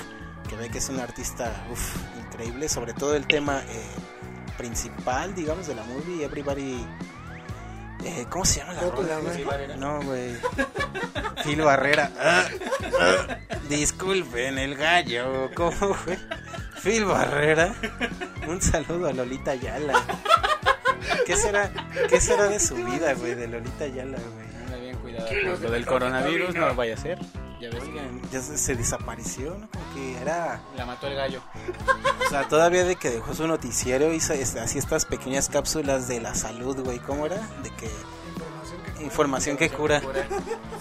que 0.50 0.56
Beck 0.56 0.74
es 0.74 0.90
un 0.90 1.00
artista 1.00 1.68
uf, 1.72 1.96
increíble, 2.18 2.68
sobre 2.68 2.96
todo 2.96 3.16
el 3.16 3.28
tema 3.28 3.62
eh, 3.70 3.86
principal, 4.58 5.34
digamos, 5.36 5.68
de 5.68 5.76
la 5.76 5.84
movie, 5.84 6.24
Everybody... 6.26 6.86
eh, 8.04 8.26
¿Cómo 8.30 8.46
se 8.46 8.60
llama 8.60 8.74
la 8.74 8.82
rola, 8.82 9.20
güey? 9.20 9.78
No, 9.78 10.02
güey. 10.02 10.36
Phil 11.44 11.62
Barrera. 11.62 12.12
Ah, 12.20 12.46
ah, 13.00 13.38
disculpen 13.70 14.58
el 14.58 14.76
gallo. 14.76 15.50
¿Cómo 15.56 15.94
fue? 15.94 16.18
Phil 16.84 17.06
Barrera. 17.06 17.74
Un 18.48 18.62
saludo 18.62 19.08
a 19.08 19.14
Lolita 19.14 19.56
Yala. 19.56 19.94
¿Qué 21.26 21.36
será, 21.36 21.72
¿Qué 22.10 22.20
será 22.22 22.48
de 22.48 22.60
su 22.60 22.76
vida, 22.76 23.14
güey? 23.14 23.36
De 23.36 23.48
Lolita 23.48 23.88
Yala, 23.88 24.18
güey. 24.18 24.48
Anda 24.66 24.78
bien 24.78 24.98
cuidado. 24.98 25.28
con 25.28 25.62
Lo 25.64 25.72
del 25.72 25.86
coronavirus 25.86 26.56
no 26.56 26.76
vaya 26.76 26.94
a 26.96 26.98
ser. 26.98 27.20
Ya 27.60 27.70
ves 27.70 27.84
que 27.84 28.02
ya 28.32 28.42
se, 28.42 28.58
se 28.58 28.76
desapareció, 28.76 29.58
¿no? 29.58 29.68
Como 29.70 29.94
que 29.96 30.18
era. 30.18 30.62
la 30.76 30.86
mató 30.86 31.08
el 31.08 31.16
gallo. 31.16 31.42
O 32.26 32.30
sea, 32.30 32.48
todavía 32.48 32.84
de 32.84 32.96
que 32.96 33.10
dejó 33.10 33.34
su 33.34 33.48
noticiero 33.48 34.14
hizo 34.14 34.34
este, 34.34 34.60
así 34.60 34.78
estas 34.78 35.06
pequeñas 35.06 35.50
cápsulas 35.50 36.08
de 36.08 36.22
la 36.22 36.36
salud, 36.36 36.80
güey. 36.84 37.00
¿Cómo 37.00 37.26
era? 37.26 37.38
De 37.64 37.70
que. 37.72 37.90
Información 39.02 39.58
que 39.58 39.70
cura. 39.70 40.02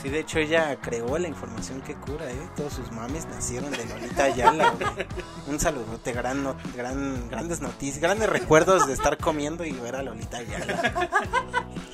Sí, 0.03 0.09
de 0.09 0.21
hecho 0.21 0.39
ella 0.39 0.77
creó 0.81 1.19
la 1.19 1.29
información 1.29 1.81
que 1.83 1.95
cura, 1.95 2.31
¿eh? 2.31 2.49
Todos 2.57 2.73
sus 2.75 2.91
mames 2.93 3.27
nacieron 3.27 3.71
de 3.71 3.85
Lolita 3.87 4.25
Ayala, 4.25 4.71
güey. 4.71 5.07
Un 5.49 5.61
saludote, 5.61 6.13
gran, 6.13 6.43
no- 6.43 6.57
gran, 6.77 7.29
grandes 7.29 7.61
noticias, 7.61 8.01
grandes 8.01 8.29
recuerdos 8.29 8.87
de 8.87 8.93
estar 8.95 9.17
comiendo 9.19 9.65
y 9.65 9.73
ver 9.73 9.97
a 9.97 10.03
Lolita 10.03 10.39
Ayala. 10.39 11.09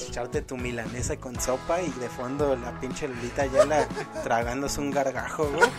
Echarte 0.01 0.43
tu 0.43 0.57
milanesa 0.57 1.17
con 1.17 1.41
sopa 1.41 1.81
y 1.81 1.91
de 1.93 2.09
fondo 2.09 2.55
la 2.57 2.79
pinche 2.81 3.09
Lolita 3.09 3.43
Ayala 3.43 3.87
tragándose 4.25 4.81
un 4.81 4.91
gargajo, 4.91 5.47
güey. 5.49 5.71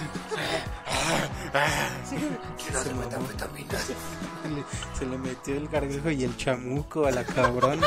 Se. 2.10 2.16
Le- 4.50 4.64
se 4.98 5.06
le 5.06 5.18
metió 5.18 5.56
el 5.56 5.68
gargajo 5.68 6.10
y 6.10 6.24
el 6.24 6.36
chamuco 6.38 7.06
a 7.06 7.12
la 7.12 7.24
cabrón. 7.24 7.80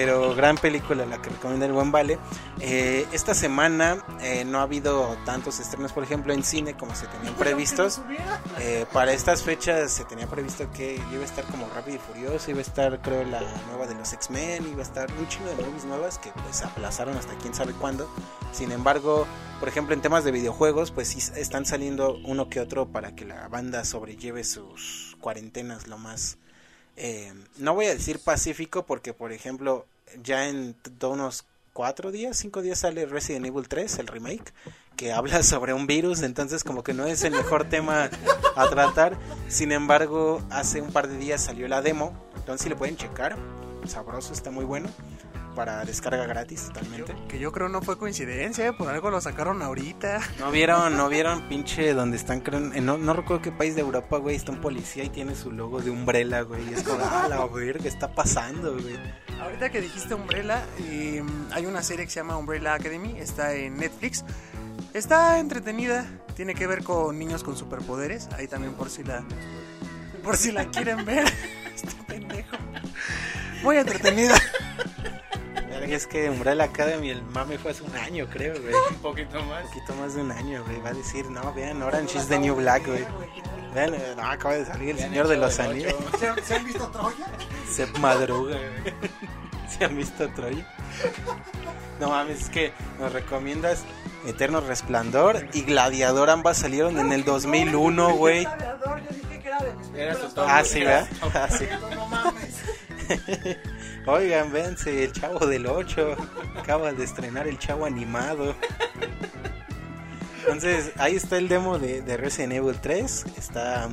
Pero 0.00 0.32
gran 0.32 0.56
película 0.56 1.04
la 1.06 1.20
que 1.20 1.28
recomienda 1.28 1.66
el 1.66 1.72
buen 1.72 1.90
Vale. 1.90 2.20
Eh, 2.60 3.04
esta 3.10 3.34
semana 3.34 4.04
eh, 4.20 4.44
no 4.44 4.60
ha 4.60 4.62
habido 4.62 5.18
tantos 5.24 5.58
estrenos, 5.58 5.92
por 5.92 6.04
ejemplo, 6.04 6.32
en 6.32 6.44
cine 6.44 6.76
como 6.76 6.94
se 6.94 7.08
tenían 7.08 7.34
previstos. 7.34 8.00
Eh, 8.60 8.86
para 8.92 9.12
estas 9.12 9.42
fechas 9.42 9.90
se 9.90 10.04
tenía 10.04 10.28
previsto 10.28 10.70
que 10.70 11.02
iba 11.12 11.22
a 11.22 11.24
estar 11.24 11.44
como 11.46 11.68
Rápido 11.74 11.96
y 11.96 11.98
Furioso, 11.98 12.48
iba 12.48 12.60
a 12.60 12.62
estar 12.62 13.02
creo 13.02 13.24
la 13.24 13.40
nueva 13.66 13.88
de 13.88 13.96
los 13.96 14.12
X-Men, 14.12 14.68
iba 14.70 14.78
a 14.78 14.84
estar 14.84 15.10
un 15.18 15.26
chingo 15.26 15.48
de 15.48 15.56
movies 15.56 15.84
nuevas 15.84 16.18
que 16.18 16.30
pues 16.44 16.62
aplazaron 16.62 17.16
hasta 17.16 17.34
quién 17.38 17.52
sabe 17.52 17.72
cuándo. 17.72 18.08
Sin 18.52 18.70
embargo, 18.70 19.26
por 19.58 19.68
ejemplo, 19.68 19.94
en 19.94 20.00
temas 20.00 20.22
de 20.22 20.30
videojuegos, 20.30 20.92
pues 20.92 21.08
sí 21.08 21.18
están 21.34 21.66
saliendo 21.66 22.20
uno 22.24 22.48
que 22.48 22.60
otro 22.60 22.86
para 22.86 23.16
que 23.16 23.24
la 23.24 23.48
banda 23.48 23.84
sobrelleve 23.84 24.44
sus 24.44 25.16
cuarentenas 25.20 25.88
lo 25.88 25.98
más 25.98 26.38
eh, 27.00 27.32
no 27.58 27.74
voy 27.74 27.86
a 27.86 27.94
decir 27.94 28.18
pacífico 28.18 28.84
porque, 28.84 29.14
por 29.14 29.32
ejemplo, 29.32 29.86
ya 30.22 30.48
en 30.48 30.74
unos 31.02 31.44
cuatro 31.72 32.10
días, 32.10 32.36
cinco 32.36 32.60
días 32.60 32.80
sale 32.80 33.06
Resident 33.06 33.46
Evil 33.46 33.68
3, 33.68 34.00
el 34.00 34.08
remake, 34.08 34.52
que 34.96 35.12
habla 35.14 35.44
sobre 35.44 35.72
un 35.74 35.86
virus, 35.86 36.22
entonces 36.22 36.64
como 36.64 36.82
que 36.82 36.94
no 36.94 37.06
es 37.06 37.22
el 37.22 37.32
mejor 37.32 37.68
tema 37.68 38.10
a 38.56 38.68
tratar. 38.68 39.16
Sin 39.46 39.70
embargo, 39.70 40.42
hace 40.50 40.80
un 40.80 40.92
par 40.92 41.06
de 41.06 41.16
días 41.18 41.40
salió 41.40 41.68
la 41.68 41.82
demo, 41.82 42.12
entonces 42.34 42.64
si 42.64 42.68
le 42.68 42.74
pueden 42.74 42.96
checar, 42.96 43.36
sabroso, 43.86 44.32
está 44.32 44.50
muy 44.50 44.64
bueno. 44.64 44.88
Para 45.58 45.84
descarga 45.84 46.24
gratis 46.24 46.66
totalmente. 46.66 47.16
Que 47.26 47.40
yo 47.40 47.50
creo 47.50 47.68
no 47.68 47.82
fue 47.82 47.98
coincidencia, 47.98 48.68
¿eh? 48.68 48.72
por 48.72 48.90
algo 48.90 49.10
lo 49.10 49.20
sacaron 49.20 49.60
ahorita. 49.60 50.20
¿No 50.38 50.52
vieron, 50.52 50.96
no 50.96 51.08
vieron 51.08 51.48
pinche 51.48 51.94
donde 51.94 52.16
están, 52.16 52.44
no, 52.80 52.96
no 52.96 53.12
recuerdo 53.12 53.42
qué 53.42 53.50
país 53.50 53.74
de 53.74 53.80
Europa, 53.80 54.18
güey, 54.18 54.36
está 54.36 54.52
un 54.52 54.60
policía 54.60 55.02
y 55.02 55.08
tiene 55.08 55.34
su 55.34 55.50
logo 55.50 55.80
de 55.80 55.90
Umbrella, 55.90 56.42
güey, 56.42 56.62
y 56.70 56.74
es 56.74 56.84
como, 56.84 57.04
ah, 57.04 57.26
la 57.28 57.44
verga, 57.46 57.82
¿qué 57.82 57.88
está 57.88 58.14
pasando, 58.14 58.74
güey? 58.74 59.00
Ahorita 59.40 59.68
que 59.70 59.80
dijiste 59.80 60.14
Umbrella, 60.14 60.64
eh, 60.78 61.24
hay 61.50 61.66
una 61.66 61.82
serie 61.82 62.04
que 62.04 62.12
se 62.12 62.20
llama 62.20 62.36
Umbrella 62.36 62.74
Academy, 62.74 63.16
está 63.18 63.52
en 63.52 63.78
Netflix. 63.78 64.24
Está 64.94 65.40
entretenida, 65.40 66.06
tiene 66.36 66.54
que 66.54 66.68
ver 66.68 66.84
con 66.84 67.18
niños 67.18 67.42
con 67.42 67.56
superpoderes, 67.56 68.28
ahí 68.38 68.46
también 68.46 68.74
por 68.74 68.90
si 68.90 69.02
la 69.02 69.24
por 70.22 70.36
si 70.36 70.52
la 70.52 70.66
quieren 70.68 71.04
ver. 71.04 71.26
Este 71.74 71.94
pendejo. 72.06 72.56
Muy 73.62 73.76
entretenida. 73.76 74.34
Verga, 75.88 75.96
Es 75.96 76.06
que 76.06 76.30
Umbrella 76.30 76.64
Academy, 76.64 77.10
el 77.10 77.22
mame 77.22 77.58
fue 77.58 77.70
hace 77.72 77.82
un 77.82 77.96
año, 77.96 78.26
creo, 78.30 78.54
güey. 78.60 78.74
Un 78.90 78.96
poquito 78.96 79.42
más. 79.44 79.64
Un 79.64 79.70
poquito 79.70 79.94
más 79.94 80.14
de 80.14 80.22
un 80.22 80.32
año, 80.32 80.64
güey. 80.64 80.80
Va 80.80 80.90
a 80.90 80.94
decir, 80.94 81.30
no, 81.30 81.52
vean, 81.54 81.82
Orange 81.82 82.18
is 82.18 82.26
the 82.28 82.38
New 82.38 82.54
Black, 82.56 82.86
güey. 82.86 83.04
Vean, 83.74 83.92
no, 84.16 84.22
acaba 84.22 84.54
de 84.54 84.64
salir 84.64 84.90
el 84.90 84.98
Señor 84.98 85.28
de 85.28 85.36
los 85.36 85.58
Anillos. 85.58 85.94
¿Se, 86.18 86.28
han- 86.28 86.42
se 86.44 86.54
han 86.56 86.64
visto 86.64 86.88
Troya? 86.88 87.26
Se 87.70 87.86
madruga, 87.98 88.56
güey. 88.56 88.94
¿Se 89.78 89.84
han 89.84 89.96
visto 89.96 90.28
Troya? 90.30 90.66
No 92.00 92.08
mames, 92.10 92.42
es 92.42 92.48
que 92.48 92.72
nos 92.98 93.12
recomiendas 93.12 93.84
Eterno 94.26 94.60
Resplandor 94.60 95.46
y 95.52 95.62
Gladiador. 95.62 96.30
Ambas 96.30 96.56
salieron 96.58 96.98
en 96.98 97.12
el 97.12 97.24
2001, 97.24 98.14
güey. 98.14 98.44
Yo 98.44 98.50
dije 99.10 99.40
que 99.40 99.48
era 99.48 99.58
de 99.62 99.72
mis. 99.74 100.32
Ah, 100.38 100.64
sí, 100.64 100.80
¿verdad? 100.80 101.08
Ah, 101.34 101.48
sí. 101.50 101.66
No 101.94 102.06
mames. 102.06 102.54
Oigan, 104.10 104.50
véanse, 104.50 105.04
el 105.04 105.12
Chavo 105.12 105.46
del 105.46 105.66
8. 105.66 106.16
Acaba 106.58 106.94
de 106.94 107.04
estrenar 107.04 107.46
el 107.46 107.58
Chavo 107.58 107.84
animado. 107.84 108.54
Entonces, 110.40 110.92
ahí 110.96 111.14
está 111.14 111.36
el 111.36 111.46
demo 111.48 111.78
de, 111.78 112.00
de 112.00 112.16
Resident 112.16 112.54
Evil 112.54 112.80
3. 112.80 113.26
Está 113.36 113.90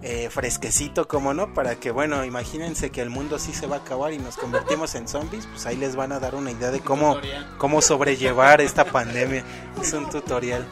eh, 0.00 0.28
fresquecito, 0.30 1.08
como 1.08 1.34
no, 1.34 1.54
para 1.54 1.74
que, 1.74 1.90
bueno, 1.90 2.24
imagínense 2.24 2.90
que 2.90 3.00
el 3.00 3.10
mundo 3.10 3.40
sí 3.40 3.52
se 3.52 3.66
va 3.66 3.76
a 3.76 3.78
acabar 3.80 4.12
y 4.12 4.18
nos 4.18 4.36
convertimos 4.36 4.94
en 4.94 5.08
zombies. 5.08 5.48
Pues 5.48 5.66
ahí 5.66 5.76
les 5.76 5.96
van 5.96 6.12
a 6.12 6.20
dar 6.20 6.36
una 6.36 6.52
idea 6.52 6.70
de 6.70 6.78
cómo, 6.78 7.16
cómo 7.58 7.82
sobrellevar 7.82 8.60
esta 8.60 8.84
pandemia. 8.84 9.42
Es 9.80 9.92
un 9.92 10.08
tutorial. 10.08 10.64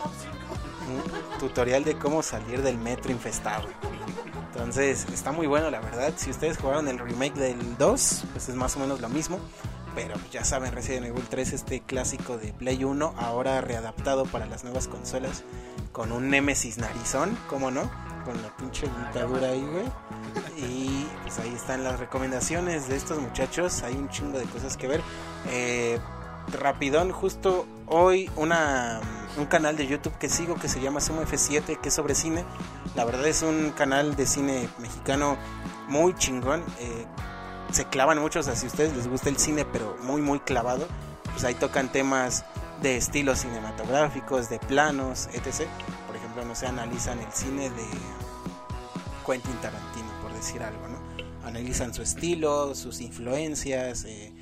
Un 0.89 1.41
tutorial 1.41 1.83
de 1.83 1.99
cómo 1.99 2.23
salir 2.23 2.63
del 2.63 2.79
metro 2.79 3.11
infestado. 3.11 3.67
Entonces, 4.53 5.07
está 5.13 5.31
muy 5.33 5.47
bueno, 5.47 5.71
la 5.71 5.81
verdad. 5.81 6.13
Si 6.17 6.31
ustedes 6.31 6.59
jugaron 6.59 6.89
el 6.89 6.99
remake 6.99 7.35
del 7.35 7.77
2, 7.79 8.25
pues 8.33 8.49
es 8.49 8.55
más 8.57 8.77
o 8.77 8.81
menos 8.81 9.01
lo 9.01 9.09
mismo. 9.09 9.39
Pero 9.95 10.15
ya 10.31 10.45
saben, 10.45 10.73
Resident 10.73 11.07
Evil 11.07 11.25
3, 11.29 11.53
este 11.53 11.81
clásico 11.81 12.39
de 12.39 12.53
Play 12.53 12.85
1, 12.85 13.15
ahora 13.17 13.61
readaptado 13.61 14.25
para 14.25 14.47
las 14.47 14.63
nuevas 14.63 14.87
consolas, 14.87 15.43
con 15.93 16.13
un 16.13 16.31
Nemesis 16.31 16.79
narizón, 16.79 17.37
¿cómo 17.49 17.71
no? 17.71 17.91
Con 18.25 18.41
la 18.43 18.57
pinche 18.57 18.87
dentadura 18.87 19.49
ahí, 19.49 19.63
güey. 19.63 19.87
Y 20.57 21.07
pues 21.23 21.39
ahí 21.39 21.53
están 21.55 21.83
las 21.83 21.99
recomendaciones 21.99 22.89
de 22.89 22.97
estos 22.97 23.19
muchachos. 23.19 23.83
Hay 23.83 23.95
un 23.95 24.09
chingo 24.09 24.39
de 24.39 24.45
cosas 24.47 24.77
que 24.77 24.87
ver. 24.87 25.01
Eh, 25.49 25.99
rapidón, 26.53 27.13
justo 27.13 27.67
hoy 27.87 28.31
una, 28.37 29.01
un 29.37 29.47
canal 29.47 29.77
de 29.77 29.87
YouTube 29.87 30.17
que 30.19 30.29
sigo 30.29 30.55
que 30.57 30.69
se 30.69 30.81
llama 30.81 31.01
Sumo 31.01 31.23
F7, 31.23 31.81
que 31.81 31.89
es 31.89 31.95
sobre 31.95 32.15
cine. 32.15 32.45
La 32.95 33.05
verdad 33.05 33.27
es 33.27 33.43
un 33.43 33.71
canal 33.71 34.17
de 34.17 34.27
cine 34.27 34.69
mexicano 34.79 35.37
muy 35.89 36.15
chingón. 36.15 36.63
eh, 36.81 37.07
se 37.73 37.85
clavan 37.85 38.19
muchos, 38.19 38.47
o 38.47 38.51
sea, 38.51 38.57
si 38.57 38.67
a 38.67 38.69
ustedes 38.69 38.97
les 38.97 39.07
gusta 39.07 39.29
el 39.29 39.37
cine, 39.37 39.65
pero 39.65 39.97
muy, 40.03 40.21
muy 40.21 40.41
clavado, 40.41 40.89
pues 41.31 41.45
ahí 41.45 41.55
tocan 41.55 41.91
temas 41.93 42.45
de 42.83 42.97
estilos 42.97 43.41
cinematográficos, 43.41 44.49
de 44.49 44.59
planos, 44.59 45.29
etc. 45.33 45.69
Por 46.07 46.17
ejemplo, 46.17 46.45
no 46.45 46.55
sé, 46.55 46.67
analizan 46.67 47.21
el 47.21 47.33
cine 47.33 47.71
de 47.71 47.87
Quentin 49.25 49.55
Tarantino, 49.61 50.09
por 50.23 50.33
decir 50.33 50.63
algo, 50.63 50.89
¿no? 50.89 50.99
Analizan 51.47 51.95
su 51.95 52.03
estilo, 52.03 52.75
sus 52.75 53.01
influencias, 53.01 54.05
eh, 54.05 54.33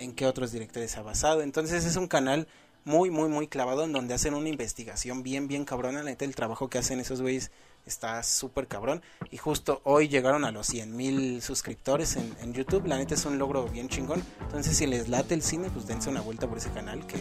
en 0.00 0.14
qué 0.14 0.26
otros 0.26 0.52
directores 0.52 0.96
ha 0.96 1.02
basado. 1.02 1.42
Entonces 1.42 1.84
es 1.84 1.96
un 1.96 2.08
canal 2.08 2.48
muy, 2.84 3.10
muy, 3.10 3.28
muy 3.28 3.46
clavado 3.46 3.84
en 3.84 3.92
donde 3.92 4.14
hacen 4.14 4.34
una 4.34 4.48
investigación 4.48 5.22
bien, 5.22 5.48
bien 5.48 5.64
cabrona. 5.64 6.02
La 6.02 6.10
neta, 6.10 6.24
el 6.24 6.34
trabajo 6.34 6.68
que 6.68 6.78
hacen 6.78 7.00
esos 7.00 7.20
güeyes 7.20 7.50
está 7.86 8.22
súper 8.22 8.66
cabrón. 8.66 9.02
Y 9.30 9.36
justo 9.36 9.80
hoy 9.84 10.08
llegaron 10.08 10.44
a 10.44 10.50
los 10.50 10.66
100 10.66 10.96
mil 10.96 11.42
suscriptores 11.42 12.16
en, 12.16 12.52
YouTube. 12.52 12.86
La 12.86 12.96
neta 12.96 13.14
es 13.14 13.24
un 13.24 13.38
logro 13.38 13.66
bien 13.68 13.88
chingón. 13.88 14.22
Entonces, 14.40 14.76
si 14.76 14.86
les 14.86 15.08
late 15.08 15.34
el 15.34 15.42
cine, 15.42 15.70
pues 15.70 15.86
dense 15.86 16.08
una 16.08 16.20
vuelta 16.20 16.48
por 16.48 16.58
ese 16.58 16.70
canal 16.70 17.06
que 17.06 17.18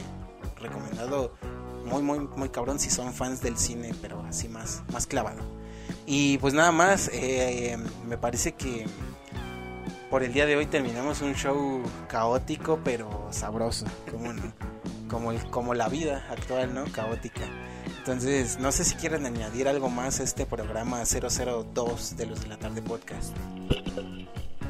recomendado 0.58 1.36
muy, 1.86 2.02
muy, 2.02 2.20
muy 2.20 2.50
cabrón 2.50 2.80
si 2.80 2.90
son 2.90 3.14
fans 3.14 3.42
del 3.42 3.58
cine, 3.58 3.94
pero 4.02 4.22
así 4.24 4.48
más, 4.48 4.84
más 4.92 5.08
clavado. 5.08 5.42
Y 6.06 6.38
pues 6.40 6.54
nada 6.54 6.72
más, 6.72 7.10
eh, 7.14 7.78
me 8.08 8.18
parece 8.18 8.54
que 8.54 8.86
por 10.10 10.24
el 10.24 10.34
día 10.34 10.46
de 10.46 10.56
hoy 10.56 10.66
terminamos 10.66 11.22
un 11.22 11.36
show 11.36 11.82
caótico 12.08 12.80
pero 12.84 13.28
sabroso, 13.32 13.86
como 14.10 14.34
no? 14.34 14.54
como 15.10 15.32
el, 15.32 15.44
como 15.50 15.74
la 15.74 15.90
vida 15.90 16.26
actual, 16.30 16.74
¿no? 16.74 16.86
Caótica. 16.86 17.42
Entonces, 17.98 18.60
no 18.60 18.72
sé 18.72 18.86
si 18.86 18.96
quieren 18.96 19.26
añadir 19.26 19.68
algo 19.68 19.90
más 19.90 20.20
a 20.20 20.24
este 20.24 20.46
programa 20.46 21.04
002 21.04 22.18
de 22.18 22.26
los 22.26 22.42
de 22.42 22.48
la 22.48 22.58
tarde 22.58 22.82
podcast. 22.82 23.36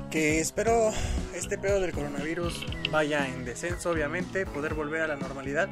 Que 0.10 0.40
espero 0.40 0.92
este 1.36 1.58
pedo 1.58 1.80
del 1.80 1.92
coronavirus 1.92 2.66
vaya 2.92 3.28
en 3.28 3.46
descenso, 3.46 3.92
obviamente, 3.92 4.46
poder 4.46 4.74
volver 4.74 5.02
a 5.02 5.08
la 5.08 5.16
normalidad. 5.16 5.70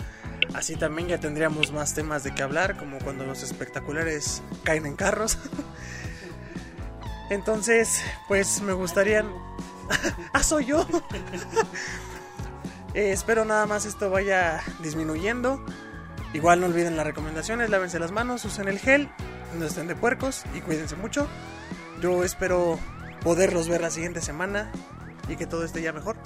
Así 0.54 0.76
también 0.76 1.08
ya 1.08 1.20
tendríamos 1.20 1.72
más 1.72 1.96
temas 1.96 2.24
de 2.24 2.36
qué 2.36 2.44
hablar, 2.44 2.78
como 2.78 3.00
cuando 3.00 3.26
los 3.26 3.42
espectaculares 3.42 4.44
caen 4.64 4.86
en 4.86 4.96
carros. 4.96 5.40
Entonces, 7.30 8.02
pues 8.28 8.62
me 8.62 8.74
gustaría... 8.74 9.26
¡Ah, 10.34 10.44
soy 10.44 10.66
yo! 10.66 10.86
Eh, 12.94 13.12
espero 13.12 13.46
nada 13.46 13.68
más 13.68 13.86
esto 13.86 14.10
vaya 14.10 14.64
disminuyendo. 14.80 15.64
Igual 16.34 16.62
no 16.62 16.66
olviden 16.66 16.98
las 16.98 17.06
recomendaciones, 17.06 17.70
lávense 17.70 18.00
las 18.00 18.12
manos, 18.12 18.44
usen 18.44 18.68
el 18.68 18.80
gel, 18.80 19.12
no 19.60 19.66
estén 19.66 19.88
de 19.88 19.96
puercos 19.96 20.46
y 20.56 20.62
cuídense 20.62 20.96
mucho. 20.96 21.28
Yo 22.02 22.24
espero 22.24 22.80
poderlos 23.24 23.70
ver 23.70 23.82
la 23.82 23.92
siguiente 23.92 24.20
semana 24.22 24.72
y 25.30 25.36
que 25.36 25.46
todo 25.46 25.64
esté 25.64 25.84
ya 25.84 25.94
mejor. 25.94 26.18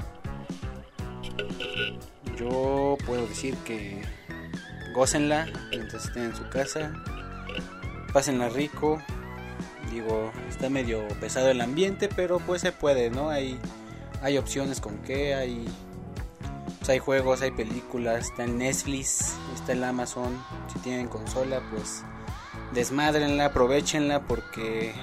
Yo 2.38 2.97
puedo 3.05 3.27
decir 3.27 3.57
que 3.65 4.01
gócenla 4.93 5.47
mientras 5.71 6.05
estén 6.05 6.23
en 6.23 6.35
su 6.35 6.47
casa, 6.49 6.93
pásenla 8.13 8.49
rico. 8.49 9.01
Digo, 9.91 10.31
está 10.49 10.69
medio 10.69 11.05
pesado 11.19 11.49
el 11.49 11.59
ambiente, 11.59 12.07
pero 12.07 12.39
pues 12.39 12.61
se 12.61 12.72
puede, 12.72 13.09
¿no? 13.09 13.30
Hay, 13.30 13.59
hay 14.22 14.38
opciones 14.38 14.80
con 14.80 14.97
qué, 14.99 15.35
hay, 15.35 15.65
pues 16.80 16.89
hay 16.89 16.99
juegos, 16.99 17.41
hay 17.41 17.51
películas, 17.51 18.27
está 18.30 18.45
en 18.45 18.57
Netflix, 18.57 19.35
está 19.53 19.73
en 19.73 19.84
Amazon. 19.84 20.41
Si 20.72 20.80
tienen 20.80 21.07
consola, 21.07 21.61
pues 21.72 22.03
desmadrenla, 22.73 23.47
aprovechenla 23.47 24.22
porque 24.22 24.93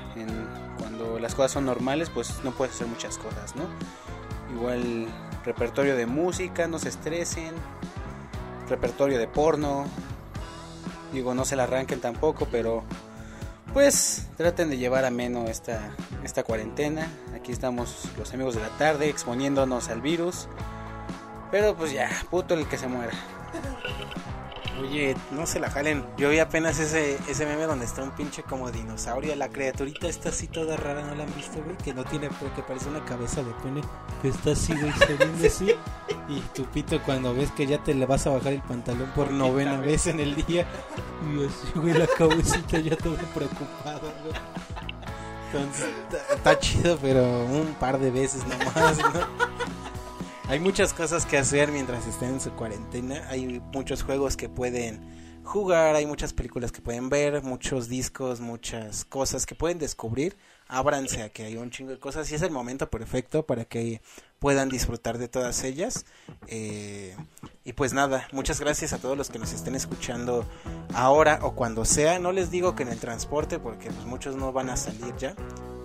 cuando 0.78 1.19
las 1.19 1.35
cosas 1.35 1.52
son 1.52 1.66
normales, 1.66 2.09
pues 2.09 2.40
no 2.43 2.52
puedes 2.52 2.74
hacer 2.74 2.86
muchas 2.86 3.19
cosas, 3.19 3.55
¿no? 3.56 3.65
Igual 4.55 5.06
repertorio 5.44 5.97
de 5.97 6.06
música, 6.06 6.66
no 6.66 6.78
se 6.78 6.89
estresen. 6.89 7.52
Repertorio 8.69 9.19
de 9.19 9.28
porno. 9.28 9.85
Digo, 11.12 11.35
no 11.35 11.44
se 11.44 11.56
la 11.56 11.65
arranquen 11.65 12.01
tampoco, 12.01 12.48
pero 12.51 12.85
pues 13.73 14.27
traten 14.36 14.70
de 14.70 14.78
llevar 14.78 15.05
ameno 15.05 15.47
esta, 15.47 15.90
esta 16.24 16.43
cuarentena. 16.43 17.07
Aquí 17.35 17.53
estamos 17.53 18.09
los 18.19 18.32
amigos 18.35 18.55
de 18.55 18.62
la 18.62 18.70
tarde 18.78 19.09
exponiéndonos 19.09 19.89
al 19.89 20.01
virus. 20.01 20.49
Pero 21.51 21.77
pues 21.77 21.93
ya, 21.93 22.11
puto 22.31 22.55
el 22.55 22.69
que 22.69 22.77
se 22.77 22.89
muera. 22.89 23.12
Oye, 24.80 25.16
no 25.32 25.46
se 25.46 25.59
la 25.59 25.70
jalen. 25.70 26.05
Yo 26.16 26.30
vi 26.30 26.38
apenas 26.38 26.78
ese, 26.78 27.18
ese 27.28 27.46
meme 27.46 27.64
donde 27.64 27.84
está 27.84 28.02
un 28.02 28.10
pinche 28.12 28.42
como 28.42 28.70
dinosaurio. 28.70 29.34
La 29.34 29.48
criaturita 29.48 30.09
está 30.09 30.28
así 30.28 30.46
toda 30.46 30.76
rara, 30.76 31.02
¿no 31.02 31.14
la 31.14 31.24
han 31.24 31.34
visto, 31.34 31.62
güey? 31.62 31.76
Que 31.76 31.92
no 31.92 32.05
tiene, 32.05 32.28
que 32.55 32.62
parece 32.62 32.88
una 32.88 33.05
cabeza 33.05 33.42
de 33.42 33.52
pene. 33.62 33.80
Que 34.22 34.28
está 34.28 34.52
así, 34.52 34.74
güey, 34.74 34.92
se 34.92 35.14
ve 35.14 35.46
así. 35.46 35.74
Y 36.28 36.40
tu 36.55 36.64
pito 36.66 37.00
cuando 37.02 37.34
ves 37.34 37.50
que 37.52 37.66
ya 37.66 37.82
te 37.82 37.94
le 37.94 38.06
vas 38.06 38.26
a 38.26 38.30
bajar 38.30 38.52
el 38.52 38.62
pantalón 38.62 39.10
por 39.14 39.30
novena 39.30 39.78
vez 39.80 40.06
en 40.06 40.20
el 40.20 40.36
día. 40.46 40.66
Y 41.24 41.44
así, 41.44 41.72
güey, 41.74 41.94
la 41.94 42.06
cabecita 42.06 42.78
ya 42.78 42.96
toda 42.96 43.18
preocupada, 43.34 43.98
güey. 43.98 44.34
Entonces, 45.52 45.88
está 46.34 46.59
chido, 46.59 46.98
pero 47.00 47.24
un 47.46 47.74
par 47.80 47.98
de 47.98 48.10
veces 48.10 48.42
nomás, 48.46 48.98
¿no? 48.98 49.57
Hay 50.48 50.60
muchas 50.60 50.94
cosas 50.94 51.26
que 51.26 51.36
hacer 51.36 51.70
mientras 51.70 52.06
estén 52.06 52.30
en 52.30 52.40
su 52.40 52.50
cuarentena. 52.52 53.22
Hay 53.28 53.60
muchos 53.74 54.02
juegos 54.02 54.34
que 54.34 54.48
pueden 54.48 55.42
jugar, 55.44 55.94
hay 55.94 56.06
muchas 56.06 56.32
películas 56.32 56.72
que 56.72 56.80
pueden 56.80 57.10
ver, 57.10 57.42
muchos 57.42 57.90
discos, 57.90 58.40
muchas 58.40 59.04
cosas 59.04 59.44
que 59.44 59.54
pueden 59.54 59.78
descubrir. 59.78 60.38
Ábranse 60.69 61.23
a 61.23 61.31
que 61.31 61.45
hay 61.45 61.57
un 61.57 61.70
chingo 61.70 61.90
de 61.93 61.99
cosas 61.99 62.31
y 62.31 62.35
es 62.35 62.43
el 62.43 62.51
momento 62.51 62.90
perfecto 62.90 63.47
para 63.47 63.65
que 63.65 64.03
puedan 64.39 64.69
disfrutar 64.69 65.19
de 65.19 65.27
todas 65.27 65.65
ellas. 65.65 66.05
Eh, 66.47 67.16
y 67.65 67.73
pues 67.73 67.93
nada, 67.93 68.28
muchas 68.32 68.61
gracias 68.61 68.93
a 68.93 68.99
todos 68.99 69.16
los 69.16 69.31
que 69.31 69.39
nos 69.39 69.53
estén 69.53 69.74
escuchando 69.74 70.47
ahora 70.95 71.40
o 71.43 71.55
cuando 71.55 71.85
sea. 71.85 72.19
No 72.19 72.32
les 72.32 72.51
digo 72.51 72.74
que 72.74 72.82
en 72.82 72.90
el 72.90 72.99
transporte 72.99 73.59
porque 73.59 73.90
pues 73.90 74.05
muchos 74.05 74.36
no 74.36 74.53
van 74.53 74.70
a 74.70 74.77
salir 74.77 75.16
ya. 75.16 75.35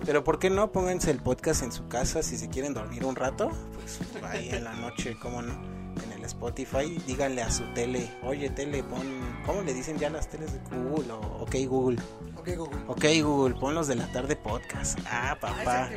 Pero 0.04 0.22
¿por 0.22 0.38
qué 0.38 0.50
no? 0.50 0.70
Pónganse 0.70 1.10
el 1.10 1.18
podcast 1.18 1.62
en 1.62 1.72
su 1.72 1.88
casa 1.88 2.22
si 2.22 2.36
se 2.36 2.48
quieren 2.48 2.74
dormir 2.74 3.04
un 3.04 3.16
rato. 3.16 3.50
Pues 3.74 4.00
ahí 4.22 4.50
en 4.50 4.64
la 4.64 4.74
noche, 4.74 5.16
¿cómo 5.20 5.40
no? 5.40 5.54
En 6.02 6.12
el 6.12 6.24
Spotify, 6.24 6.98
díganle 7.06 7.42
a 7.42 7.50
su 7.50 7.64
tele, 7.72 8.10
oye 8.22 8.50
tele, 8.50 8.82
pon, 8.82 9.06
¿cómo 9.46 9.62
le 9.62 9.72
dicen 9.72 9.96
ya 9.96 10.10
las 10.10 10.28
teles 10.28 10.52
de 10.52 10.58
Google? 10.76 11.12
O, 11.12 11.20
ok 11.42 11.54
Google. 11.66 11.98
Ok, 12.46 12.56
Google. 12.58 12.80
Ok 12.88 13.04
Google, 13.22 13.54
pon 13.54 13.74
los 13.74 13.86
de 13.88 13.94
la 13.94 14.06
tarde 14.12 14.36
podcast. 14.36 14.98
Ah, 15.06 15.38
papá. 15.40 15.88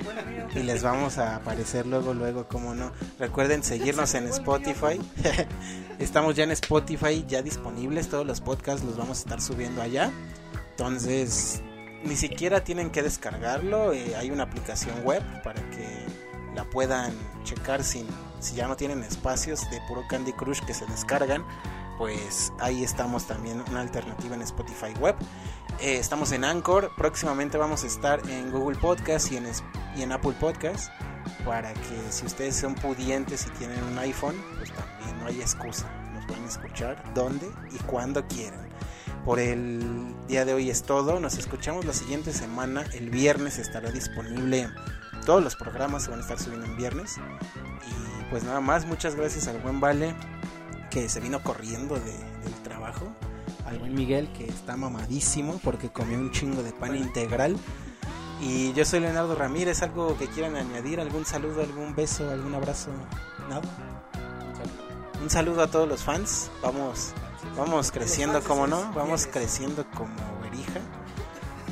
Y 0.55 0.59
les 0.63 0.81
vamos 0.81 1.17
a 1.17 1.35
aparecer 1.35 1.85
luego, 1.85 2.13
luego, 2.13 2.47
¿cómo 2.47 2.73
no? 2.73 2.93
Recuerden 3.19 3.63
seguirnos 3.63 4.13
en 4.13 4.27
Spotify. 4.27 5.01
Estamos 5.99 6.35
ya 6.35 6.45
en 6.45 6.51
Spotify, 6.51 7.25
ya 7.27 7.41
disponibles. 7.41 8.07
Todos 8.07 8.25
los 8.25 8.39
podcasts 8.39 8.85
los 8.85 8.95
vamos 8.95 9.17
a 9.19 9.21
estar 9.23 9.41
subiendo 9.41 9.81
allá. 9.81 10.09
Entonces, 10.71 11.61
ni 12.05 12.15
siquiera 12.15 12.63
tienen 12.63 12.91
que 12.91 13.03
descargarlo. 13.03 13.91
eh, 13.91 14.15
hay 14.15 14.31
una 14.31 14.43
aplicación 14.43 15.03
web 15.03 15.23
para 15.43 15.61
que 15.71 16.05
la 16.55 16.63
puedan 16.63 17.11
checar 17.43 17.83
sin, 17.83 18.07
si 18.39 18.55
ya 18.55 18.67
no 18.69 18.77
tienen 18.77 19.03
espacios 19.03 19.69
de 19.69 19.81
puro 19.89 20.03
Candy 20.07 20.31
Crush 20.31 20.61
que 20.61 20.73
se 20.73 20.85
descargan. 20.85 21.43
Pues 21.97 22.53
ahí 22.59 22.83
estamos 22.83 23.25
también, 23.25 23.63
una 23.71 23.81
alternativa 23.81 24.35
en 24.35 24.43
Spotify 24.43 24.93
web. 24.99 25.15
Eh, 25.79 25.97
estamos 25.97 26.31
en 26.31 26.43
Anchor. 26.43 26.91
Próximamente 26.95 27.57
vamos 27.57 27.83
a 27.83 27.87
estar 27.87 28.21
en 28.29 28.51
Google 28.51 28.77
Podcast 28.77 29.31
y 29.31 29.37
en, 29.37 29.47
y 29.95 30.03
en 30.03 30.11
Apple 30.11 30.33
Podcast. 30.39 30.91
Para 31.43 31.73
que 31.73 32.11
si 32.11 32.25
ustedes 32.25 32.55
son 32.55 32.75
pudientes 32.75 33.47
y 33.47 33.49
tienen 33.57 33.83
un 33.83 33.97
iPhone, 33.97 34.35
pues 34.57 34.71
también 34.71 35.19
no 35.19 35.27
hay 35.27 35.41
excusa. 35.41 35.89
Nos 36.13 36.25
a 36.25 36.47
escuchar 36.47 37.13
donde 37.15 37.49
y 37.71 37.77
cuando 37.83 38.25
quieran. 38.27 38.69
Por 39.25 39.39
el 39.39 40.15
día 40.27 40.45
de 40.45 40.53
hoy 40.53 40.69
es 40.69 40.83
todo. 40.83 41.19
Nos 41.19 41.37
escuchamos 41.37 41.85
la 41.85 41.93
siguiente 41.93 42.31
semana. 42.31 42.85
El 42.93 43.09
viernes 43.09 43.57
estará 43.57 43.89
disponible. 43.89 44.69
Todos 45.25 45.43
los 45.43 45.55
programas 45.55 46.03
se 46.03 46.11
van 46.11 46.19
a 46.19 46.21
estar 46.21 46.39
subiendo 46.39 46.67
en 46.67 46.77
viernes. 46.77 47.17
Y 47.17 48.23
pues 48.29 48.43
nada 48.43 48.61
más, 48.61 48.85
muchas 48.85 49.15
gracias 49.15 49.47
al 49.47 49.57
buen 49.59 49.79
Vale 49.79 50.15
que 50.89 51.09
se 51.09 51.19
vino 51.19 51.41
corriendo 51.43 51.95
de- 51.95 52.01
del 52.43 52.53
trabajo. 52.63 53.05
Al 53.65 53.79
buen 53.79 53.93
Miguel 53.95 54.31
que 54.31 54.45
está 54.47 54.77
mamadísimo 54.77 55.59
porque 55.63 55.89
comió 55.89 56.17
un 56.17 56.31
chingo 56.31 56.63
de 56.63 56.71
pan 56.71 56.95
integral. 56.95 57.57
Y 58.39 58.71
yo 58.73 58.85
soy 58.85 58.99
Leonardo 59.01 59.35
Ramírez. 59.35 59.81
¿Algo 59.81 60.17
que 60.17 60.27
quieran 60.27 60.55
añadir? 60.55 60.99
¿Algún 60.99 61.25
saludo, 61.25 61.61
algún 61.61 61.95
beso, 61.95 62.29
algún 62.29 62.53
abrazo? 62.55 62.91
¿Nada? 63.49 63.61
Un 65.21 65.29
saludo 65.29 65.63
a 65.63 65.67
todos 65.67 65.87
los 65.89 66.03
fans. 66.03 66.49
Vamos, 66.61 67.11
vamos 67.57 67.91
creciendo 67.91 68.41
como 68.43 68.67
no, 68.67 68.93
vamos 68.93 69.27
creciendo 69.27 69.85
como 69.95 70.13
verija. 70.41 70.79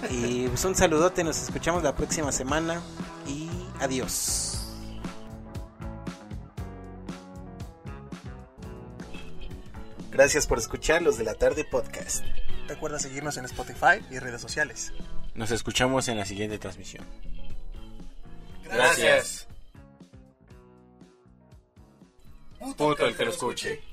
Y 0.09 0.47
pues 0.49 0.65
un 0.65 0.75
saludote, 0.75 1.23
nos 1.23 1.41
escuchamos 1.41 1.81
la 1.83 1.95
próxima 1.95 2.31
semana 2.31 2.81
y 3.27 3.49
adiós. 3.79 4.44
Gracias 10.15 10.47
por 10.47 10.59
escuchar 10.59 11.01
los 11.01 11.17
de 11.17 11.25
la 11.25 11.33
tarde 11.33 11.65
podcast. 11.65 12.23
Recuerda 12.69 12.99
seguirnos 12.99 13.35
en 13.35 13.43
Spotify 13.43 13.99
y 14.09 14.17
redes 14.19 14.39
sociales. 14.39 14.93
Nos 15.33 15.51
escuchamos 15.51 16.07
en 16.07 16.17
la 16.17 16.25
siguiente 16.25 16.57
transmisión. 16.57 17.05
Gracias. 18.63 19.45
Puto 22.77 23.05
el 23.05 23.17
que 23.17 23.25
lo 23.25 23.31
escuche. 23.31 23.83